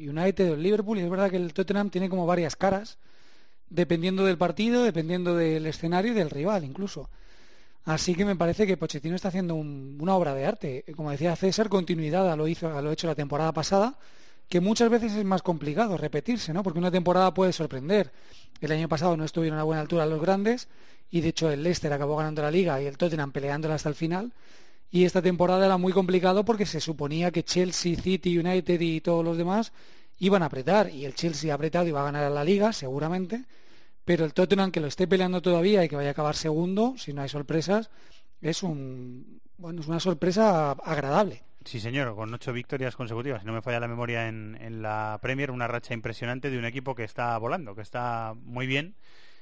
United 0.07 0.51
o 0.51 0.53
el 0.53 0.61
Liverpool. 0.61 0.99
Y 0.99 1.01
es 1.01 1.09
verdad 1.09 1.32
que 1.32 1.38
el 1.38 1.55
Tottenham 1.55 1.89
tiene 1.89 2.07
como 2.07 2.28
varias 2.28 2.55
caras, 2.55 2.99
dependiendo 3.70 4.26
del 4.26 4.38
partido, 4.38 4.84
dependiendo 4.84 5.36
del 5.36 5.65
escenario 5.65 6.11
y 6.11 6.15
del 6.15 6.30
rival 6.30 6.63
incluso. 6.63 7.09
Así 7.86 8.15
que 8.15 8.26
me 8.26 8.36
parece 8.36 8.68
que 8.68 8.76
Pochettino 8.78 9.15
está 9.15 9.30
haciendo 9.30 9.55
un- 9.55 9.97
una 10.01 10.15
obra 10.15 10.34
de 10.34 10.45
arte. 10.45 10.86
Como 10.95 11.11
decía 11.11 11.36
César, 11.36 11.70
continuidad 11.70 12.30
a 12.32 12.36
lo, 12.36 12.47
hizo, 12.47 12.68
a 12.76 12.82
lo 12.82 12.91
hecho 12.91 13.07
la 13.07 13.15
temporada 13.15 13.53
pasada, 13.53 13.97
que 14.49 14.59
muchas 14.61 14.89
veces 14.89 15.13
es 15.13 15.24
más 15.26 15.41
complicado 15.41 15.97
repetirse, 15.97 16.53
¿no? 16.53 16.63
Porque 16.63 16.80
una 16.80 16.91
temporada 16.91 17.34
puede 17.34 17.53
sorprender. 17.53 18.11
El 18.61 18.72
año 18.72 18.89
pasado 18.89 19.15
no 19.15 19.24
estuvieron 19.24 19.59
a 19.59 19.63
buena 19.63 19.82
altura 19.82 20.05
los 20.05 20.22
grandes 20.22 20.68
y 21.11 21.22
de 21.22 21.30
hecho 21.30 21.49
el 21.49 21.63
Leicester 21.63 21.91
acabó 21.93 22.18
ganando 22.18 22.41
la 22.41 22.51
liga 22.51 22.82
y 22.82 22.86
el 22.88 22.97
Tottenham 22.97 23.32
peleándola 23.32 23.76
hasta 23.76 23.89
el 23.89 23.95
final. 23.95 24.34
Y 24.91 25.03
esta 25.05 25.22
temporada 25.22 25.65
era 25.65 25.78
muy 25.78 25.91
complicado 25.93 26.43
porque 26.45 26.65
se 26.65 26.80
suponía 26.82 27.32
que 27.32 27.43
Chelsea, 27.43 27.95
City, 27.97 28.38
United 28.38 28.80
y 28.82 29.01
todos 29.01 29.24
los 29.24 29.38
demás 29.38 29.72
iban 30.20 30.43
a 30.43 30.47
apretar 30.47 30.89
y 30.89 31.05
el 31.05 31.15
Chelsea 31.15 31.51
ha 31.51 31.55
apretado 31.55 31.88
y 31.88 31.91
va 31.91 32.01
a 32.01 32.11
ganar 32.11 32.32
la 32.32 32.43
liga 32.43 32.74
seguramente, 32.74 33.45
pero 34.05 34.26
el 34.26 34.34
Tottenham 34.34 34.72
que 34.72 34.80
lo 34.80 34.88
esté 34.88 35.07
peleando 35.07 35.41
todavía 35.41 35.84
y 35.84 35.89
que 35.89 35.95
vaya 35.95 36.09
a 36.09 36.11
acabar 36.11 36.36
segundo, 36.36 36.95
si 36.97 37.13
no 37.13 37.22
hay 37.22 37.30
sorpresas, 37.30 37.89
es 38.41 38.63
un 38.63 39.41
bueno, 39.57 39.82
es 39.82 39.88
una 39.88 39.99
sorpresa 39.99 40.72
agradable. 40.72 41.43
Sí, 41.65 41.80
señor, 41.80 42.15
con 42.15 42.34
ocho 42.34 42.53
victorias 42.53 42.95
consecutivas, 42.95 43.41
si 43.41 43.47
no 43.47 43.53
me 43.53 43.61
falla 43.61 43.80
la 43.80 43.88
memoria 43.88 44.30
en, 44.30 44.57
en 44.61 44.82
la 44.82 45.20
Premier, 45.22 45.51
una 45.51 45.68
racha 45.68 45.93
impresionante 45.93 46.49
de 46.49 46.57
un 46.57 46.63
equipo 46.63 46.95
que 46.95 47.03
está 47.03 47.38
volando, 47.38 47.76
que 47.76 47.82
está 47.82 48.36
muy 48.43 48.68
bien, 48.68 48.95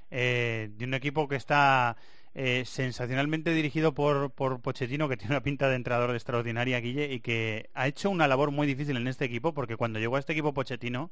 eh, 0.10 0.72
de 0.76 0.86
un 0.86 0.94
equipo 0.94 1.28
que 1.28 1.36
está 1.36 1.98
eh, 2.36 2.64
sensacionalmente 2.66 3.54
dirigido 3.54 3.94
por, 3.94 4.30
por 4.30 4.60
Pochettino, 4.60 5.08
que 5.08 5.16
tiene 5.16 5.34
una 5.36 5.42
pinta 5.42 5.70
de 5.70 5.78
entrenador 5.78 6.14
extraordinaria, 6.14 6.82
Guille, 6.82 7.14
y 7.14 7.22
que 7.22 7.70
ha 7.74 7.88
hecho 7.88 8.10
una 8.10 8.28
labor 8.28 8.52
muy 8.52 8.68
difícil 8.68 8.98
en 8.98 9.08
este 9.08 9.24
equipo, 9.24 9.54
porque 9.54 9.78
cuando 9.78 10.00
llegó 10.00 10.18
a 10.18 10.20
este 10.20 10.34
equipo 10.34 10.54
Pochettino, 10.54 11.12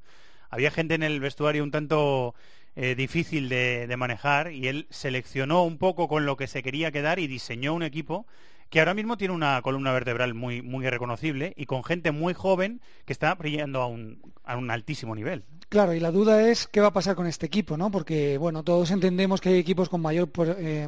había 0.49 0.69
gente 0.69 0.95
en 0.95 1.03
el 1.03 1.21
vestuario 1.21 1.63
un 1.63 1.71
tanto 1.71 2.35
eh, 2.75 2.95
difícil 2.95 3.47
de, 3.47 3.87
de 3.87 3.97
manejar, 3.97 4.51
y 4.51 4.67
él 4.67 4.85
seleccionó 4.89 5.63
un 5.63 5.77
poco 5.77 6.09
con 6.09 6.25
lo 6.25 6.35
que 6.35 6.47
se 6.47 6.61
quería 6.61 6.91
quedar 6.91 7.19
y 7.19 7.27
diseñó 7.27 7.73
un 7.73 7.83
equipo 7.83 8.27
que 8.73 8.79
ahora 8.79 8.95
mismo 8.95 9.17
tiene 9.19 9.35
una 9.35 9.61
columna 9.61 9.91
vertebral 9.91 10.33
muy, 10.33 10.63
muy 10.63 10.89
reconocible 10.89 11.53
y 11.55 11.67
con 11.67 11.83
gente 11.83 12.11
muy 12.11 12.33
joven 12.33 12.81
que 13.05 13.13
está 13.13 13.35
brillando 13.35 13.83
a 13.83 13.85
un, 13.85 14.19
a 14.43 14.57
un 14.57 14.71
altísimo 14.71 15.13
nivel. 15.13 15.43
Claro, 15.69 15.93
y 15.93 15.99
la 15.99 16.09
duda 16.09 16.49
es 16.49 16.65
qué 16.65 16.81
va 16.81 16.87
a 16.87 16.93
pasar 16.93 17.15
con 17.15 17.27
este 17.27 17.45
equipo, 17.45 17.77
¿no? 17.77 17.91
Porque, 17.91 18.39
bueno, 18.39 18.63
todos 18.63 18.89
entendemos 18.89 19.41
que 19.41 19.49
hay 19.49 19.59
equipos 19.59 19.89
con 19.89 20.01
mayor, 20.01 20.31
eh, 20.57 20.87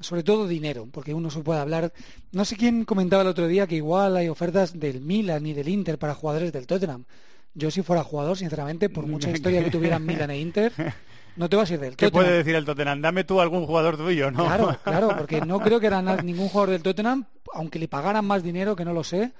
sobre 0.00 0.24
todo 0.24 0.48
dinero, 0.48 0.88
porque 0.90 1.14
uno 1.14 1.30
se 1.30 1.38
puede 1.44 1.60
hablar. 1.60 1.92
No 2.32 2.44
sé 2.44 2.56
quién 2.56 2.84
comentaba 2.84 3.22
el 3.22 3.28
otro 3.28 3.46
día 3.46 3.68
que 3.68 3.76
igual 3.76 4.16
hay 4.16 4.28
ofertas 4.28 4.76
del 4.76 5.00
Milan 5.00 5.46
y 5.46 5.52
del 5.52 5.68
Inter 5.68 6.00
para 6.00 6.16
jugadores 6.16 6.52
del 6.52 6.66
Tottenham. 6.66 7.04
Yo 7.54 7.70
si 7.70 7.82
fuera 7.82 8.02
jugador, 8.02 8.38
sinceramente, 8.38 8.90
por 8.90 9.06
mucha 9.06 9.30
historia 9.30 9.62
que 9.62 9.70
tuvieran 9.70 10.04
Milan 10.04 10.32
e 10.32 10.40
Inter, 10.40 10.72
no 11.40 11.48
te 11.48 11.56
vas 11.56 11.70
a 11.70 11.74
ir 11.74 11.80
del 11.80 11.96
¿Qué 11.96 12.06
Tottenham. 12.06 12.24
puede 12.26 12.36
decir 12.38 12.54
el 12.54 12.64
Tottenham? 12.64 13.00
Dame 13.02 13.24
tú 13.24 13.40
algún 13.40 13.66
jugador 13.66 13.96
tuyo, 13.96 14.30
¿no? 14.30 14.44
Claro, 14.44 14.76
claro, 14.84 15.08
porque 15.18 15.40
no 15.40 15.58
creo 15.58 15.80
que 15.80 15.86
era 15.88 16.00
ningún 16.22 16.48
jugador 16.48 16.70
del 16.70 16.82
Tottenham, 16.82 17.24
aunque 17.54 17.78
le 17.78 17.88
pagaran 17.88 18.24
más 18.24 18.42
dinero, 18.42 18.76
que 18.76 18.84
no 18.84 18.92
lo 18.92 19.02
sé, 19.02 19.32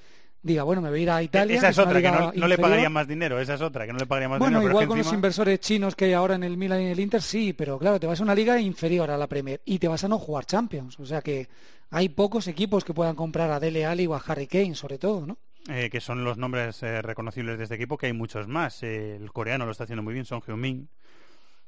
diga, 0.43 0.63
bueno, 0.63 0.81
me 0.83 0.89
voy 0.89 1.01
a 1.01 1.03
ir 1.03 1.11
a 1.11 1.23
Italia. 1.23 1.57
Esa 1.59 1.69
es 1.69 1.79
otra, 1.79 2.01
que 2.03 2.11
no, 2.11 2.33
no 2.35 2.49
le 2.49 2.57
pagarían 2.59 2.93
más 2.93 3.07
dinero, 3.07 3.39
esa 3.39 3.55
es 3.55 3.61
otra, 3.61 3.87
que 3.87 3.93
no 3.93 3.99
le 3.99 4.07
pagarían 4.07 4.31
más 4.31 4.39
Bueno, 4.41 4.59
dinero. 4.59 4.63
pero 4.69 4.73
igual 4.73 4.89
con 4.89 4.99
los 4.99 5.07
encima- 5.07 5.17
inversores 5.19 5.61
chinos 5.61 5.95
que 5.95 6.07
hay 6.07 6.15
ahora 6.15 6.35
en 6.35 6.43
el 6.43 6.57
Milan 6.57 6.81
y 6.81 6.85
en 6.87 6.91
el 6.93 7.01
Inter, 7.01 7.21
sí, 7.23 7.53
pero 7.53 7.79
claro, 7.79 8.01
te 8.01 8.07
vas 8.07 8.19
a 8.21 8.23
una 8.23 8.35
liga 8.35 8.59
inferior 8.59 9.11
a 9.11 9.19
la 9.19 9.27
Premier 9.27 9.61
y 9.67 9.79
te 9.79 9.87
vas 9.89 10.03
a 10.03 10.09
no 10.09 10.19
jugar 10.19 10.47
Champions. 10.47 10.99
O 10.99 11.05
sea 11.05 11.21
que 11.21 11.49
hay 11.91 12.09
pocos 12.09 12.49
equipos 12.49 12.85
que 12.85 12.95
puedan 12.95 13.15
comprar 13.15 13.51
a 13.51 13.61
Dele 13.61 13.85
Alli 13.85 14.07
o 14.07 14.15
a 14.15 14.23
Harry 14.27 14.47
Kane, 14.47 14.75
sobre 14.75 14.97
todo, 14.99 15.27
¿no? 15.27 15.37
eh, 15.69 15.91
que 15.91 16.01
son 16.01 16.25
los 16.25 16.39
nombres 16.39 16.83
eh, 16.83 17.03
reconocibles 17.03 17.59
de 17.59 17.65
este 17.65 17.75
equipo, 17.75 17.99
que 17.99 18.07
hay 18.07 18.15
muchos 18.15 18.49
más. 18.49 18.83
Eh, 18.83 19.17
el 19.17 19.31
coreano 19.33 19.67
lo 19.67 19.73
está 19.73 19.85
haciendo 19.85 20.03
muy 20.03 20.15
bien, 20.15 20.25
Son 20.25 20.41
Heung-min. 20.41 20.89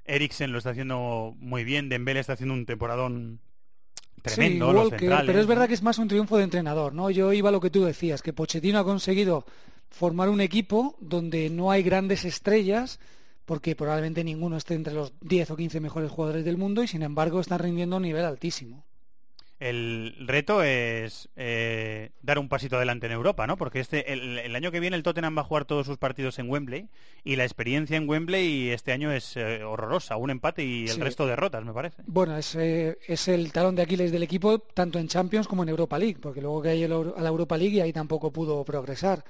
Eriksen 0.04 0.52
lo 0.52 0.58
está 0.58 0.70
haciendo 0.70 1.34
muy 1.38 1.64
bien, 1.64 1.88
Dembele 1.88 2.20
está 2.20 2.34
haciendo 2.34 2.54
un 2.54 2.66
temporadón 2.66 3.40
tremendo, 4.22 4.70
sí, 4.70 4.76
Walker, 4.76 5.22
pero 5.26 5.40
es 5.40 5.46
verdad 5.46 5.68
que 5.68 5.74
es 5.74 5.82
más 5.82 5.98
un 5.98 6.08
triunfo 6.08 6.36
de 6.36 6.44
entrenador, 6.44 6.94
¿no? 6.94 7.10
Yo 7.10 7.32
iba 7.32 7.48
a 7.48 7.52
lo 7.52 7.60
que 7.60 7.70
tú 7.70 7.84
decías, 7.84 8.22
que 8.22 8.32
Pochettino 8.32 8.78
ha 8.78 8.84
conseguido 8.84 9.44
formar 9.90 10.28
un 10.28 10.40
equipo 10.40 10.96
donde 11.00 11.50
no 11.50 11.70
hay 11.70 11.82
grandes 11.82 12.24
estrellas, 12.24 12.98
porque 13.44 13.76
probablemente 13.76 14.24
ninguno 14.24 14.56
esté 14.56 14.74
entre 14.74 14.94
los 14.94 15.12
10 15.20 15.50
o 15.50 15.56
15 15.56 15.80
mejores 15.80 16.10
jugadores 16.10 16.44
del 16.44 16.56
mundo 16.56 16.82
y 16.82 16.88
sin 16.88 17.02
embargo 17.02 17.40
están 17.40 17.58
rindiendo 17.58 17.96
a 17.96 17.98
un 17.98 18.04
nivel 18.04 18.24
altísimo. 18.24 18.84
El 19.68 20.14
reto 20.26 20.62
es 20.62 21.28
eh, 21.36 22.10
dar 22.22 22.38
un 22.38 22.48
pasito 22.48 22.76
adelante 22.76 23.06
en 23.06 23.12
Europa, 23.12 23.46
¿no? 23.46 23.56
Porque 23.56 23.78
este 23.80 24.12
el, 24.12 24.38
el 24.38 24.56
año 24.56 24.72
que 24.72 24.80
viene 24.80 24.96
el 24.96 25.02
Tottenham 25.02 25.36
va 25.36 25.42
a 25.42 25.44
jugar 25.44 25.64
todos 25.64 25.86
sus 25.86 25.98
partidos 25.98 26.38
en 26.40 26.50
Wembley 26.50 26.88
y 27.22 27.36
la 27.36 27.44
experiencia 27.44 27.96
en 27.96 28.08
Wembley 28.08 28.70
este 28.70 28.92
año 28.92 29.12
es 29.12 29.36
eh, 29.36 29.62
horrorosa, 29.62 30.16
un 30.16 30.30
empate 30.30 30.64
y 30.64 30.82
el 30.84 30.88
Sí. 30.90 31.00
resto 31.00 31.26
derrotas, 31.26 31.64
me 31.64 31.72
parece. 31.72 32.02
Bueno, 32.06 32.36
es, 32.36 32.54
eh, 32.56 32.98
es 33.06 33.28
el 33.28 33.52
talón 33.52 33.76
de 33.76 33.82
Aquiles 33.82 34.10
del 34.10 34.22
equipo 34.24 34.58
tanto 34.58 34.98
en 34.98 35.06
Champions 35.08 35.46
como 35.46 35.62
en 35.62 35.68
Europa 35.68 35.98
League, 35.98 36.18
porque 36.20 36.40
luego 36.40 36.60
que 36.62 36.70
hay 36.70 36.82
el 36.82 36.92
a 36.92 37.20
la 37.22 37.28
Europa 37.28 37.56
League 37.56 37.76
y 37.76 37.80
ahí 37.80 37.92
tampoco 37.92 38.32
pudo 38.32 38.64
progresar. 38.64 39.24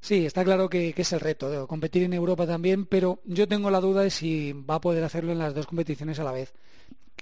Sí, 0.00 0.26
está 0.26 0.44
claro 0.44 0.68
que, 0.68 0.92
que 0.92 1.02
es 1.02 1.12
el 1.12 1.20
reto, 1.20 1.50
de 1.50 1.66
competir 1.66 2.02
en 2.04 2.12
Europa 2.12 2.46
también, 2.46 2.86
pero 2.86 3.20
yo 3.24 3.46
tengo 3.48 3.70
la 3.70 3.80
duda 3.80 4.02
de 4.02 4.10
si 4.10 4.52
va 4.52 4.76
a 4.76 4.80
poder 4.80 5.02
hacerlo 5.04 5.32
en 5.32 5.38
las 5.38 5.54
dos 5.54 5.66
competiciones 5.66 6.18
a 6.20 6.24
la 6.24 6.32
vez. 6.32 6.52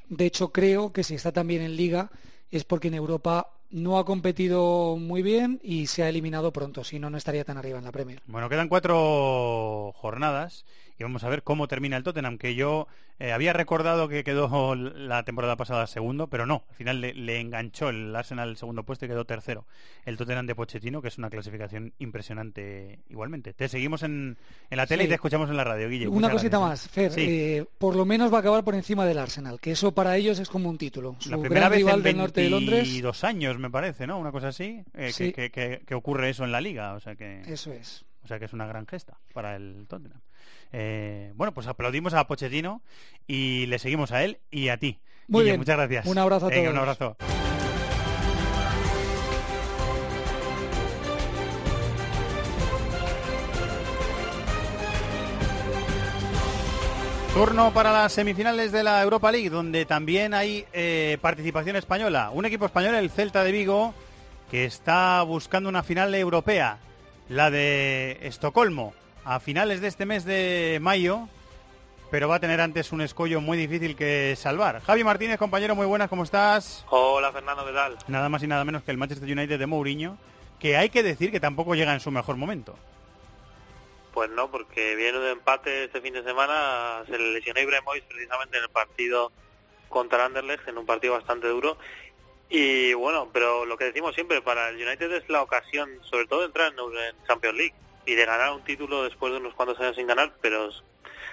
De 0.08 0.26
hecho, 0.26 0.52
creo 0.52 0.92
que 0.92 1.02
si 1.02 1.14
está 1.14 1.32
también 1.32 1.62
en 1.62 1.74
Liga 1.76 2.10
es 2.50 2.64
porque 2.64 2.88
en 2.88 2.94
Europa 2.94 3.48
no 3.70 3.98
ha 3.98 4.04
competido 4.04 4.96
muy 4.96 5.22
bien 5.22 5.60
y 5.62 5.86
se 5.86 6.02
ha 6.02 6.08
eliminado 6.08 6.52
pronto, 6.52 6.84
si 6.84 6.98
no, 6.98 7.10
no 7.10 7.18
estaría 7.18 7.44
tan 7.44 7.58
arriba 7.58 7.78
en 7.78 7.84
la 7.84 7.92
Premier. 7.92 8.22
Bueno, 8.26 8.48
quedan 8.48 8.68
cuatro 8.68 9.92
jornadas 9.96 10.64
y 10.98 11.02
vamos 11.02 11.24
a 11.24 11.28
ver 11.28 11.42
cómo 11.42 11.68
termina 11.68 11.96
el 11.96 12.02
Tottenham, 12.02 12.38
que 12.38 12.54
yo 12.54 12.86
eh, 13.18 13.32
había 13.32 13.52
recordado 13.52 14.08
que 14.08 14.24
quedó 14.24 14.74
la 14.74 15.22
temporada 15.24 15.56
pasada 15.56 15.86
segundo, 15.86 16.28
pero 16.28 16.46
no, 16.46 16.64
al 16.68 16.74
final 16.76 17.00
le, 17.00 17.14
le 17.14 17.40
enganchó 17.40 17.88
el 17.90 18.14
Arsenal 18.14 18.48
el 18.50 18.56
segundo 18.56 18.84
puesto 18.84 19.04
y 19.04 19.08
quedó 19.08 19.24
tercero. 19.24 19.66
El 20.04 20.16
Tottenham 20.16 20.46
de 20.46 20.54
Pochettino, 20.54 21.02
que 21.02 21.08
es 21.08 21.18
una 21.18 21.30
clasificación 21.30 21.92
impresionante 21.98 23.00
igualmente. 23.08 23.52
Te 23.54 23.68
seguimos 23.68 24.02
en, 24.02 24.36
en 24.70 24.76
la 24.76 24.86
tele 24.86 25.02
Sí. 25.02 25.06
y 25.06 25.08
te 25.08 25.14
escuchamos 25.14 25.48
en 25.50 25.56
la 25.56 25.64
radio, 25.64 25.88
Guille. 25.88 26.08
Una 26.08 26.30
cosita 26.30 26.58
gracias, 26.58 26.86
más. 26.86 26.88
Fer, 26.90 27.12
Sí. 27.12 27.20
eh, 27.28 27.64
por 27.78 27.94
lo 27.96 28.04
menos 28.04 28.32
va 28.32 28.38
a 28.38 28.40
acabar 28.40 28.64
por 28.64 28.74
encima 28.74 29.04
del 29.06 29.18
Arsenal, 29.18 29.60
que 29.60 29.72
eso 29.72 29.92
para 29.92 30.16
ellos 30.16 30.38
es 30.38 30.48
como 30.48 30.68
un 30.68 30.78
título. 30.78 31.16
Su 31.18 31.30
La 31.30 31.38
primera 31.38 31.60
gran 31.62 31.70
vez 31.70 31.78
rival 31.78 31.96
en 31.98 32.02
del 32.02 32.16
norte 32.16 32.40
de 32.42 32.50
Londres 32.50 32.82
22 32.84 33.24
años, 33.24 33.58
me 33.58 33.70
parece, 33.70 34.06
¿no? 34.06 34.18
Una 34.18 34.32
cosa 34.32 34.48
así, 34.48 34.82
eh, 34.94 35.12
Sí. 35.12 35.32
que, 35.32 35.50
que- 35.50 35.68
que- 35.78 35.82
que 35.86 35.94
ocurre 35.94 36.30
eso 36.30 36.44
en 36.44 36.52
la 36.52 36.60
liga, 36.60 36.94
o 36.94 37.00
sea 37.00 37.14
que... 37.16 37.42
Eso 37.46 37.72
es. 37.72 38.04
O 38.24 38.26
sea 38.28 38.38
que 38.38 38.46
es 38.46 38.52
una 38.52 38.66
gran 38.66 38.86
gesta 38.86 39.18
para 39.32 39.54
el 39.56 39.86
Tottenham. 39.88 40.20
Eh, 40.72 41.32
bueno, 41.34 41.52
pues 41.52 41.66
aplaudimos 41.66 42.14
a 42.14 42.26
Pochettino 42.26 42.82
y 43.26 43.66
le 43.66 43.78
seguimos 43.78 44.12
a 44.12 44.24
él 44.24 44.38
y 44.50 44.68
a 44.68 44.78
ti. 44.78 44.98
Muy 45.28 45.44
bien. 45.44 45.58
muchas 45.58 45.76
gracias. 45.76 46.06
Un 46.06 46.18
abrazo 46.18 46.46
a 46.46 46.50
todos. 46.50 46.68
Un 46.68 46.78
abrazo. 46.78 47.16
Turno 57.36 57.70
para 57.74 57.92
las 57.92 58.14
semifinales 58.14 58.72
de 58.72 58.82
la 58.82 59.02
Europa 59.02 59.30
League, 59.30 59.50
donde 59.50 59.84
también 59.84 60.32
hay 60.32 60.64
eh, 60.72 61.18
participación 61.20 61.76
española. 61.76 62.30
Un 62.32 62.46
equipo 62.46 62.64
español, 62.64 62.94
el 62.94 63.10
Celta 63.10 63.44
de 63.44 63.52
Vigo, 63.52 63.92
que 64.50 64.64
está 64.64 65.20
buscando 65.20 65.68
una 65.68 65.82
final 65.82 66.14
europea, 66.14 66.78
la 67.28 67.50
de 67.50 68.16
Estocolmo, 68.22 68.94
a 69.26 69.40
finales 69.40 69.80
de 69.80 69.88
este 69.88 70.06
mes 70.06 70.24
de 70.24 70.78
mayo. 70.80 71.28
pero 72.12 72.28
va 72.28 72.36
a 72.36 72.40
tener 72.40 72.60
antes 72.60 72.92
un 72.92 73.00
escollo 73.00 73.40
muy 73.40 73.58
difícil 73.58 73.96
que 73.96 74.36
salvar. 74.36 74.80
Javi 74.80 75.02
Martínez, 75.02 75.38
compañero, 75.38 75.74
muy 75.74 75.86
buenas, 75.86 76.08
¿cómo 76.08 76.22
estás? 76.22 76.86
Hola 76.88 77.32
Fernando, 77.32 77.66
¿qué 77.66 77.72
tal? 77.72 77.98
Nada 78.06 78.28
más 78.28 78.44
y 78.44 78.46
nada 78.46 78.64
menos 78.64 78.84
que 78.84 78.92
el 78.92 78.96
Manchester 78.96 79.28
United 79.28 79.58
de 79.58 79.66
Mourinho, 79.66 80.16
que 80.60 80.76
hay 80.76 80.90
que 80.90 81.02
decir 81.02 81.32
que 81.32 81.40
tampoco 81.40 81.74
llega 81.74 81.92
en 81.92 81.98
su 81.98 82.12
mejor 82.12 82.36
momento. 82.36 82.78
Pues 84.14 84.30
no, 84.30 84.48
porque 84.48 84.94
viene 84.94 85.18
de 85.18 85.32
empate 85.32 85.84
este 85.84 86.00
fin 86.00 86.14
de 86.14 86.22
semana, 86.22 87.02
se 87.06 87.18
le 87.18 87.32
lesionó 87.32 87.60
Ibrahimovic 87.60 88.04
precisamente 88.04 88.58
en 88.58 88.62
el 88.62 88.70
partido 88.70 89.32
contra 89.88 90.18
el 90.18 90.26
Anderlecht, 90.26 90.68
en 90.68 90.78
un 90.78 90.86
partido 90.86 91.14
bastante 91.14 91.48
duro, 91.48 91.76
y 92.48 92.94
bueno, 92.94 93.28
pero 93.32 93.66
lo 93.66 93.76
que 93.76 93.86
decimos 93.86 94.14
siempre, 94.14 94.40
para 94.40 94.68
el 94.68 94.76
United 94.76 95.10
es 95.10 95.28
la 95.28 95.42
ocasión, 95.42 95.90
sobre 96.02 96.26
todo 96.26 96.40
de 96.40 96.46
entrar 96.46 96.72
en 96.72 97.26
Champions 97.26 97.56
League 97.56 97.74
y 98.06 98.14
de 98.14 98.24
ganar 98.24 98.52
un 98.52 98.64
título 98.64 99.04
después 99.04 99.32
de 99.32 99.38
unos 99.38 99.54
cuantos 99.54 99.78
años 99.80 99.96
sin 99.96 100.06
ganar, 100.06 100.34
pero 100.40 100.70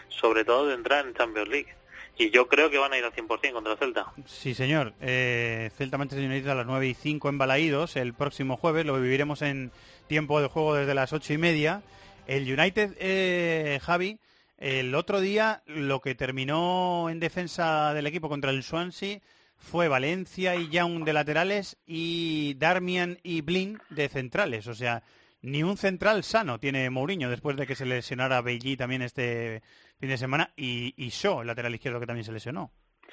sobre 0.09 0.43
todo 0.43 0.67
de 0.67 0.75
entrar 0.75 1.05
en 1.05 1.13
Champions 1.13 1.49
League. 1.49 1.75
Y 2.17 2.29
yo 2.29 2.47
creo 2.47 2.69
que 2.69 2.77
van 2.77 2.93
a 2.93 2.97
ir 2.97 3.03
al 3.03 3.13
100% 3.13 3.53
contra 3.53 3.73
el 3.73 3.79
Celta. 3.79 4.13
Sí, 4.25 4.53
señor. 4.53 4.93
Eh, 5.01 5.71
Celta 5.77 5.97
Manchester 5.97 6.29
United 6.29 6.49
a 6.49 6.55
las 6.55 6.67
9 6.67 6.87
y 6.87 6.93
5 6.93 7.29
en 7.29 7.37
Balaídos 7.39 7.95
el 7.95 8.13
próximo 8.13 8.55
jueves. 8.55 8.85
Lo 8.85 8.99
viviremos 8.99 9.41
en 9.41 9.71
tiempo 10.07 10.39
de 10.39 10.47
juego 10.47 10.75
desde 10.75 10.93
las 10.93 11.11
8 11.11 11.33
y 11.33 11.37
media. 11.39 11.81
El 12.27 12.43
United, 12.43 12.95
eh, 12.99 13.79
Javi, 13.81 14.19
el 14.57 14.93
otro 14.93 15.21
día 15.21 15.63
lo 15.65 16.01
que 16.01 16.13
terminó 16.13 17.09
en 17.09 17.19
defensa 17.19 17.93
del 17.93 18.07
equipo 18.07 18.29
contra 18.29 18.51
el 18.51 18.63
Swansea 18.63 19.19
fue 19.57 19.87
Valencia 19.87 20.55
y 20.55 20.69
Young 20.69 21.05
de 21.05 21.13
laterales 21.13 21.77
y 21.87 22.53
Darmian 22.55 23.17
y 23.23 23.41
Blin 23.41 23.79
de 23.89 24.07
centrales. 24.09 24.67
O 24.67 24.75
sea, 24.75 25.03
ni 25.43 25.61
un 25.61 25.77
central 25.77 26.23
sano 26.23 26.59
tiene 26.59 26.89
Mourinho 26.89 27.29
después 27.29 27.55
de 27.57 27.67
que 27.67 27.75
se 27.75 27.85
lesionara 27.85 28.41
Beilly 28.41 28.77
también 28.77 29.01
este 29.01 29.61
fin 29.99 30.09
de 30.09 30.17
semana 30.17 30.53
y, 30.55 30.93
y 30.97 31.09
Shaw, 31.09 31.41
el 31.41 31.47
lateral 31.47 31.75
izquierdo 31.75 31.99
que 31.99 32.07
también 32.07 32.25
se 32.25 32.31
lesionó. 32.31 32.71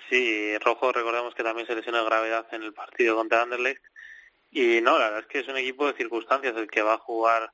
Sí, 0.08 0.56
Rojo 0.58 0.92
recordemos 0.92 1.34
que 1.34 1.42
también 1.42 1.66
se 1.66 1.74
lesionó 1.74 1.98
de 1.98 2.04
gravedad 2.04 2.46
en 2.52 2.62
el 2.62 2.72
partido 2.72 3.16
contra 3.16 3.42
Anderlecht 3.42 3.82
y 4.50 4.80
no, 4.80 4.98
la 4.98 5.06
verdad 5.06 5.20
es 5.20 5.26
que 5.26 5.40
es 5.40 5.48
un 5.48 5.56
equipo 5.56 5.86
de 5.86 5.96
circunstancias 5.96 6.56
el 6.56 6.70
que 6.70 6.82
va 6.82 6.94
a 6.94 6.98
jugar 6.98 7.52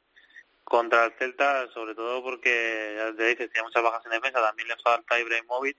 contra 0.62 1.06
el 1.06 1.12
Celta, 1.18 1.68
sobre 1.72 1.94
todo 1.94 2.22
porque, 2.22 2.94
ya 2.96 3.14
te 3.14 3.28
dices, 3.28 3.50
tiene 3.50 3.66
muchas 3.66 3.82
bajas 3.82 4.04
en 4.04 4.12
defensa, 4.12 4.42
también 4.42 4.68
le 4.68 4.76
falta 4.76 5.18
Ibrahimovic 5.18 5.76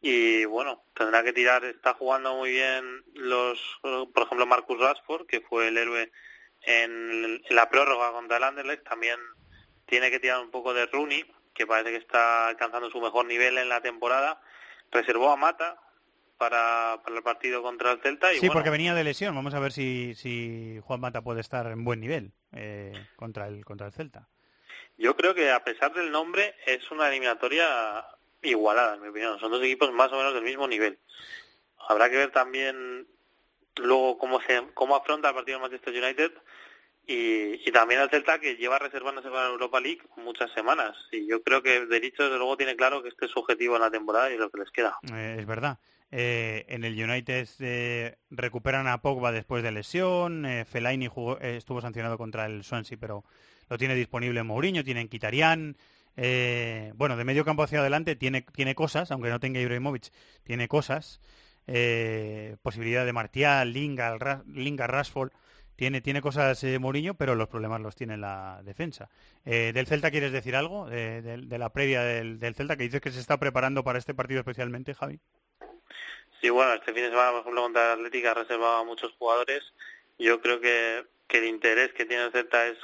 y 0.00 0.44
bueno, 0.44 0.84
tendrá 0.94 1.22
que 1.24 1.32
tirar, 1.32 1.64
está 1.64 1.94
jugando 1.94 2.34
muy 2.34 2.50
bien 2.50 3.04
los, 3.14 3.60
por 3.80 4.24
ejemplo, 4.24 4.46
Marcus 4.46 4.78
Rashford, 4.78 5.26
que 5.26 5.40
fue 5.40 5.68
el 5.68 5.78
héroe 5.78 6.10
en, 6.62 7.42
la 7.50 7.68
prórroga 7.68 8.12
contra 8.12 8.36
el 8.36 8.44
Anderlecht 8.44 8.88
también 8.88 9.18
tiene 9.86 10.10
que 10.10 10.20
tirar 10.20 10.40
un 10.40 10.50
poco 10.50 10.72
de 10.74 10.86
Rooney, 10.86 11.24
que 11.54 11.66
parece 11.66 11.90
que 11.90 11.96
está 11.96 12.48
alcanzando 12.48 12.90
su 12.90 13.00
mejor 13.00 13.26
nivel 13.26 13.58
en 13.58 13.68
la 13.68 13.80
temporada. 13.80 14.40
Reservó 14.90 15.30
a 15.30 15.36
Mata 15.36 15.80
para, 16.38 17.00
para 17.02 17.16
el 17.16 17.22
partido 17.22 17.62
contra 17.62 17.92
el 17.92 18.00
Celta. 18.00 18.32
Y 18.32 18.38
sí, 18.38 18.50
porque 18.50 18.70
venía 18.70 18.94
de 18.94 19.04
lesión. 19.04 19.34
Vamos 19.34 19.54
a 19.54 19.60
ver 19.60 19.72
si, 19.72 20.14
si 20.14 20.80
Juan 20.82 21.00
Mata 21.00 21.22
puede 21.22 21.40
estar 21.40 21.66
en 21.66 21.84
buen 21.84 22.00
nivel 22.00 22.32
eh, 22.52 22.92
contra, 23.16 23.48
el, 23.48 23.64
contra 23.64 23.86
el 23.86 23.92
Celta. 23.92 24.28
Yo 24.98 25.16
creo 25.16 25.34
que 25.34 25.50
a 25.50 25.64
pesar 25.64 25.92
del 25.92 26.10
nombre 26.10 26.54
es 26.66 26.90
una 26.90 27.08
eliminatoria 27.08 28.06
igualada, 28.42 28.94
en 28.94 29.02
mi 29.02 29.08
opinión. 29.08 29.38
Son 29.38 29.50
dos 29.50 29.62
equipos 29.62 29.92
más 29.92 30.12
o 30.12 30.16
menos 30.16 30.34
del 30.34 30.44
mismo 30.44 30.66
nivel. 30.68 30.98
Habrá 31.88 32.10
que 32.10 32.16
ver 32.16 32.30
también 32.30 33.06
luego 33.76 34.18
cómo 34.18 34.40
se 34.42 34.62
cómo 34.74 34.96
afronta 34.96 35.28
el 35.28 35.34
partido 35.34 35.58
de 35.58 35.62
Manchester 35.62 36.02
United 36.02 36.32
y, 37.06 37.70
también 37.72 38.00
el 38.00 38.10
Celta 38.10 38.38
que 38.38 38.56
lleva 38.56 38.78
reservándose 38.78 39.28
para 39.28 39.44
la 39.44 39.50
Europa 39.52 39.80
League 39.80 40.02
muchas 40.16 40.52
semanas. 40.52 40.96
Y 41.10 41.26
yo 41.26 41.42
creo 41.42 41.62
que 41.62 41.86
Derecho 41.86 42.24
desde 42.24 42.36
luego 42.36 42.56
tiene 42.56 42.76
claro 42.76 43.02
que 43.02 43.08
este 43.08 43.26
es 43.26 43.32
su 43.32 43.40
objetivo 43.40 43.76
en 43.76 43.82
la 43.82 43.90
temporada 43.90 44.30
y 44.30 44.36
lo 44.36 44.50
que 44.50 44.60
les 44.60 44.70
queda. 44.70 44.98
Eh, 45.12 45.36
es 45.38 45.46
verdad. 45.46 45.78
Eh, 46.10 46.66
en 46.68 46.84
el 46.84 47.02
United 47.02 47.48
eh, 47.60 48.16
recuperan 48.30 48.86
a 48.86 49.00
Pogba 49.00 49.32
después 49.32 49.62
de 49.62 49.72
lesión 49.72 50.46
Fellaini 50.70 51.08
jugó, 51.08 51.38
estuvo 51.38 51.80
sancionado 51.80 52.18
contra 52.18 52.44
el 52.44 52.64
Swansea 52.64 52.98
pero 53.00 53.24
lo 53.70 53.78
tiene 53.78 53.94
disponible 53.94 54.42
Mourinho 54.42 54.84
tienen 54.84 55.08
Kitarian 55.08 55.74
bueno 56.14 57.16
de 57.16 57.24
medio 57.24 57.46
campo 57.46 57.62
hacia 57.62 57.80
adelante 57.80 58.14
tiene 58.14 58.42
tiene 58.42 58.74
cosas 58.74 59.10
aunque 59.10 59.30
no 59.30 59.40
tenga 59.40 59.58
Ibrahimovic 59.58 60.12
tiene 60.44 60.68
cosas 60.68 61.18
eh, 61.66 62.56
posibilidad 62.62 63.04
de 63.04 63.12
Martial, 63.12 63.72
Lingard, 63.72 64.46
Lingard 64.46 64.90
Rashford. 64.90 65.30
Tiene, 65.76 66.00
tiene 66.00 66.20
cosas 66.20 66.62
eh, 66.64 66.78
Mourinho, 66.78 67.14
pero 67.14 67.34
los 67.34 67.48
problemas 67.48 67.80
los 67.80 67.96
tiene 67.96 68.16
la 68.16 68.60
defensa. 68.62 69.08
Eh, 69.44 69.72
¿Del 69.74 69.86
Celta 69.86 70.10
quieres 70.10 70.32
decir 70.32 70.54
algo? 70.54 70.86
De, 70.88 71.58
la 71.58 71.72
previa 71.72 72.02
del, 72.02 72.38
Celta, 72.54 72.76
que 72.76 72.84
dices 72.84 73.00
que 73.00 73.10
se 73.10 73.20
está 73.20 73.38
preparando 73.38 73.82
para 73.82 73.98
este 73.98 74.14
partido 74.14 74.40
especialmente, 74.40 74.94
Javi. 74.94 75.18
Sí, 76.40 76.50
bueno, 76.50 76.74
este 76.74 76.92
fin 76.92 77.04
de 77.04 77.10
semana, 77.10 77.30
por 77.30 77.40
ejemplo, 77.40 77.62
contra 77.62 77.92
Atlética 77.92 78.32
ha 78.32 78.34
reservado 78.34 78.76
a 78.76 78.84
muchos 78.84 79.12
jugadores. 79.18 79.62
Yo 80.18 80.40
creo 80.40 80.60
que, 80.60 81.06
que 81.26 81.38
el 81.38 81.46
interés 81.46 81.92
que 81.92 82.04
tiene 82.04 82.24
el 82.24 82.32
Celta 82.32 82.66
es 82.66 82.76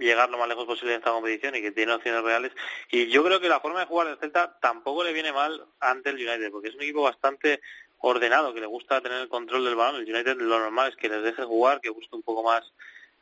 llegar 0.00 0.30
lo 0.30 0.38
más 0.38 0.48
lejos 0.48 0.64
posible 0.64 0.94
en 0.94 1.00
esta 1.00 1.12
competición 1.12 1.54
y 1.54 1.62
que 1.62 1.72
tiene 1.72 1.92
opciones 1.92 2.22
reales. 2.22 2.52
Y 2.90 3.08
yo 3.08 3.22
creo 3.22 3.40
que 3.40 3.48
la 3.48 3.60
forma 3.60 3.80
de 3.80 3.86
jugar 3.86 4.08
del 4.08 4.18
Celta 4.18 4.58
tampoco 4.60 5.04
le 5.04 5.12
viene 5.12 5.32
mal 5.32 5.66
ante 5.78 6.10
el 6.10 6.16
United, 6.16 6.50
porque 6.50 6.68
es 6.68 6.74
un 6.74 6.82
equipo 6.82 7.02
bastante 7.02 7.60
ordenado, 8.00 8.52
que 8.52 8.60
le 8.60 8.66
gusta 8.66 9.00
tener 9.00 9.20
el 9.22 9.28
control 9.28 9.64
del 9.64 9.76
balón. 9.76 10.00
El 10.00 10.12
United 10.12 10.36
lo 10.36 10.58
normal 10.58 10.90
es 10.90 10.96
que 10.96 11.08
les 11.08 11.22
deje 11.22 11.44
jugar, 11.44 11.80
que 11.80 11.90
busque 11.90 12.16
un 12.16 12.22
poco 12.22 12.42
más 12.42 12.62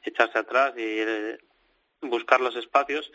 echarse 0.03 0.39
atrás 0.39 0.73
y 0.77 0.83
eh, 0.83 1.39
buscar 2.01 2.41
los 2.41 2.57
espacios. 2.57 3.11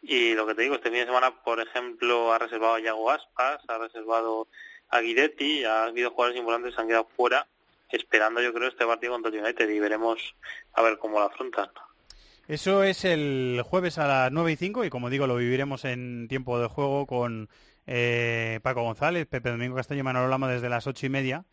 Y 0.00 0.34
lo 0.34 0.46
que 0.46 0.54
te 0.54 0.62
digo, 0.62 0.76
este 0.76 0.90
fin 0.90 1.00
de 1.00 1.06
semana, 1.06 1.42
por 1.42 1.60
ejemplo, 1.60 2.32
ha 2.32 2.38
reservado 2.38 2.74
a 2.74 2.80
Yago 2.80 3.10
Aspas, 3.10 3.60
ha 3.68 3.78
reservado 3.78 4.46
a 4.90 5.00
Guidetti, 5.00 5.64
ha 5.64 5.84
habido 5.84 6.10
jugadores 6.10 6.38
importantes 6.38 6.74
que 6.74 6.80
han 6.80 6.88
quedado 6.88 7.08
fuera, 7.16 7.46
esperando 7.90 8.40
yo 8.40 8.52
creo 8.52 8.68
este 8.68 8.86
partido 8.86 9.12
contra 9.12 9.30
el 9.30 9.42
United 9.42 9.68
y 9.68 9.80
veremos 9.80 10.34
a 10.72 10.82
ver 10.82 10.98
cómo 10.98 11.18
lo 11.18 11.26
afrontan. 11.26 11.68
Eso 12.46 12.82
es 12.82 13.04
el 13.04 13.60
jueves 13.62 13.98
a 13.98 14.06
las 14.06 14.32
9 14.32 14.52
y 14.52 14.56
5 14.56 14.84
y 14.84 14.90
como 14.90 15.10
digo 15.10 15.26
lo 15.26 15.36
viviremos 15.36 15.84
en 15.84 16.28
tiempo 16.28 16.58
de 16.58 16.68
juego 16.68 17.06
con 17.06 17.50
eh, 17.90 18.60
Paco 18.62 18.82
González, 18.82 19.26
Pepe 19.26 19.48
Domingo 19.48 19.74
Castaño 19.74 20.00
y 20.00 20.02
Manolo 20.02 20.28
Lama 20.28 20.46
desde 20.48 20.68
las 20.68 20.86
ocho 20.86 21.06
y 21.06 21.08
media. 21.08 21.46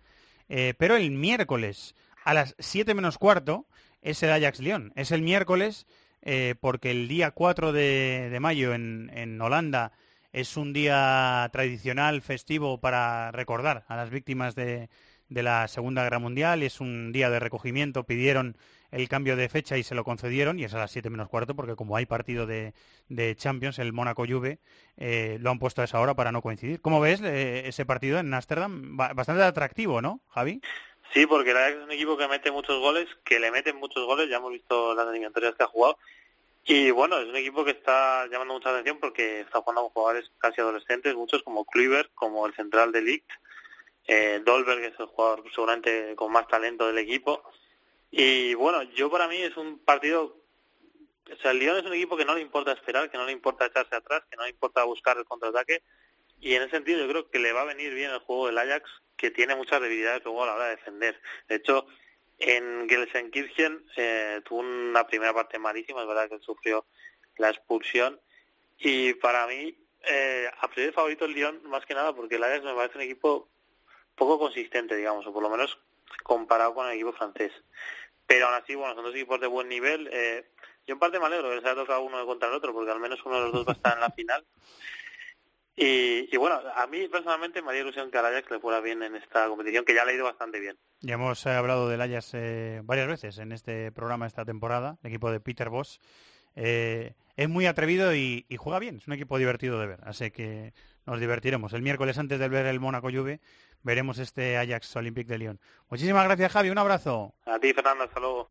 Eh, 0.49 0.73
pero 0.77 0.97
el 0.97 1.09
miércoles 1.11 1.95
a 2.25 2.33
las 2.33 2.55
7 2.59 2.93
menos 2.93 3.17
cuarto 3.17 3.65
es 4.01 4.21
el 4.21 4.31
Ajax 4.31 4.59
León. 4.59 4.91
Es 4.97 5.11
el 5.11 5.21
miércoles 5.21 5.87
eh, 6.21 6.55
porque 6.59 6.91
el 6.91 7.07
día 7.07 7.31
4 7.31 7.71
de, 7.71 8.37
mayo 8.41 8.73
en, 8.73 9.09
en, 9.13 9.41
Holanda 9.41 9.93
es 10.33 10.57
un 10.57 10.73
día 10.73 11.49
tradicional, 11.53 12.21
festivo 12.21 12.81
para 12.81 13.31
recordar 13.31 13.85
a 13.87 13.95
las 13.95 14.09
víctimas 14.09 14.55
de, 14.55 14.89
de 15.29 15.43
la 15.43 15.69
Segunda 15.69 16.03
Guerra 16.03 16.19
Mundial. 16.19 16.63
Es 16.63 16.81
un 16.81 17.13
día 17.13 17.29
de 17.29 17.39
recogimiento. 17.39 18.03
Pidieron 18.03 18.57
el 18.91 19.09
cambio 19.09 19.35
de 19.35 19.49
fecha 19.49 19.77
y 19.77 19.83
se 19.83 19.95
lo 19.95 20.03
concedieron, 20.03 20.59
y 20.59 20.63
es 20.63 20.73
a 20.73 20.79
las 20.79 20.91
7 20.91 21.09
menos 21.09 21.29
cuarto, 21.29 21.55
porque 21.55 21.75
como 21.75 21.95
hay 21.97 22.05
partido 22.05 22.45
de, 22.45 22.73
Champions, 23.35 23.79
el 23.79 23.93
Mónaco-Juve, 23.93 24.59
eh, 24.97 25.37
lo 25.39 25.51
han 25.51 25.59
puesto 25.59 25.81
a 25.81 25.85
esa 25.85 25.99
hora 25.99 26.13
para 26.13 26.31
no 26.31 26.41
coincidir. 26.41 26.81
¿Cómo 26.81 26.99
ves 26.99 27.21
eh, 27.21 27.67
ese 27.67 27.85
partido 27.85 28.19
en 28.19 28.33
Ámsterdam? 28.33 28.97
Bastante 28.97 29.43
atractivo, 29.43 30.01
¿no, 30.01 30.21
Javi? 30.29 30.61
Sí, 31.13 31.25
porque 31.25 31.53
la 31.53 31.69
es 31.69 31.77
un 31.77 31.91
equipo 31.91 32.17
que 32.17 32.27
mete 32.27 32.51
muchos 32.51 32.79
goles, 32.79 33.07
que 33.23 33.39
le 33.39 33.51
meten 33.51 33.77
muchos 33.77 34.05
goles, 34.05 34.29
ya 34.29 34.37
hemos 34.37 34.51
visto 34.51 34.95
las 34.95 35.07
eliminatorias 35.07 35.55
que 35.55 35.63
ha 35.63 35.67
jugado, 35.67 35.97
y 36.67 36.89
bueno, 36.89 37.19
es 37.19 37.27
un 37.27 37.35
equipo 37.35 37.63
que 37.63 37.71
está 37.71 38.25
llamando 38.27 38.55
mucha 38.55 38.71
atención 38.71 38.97
porque 38.99 39.41
está 39.41 39.61
jugando 39.61 39.83
con 39.83 39.91
jugadores 39.91 40.31
casi 40.39 40.61
adolescentes, 40.61 41.13
muchos 41.13 41.43
como 41.43 41.63
Kluivert, 41.63 42.11
como 42.15 42.47
el 42.47 42.55
central 42.55 42.91
de 42.91 43.03
Ligt, 43.03 43.29
eh, 44.07 44.41
Dolberg, 44.43 44.81
que 44.81 44.87
es 44.87 44.99
el 44.99 45.05
jugador 45.05 45.43
seguramente 45.53 46.15
con 46.15 46.31
más 46.31 46.47
talento 46.47 46.87
del 46.87 46.97
equipo, 46.97 47.43
y 48.17 48.53
bueno, 48.53 48.83
yo 48.83 49.09
para 49.11 49.27
mí 49.27 49.37
es 49.37 49.57
un 49.57 49.79
partido 49.79 50.45
o 51.31 51.35
sea, 51.37 51.51
el 51.51 51.59
Lyon 51.59 51.77
es 51.77 51.85
un 51.85 51.93
equipo 51.93 52.15
que 52.17 52.25
no 52.25 52.35
le 52.35 52.41
importa 52.41 52.71
esperar, 52.71 53.09
que 53.09 53.17
no 53.17 53.25
le 53.25 53.31
importa 53.31 53.65
echarse 53.65 53.95
atrás, 53.95 54.23
que 54.29 54.37
no 54.37 54.43
le 54.43 54.51
importa 54.51 54.83
buscar 54.83 55.17
el 55.17 55.25
contraataque. 55.25 55.81
Y 56.39 56.53
en 56.53 56.61
ese 56.61 56.71
sentido 56.71 56.99
yo 56.99 57.07
creo 57.07 57.29
que 57.29 57.39
le 57.39 57.51
va 57.51 57.61
a 57.61 57.65
venir 57.65 57.93
bien 57.93 58.11
el 58.11 58.19
juego 58.19 58.47
del 58.47 58.57
Ajax, 58.57 58.89
que 59.17 59.31
tiene 59.31 59.55
muchas 59.55 59.81
debilidades 59.81 60.23
luego 60.23 60.43
a 60.43 60.47
la 60.47 60.53
hora 60.55 60.65
de 60.65 60.75
defender. 60.75 61.19
De 61.47 61.55
hecho, 61.55 61.87
en 62.37 62.87
Gelsenkirchen 62.87 63.85
eh, 63.95 64.41
tuvo 64.45 64.59
una 64.59 65.07
primera 65.07 65.33
parte 65.33 65.57
malísima, 65.57 66.01
es 66.01 66.07
verdad 66.07 66.29
que 66.29 66.39
sufrió 66.39 66.85
la 67.37 67.49
expulsión. 67.49 68.19
Y 68.77 69.13
para 69.15 69.47
mí, 69.47 69.75
eh, 70.03 70.49
a 70.59 70.67
priori 70.67 70.91
favorito 70.91 71.25
el 71.25 71.33
Lyon, 71.33 71.61
más 71.63 71.85
que 71.85 71.95
nada, 71.95 72.13
porque 72.13 72.35
el 72.35 72.43
Ajax 72.43 72.63
me 72.63 72.75
parece 72.75 72.97
un 72.97 73.03
equipo 73.03 73.49
poco 74.15 74.37
consistente, 74.37 74.95
digamos, 74.95 75.25
o 75.25 75.33
por 75.33 75.41
lo 75.41 75.49
menos 75.49 75.79
comparado 76.23 76.75
con 76.75 76.85
el 76.87 76.93
equipo 76.93 77.13
francés. 77.13 77.51
Pero 78.27 78.47
aún 78.47 78.55
así, 78.55 78.75
bueno, 78.75 78.95
son 78.95 79.03
dos 79.03 79.13
equipos 79.13 79.39
de 79.39 79.47
buen 79.47 79.69
nivel. 79.69 80.09
Eh, 80.11 80.45
yo 80.87 80.93
en 80.93 80.99
parte 80.99 81.19
me 81.19 81.25
alegro 81.25 81.49
que 81.51 81.61
se 81.61 81.67
haya 81.67 81.75
tocado 81.75 82.01
uno 82.01 82.25
contra 82.25 82.49
el 82.49 82.55
otro, 82.55 82.73
porque 82.73 82.91
al 82.91 82.99
menos 82.99 83.19
uno 83.25 83.35
de 83.35 83.41
los 83.43 83.53
dos 83.53 83.67
va 83.67 83.73
a 83.73 83.75
estar 83.75 83.93
en 83.93 84.01
la 84.01 84.11
final. 84.11 84.45
Y, 85.77 86.37
bueno, 86.37 86.57
a 86.73 86.87
mí 86.87 87.05
personalmente 87.09 87.61
me 87.61 87.67
haría 87.67 87.81
ilusión 87.81 88.09
que 88.09 88.17
al 88.17 88.25
Ajax 88.27 88.49
le 88.49 88.61
fuera 88.61 88.79
bien 88.79 89.03
en 89.03 89.13
esta 89.17 89.45
competición, 89.49 89.83
que 89.83 89.93
ya 89.93 90.05
le 90.05 90.11
ha 90.11 90.15
ido 90.15 90.23
bastante 90.23 90.61
bien. 90.61 90.77
Ya 91.01 91.15
hemos 91.15 91.45
eh, 91.45 91.49
hablado 91.49 91.89
del 91.89 91.99
Ajax 91.99 92.31
eh, 92.33 92.79
varias 92.85 93.09
veces 93.09 93.39
en 93.39 93.51
este 93.51 93.91
programa 93.91 94.25
esta 94.25 94.45
temporada, 94.45 94.97
el 95.03 95.09
equipo 95.09 95.29
de 95.31 95.41
Peter 95.41 95.67
Boss. 95.67 95.99
es 96.55 97.49
muy 97.49 97.65
atrevido 97.65 98.15
y, 98.15 98.45
y 98.47 98.55
juega 98.55 98.79
bien. 98.79 98.99
Es 98.99 99.07
un 99.07 99.15
equipo 99.15 99.37
divertido 99.37 99.77
de 99.77 99.87
ver, 99.87 99.99
así 100.05 100.31
que 100.31 100.71
nos 101.05 101.19
divertiremos. 101.19 101.73
El 101.73 101.81
miércoles 101.81 102.17
antes 102.19 102.39
de 102.39 102.47
ver 102.47 102.67
el 102.67 102.79
Mónaco 102.79 103.09
Juve 103.11 103.41
veremos 103.85 104.17
este 104.17 104.57
Ajax 104.57 104.93
Olympique 104.97 105.31
de 105.31 105.37
Lyon. 105.37 105.59
Muchísimas 105.89 106.25
gracias, 106.25 106.51
Javi. 106.51 106.69
Un 106.69 106.77
abrazo. 106.79 107.33
A 107.45 107.59
ti, 107.59 107.71
Fernando. 107.73 108.03
Hasta 108.03 108.19
luego. 108.19 108.47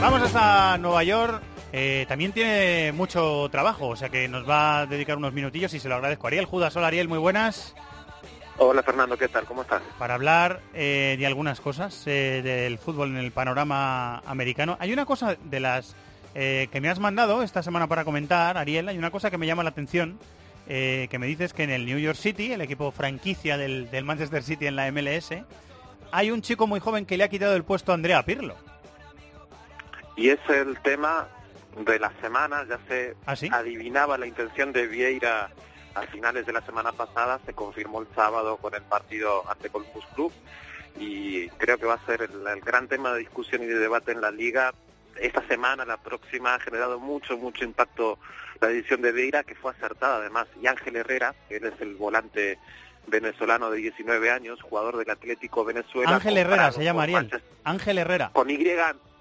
Vamos 0.00 0.22
hasta 0.22 0.76
Nueva 0.78 1.02
York. 1.04 1.42
Eh, 1.72 2.04
también 2.06 2.32
tiene 2.32 2.92
mucho 2.92 3.48
trabajo, 3.50 3.88
o 3.88 3.96
sea 3.96 4.10
que 4.10 4.28
nos 4.28 4.48
va 4.48 4.80
a 4.80 4.86
dedicar 4.86 5.16
unos 5.16 5.32
minutillos 5.32 5.72
y 5.74 5.80
se 5.80 5.88
lo 5.88 5.94
agradezco. 5.94 6.26
Ariel 6.26 6.44
Judas, 6.44 6.76
hola 6.76 6.88
Ariel, 6.88 7.08
muy 7.08 7.18
buenas. 7.18 7.74
Hola 8.58 8.82
Fernando, 8.82 9.16
¿qué 9.16 9.28
tal? 9.28 9.44
¿Cómo 9.44 9.62
estás? 9.62 9.82
Para 9.98 10.14
hablar 10.14 10.60
eh, 10.74 11.16
de 11.18 11.26
algunas 11.26 11.60
cosas 11.60 12.06
eh, 12.06 12.42
del 12.44 12.78
fútbol 12.78 13.10
en 13.10 13.16
el 13.16 13.32
panorama 13.32 14.18
americano. 14.26 14.76
Hay 14.80 14.92
una 14.92 15.06
cosa 15.06 15.36
de 15.42 15.60
las 15.60 15.94
que 16.34 16.80
me 16.82 16.90
has 16.90 16.98
mandado 16.98 17.42
esta 17.42 17.62
semana 17.62 17.86
para 17.86 18.04
comentar, 18.04 18.58
Ariel, 18.58 18.90
hay 18.90 18.98
una 18.98 19.10
cosa 19.10 19.30
que 19.30 19.38
me 19.38 19.46
llama 19.46 19.62
la 19.62 19.70
atención, 19.70 20.18
que 20.66 21.16
me 21.18 21.26
dices 21.26 21.54
que 21.54 21.62
en 21.62 21.70
el 21.70 21.86
New 21.86 21.98
York 21.98 22.18
City, 22.18 22.52
el 22.52 22.60
equipo 22.60 22.90
franquicia 22.90 23.56
del, 23.56 23.90
del 23.90 24.04
Manchester 24.04 24.42
City 24.42 24.66
en 24.66 24.76
la 24.76 24.92
MLS, 24.92 25.30
hay 26.12 26.30
un 26.30 26.42
chico 26.42 26.66
muy 26.66 26.78
joven 26.78 27.06
que 27.06 27.16
le 27.16 27.24
ha 27.24 27.28
quitado 27.28 27.56
el 27.56 27.64
puesto 27.64 27.92
a 27.92 27.94
Andrea 27.94 28.22
Pirlo. 28.22 28.54
Y 30.16 30.30
es 30.30 30.40
el 30.48 30.80
tema 30.80 31.28
de 31.84 31.98
la 31.98 32.10
semana, 32.20 32.64
ya 32.68 32.78
se 32.88 33.14
¿Ah, 33.26 33.36
sí? 33.36 33.50
adivinaba 33.52 34.16
la 34.16 34.26
intención 34.26 34.72
de 34.72 34.86
Vieira 34.86 35.50
a 35.94 36.02
finales 36.02 36.46
de 36.46 36.52
la 36.52 36.62
semana 36.62 36.92
pasada, 36.92 37.38
se 37.44 37.52
confirmó 37.52 38.00
el 38.00 38.08
sábado 38.14 38.56
con 38.56 38.74
el 38.74 38.82
partido 38.82 39.48
ante 39.50 39.68
Columbus 39.70 40.04
Club 40.14 40.32
y 40.98 41.48
creo 41.50 41.78
que 41.78 41.86
va 41.86 41.94
a 41.94 42.06
ser 42.06 42.22
el, 42.22 42.46
el 42.46 42.60
gran 42.60 42.88
tema 42.88 43.12
de 43.12 43.20
discusión 43.20 43.62
y 43.62 43.66
de 43.66 43.78
debate 43.78 44.12
en 44.12 44.20
la 44.20 44.30
liga. 44.30 44.72
Esta 45.20 45.46
semana, 45.48 45.84
la 45.84 45.96
próxima, 45.98 46.54
ha 46.54 46.60
generado 46.60 46.98
mucho, 46.98 47.36
mucho 47.36 47.64
impacto 47.64 48.18
la 48.60 48.68
decisión 48.68 49.02
de 49.02 49.12
Vieira, 49.12 49.44
que 49.44 49.54
fue 49.54 49.72
acertada 49.72 50.16
además. 50.16 50.46
Y 50.60 50.66
Ángel 50.66 50.96
Herrera, 50.96 51.34
que 51.48 51.56
él 51.56 51.64
es 51.64 51.80
el 51.80 51.94
volante 51.96 52.58
venezolano 53.06 53.70
de 53.70 53.78
19 53.78 54.30
años, 54.30 54.60
jugador 54.62 54.96
del 54.96 55.10
Atlético 55.10 55.64
Venezuela. 55.64 56.14
Ángel 56.14 56.36
Herrera 56.36 56.72
se 56.72 56.84
llama 56.84 57.04
Ariel. 57.04 57.30
Ángel 57.64 57.98
Herrera. 57.98 58.30
Con 58.32 58.50
Y, 58.50 58.58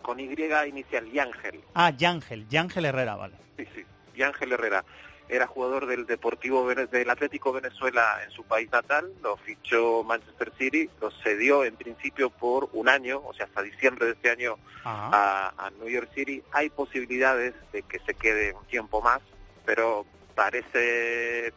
con 0.06 0.19
Y 0.19 0.26
inicial, 0.26 1.07
y 1.07 1.18
Ángel. 1.18 1.64
Ah, 1.73 1.90
Yángel, 1.90 2.48
Yángel 2.48 2.86
Herrera, 2.86 3.15
vale. 3.15 3.34
Sí, 3.57 3.68
sí. 3.73 3.84
Y 4.14 4.22
Ángel 4.22 4.52
Herrera 4.52 4.86
era 5.27 5.48
jugador 5.48 5.88
del 5.88 6.06
Deportivo 6.06 6.68
del 6.68 7.10
Atlético 7.10 7.52
Venezuela 7.52 8.19
en 8.23 8.30
su 8.30 8.44
país 8.44 8.72
natal, 8.72 9.11
lo 9.23 9.36
fichó 9.38 10.03
Manchester 10.03 10.53
City, 10.60 10.88
lo 11.02 11.10
cedió 11.23 11.64
en 11.64 11.76
principio 11.76 12.30
por 12.30 12.69
un 12.73 12.88
año, 12.88 13.19
o 13.26 13.34
sea, 13.34 13.48
hasta 13.48 13.64
diciembre 13.64 14.06
de 14.06 14.11
este 14.11 14.30
año 14.30 14.60
a, 14.84 15.52
a 15.57 15.72
New 15.72 15.90
York 15.90 16.11
City. 16.14 16.44
Hay 16.52 16.69
posibilidades 16.69 17.56
de 17.73 17.82
que 17.82 17.98
se 18.06 18.14
quede 18.14 18.53
un 18.53 18.65
tiempo 18.65 19.02
más, 19.02 19.22
pero 19.65 20.06
parece 20.36 21.52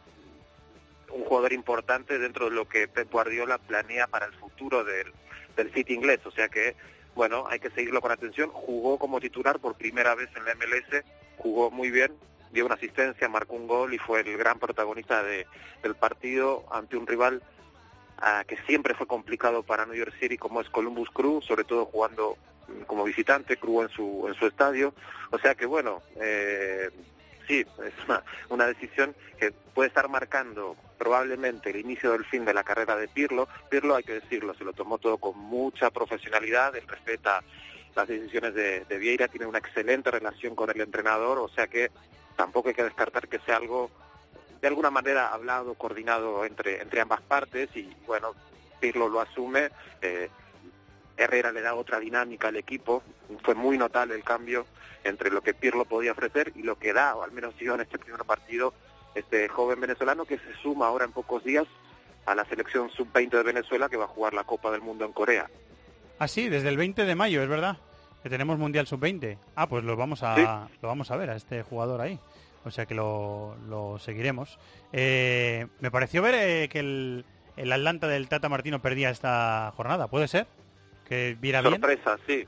un 1.11 1.23
jugador 1.25 1.53
importante 1.53 2.17
dentro 2.17 2.45
de 2.49 2.55
lo 2.55 2.67
que 2.67 2.87
Pep 2.87 3.11
Guardiola 3.11 3.59
planea 3.59 4.07
para 4.07 4.25
el 4.25 4.33
futuro 4.33 4.83
del, 4.83 5.13
del 5.55 5.71
City 5.71 5.93
inglés, 5.93 6.21
o 6.25 6.31
sea 6.31 6.49
que 6.49 6.75
bueno, 7.19 7.43
hay 7.49 7.59
que 7.59 7.69
seguirlo 7.71 7.99
con 7.99 8.13
atención. 8.13 8.49
Jugó 8.49 8.97
como 8.97 9.19
titular 9.19 9.59
por 9.59 9.75
primera 9.75 10.15
vez 10.15 10.29
en 10.37 10.45
la 10.45 10.55
MLS, 10.55 11.03
jugó 11.37 11.69
muy 11.69 11.91
bien, 11.91 12.13
dio 12.53 12.65
una 12.65 12.75
asistencia, 12.75 13.27
marcó 13.27 13.55
un 13.55 13.67
gol 13.67 13.93
y 13.93 13.97
fue 13.97 14.21
el 14.21 14.37
gran 14.37 14.57
protagonista 14.57 15.21
de- 15.21 15.45
del 15.83 15.95
partido 15.95 16.63
ante 16.71 16.95
un 16.95 17.05
rival 17.05 17.43
ah, 18.19 18.45
que 18.47 18.55
siempre 18.67 18.93
fue 18.93 19.05
complicado 19.05 19.63
para 19.63 19.85
New 19.85 19.95
York 19.95 20.13
City 20.17 20.37
como 20.37 20.61
es 20.61 20.69
Columbus 20.69 21.09
Crew, 21.09 21.41
sobre 21.41 21.65
todo 21.65 21.87
jugando 21.87 22.37
como 22.87 23.03
visitante, 23.03 23.57
Crew 23.57 23.81
en 23.81 23.89
su, 23.89 24.25
en 24.29 24.35
su 24.35 24.47
estadio. 24.47 24.93
O 25.31 25.39
sea 25.39 25.55
que 25.55 25.65
bueno, 25.65 26.01
eh, 26.21 26.89
sí, 27.49 27.65
es 27.85 27.93
una 28.49 28.65
decisión 28.65 29.13
que 29.37 29.51
puede 29.51 29.89
estar 29.89 30.07
marcando 30.07 30.77
probablemente 30.99 31.71
el 31.71 31.77
inicio 31.77 32.11
del 32.11 32.25
fin 32.25 32.45
de 32.45 32.53
la 32.53 32.63
carrera 32.63 32.95
de 32.95 33.07
Pirlo. 33.07 33.47
Pirlo, 33.69 33.95
hay 33.95 34.03
que 34.03 34.19
decirlo, 34.19 34.53
se 34.53 34.63
lo 34.63 34.73
tomó 34.73 34.99
todo 34.99 35.17
con 35.17 35.35
mucha 35.39 35.89
profesionalidad, 35.89 36.75
él 36.75 36.87
respeta 36.87 37.41
las 37.95 38.07
decisiones 38.07 38.53
de, 38.53 38.97
Vieira, 38.99 39.27
tiene 39.27 39.47
una 39.47 39.57
excelente 39.57 40.11
relación 40.11 40.53
con 40.53 40.69
el 40.69 40.79
entrenador, 40.79 41.39
o 41.39 41.49
sea 41.49 41.67
que 41.67 41.89
tampoco 42.35 42.69
hay 42.69 42.75
que 42.75 42.83
descartar 42.83 43.27
que 43.27 43.39
sea 43.39 43.57
algo 43.57 43.89
de 44.61 44.67
alguna 44.67 44.91
manera 44.91 45.29
hablado, 45.29 45.73
coordinado 45.73 46.45
entre, 46.45 46.81
entre 46.81 47.01
ambas 47.01 47.21
partes 47.21 47.69
y 47.75 47.95
bueno, 48.05 48.35
Pirlo 48.79 49.09
lo 49.09 49.21
asume. 49.21 49.69
eh, 50.01 50.29
Herrera 51.19 51.51
le 51.51 51.61
da 51.61 51.75
otra 51.75 51.99
dinámica 51.99 52.47
al 52.47 52.55
equipo. 52.55 53.03
Fue 53.43 53.53
muy 53.53 53.77
notable 53.77 54.15
el 54.15 54.23
cambio 54.23 54.65
entre 55.03 55.29
lo 55.29 55.41
que 55.41 55.53
Pirlo 55.53 55.83
podía 55.83 56.13
ofrecer 56.13 56.53
y 56.55 56.63
lo 56.63 56.77
que 56.77 56.93
da, 56.93 57.15
o 57.15 57.23
al 57.23 57.31
menos 57.31 57.57
dio 57.57 57.75
en 57.75 57.81
este 57.81 57.99
primer 57.99 58.23
partido, 58.23 58.73
este 59.19 59.47
joven 59.49 59.79
venezolano 59.79 60.25
que 60.25 60.37
se 60.37 60.53
suma 60.61 60.87
ahora 60.87 61.05
en 61.05 61.11
pocos 61.11 61.43
días 61.43 61.65
a 62.25 62.35
la 62.35 62.45
selección 62.45 62.89
sub-20 62.91 63.29
de 63.31 63.43
Venezuela 63.43 63.89
que 63.89 63.97
va 63.97 64.05
a 64.05 64.09
jugar 64.09 64.33
la 64.33 64.43
Copa 64.43 64.71
del 64.71 64.81
Mundo 64.81 65.05
en 65.05 65.13
Corea. 65.13 65.49
Ah, 66.19 66.27
sí, 66.27 66.49
desde 66.49 66.69
el 66.69 66.77
20 66.77 67.05
de 67.05 67.15
mayo, 67.15 67.41
es 67.41 67.49
verdad. 67.49 67.77
Que 68.23 68.29
tenemos 68.29 68.57
Mundial 68.59 68.85
Sub-20. 68.85 69.37
Ah, 69.55 69.67
pues 69.69 69.83
lo 69.85 69.95
vamos 69.95 70.21
a 70.23 70.35
Sí. 70.35 70.41
lo 70.81 70.87
vamos 70.89 71.09
a 71.11 71.15
ver 71.15 71.29
a 71.29 71.35
este 71.37 71.63
jugador 71.63 72.01
ahí. 72.01 72.19
O 72.65 72.71
sea 72.71 72.85
que 72.85 72.93
lo, 72.93 73.55
lo 73.69 73.97
seguiremos. 73.99 74.59
Eh, 74.91 75.67
me 75.79 75.89
pareció 75.91 76.21
ver 76.21 76.35
eh, 76.35 76.67
que 76.69 76.79
el, 76.79 77.25
el 77.55 77.71
Atlanta 77.71 78.07
del 78.09 78.27
Tata 78.27 78.49
Martino 78.49 78.81
perdía 78.81 79.09
esta 79.09 79.71
jornada. 79.77 80.07
¿Puede 80.09 80.27
ser? 80.27 80.47
Que 81.07 81.37
viera 81.39 81.61
bien. 81.61 81.75
Sorpresa, 81.75 82.17
sí. 82.27 82.45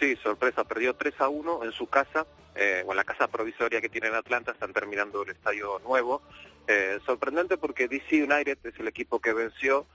Sí, 0.00 0.16
sorpresa. 0.16 0.64
Perdió 0.64 0.94
3 0.94 1.14
a 1.20 1.28
1 1.28 1.62
en 1.64 1.70
su 1.72 1.86
casa, 1.86 2.26
eh, 2.54 2.84
o 2.86 2.90
en 2.92 2.96
la 2.96 3.04
casa 3.04 3.28
provisoria 3.28 3.80
que 3.80 3.88
tiene 3.88 4.08
en 4.08 4.14
Atlanta. 4.14 4.52
Están 4.52 4.72
terminando 4.72 5.22
el 5.22 5.30
estadio 5.30 5.80
nuevo. 5.80 6.22
Eh, 6.66 6.98
sorprendente 7.04 7.56
porque 7.58 7.88
DC 7.88 8.22
United 8.22 8.58
es 8.64 8.78
el 8.78 8.88
equipo 8.88 9.20
que 9.20 9.32
venció. 9.32 9.86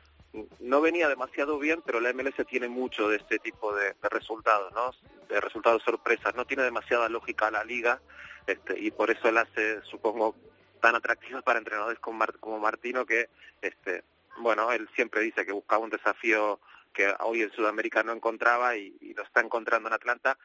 No 0.59 0.81
venía 0.81 1.07
demasiado 1.07 1.57
bien, 1.57 1.81
pero 1.85 1.99
la 1.99 2.11
MLS 2.13 2.45
tiene 2.47 2.67
mucho 2.67 3.09
de 3.09 3.17
este 3.17 3.39
tipo 3.39 3.73
de, 3.73 3.95
resultados, 4.09 4.71
¿no? 4.73 4.91
De 5.29 5.39
resultados 5.39 5.81
sorpresas. 5.83 6.35
No 6.35 6.45
tiene 6.45 6.63
demasiada 6.63 7.09
lógica 7.09 7.49
la 7.49 7.63
liga 7.63 8.01
este, 8.45 8.77
y 8.79 8.91
por 8.91 9.09
eso 9.09 9.31
la 9.31 9.41
hace, 9.41 9.81
supongo, 9.83 10.35
tan 10.81 10.95
atractiva 10.95 11.41
para 11.41 11.59
entrenadores 11.59 11.99
como, 11.99 12.19
Mar- 12.19 12.37
como 12.39 12.59
Martino 12.59 13.05
que, 13.05 13.29
este, 13.61 14.03
bueno, 14.39 14.71
él 14.71 14.87
siempre 14.95 15.21
dice 15.21 15.45
que 15.45 15.51
buscaba 15.53 15.83
un 15.83 15.89
desafío 15.89 16.59
que 16.93 17.13
hoy 17.21 17.41
en 17.41 17.51
Sudamérica 17.51 18.03
no 18.03 18.11
encontraba 18.11 18.75
y 18.75 19.13
lo 19.15 19.23
está 19.23 19.41
encontrando 19.41 19.87
en 19.87 19.93
Atlanta, 19.93 20.37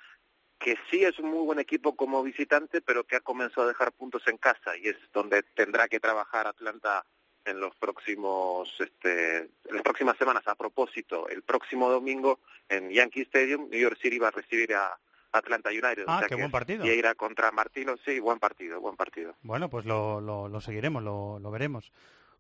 que 0.63 0.77
sí 0.91 1.05
es 1.05 1.19
un 1.19 1.31
muy 1.31 1.45
buen 1.45 1.59
equipo 1.59 1.97
como 1.97 2.23
visitante, 2.23 2.81
pero 2.81 3.05
que 3.05 3.17
ha 3.17 3.21
comenzado 3.21 3.63
a 3.63 3.69
dejar 3.69 3.93
puntos 3.93 4.23
en 4.27 4.37
casa 4.39 4.77
y 4.77 4.89
es 4.89 4.97
donde 5.13 5.43
tendrá 5.55 5.89
que 5.89 6.01
trabajar 6.01 6.47
Atlanta 6.47 7.05
en 7.45 7.59
los 7.59 7.75
próximos, 7.77 8.73
este, 8.79 9.39
en 9.39 9.75
las 9.75 9.83
próximas 9.83 10.17
semanas. 10.17 10.47
A 10.47 10.55
propósito, 10.55 11.29
el 11.29 11.43
próximo 11.43 11.91
domingo 11.91 12.39
en 12.69 12.91
Yankee 12.91 13.23
Stadium, 13.23 13.69
New 13.69 13.81
York 13.81 13.99
City 14.01 14.19
va 14.19 14.29
a 14.29 14.33
recibir 14.33 14.73
a 14.75 14.97
Atlanta 15.33 15.71
United. 15.71 16.05
Ah, 16.07 16.17
o 16.17 16.19
sea 16.21 16.29
qué 16.29 16.37
que 16.37 16.43
buen 16.43 16.53
partido. 16.53 16.87
Y 16.87 16.91
irá 16.91 17.15
contra 17.15 17.51
Martino, 17.51 17.97
sí, 18.05 18.21
buen 18.21 18.39
partido, 18.39 18.81
buen 18.81 18.97
partido. 18.97 19.35
Bueno, 19.43 19.69
pues 19.69 19.85
lo, 19.85 20.21
lo, 20.21 20.49
lo 20.49 20.61
seguiremos, 20.61 21.03
lo, 21.03 21.39
lo 21.41 21.51
veremos. 21.51 21.93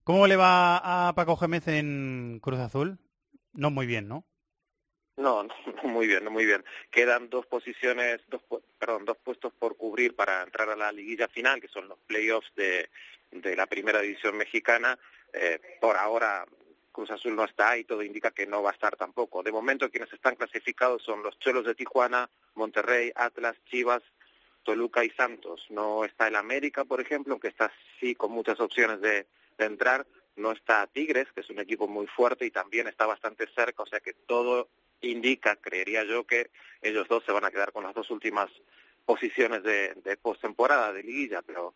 ¿Cómo 0.04 0.26
le 0.26 0.36
va 0.36 1.08
a 1.08 1.14
Paco 1.14 1.36
Gémez 1.36 1.66
en 1.68 2.38
Cruz 2.40 2.60
Azul? 2.60 2.98
No 3.52 3.70
muy 3.70 3.86
bien, 3.86 4.08
¿no? 4.08 4.24
No, 5.16 5.42
no, 5.44 5.54
muy 5.84 6.06
bien, 6.06 6.24
muy 6.32 6.46
bien. 6.46 6.64
Quedan 6.90 7.28
dos 7.28 7.46
posiciones, 7.46 8.20
dos, 8.28 8.42
perdón, 8.78 9.04
dos 9.04 9.16
puestos 9.18 9.52
por 9.52 9.76
cubrir 9.76 10.14
para 10.14 10.42
entrar 10.42 10.70
a 10.70 10.76
la 10.76 10.92
liguilla 10.92 11.28
final, 11.28 11.60
que 11.60 11.68
son 11.68 11.88
los 11.88 11.98
playoffs 12.06 12.52
de, 12.56 12.88
de 13.30 13.56
la 13.56 13.66
primera 13.66 14.00
división 14.00 14.36
mexicana. 14.36 14.98
Eh, 15.32 15.60
por 15.80 15.96
ahora 15.96 16.46
Cruz 16.92 17.10
Azul 17.10 17.34
no 17.34 17.44
está 17.44 17.76
y 17.78 17.84
todo 17.84 18.02
indica 18.02 18.30
que 18.30 18.46
no 18.46 18.62
va 18.62 18.70
a 18.70 18.74
estar 18.74 18.96
tampoco. 18.96 19.42
De 19.42 19.52
momento 19.52 19.90
quienes 19.90 20.12
están 20.12 20.36
clasificados 20.36 21.02
son 21.02 21.22
los 21.22 21.38
Cholos 21.38 21.64
de 21.64 21.74
Tijuana, 21.74 22.28
Monterrey, 22.54 23.12
Atlas, 23.14 23.56
Chivas, 23.66 24.02
Toluca 24.62 25.04
y 25.04 25.10
Santos. 25.10 25.66
No 25.70 26.04
está 26.04 26.28
el 26.28 26.36
América, 26.36 26.84
por 26.84 27.00
ejemplo, 27.00 27.32
aunque 27.32 27.48
está 27.48 27.72
sí 27.98 28.14
con 28.14 28.32
muchas 28.32 28.60
opciones 28.60 29.00
de, 29.00 29.26
de 29.58 29.64
entrar. 29.64 30.06
No 30.36 30.52
está 30.52 30.86
Tigres, 30.86 31.28
que 31.34 31.40
es 31.40 31.50
un 31.50 31.58
equipo 31.58 31.86
muy 31.86 32.06
fuerte 32.06 32.46
y 32.46 32.50
también 32.50 32.88
está 32.88 33.04
bastante 33.04 33.46
cerca, 33.54 33.82
o 33.82 33.86
sea 33.86 34.00
que 34.00 34.14
todo 34.14 34.68
indica, 35.02 35.56
creería 35.56 36.04
yo, 36.04 36.24
que 36.26 36.50
ellos 36.80 37.06
dos 37.08 37.24
se 37.24 37.32
van 37.32 37.44
a 37.44 37.50
quedar 37.50 37.72
con 37.72 37.84
las 37.84 37.94
dos 37.94 38.10
últimas 38.10 38.50
posiciones 39.04 39.62
de, 39.62 39.94
de 40.04 40.16
postemporada, 40.16 40.92
de 40.92 41.02
liguilla, 41.02 41.42
pero 41.42 41.74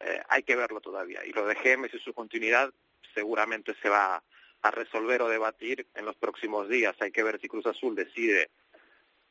eh, 0.00 0.20
hay 0.28 0.42
que 0.42 0.56
verlo 0.56 0.80
todavía. 0.80 1.24
Y 1.24 1.32
lo 1.32 1.46
de 1.46 1.54
Gemes 1.56 1.94
y 1.94 1.98
su 1.98 2.12
continuidad 2.12 2.72
seguramente 3.14 3.74
se 3.80 3.88
va 3.88 4.22
a 4.62 4.70
resolver 4.70 5.22
o 5.22 5.28
debatir 5.28 5.86
en 5.94 6.04
los 6.04 6.16
próximos 6.16 6.68
días. 6.68 6.96
Hay 7.00 7.12
que 7.12 7.22
ver 7.22 7.40
si 7.40 7.48
Cruz 7.48 7.66
Azul 7.66 7.94
decide 7.94 8.50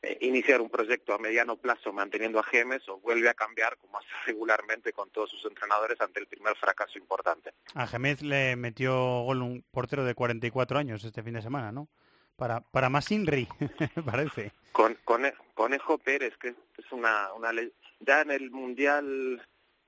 eh, 0.02 0.18
iniciar 0.22 0.62
un 0.62 0.70
proyecto 0.70 1.14
a 1.14 1.18
mediano 1.18 1.58
plazo 1.58 1.92
manteniendo 1.92 2.40
a 2.40 2.44
Gemes 2.44 2.88
o 2.90 3.00
vuelve 3.00 3.30
a 3.30 3.34
cambiar 3.34 3.78
como 3.78 3.98
hace 3.98 4.08
regularmente 4.26 4.94
con 4.94 5.10
todos 5.10 5.30
sus 5.30 5.46
entrenadores 5.46 6.00
ante 6.02 6.20
el 6.20 6.28
primer 6.28 6.56
fracaso 6.56 6.98
importante. 6.98 7.54
A 7.74 7.88
Gemes 7.88 8.22
le 8.22 8.56
metió 8.56 8.94
gol 9.24 9.42
un 9.42 9.64
portero 9.72 10.06
de 10.06 10.16
44 10.16 10.78
años 10.78 11.04
este 11.04 11.24
fin 11.24 11.34
de 11.34 11.42
semana, 11.42 11.72
¿no? 11.72 11.90
Para, 12.36 12.62
para 12.62 12.90
más 12.90 13.08
parece. 14.06 14.52
Con, 14.72 14.98
con, 15.06 15.24
Conejo 15.54 15.98
Pérez, 15.98 16.36
que 16.38 16.50
es 16.50 16.92
una, 16.92 17.32
una 17.34 17.52
ya 18.00 18.22
en 18.22 18.32
el 18.32 18.52
Mundial 18.52 19.42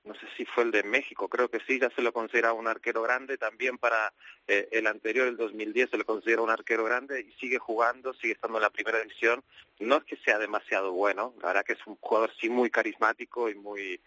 no 0.08 0.14
sé 0.14 0.26
si 0.36 0.46
fue 0.46 0.64
el 0.64 0.70
de 0.70 0.82
México, 0.82 1.28
creo 1.28 1.50
que 1.50 1.60
sí, 1.66 1.78
ya 1.78 1.90
se 1.90 2.00
lo 2.00 2.12
considera 2.12 2.54
un 2.54 2.66
arquero 2.66 3.02
grande, 3.02 3.36
también 3.36 3.76
para 3.76 4.12
eh, 4.46 4.66
el 4.72 4.86
anterior, 4.86 5.28
el 5.28 5.36
2010, 5.36 5.90
se 5.90 5.98
lo 5.98 6.06
considera 6.06 6.40
un 6.40 6.50
arquero 6.50 6.84
grande 6.84 7.20
y 7.20 7.32
sigue 7.38 7.58
jugando, 7.58 8.14
sigue 8.14 8.32
estando 8.32 8.56
en 8.56 8.62
la 8.62 8.70
primera 8.70 8.98
división. 8.98 9.44
No 9.78 9.96
es 9.96 10.04
que 10.04 10.16
sea 10.16 10.38
demasiado 10.38 10.92
bueno, 10.92 11.34
la 11.42 11.48
verdad 11.48 11.64
que 11.64 11.74
es 11.74 11.86
un 11.86 11.96
jugador 11.96 12.32
sí 12.40 12.48
muy 12.48 12.70
carismático 12.70 13.50
y 13.50 13.54
muy 13.54 14.00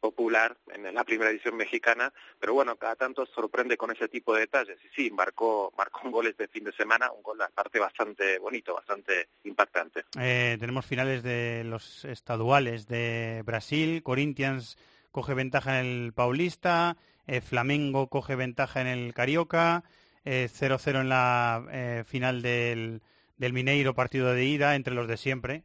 popular 0.00 0.56
en 0.68 0.94
la 0.94 1.04
primera 1.04 1.30
división 1.30 1.56
mexicana, 1.56 2.12
pero 2.38 2.54
bueno, 2.54 2.76
cada 2.76 2.96
tanto 2.96 3.26
sorprende 3.26 3.76
con 3.76 3.90
ese 3.90 4.08
tipo 4.08 4.34
de 4.34 4.40
detalles. 4.40 4.78
Y 4.84 4.88
sí, 4.94 5.10
marcó, 5.10 5.72
marcó 5.76 6.02
un 6.04 6.12
gol 6.12 6.26
este 6.26 6.48
fin 6.48 6.64
de 6.64 6.72
semana, 6.72 7.10
un 7.10 7.22
gol 7.22 7.40
aparte 7.40 7.78
bastante 7.78 8.38
bonito, 8.38 8.74
bastante 8.74 9.28
impactante. 9.44 10.04
Eh, 10.20 10.56
tenemos 10.60 10.86
finales 10.86 11.22
de 11.22 11.64
los 11.64 12.04
estaduales 12.04 12.86
de 12.86 13.42
Brasil, 13.44 14.02
Corinthians 14.02 14.76
coge 15.16 15.32
ventaja 15.32 15.80
en 15.80 15.86
el 15.86 16.12
Paulista, 16.12 16.98
eh, 17.26 17.40
Flamengo 17.40 18.08
coge 18.08 18.36
ventaja 18.36 18.82
en 18.82 18.86
el 18.86 19.14
Carioca, 19.14 19.82
0-0 20.24 20.98
eh, 20.98 21.00
en 21.00 21.08
la 21.08 21.64
eh, 21.72 22.04
final 22.06 22.42
del, 22.42 23.00
del, 23.38 23.52
Mineiro, 23.54 23.94
partido 23.94 24.34
de 24.34 24.44
ida 24.44 24.74
entre 24.74 24.94
los 24.94 25.08
de 25.08 25.16
siempre, 25.16 25.64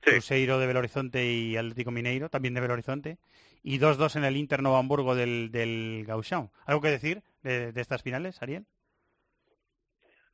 Cruzeiro 0.00 0.58
de 0.58 0.66
Belo 0.66 0.80
Horizonte 0.80 1.24
y 1.24 1.56
Atlético 1.56 1.90
Mineiro, 1.90 2.28
también 2.28 2.54
de 2.54 2.60
Belo 2.60 2.74
Horizonte, 2.74 3.18
y 3.62 3.78
2-2 3.78 4.16
en 4.16 4.24
el 4.24 4.36
Inter 4.36 4.62
Novo 4.62 4.76
Hamburgo 4.76 5.14
del, 5.14 5.50
del 5.50 6.04
Gauchão. 6.06 6.50
¿Algo 6.66 6.80
que 6.80 6.88
decir 6.88 7.22
de, 7.42 7.72
estas 7.76 8.02
finales, 8.02 8.40
Ariel? 8.42 8.66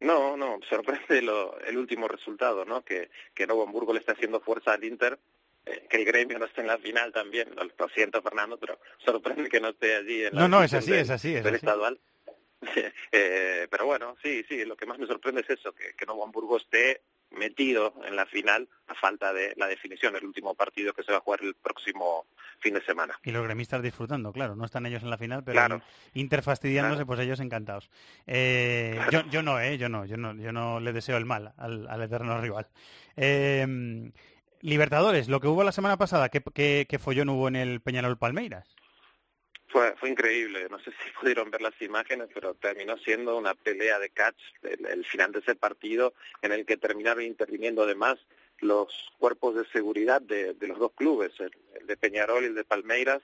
No, 0.00 0.36
no, 0.36 0.58
sorprende 0.68 1.18
el 1.66 1.78
último 1.78 2.06
resultado, 2.06 2.64
¿no? 2.64 2.82
Que, 2.82 3.10
que 3.34 3.46
Novo 3.46 3.64
Hamburgo 3.64 3.92
le 3.92 4.00
está 4.00 4.12
haciendo 4.12 4.40
fuerza 4.40 4.74
al 4.74 4.84
Inter 4.84 5.18
eh, 5.66 5.84
que 5.90 5.96
el 5.96 6.04
gremio 6.04 6.38
no 6.38 6.46
esté 6.46 6.60
en 6.60 6.68
la 6.68 6.78
final 6.78 7.12
también. 7.12 7.48
Lo, 7.56 7.88
siento, 7.88 8.22
Fernando, 8.22 8.56
pero 8.56 8.78
sorprende 9.04 9.48
que 9.48 9.60
no 9.60 9.70
esté 9.70 9.96
allí 9.96 10.24
en 10.24 10.34
la 10.34 10.42
No, 10.42 10.48
no, 10.48 10.62
es 10.62 10.72
así, 10.72 10.92
es 10.92 11.10
así. 11.10 11.34
Es 11.34 11.42
del 11.42 11.56
estadual. 11.56 11.98
eh, 13.12 13.66
pero 13.68 13.86
bueno, 13.86 14.16
sí, 14.22 14.44
sí, 14.48 14.64
lo 14.64 14.76
que 14.76 14.86
más 14.86 14.98
me 14.98 15.06
sorprende 15.06 15.40
es 15.40 15.50
eso, 15.50 15.74
que, 15.74 15.94
que 15.94 16.06
Nuevo 16.06 16.24
Hamburgo 16.24 16.56
esté 16.56 17.02
metido 17.30 17.94
en 18.04 18.16
la 18.16 18.26
final 18.26 18.68
a 18.88 18.94
falta 18.94 19.32
de 19.32 19.52
la 19.56 19.66
definición, 19.66 20.14
el 20.16 20.24
último 20.24 20.54
partido 20.54 20.92
que 20.92 21.02
se 21.02 21.12
va 21.12 21.18
a 21.18 21.20
jugar 21.20 21.40
el 21.42 21.54
próximo 21.54 22.26
fin 22.60 22.74
de 22.74 22.84
semana. 22.84 23.18
Y 23.24 23.32
los 23.32 23.42
gremistas 23.42 23.82
disfrutando, 23.82 24.32
claro, 24.32 24.56
no 24.56 24.64
están 24.64 24.86
ellos 24.86 25.02
en 25.02 25.10
la 25.10 25.18
final, 25.18 25.42
pero 25.44 25.54
claro. 25.54 25.82
Inter 26.14 26.42
fastidiándose, 26.42 27.04
pues 27.04 27.20
ellos 27.20 27.40
encantados. 27.40 27.90
Eh, 28.26 28.98
yo, 29.10 29.22
yo 29.30 29.42
no, 29.42 29.60
eh, 29.60 29.76
yo 29.76 29.88
no, 29.88 30.04
yo 30.04 30.16
no, 30.16 30.34
yo 30.34 30.52
no 30.52 30.80
le 30.80 30.92
deseo 30.92 31.16
el 31.16 31.24
mal 31.24 31.52
al, 31.56 31.88
al 31.88 32.02
eterno 32.02 32.40
rival. 32.40 32.68
Eh, 33.16 34.10
Libertadores, 34.62 35.28
lo 35.28 35.40
que 35.40 35.48
hubo 35.48 35.62
la 35.64 35.72
semana 35.72 35.96
pasada, 35.96 36.28
¿qué, 36.28 36.42
qué, 36.54 36.86
qué 36.88 36.98
follón 36.98 37.28
hubo 37.28 37.46
en 37.46 37.56
el 37.56 37.80
Peñarol 37.80 38.16
Palmeiras? 38.18 38.75
Fue, 39.68 39.96
fue 39.96 40.10
increíble, 40.10 40.68
no 40.70 40.78
sé 40.78 40.90
si 41.04 41.10
pudieron 41.20 41.50
ver 41.50 41.62
las 41.62 41.80
imágenes, 41.80 42.28
pero 42.32 42.54
terminó 42.54 42.96
siendo 42.98 43.36
una 43.36 43.54
pelea 43.54 43.98
de 43.98 44.10
catch 44.10 44.38
el, 44.62 45.04
final 45.04 45.32
de 45.32 45.40
ese 45.40 45.54
partido 45.54 46.14
en 46.42 46.52
el 46.52 46.64
que 46.64 46.76
terminaron 46.76 47.24
interviniendo 47.24 47.82
además 47.82 48.18
los 48.60 49.12
cuerpos 49.18 49.54
de 49.54 49.66
seguridad 49.66 50.20
de, 50.22 50.54
de 50.54 50.68
los 50.68 50.78
dos 50.78 50.92
clubes, 50.92 51.32
el, 51.40 51.86
de 51.86 51.96
Peñarol 51.96 52.44
y 52.44 52.46
el 52.46 52.54
de 52.54 52.64
Palmeiras. 52.64 53.22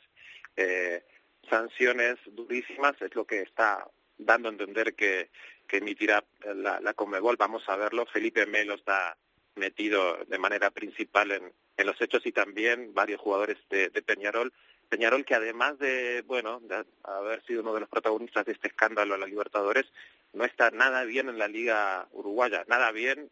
Eh, 0.56 1.02
sanciones 1.48 2.18
durísimas, 2.26 3.00
es 3.00 3.14
lo 3.14 3.24
que 3.24 3.40
está 3.40 3.88
dando 4.18 4.48
a 4.48 4.52
entender 4.52 4.94
que, 4.94 5.30
que 5.66 5.78
emitirá 5.78 6.24
la, 6.54 6.80
la 6.80 6.94
Conmebol. 6.94 7.36
Vamos 7.36 7.68
a 7.68 7.76
verlo. 7.76 8.06
Felipe 8.06 8.46
Melo 8.46 8.74
está 8.74 9.16
metido 9.54 10.18
de 10.26 10.38
manera 10.38 10.70
principal 10.70 11.30
en, 11.30 11.52
en 11.76 11.86
los 11.86 12.00
hechos 12.00 12.24
y 12.24 12.32
también 12.32 12.94
varios 12.94 13.20
jugadores 13.20 13.58
de, 13.70 13.88
de, 13.88 14.02
Peñarol. 14.02 14.52
Peñarol 14.92 15.24
que 15.24 15.34
además 15.34 15.78
de, 15.78 16.20
bueno, 16.26 16.60
de 16.60 16.84
haber 17.04 17.42
sido 17.46 17.62
uno 17.62 17.72
de 17.72 17.80
los 17.80 17.88
protagonistas 17.88 18.44
de 18.44 18.52
este 18.52 18.68
escándalo 18.68 19.14
a 19.14 19.18
la 19.18 19.24
Libertadores, 19.24 19.90
no 20.34 20.44
está 20.44 20.70
nada 20.70 21.04
bien 21.04 21.30
en 21.30 21.38
la 21.38 21.48
Liga 21.48 22.06
Uruguaya. 22.12 22.62
Nada 22.68 22.92
bien, 22.92 23.30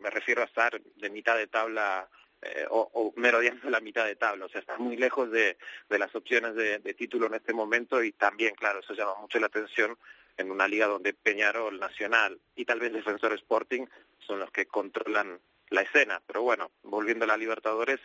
me 0.00 0.08
refiero 0.08 0.40
a 0.40 0.46
estar 0.46 0.80
de 0.80 1.10
mitad 1.10 1.36
de 1.36 1.48
tabla 1.48 2.08
eh, 2.40 2.64
o, 2.70 2.88
o, 2.94 3.12
merodeando 3.16 3.68
la 3.68 3.80
mitad 3.80 4.06
de 4.06 4.16
tabla. 4.16 4.46
O 4.46 4.48
sea, 4.48 4.62
está 4.62 4.78
muy 4.78 4.96
lejos 4.96 5.30
de, 5.30 5.58
de 5.90 5.98
las 5.98 6.14
opciones 6.14 6.54
de, 6.54 6.78
de 6.78 6.94
título 6.94 7.26
en 7.26 7.34
este 7.34 7.52
momento 7.52 8.02
y 8.02 8.12
también, 8.12 8.54
claro, 8.54 8.80
eso 8.80 8.94
llama 8.94 9.16
mucho 9.20 9.38
la 9.38 9.48
atención 9.48 9.98
en 10.38 10.50
una 10.50 10.66
liga 10.66 10.86
donde 10.86 11.12
Peñarol, 11.12 11.78
Nacional 11.78 12.40
y 12.56 12.64
tal 12.64 12.80
vez 12.80 12.90
Defensor 12.90 13.34
Sporting 13.34 13.84
son 14.26 14.40
los 14.40 14.50
que 14.50 14.64
controlan 14.64 15.38
la 15.68 15.82
escena. 15.82 16.22
Pero 16.26 16.40
bueno, 16.40 16.70
volviendo 16.84 17.26
a 17.26 17.28
la 17.28 17.36
Libertadores, 17.36 18.00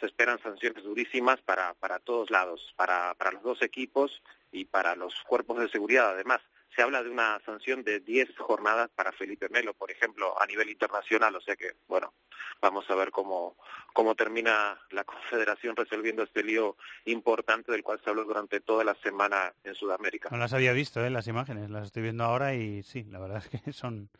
se 0.00 0.06
esperan 0.06 0.40
sanciones 0.42 0.84
durísimas 0.84 1.40
para, 1.42 1.74
para 1.74 1.98
todos 1.98 2.30
lados, 2.30 2.74
para, 2.76 3.14
para 3.14 3.32
los 3.32 3.42
dos 3.42 3.62
equipos 3.62 4.22
y 4.52 4.64
para 4.64 4.94
los 4.96 5.14
cuerpos 5.26 5.58
de 5.60 5.68
seguridad. 5.68 6.10
Además, 6.10 6.40
se 6.74 6.82
habla 6.82 7.02
de 7.02 7.10
una 7.10 7.40
sanción 7.44 7.84
de 7.84 8.00
10 8.00 8.36
jornadas 8.38 8.90
para 8.94 9.12
Felipe 9.12 9.48
Melo, 9.48 9.74
por 9.74 9.90
ejemplo, 9.90 10.40
a 10.40 10.46
nivel 10.46 10.70
internacional. 10.70 11.34
O 11.36 11.40
sea 11.40 11.56
que, 11.56 11.74
bueno, 11.86 12.12
vamos 12.60 12.88
a 12.90 12.94
ver 12.94 13.10
cómo, 13.10 13.56
cómo 13.92 14.14
termina 14.14 14.78
la 14.90 15.04
Confederación 15.14 15.76
resolviendo 15.76 16.22
este 16.22 16.42
lío 16.42 16.76
importante 17.04 17.72
del 17.72 17.82
cual 17.82 18.00
se 18.02 18.10
habló 18.10 18.24
durante 18.24 18.60
toda 18.60 18.84
la 18.84 18.94
semana 18.96 19.54
en 19.62 19.74
Sudamérica. 19.74 20.28
No 20.30 20.38
las 20.38 20.52
había 20.52 20.72
visto, 20.72 21.04
¿eh? 21.04 21.10
las 21.10 21.28
imágenes, 21.28 21.70
las 21.70 21.86
estoy 21.86 22.02
viendo 22.02 22.24
ahora 22.24 22.54
y 22.54 22.82
sí, 22.82 23.04
la 23.04 23.20
verdad 23.20 23.42
es 23.44 23.60
que 23.60 23.72
son 23.72 24.10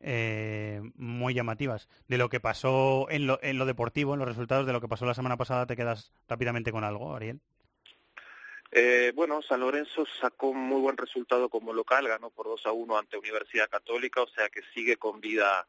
eh, 0.00 0.80
muy 0.96 1.34
llamativas. 1.34 1.88
De 2.08 2.18
lo 2.18 2.28
que 2.28 2.40
pasó 2.40 3.06
en 3.10 3.26
lo, 3.26 3.38
en 3.42 3.58
lo 3.58 3.66
deportivo, 3.66 4.14
en 4.14 4.20
los 4.20 4.28
resultados 4.28 4.66
de 4.66 4.72
lo 4.72 4.80
que 4.80 4.88
pasó 4.88 5.06
la 5.06 5.14
semana 5.14 5.36
pasada, 5.36 5.66
¿te 5.66 5.76
quedas 5.76 6.12
rápidamente 6.28 6.72
con 6.72 6.84
algo, 6.84 7.14
Ariel? 7.14 7.40
Eh, 8.72 9.12
bueno, 9.14 9.40
San 9.42 9.60
Lorenzo 9.60 10.04
sacó 10.20 10.48
un 10.48 10.58
muy 10.58 10.80
buen 10.80 10.96
resultado 10.96 11.48
como 11.48 11.72
local, 11.72 12.08
ganó 12.08 12.30
por 12.30 12.46
2 12.46 12.66
a 12.66 12.72
1 12.72 12.98
ante 12.98 13.16
Universidad 13.16 13.70
Católica, 13.70 14.22
o 14.22 14.28
sea 14.28 14.48
que 14.48 14.60
sigue 14.74 14.96
con 14.96 15.20
vida 15.20 15.66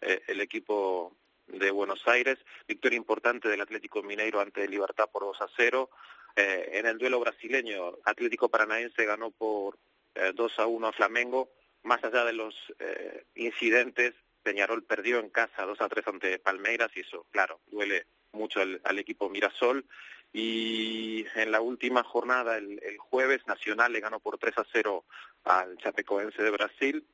eh, 0.00 0.22
el 0.26 0.40
equipo 0.40 1.14
de 1.46 1.70
Buenos 1.70 2.06
Aires. 2.06 2.38
Victoria 2.66 2.96
importante 2.96 3.48
del 3.48 3.60
Atlético 3.60 4.02
Mineiro 4.02 4.40
ante 4.40 4.68
Libertad 4.68 5.08
por 5.10 5.22
2 5.22 5.40
a 5.42 5.48
0. 5.56 5.90
Eh, 6.36 6.70
en 6.74 6.86
el 6.86 6.98
duelo 6.98 7.20
brasileño, 7.20 7.96
Atlético 8.04 8.48
Paranaense 8.48 9.04
ganó 9.04 9.30
por 9.30 9.78
eh, 10.14 10.32
2 10.34 10.58
a 10.58 10.66
1 10.66 10.86
a 10.86 10.92
Flamengo. 10.92 11.50
Más 11.88 12.04
allá 12.04 12.22
de 12.26 12.34
los 12.34 12.54
eh, 12.80 13.24
incidentes, 13.34 14.12
Peñarol 14.42 14.84
perdió 14.84 15.20
en 15.20 15.30
casa 15.30 15.64
2 15.64 15.80
a 15.80 15.88
3 15.88 16.08
ante 16.08 16.38
Palmeiras 16.38 16.90
y 16.94 17.00
eso, 17.00 17.24
claro, 17.30 17.60
duele 17.68 18.04
mucho 18.32 18.60
al, 18.60 18.78
al 18.84 18.98
equipo 18.98 19.30
Mirasol. 19.30 19.86
Y 20.30 21.24
en 21.34 21.50
la 21.50 21.62
última 21.62 22.04
jornada, 22.04 22.58
el, 22.58 22.78
el, 22.82 22.98
jueves, 22.98 23.40
Nacional 23.46 23.90
le 23.90 24.00
ganó 24.00 24.20
por 24.20 24.36
3 24.36 24.58
a 24.58 24.66
0 24.70 25.06
al 25.44 25.78
Chapecoense 25.78 26.42
de 26.42 26.50
Brasil. 26.50 27.06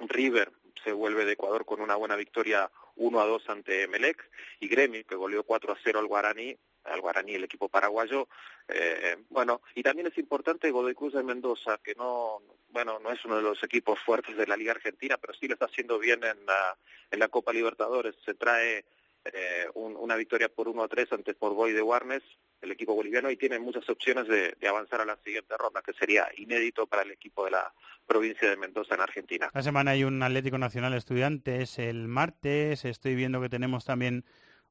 River 0.00 0.52
se 0.84 0.92
vuelve 0.92 1.24
de 1.24 1.32
Ecuador 1.32 1.64
con 1.64 1.80
una 1.80 1.96
buena 1.96 2.16
victoria 2.16 2.70
1 2.96 3.18
a 3.18 3.24
2 3.24 3.48
ante 3.48 3.88
Melec 3.88 4.28
y 4.60 4.68
Gremio 4.68 5.06
que 5.06 5.14
goleó 5.14 5.42
4 5.42 5.72
a 5.72 5.78
0 5.82 6.00
al 6.00 6.06
Guaraní 6.06 6.58
al 6.84 7.00
Guaraní, 7.00 7.34
el 7.34 7.44
equipo 7.44 7.68
paraguayo. 7.68 8.28
Eh, 8.68 9.16
bueno, 9.30 9.62
y 9.74 9.82
también 9.82 10.08
es 10.08 10.18
importante 10.18 10.70
Godoy 10.70 10.94
Cruz 10.94 11.14
de 11.14 11.22
Mendoza, 11.22 11.78
que 11.82 11.94
no, 11.94 12.42
bueno, 12.70 12.98
no 12.98 13.10
es 13.10 13.24
uno 13.24 13.36
de 13.36 13.42
los 13.42 13.62
equipos 13.62 13.98
fuertes 14.00 14.36
de 14.36 14.46
la 14.46 14.56
Liga 14.56 14.72
Argentina, 14.72 15.16
pero 15.18 15.34
sí 15.34 15.46
lo 15.46 15.54
está 15.54 15.66
haciendo 15.66 15.98
bien 15.98 16.20
en 16.24 16.38
la, 16.46 17.28
Copa 17.28 17.52
Libertadores. 17.52 18.14
Se 18.24 18.34
trae 18.34 18.84
eh, 19.24 19.66
un, 19.74 19.96
una 19.96 20.16
victoria 20.16 20.48
por 20.48 20.68
1 20.68 20.82
a 20.82 20.88
3 20.88 21.12
ante 21.12 21.32
Sportboy 21.32 21.72
de 21.72 21.82
Warnes, 21.82 22.22
el 22.60 22.72
equipo 22.72 22.94
boliviano, 22.94 23.30
y 23.30 23.36
tiene 23.36 23.58
muchas 23.58 23.88
opciones 23.88 24.26
de, 24.28 24.54
de, 24.60 24.68
avanzar 24.68 25.00
a 25.00 25.04
la 25.04 25.16
siguiente 25.24 25.56
ronda, 25.56 25.82
que 25.82 25.92
sería 25.92 26.28
inédito 26.36 26.86
para 26.86 27.02
el 27.02 27.10
equipo 27.10 27.44
de 27.44 27.52
la 27.52 27.72
provincia 28.06 28.50
de 28.50 28.56
Mendoza 28.56 28.94
en 28.94 29.00
Argentina. 29.00 29.50
La 29.54 29.62
semana 29.62 29.92
hay 29.92 30.04
un 30.04 30.22
Atlético 30.22 30.58
Nacional 30.58 30.94
Estudiantes 30.94 31.78
el 31.78 32.08
martes, 32.08 32.84
estoy 32.84 33.14
viendo 33.14 33.40
que 33.40 33.48
tenemos 33.48 33.84
también 33.84 34.24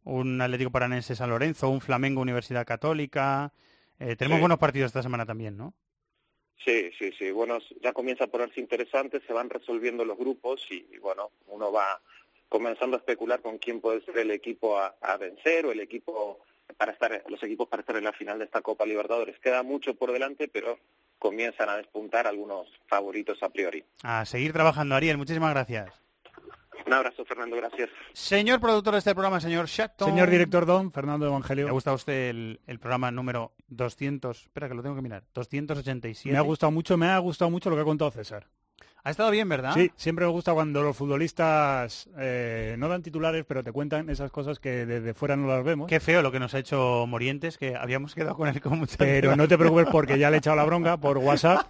un 0.04 0.42
Atlético 0.42 0.72
Paranense 0.72 1.16
San 1.16 1.30
Lorenzo, 1.30 1.70
un 1.70 1.82
Flamengo 1.82 2.22
Universidad 2.22 2.66
Católica. 2.66 3.54
Eh, 4.00 4.16
tenemos 4.16 4.38
sí. 4.38 4.42
buenos 4.42 4.60
partidos 4.60 4.88
esta 4.88 5.04
semana 5.04 5.26
también, 5.26 5.58
¿no? 5.58 5.74
Sí, 6.64 6.92
sí, 6.98 7.12
sí. 7.18 7.32
Bueno, 7.32 7.58
ya 7.82 7.94
comienza 7.94 8.26
a 8.26 8.28
ponerse 8.28 8.60
interesante, 8.60 9.22
se 9.26 9.34
van 9.34 9.50
resolviendo 9.50 10.06
los 10.06 10.18
grupos 10.18 10.66
y, 10.70 10.88
y 10.94 10.98
bueno, 11.00 11.32
uno 11.48 11.72
va 11.72 12.02
comenzando 12.50 12.98
a 12.98 13.00
especular 13.00 13.42
con 13.42 13.58
quién 13.58 13.82
puede 13.82 14.02
ser 14.06 14.18
el 14.20 14.32
equipo 14.32 14.78
a, 14.78 14.96
a 15.02 15.18
vencer 15.18 15.66
o 15.66 15.72
el 15.72 15.80
equipo 15.80 16.40
para 16.78 16.92
estar 16.92 17.24
los 17.28 17.42
equipos 17.44 17.68
para 17.68 17.82
estar 17.82 17.96
en 17.96 18.04
la 18.04 18.14
final 18.14 18.40
de 18.40 18.46
esta 18.46 18.62
Copa 18.62 18.86
Libertadores. 18.86 19.40
Queda 19.40 19.64
mucho 19.64 19.96
por 19.96 20.12
delante, 20.12 20.48
pero 20.48 20.80
comienzan 21.20 21.70
a 21.70 21.78
despuntar 21.78 22.28
algunos 22.28 22.68
favoritos 22.88 23.42
a 23.44 23.50
priori. 23.50 23.84
A 24.04 24.26
seguir 24.26 24.54
trabajando, 24.54 24.96
Ariel. 24.96 25.18
Muchísimas 25.18 25.52
gracias. 25.52 26.02
Un 26.92 26.98
abrazo, 26.98 27.24
Fernando, 27.24 27.56
gracias. 27.56 27.90
Señor 28.12 28.60
productor 28.60 28.92
de 28.96 29.00
este 29.00 29.14
programa, 29.14 29.40
señor 29.40 29.66
Shatton. 29.66 30.10
Señor 30.10 30.30
director 30.30 30.66
Don, 30.66 30.92
Fernando 30.92 31.26
Evangelio. 31.26 31.64
¿Le 31.64 31.70
ha 31.70 31.74
gustado 31.74 31.94
a 31.94 31.96
usted 31.96 32.30
el, 32.32 32.60
el 32.68 32.80
programa 32.80 33.10
número 33.12 33.54
200? 33.70 34.42
Espera, 34.42 34.68
que 34.68 34.76
lo 34.76 34.84
tengo 34.84 34.98
que 34.98 35.02
mirar. 35.02 35.24
287. 35.34 36.34
Me 36.34 36.38
ha 36.38 36.42
gustado 36.42 36.70
mucho, 36.70 36.98
me 36.98 37.08
ha 37.08 37.18
gustado 37.20 37.50
mucho 37.50 37.70
lo 37.70 37.78
que 37.78 37.84
ha 37.84 37.86
contado 37.86 38.12
César. 38.12 38.46
Ha 39.04 39.10
estado 39.10 39.32
bien, 39.32 39.50
¿verdad? 39.50 39.74
Sí, 39.74 39.92
siempre 39.96 40.26
me 40.26 40.32
gusta 40.32 40.54
cuando 40.54 40.84
los 40.84 40.96
futbolistas 40.96 42.08
eh, 42.20 42.76
no 42.78 42.88
dan 42.88 43.02
titulares, 43.02 43.46
pero 43.48 43.64
te 43.64 43.72
cuentan 43.72 44.10
esas 44.12 44.30
cosas 44.32 44.60
que 44.60 44.86
desde 44.86 45.16
fuera 45.16 45.36
no 45.36 45.48
las 45.48 45.64
vemos. 45.64 45.88
Qué 45.88 46.00
feo 46.00 46.22
lo 46.22 46.32
que 46.32 46.40
nos 46.40 46.54
ha 46.54 46.60
hecho 46.60 47.06
Morientes, 47.08 47.58
que 47.58 47.76
habíamos 47.76 48.14
quedado 48.14 48.36
con 48.36 48.48
él 48.48 48.62
con 48.62 48.78
mucha 48.78 48.98
Pero 48.98 49.36
no 49.36 49.48
te 49.48 49.58
preocupes 49.58 49.88
porque 49.92 50.20
ya 50.20 50.30
le 50.30 50.38
he 50.38 50.40
echado 50.40 50.56
la 50.56 50.66
bronca 50.66 50.98
por 50.98 51.18
WhatsApp 51.18 51.66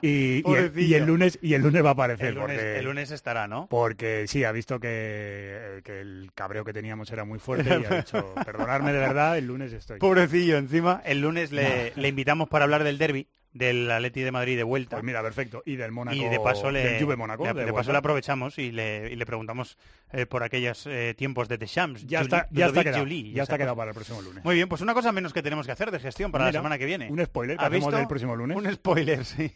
y, 0.00 0.08
y 0.08 0.36
el, 0.36 0.42
Pobrecillo. 0.42 0.86
y 0.86 0.94
el 0.94 1.06
lunes 1.06 1.38
y 1.42 1.54
el 1.54 1.62
lunes 1.62 1.84
va 1.84 1.88
a 1.88 1.92
aparecer. 1.92 2.28
El 2.28 2.34
lunes, 2.36 2.56
porque, 2.56 2.78
el 2.78 2.84
lunes 2.84 3.10
estará, 3.10 3.48
¿no? 3.48 3.66
porque 3.68 4.26
sí, 4.28 4.44
ha 4.44 4.52
visto 4.52 4.78
que, 4.78 5.80
que 5.82 6.00
el 6.00 6.30
cabreo 6.36 6.64
que 6.64 6.72
teníamos 6.72 7.10
era 7.10 7.24
muy 7.24 7.40
fuerte 7.40 7.68
y 7.68 7.84
ha 7.84 7.96
dicho, 7.98 8.32
perdonadme 8.44 8.92
de 8.92 8.98
verdad, 9.00 9.36
el 9.36 9.46
lunes 9.46 9.72
estoy. 9.72 9.98
Pobrecillo, 9.98 10.56
encima. 10.56 11.02
El 11.04 11.20
lunes 11.20 11.50
le, 11.50 11.92
le 11.96 12.08
invitamos 12.08 12.48
para 12.48 12.64
hablar 12.64 12.84
del 12.84 12.96
derby 12.96 13.26
del 13.52 13.90
Atleti 13.90 14.20
de 14.20 14.30
Madrid 14.30 14.56
de 14.56 14.62
vuelta. 14.62 14.96
Pues 14.96 15.04
mira, 15.04 15.22
perfecto. 15.22 15.62
Y 15.66 15.76
del 15.76 15.90
Mónaco. 15.92 16.16
y 16.16 16.24
de 16.28 16.38
paso 16.40 16.70
le, 16.70 16.82
del 16.84 17.02
Juve 17.02 17.16
Mónaco. 17.16 17.44
de, 17.44 17.52
de 17.54 17.64
de 17.64 17.72
paso 17.72 17.90
le 17.92 17.98
aprovechamos 17.98 18.58
y 18.58 18.70
le, 18.72 19.10
y 19.12 19.16
le 19.16 19.26
preguntamos 19.26 19.76
eh, 20.12 20.26
por 20.26 20.42
aquellos 20.42 20.86
eh, 20.86 21.14
tiempos 21.16 21.48
de 21.48 21.58
Deschamps. 21.58 22.06
Ya 22.06 22.20
Juli- 22.20 22.24
está, 22.26 22.48
ya 22.50 22.66
está 22.66 22.84
quedado, 22.84 23.02
Juli 23.02 23.32
ya 23.32 23.42
está 23.42 23.58
quedado 23.58 23.76
para 23.76 23.90
el 23.90 23.94
próximo 23.94 24.22
lunes. 24.22 24.44
Muy 24.44 24.54
bien, 24.54 24.68
pues 24.68 24.80
una 24.82 24.94
cosa 24.94 25.10
menos 25.12 25.32
que 25.32 25.42
tenemos 25.42 25.66
que 25.66 25.72
hacer 25.72 25.90
de 25.90 25.98
gestión 25.98 26.30
para 26.32 26.46
la 26.46 26.52
semana 26.52 26.78
que 26.78 26.86
viene. 26.86 27.08
un 27.10 27.24
spoiler 27.24 27.56
que 27.56 27.68
del 27.68 28.06
próximo 28.06 28.36
lunes. 28.36 28.56
Un 28.56 28.72
spoiler, 28.72 29.24
sí. 29.24 29.52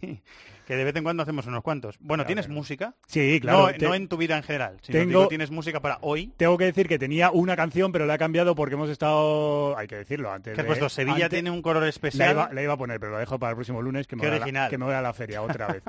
Que 0.67 0.77
de 0.77 0.85
vez 0.85 0.97
en 0.97 1.05
cuando 1.05 1.23
hacemos 1.23 1.47
unos 1.47 1.63
cuantos. 1.63 1.97
Bueno, 2.01 2.23
Claro, 2.23 2.27
¿tienes 2.29 2.47
claro. 2.47 2.59
música? 2.59 2.95
Sí, 3.07 3.39
claro, 3.39 3.67
No, 3.67 3.75
te- 3.75 3.85
no 3.87 3.95
en 3.95 4.09
tu 4.09 4.17
vida 4.17 4.35
en 4.39 4.43
general, 4.43 4.79
sino 4.81 4.99
Tengo- 4.99 5.09
digo, 5.11 5.29
tienes 5.29 5.51
música 5.51 5.81
para 5.81 5.99
hoy. 6.01 6.33
Tengo 6.39 6.57
que 6.57 6.65
decir 6.65 6.89
que 6.89 6.99
tenía 6.99 7.31
una 7.31 7.55
canción, 7.55 7.93
pero 7.93 8.07
la 8.07 8.15
he 8.15 8.19
cambiado 8.19 8.55
porque 8.55 8.75
hemos 8.75 8.89
estado, 8.89 9.77
hay 9.77 9.87
que 9.87 9.97
decirlo, 9.97 10.33
antes 10.33 10.55
Que 10.55 10.63
de- 10.63 10.67
puesto 10.67 10.89
Sevilla 10.89 11.27
antes- 11.27 11.31
tiene 11.31 11.51
un 11.51 11.61
color 11.61 11.83
La 11.83 11.89
especial. 11.91 12.31
iba, 12.33 12.51
la 12.51 12.63
iba 12.63 12.73
a 12.73 12.77
poner, 12.79 12.99
pero 12.99 13.13
la 13.13 13.19
dejo 13.19 13.39
para 13.39 13.51
el 13.51 13.57
próximo 13.57 13.83
lunes, 13.83 13.84
que 13.85 14.17
me, 14.17 14.23
Qué 14.23 14.27
voy 14.27 14.27
a 14.27 14.31
la, 14.31 14.37
original. 14.45 14.71
que 14.71 14.79
me 14.79 14.85
voy 14.87 14.95
a 14.95 15.03
la 15.03 15.13
feria 15.13 15.43
otra 15.43 15.67
vez. 15.69 15.83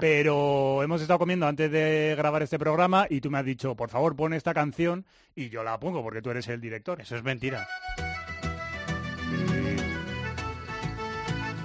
pero 0.00 0.82
hemos 0.82 1.00
estado 1.00 1.18
comiendo 1.18 1.46
antes 1.46 1.70
de 1.70 2.14
grabar 2.16 2.42
este 2.42 2.58
programa 2.58 3.06
y 3.08 3.20
tú 3.20 3.30
me 3.30 3.38
has 3.38 3.44
dicho, 3.44 3.74
por 3.74 3.90
favor, 3.90 4.16
pon 4.16 4.32
esta 4.32 4.54
canción 4.54 5.04
y 5.34 5.48
yo 5.50 5.62
la 5.62 5.78
pongo 5.78 6.02
porque 6.02 6.22
tú 6.22 6.30
eres 6.30 6.48
el 6.48 6.60
director. 6.60 7.00
Eso 7.00 7.16
es 7.16 7.22
mentira. 7.22 7.66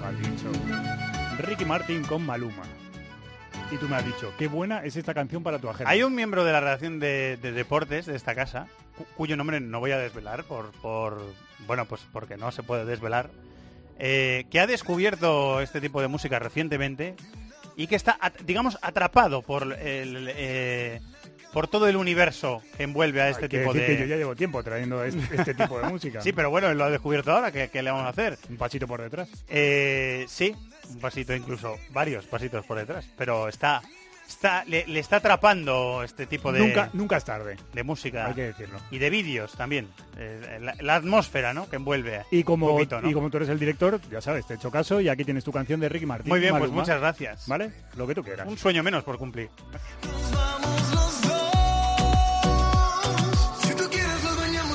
Lo 0.00 0.06
has 0.06 0.18
dicho. 0.18 0.50
Ricky 1.38 1.64
Martin 1.64 2.02
con 2.04 2.24
Maluma. 2.24 2.62
Y 3.70 3.76
tú 3.76 3.88
me 3.88 3.96
has 3.96 4.04
dicho, 4.04 4.32
qué 4.38 4.46
buena 4.46 4.84
es 4.84 4.94
esta 4.96 5.14
canción 5.14 5.42
para 5.42 5.58
tu 5.58 5.68
agenda. 5.68 5.90
Hay 5.90 6.02
un 6.02 6.14
miembro 6.14 6.44
de 6.44 6.52
la 6.52 6.60
redacción 6.60 7.00
de, 7.00 7.38
de 7.40 7.50
deportes 7.52 8.06
de 8.06 8.14
esta 8.14 8.34
casa, 8.34 8.66
cu- 8.96 9.06
cuyo 9.16 9.36
nombre 9.36 9.58
no 9.58 9.80
voy 9.80 9.90
a 9.90 9.98
desvelar 9.98 10.44
por, 10.44 10.70
por 10.82 11.20
bueno, 11.66 11.86
pues 11.86 12.02
porque 12.12 12.36
no 12.36 12.52
se 12.52 12.62
puede 12.62 12.84
desvelar, 12.84 13.30
eh, 13.98 14.44
que 14.50 14.60
ha 14.60 14.66
descubierto 14.66 15.60
este 15.60 15.80
tipo 15.80 16.00
de 16.00 16.08
música 16.08 16.38
recientemente 16.38 17.14
y 17.76 17.86
que 17.86 17.96
está, 17.96 18.18
digamos, 18.44 18.78
atrapado 18.82 19.42
por 19.42 19.62
el, 19.64 20.28
eh, 20.36 21.00
por 21.52 21.68
todo 21.68 21.88
el 21.88 21.96
universo 21.96 22.62
que 22.76 22.82
envuelve 22.82 23.22
a 23.22 23.28
este 23.30 23.44
Hay 23.44 23.48
que 23.48 23.58
tipo 23.58 23.72
decir 23.72 23.88
de... 23.88 23.96
que 23.96 24.02
yo 24.02 24.06
ya 24.08 24.16
llevo 24.16 24.34
tiempo 24.34 24.62
trayendo 24.62 25.04
este, 25.04 25.36
este 25.36 25.54
tipo 25.54 25.78
de 25.78 25.88
música. 25.88 26.20
Sí, 26.22 26.32
pero 26.32 26.50
bueno, 26.50 26.72
lo 26.74 26.84
ha 26.84 26.90
descubierto 26.90 27.32
ahora, 27.32 27.52
¿qué, 27.52 27.68
qué 27.68 27.82
le 27.82 27.90
vamos 27.90 28.06
a 28.06 28.10
hacer? 28.10 28.38
Un 28.48 28.56
pasito 28.56 28.86
por 28.86 29.02
detrás. 29.02 29.28
Eh, 29.48 30.24
sí, 30.28 30.54
un 30.90 30.98
pasito 30.98 31.34
incluso, 31.34 31.78
varios 31.90 32.26
pasitos 32.26 32.64
por 32.66 32.78
detrás, 32.78 33.08
pero 33.16 33.48
está, 33.48 33.82
está 34.28 34.64
le, 34.64 34.86
le 34.86 35.00
está 35.00 35.16
atrapando 35.16 36.02
este 36.02 36.26
tipo 36.26 36.52
de, 36.52 36.60
Nunca, 36.60 36.90
nunca 36.92 37.16
es 37.16 37.24
tarde. 37.24 37.56
de 37.72 37.82
música 37.82 38.26
Hay 38.26 38.34
que 38.34 38.42
decirlo. 38.42 38.78
y 38.90 38.98
de 38.98 39.10
vídeos 39.10 39.52
también, 39.52 39.88
Eh, 40.16 40.58
la, 40.60 40.74
la 40.80 40.94
atmósfera, 40.96 41.52
¿no? 41.52 41.68
Que 41.68 41.76
envuelve. 41.76 42.22
Y 42.30 42.44
como, 42.44 42.68
poquito, 42.68 43.00
¿no? 43.00 43.10
y 43.10 43.12
como 43.12 43.30
tú 43.30 43.36
eres 43.38 43.48
el 43.48 43.58
director, 43.58 44.00
ya 44.10 44.20
sabes, 44.20 44.46
te 44.46 44.54
he 44.54 44.56
hecho 44.56 44.70
caso 44.70 45.00
y 45.00 45.08
aquí 45.08 45.24
tienes 45.24 45.42
tu 45.44 45.52
canción 45.52 45.80
de 45.80 45.88
Ricky 45.88 46.06
Martin. 46.06 46.28
Muy 46.28 46.40
bien, 46.40 46.56
pues 46.58 46.70
muchas 46.70 47.00
gracias. 47.00 47.46
¿Vale? 47.48 47.72
Lo 47.96 48.06
que 48.06 48.14
tú 48.14 48.22
quieras. 48.22 48.46
Un 48.48 48.56
sueño 48.58 48.82
menos 48.82 49.02
por 49.04 49.18
cumplir. 49.18 49.48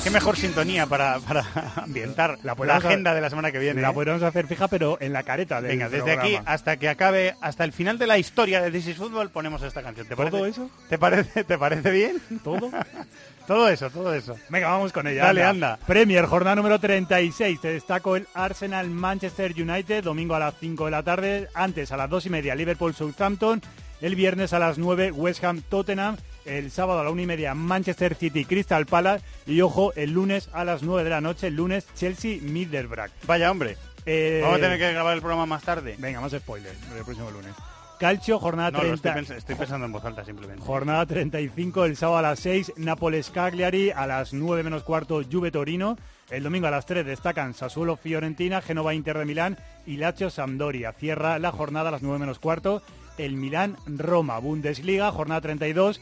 Qué 0.09 0.13
mejor 0.13 0.37
sintonía 0.37 0.87
para, 0.87 1.19
para 1.19 1.45
ambientar 1.75 2.39
la, 2.41 2.53
agenda 2.53 3.13
de 3.13 3.21
la 3.21 3.29
semana 3.29 3.51
que 3.51 3.59
viene. 3.59 3.79
La 3.79 3.91
¿eh? 3.91 3.93
podemos 3.93 4.23
hacer 4.23 4.47
fija, 4.47 4.67
pero 4.67 4.97
en 4.99 5.13
la 5.13 5.21
careta 5.21 5.61
del 5.61 5.69
Venga, 5.69 5.87
desde 5.87 6.03
programa. 6.03 6.23
aquí 6.23 6.39
hasta 6.47 6.77
que 6.77 6.89
acabe, 6.89 7.35
hasta 7.41 7.63
el 7.63 7.71
final 7.73 7.99
de 7.99 8.07
la 8.07 8.17
historia 8.17 8.59
de 8.59 8.71
This 8.71 8.87
is 8.87 8.97
Football, 8.97 9.29
ponemos 9.29 9.61
esta 9.61 9.83
canción. 9.83 10.07
¿Te 10.07 10.15
¿Todo 10.15 10.31
parece, 10.31 10.49
eso? 10.49 10.69
¿Te 10.89 10.97
parece, 10.97 11.43
¿Te 11.43 11.59
parece 11.59 11.91
bien? 11.91 12.19
¿Todo? 12.43 12.71
todo 13.47 13.69
eso, 13.69 13.91
todo 13.91 14.11
eso. 14.15 14.35
Venga, 14.49 14.69
vamos 14.69 14.91
con 14.91 15.05
ella. 15.05 15.25
Dale, 15.25 15.43
anda. 15.43 15.77
Premier, 15.85 16.25
jornada 16.25 16.55
número 16.55 16.79
36. 16.79 17.61
Te 17.61 17.67
destaco 17.67 18.15
el 18.15 18.27
Arsenal 18.33 18.89
Manchester 18.89 19.53
United, 19.55 20.03
domingo 20.03 20.33
a 20.33 20.39
las 20.39 20.55
5 20.59 20.85
de 20.85 20.91
la 20.91 21.03
tarde. 21.03 21.49
Antes, 21.53 21.91
a 21.91 21.97
las 21.97 22.09
2 22.09 22.25
y 22.25 22.29
media, 22.31 22.55
Liverpool 22.55 22.95
Southampton. 22.95 23.61
El 24.01 24.15
viernes 24.15 24.53
a 24.53 24.59
las 24.59 24.79
9, 24.79 25.11
West 25.11 25.43
Ham 25.43 25.61
Tottenham. 25.61 26.17
El 26.49 26.71
sábado 26.71 26.99
a 26.99 27.03
la 27.03 27.11
1 27.11 27.21
y 27.21 27.25
media, 27.25 27.53
Manchester 27.53 28.15
City 28.15 28.43
Crystal 28.45 28.85
Palace. 28.85 29.23
Y 29.45 29.61
ojo, 29.61 29.93
el 29.93 30.11
lunes 30.11 30.49
a 30.53 30.65
las 30.65 30.81
9 30.83 31.03
de 31.03 31.09
la 31.09 31.21
noche, 31.21 31.47
el 31.47 31.55
lunes 31.55 31.87
Chelsea 31.95 32.39
Middlesbrough. 32.41 33.11
Vaya 33.27 33.51
hombre. 33.51 33.77
Eh, 34.05 34.39
Vamos 34.43 34.57
a 34.57 34.61
tener 34.61 34.79
que 34.79 34.91
grabar 34.91 35.13
el 35.13 35.19
programa 35.21 35.45
más 35.45 35.61
tarde. 35.63 35.95
Venga, 35.99 36.19
más 36.21 36.31
spoilers 36.31 36.77
el 36.97 37.03
próximo 37.03 37.29
lunes. 37.31 37.51
Calcio, 37.99 38.39
jornada 38.39 38.71
No, 38.71 38.77
lo 38.77 38.97
30. 38.97 39.09
estoy, 39.09 39.23
pens- 39.35 39.37
estoy 39.37 39.55
pensando 39.55 39.85
en 39.85 39.91
voz 39.91 40.05
alta 40.05 40.23
simplemente. 40.23 40.63
Jornada 40.65 41.05
35, 41.05 41.83
el 41.83 41.97
sábado 41.97 42.19
a 42.19 42.21
las 42.21 42.39
6, 42.39 42.71
Nápoles 42.77 43.29
Cagliari, 43.29 43.91
a 43.91 44.07
las 44.07 44.33
9 44.33 44.63
menos 44.63 44.83
cuarto, 44.83 45.21
Juve 45.29 45.51
Torino. 45.51 45.97
El 46.29 46.43
domingo 46.43 46.67
a 46.67 46.71
las 46.71 46.85
3 46.85 47.05
destacan 47.05 47.53
Sassuolo 47.53 47.97
Fiorentina, 47.97 48.61
Genova 48.61 48.93
Inter 48.93 49.17
de 49.17 49.25
Milán 49.25 49.57
y 49.85 49.97
Lazio 49.97 50.29
Sampdoria. 50.29 50.93
Cierra 50.93 51.39
la 51.39 51.51
jornada 51.51 51.89
a 51.89 51.91
las 51.91 52.01
9 52.01 52.19
menos 52.19 52.39
cuarto, 52.39 52.81
el 53.17 53.35
Milán 53.35 53.75
Roma. 53.85 54.39
Bundesliga, 54.39 55.11
jornada 55.11 55.41
32. 55.41 55.99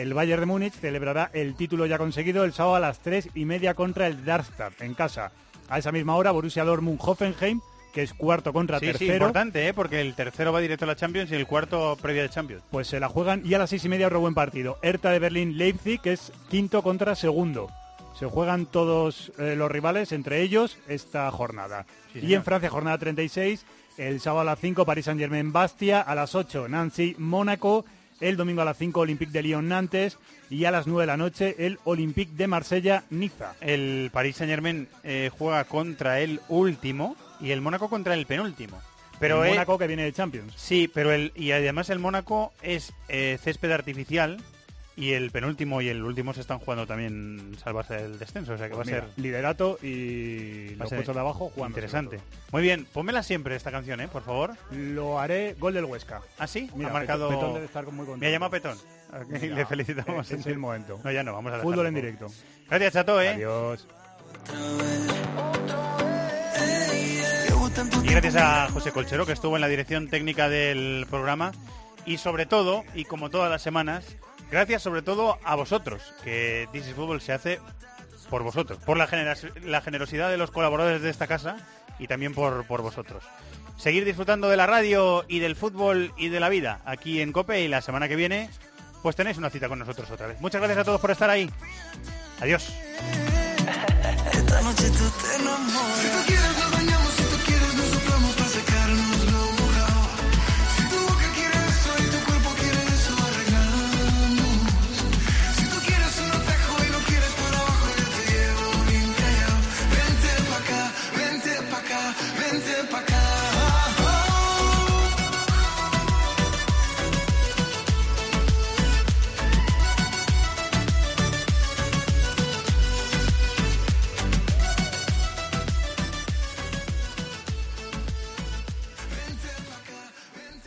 El 0.00 0.14
Bayern 0.14 0.40
de 0.40 0.46
Múnich 0.46 0.72
celebrará 0.72 1.30
el 1.34 1.54
título 1.54 1.84
ya 1.84 1.98
conseguido 1.98 2.44
el 2.44 2.54
sábado 2.54 2.76
a 2.76 2.80
las 2.80 3.00
3 3.00 3.28
y 3.34 3.44
media 3.44 3.74
contra 3.74 4.06
el 4.06 4.24
Darmstadt 4.24 4.80
en 4.80 4.94
casa. 4.94 5.30
A 5.68 5.78
esa 5.78 5.92
misma 5.92 6.16
hora, 6.16 6.30
Borussia 6.30 6.64
Dortmund 6.64 6.98
Hoffenheim, 7.02 7.60
que 7.92 8.02
es 8.02 8.14
cuarto 8.14 8.52
contra 8.54 8.78
Sí, 8.78 8.86
sí, 8.86 8.92
tercero. 8.92 9.14
importante, 9.16 9.68
¿eh? 9.68 9.74
porque 9.74 10.00
el 10.00 10.14
tercero 10.14 10.54
va 10.54 10.60
directo 10.60 10.86
a 10.86 10.88
la 10.88 10.96
Champions 10.96 11.30
y 11.30 11.34
el 11.34 11.46
cuarto 11.46 11.98
previa 12.00 12.22
de 12.22 12.30
Champions. 12.30 12.62
Pues 12.70 12.86
se 12.88 12.98
la 12.98 13.08
juegan 13.10 13.42
y 13.44 13.52
a 13.52 13.58
las 13.58 13.68
seis 13.68 13.84
y 13.84 13.90
media 13.90 14.06
otro 14.06 14.20
buen 14.20 14.32
partido. 14.34 14.78
Hertha 14.80 15.10
de 15.10 15.18
Berlín 15.18 15.58
Leipzig, 15.58 16.00
que 16.00 16.14
es 16.14 16.32
quinto 16.48 16.82
contra 16.82 17.14
segundo. 17.14 17.68
Se 18.18 18.24
juegan 18.24 18.64
todos 18.64 19.32
eh, 19.38 19.54
los 19.54 19.70
rivales, 19.70 20.12
entre 20.12 20.40
ellos, 20.40 20.78
esta 20.88 21.30
jornada. 21.30 21.84
Sí, 22.14 22.20
y 22.20 22.22
señor. 22.22 22.36
en 22.38 22.44
Francia, 22.44 22.70
jornada 22.70 22.96
36, 22.96 23.66
el 23.98 24.20
sábado 24.20 24.40
a 24.40 24.44
las 24.44 24.60
5, 24.60 24.86
París 24.86 25.04
Saint 25.04 25.20
Germain 25.20 25.52
Bastia, 25.52 26.00
a 26.00 26.14
las 26.14 26.34
8, 26.34 26.68
Nancy 26.68 27.14
Mónaco, 27.18 27.84
el 28.20 28.36
domingo 28.36 28.62
a 28.62 28.64
las 28.64 28.78
5, 28.78 29.00
Olympique 29.00 29.32
de 29.32 29.42
Lyon 29.42 29.68
Nantes, 29.68 30.18
y 30.48 30.64
a 30.64 30.70
las 30.70 30.86
9 30.86 31.02
de 31.02 31.06
la 31.06 31.16
noche, 31.16 31.54
el 31.58 31.78
Olympique 31.84 32.32
de 32.34 32.46
Marsella 32.46 33.04
Niza. 33.10 33.54
El 33.60 34.10
Paris 34.12 34.36
Saint 34.36 34.50
Germain 34.50 34.88
juega 35.36 35.64
contra 35.64 36.20
el 36.20 36.40
último 36.48 37.16
y 37.40 37.50
el 37.50 37.60
Mónaco 37.60 37.88
contra 37.88 38.14
el 38.14 38.26
penúltimo. 38.26 38.80
Pero 39.20 39.44
el 39.44 39.50
eh, 39.50 39.52
Mónaco 39.52 39.78
que 39.78 39.86
viene 39.86 40.02
de 40.02 40.12
Champions. 40.12 40.54
Sí, 40.56 40.90
pero 40.92 41.12
el 41.12 41.32
y 41.36 41.52
además 41.52 41.90
el 41.90 41.98
Mónaco 41.98 42.52
es 42.62 42.92
eh, 43.08 43.38
césped 43.40 43.70
artificial 43.70 44.38
y 45.00 45.12
el 45.14 45.30
penúltimo 45.30 45.80
y 45.80 45.88
el 45.88 46.02
último 46.04 46.32
se 46.34 46.40
están 46.42 46.58
jugando 46.58 46.86
también 46.86 47.56
salvarse 47.62 47.94
del 47.94 48.18
descenso, 48.18 48.52
o 48.52 48.58
sea 48.58 48.68
que 48.68 48.74
Pues 48.74 48.86
va 48.88 48.92
a 48.92 48.94
mira, 49.00 49.06
ser 49.14 49.22
liderato 49.22 49.78
y 49.82 50.74
va 50.74 50.84
los 50.84 50.90
puestos 50.92 51.14
de 51.14 51.20
abajo 51.20 51.50
jugando. 51.54 51.76
interesante. 51.78 52.20
Muy 52.52 52.62
bien, 52.62 52.86
pónmela 52.92 53.22
siempre 53.22 53.56
esta 53.56 53.70
canción, 53.72 54.00
¿eh? 54.00 54.08
Por 54.08 54.22
favor. 54.22 54.52
Lo 54.70 55.18
haré 55.18 55.54
gol 55.58 55.74
del 55.74 55.86
Huesca. 55.86 56.20
¿Ah, 56.38 56.46
sí? 56.46 56.70
Mira, 56.74 56.90
ha 56.90 56.92
marcado... 56.92 57.28
Petón- 57.30 57.54
debe 57.54 57.66
estar 57.66 57.84
muy 57.86 58.06
contento. 58.06 58.18
Me 58.18 58.26
ha 58.26 58.30
llamado 58.30 58.50
Petón. 58.50 58.76
Mira, 59.28 59.54
Le 59.56 59.66
felicitamos. 59.66 60.30
es 60.30 60.46
el 60.46 60.58
momento. 60.58 61.00
No, 61.02 61.10
ya 61.10 61.22
no, 61.24 61.32
vamos 61.32 61.52
a 61.54 61.58
Fútbol 61.60 61.86
en 61.86 61.94
directo. 61.94 62.26
Gracias, 62.68 62.92
Chato, 62.92 63.20
¿eh? 63.20 63.30
Adiós. 63.30 63.86
Y 68.02 68.08
gracias 68.12 68.36
a 68.36 68.68
José 68.70 68.92
Colchero, 68.92 69.26
que 69.26 69.32
estuvo 69.32 69.56
en 69.56 69.60
la 69.60 69.68
dirección 69.68 70.08
técnica 70.08 70.48
del 70.48 71.06
programa. 71.08 71.52
Y 72.06 72.16
sobre 72.16 72.46
todo, 72.46 72.84
y 72.94 73.04
como 73.04 73.30
todas 73.30 73.50
las 73.50 73.62
semanas, 73.62 74.04
gracias 74.50 74.82
sobre 74.82 75.02
todo 75.02 75.38
a 75.44 75.54
vosotros, 75.54 76.02
que 76.24 76.68
This 76.72 76.88
is 76.88 76.94
Fútbol 76.94 77.20
se 77.20 77.32
hace 77.32 77.60
por 78.28 78.42
vosotros, 78.42 78.78
por 78.84 78.96
la, 78.96 79.06
generosidad 79.06 80.30
de 80.30 80.36
los 80.36 80.50
colaboradores 80.50 81.02
de 81.02 81.10
esta 81.10 81.26
casa 81.26 81.56
y 81.98 82.06
también 82.06 82.32
por, 82.32 82.66
vosotros. 82.66 83.24
Seguir 83.76 84.04
disfrutando 84.04 84.48
de 84.48 84.56
la 84.56 84.66
radio 84.66 85.24
y 85.26 85.40
del 85.40 85.56
fútbol 85.56 86.12
y 86.16 86.28
de 86.28 86.40
la 86.40 86.48
vida 86.48 86.80
aquí 86.84 87.20
en 87.20 87.32
COPE 87.32 87.62
y 87.62 87.68
la 87.68 87.82
semana 87.82 88.08
que 88.08 88.16
viene, 88.16 88.48
pues 89.02 89.16
tenéis 89.16 89.38
una 89.38 89.50
cita 89.50 89.68
con 89.68 89.78
nosotros 89.78 90.10
otra 90.10 90.28
vez. 90.28 90.40
Muchas 90.40 90.60
gracias 90.60 90.78
a 90.78 90.84
todos 90.84 91.00
por 91.00 91.10
estar 91.10 91.28
ahí. 91.28 91.50
Adiós. 92.40 92.72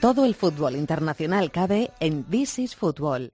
Todo 0.03 0.25
el 0.25 0.35
fútbol 0.35 0.75
internacional 0.75 1.49
cabe 1.49 1.91
en 2.01 2.25
This 2.25 2.59
is 2.59 2.75
Football. 2.75 3.31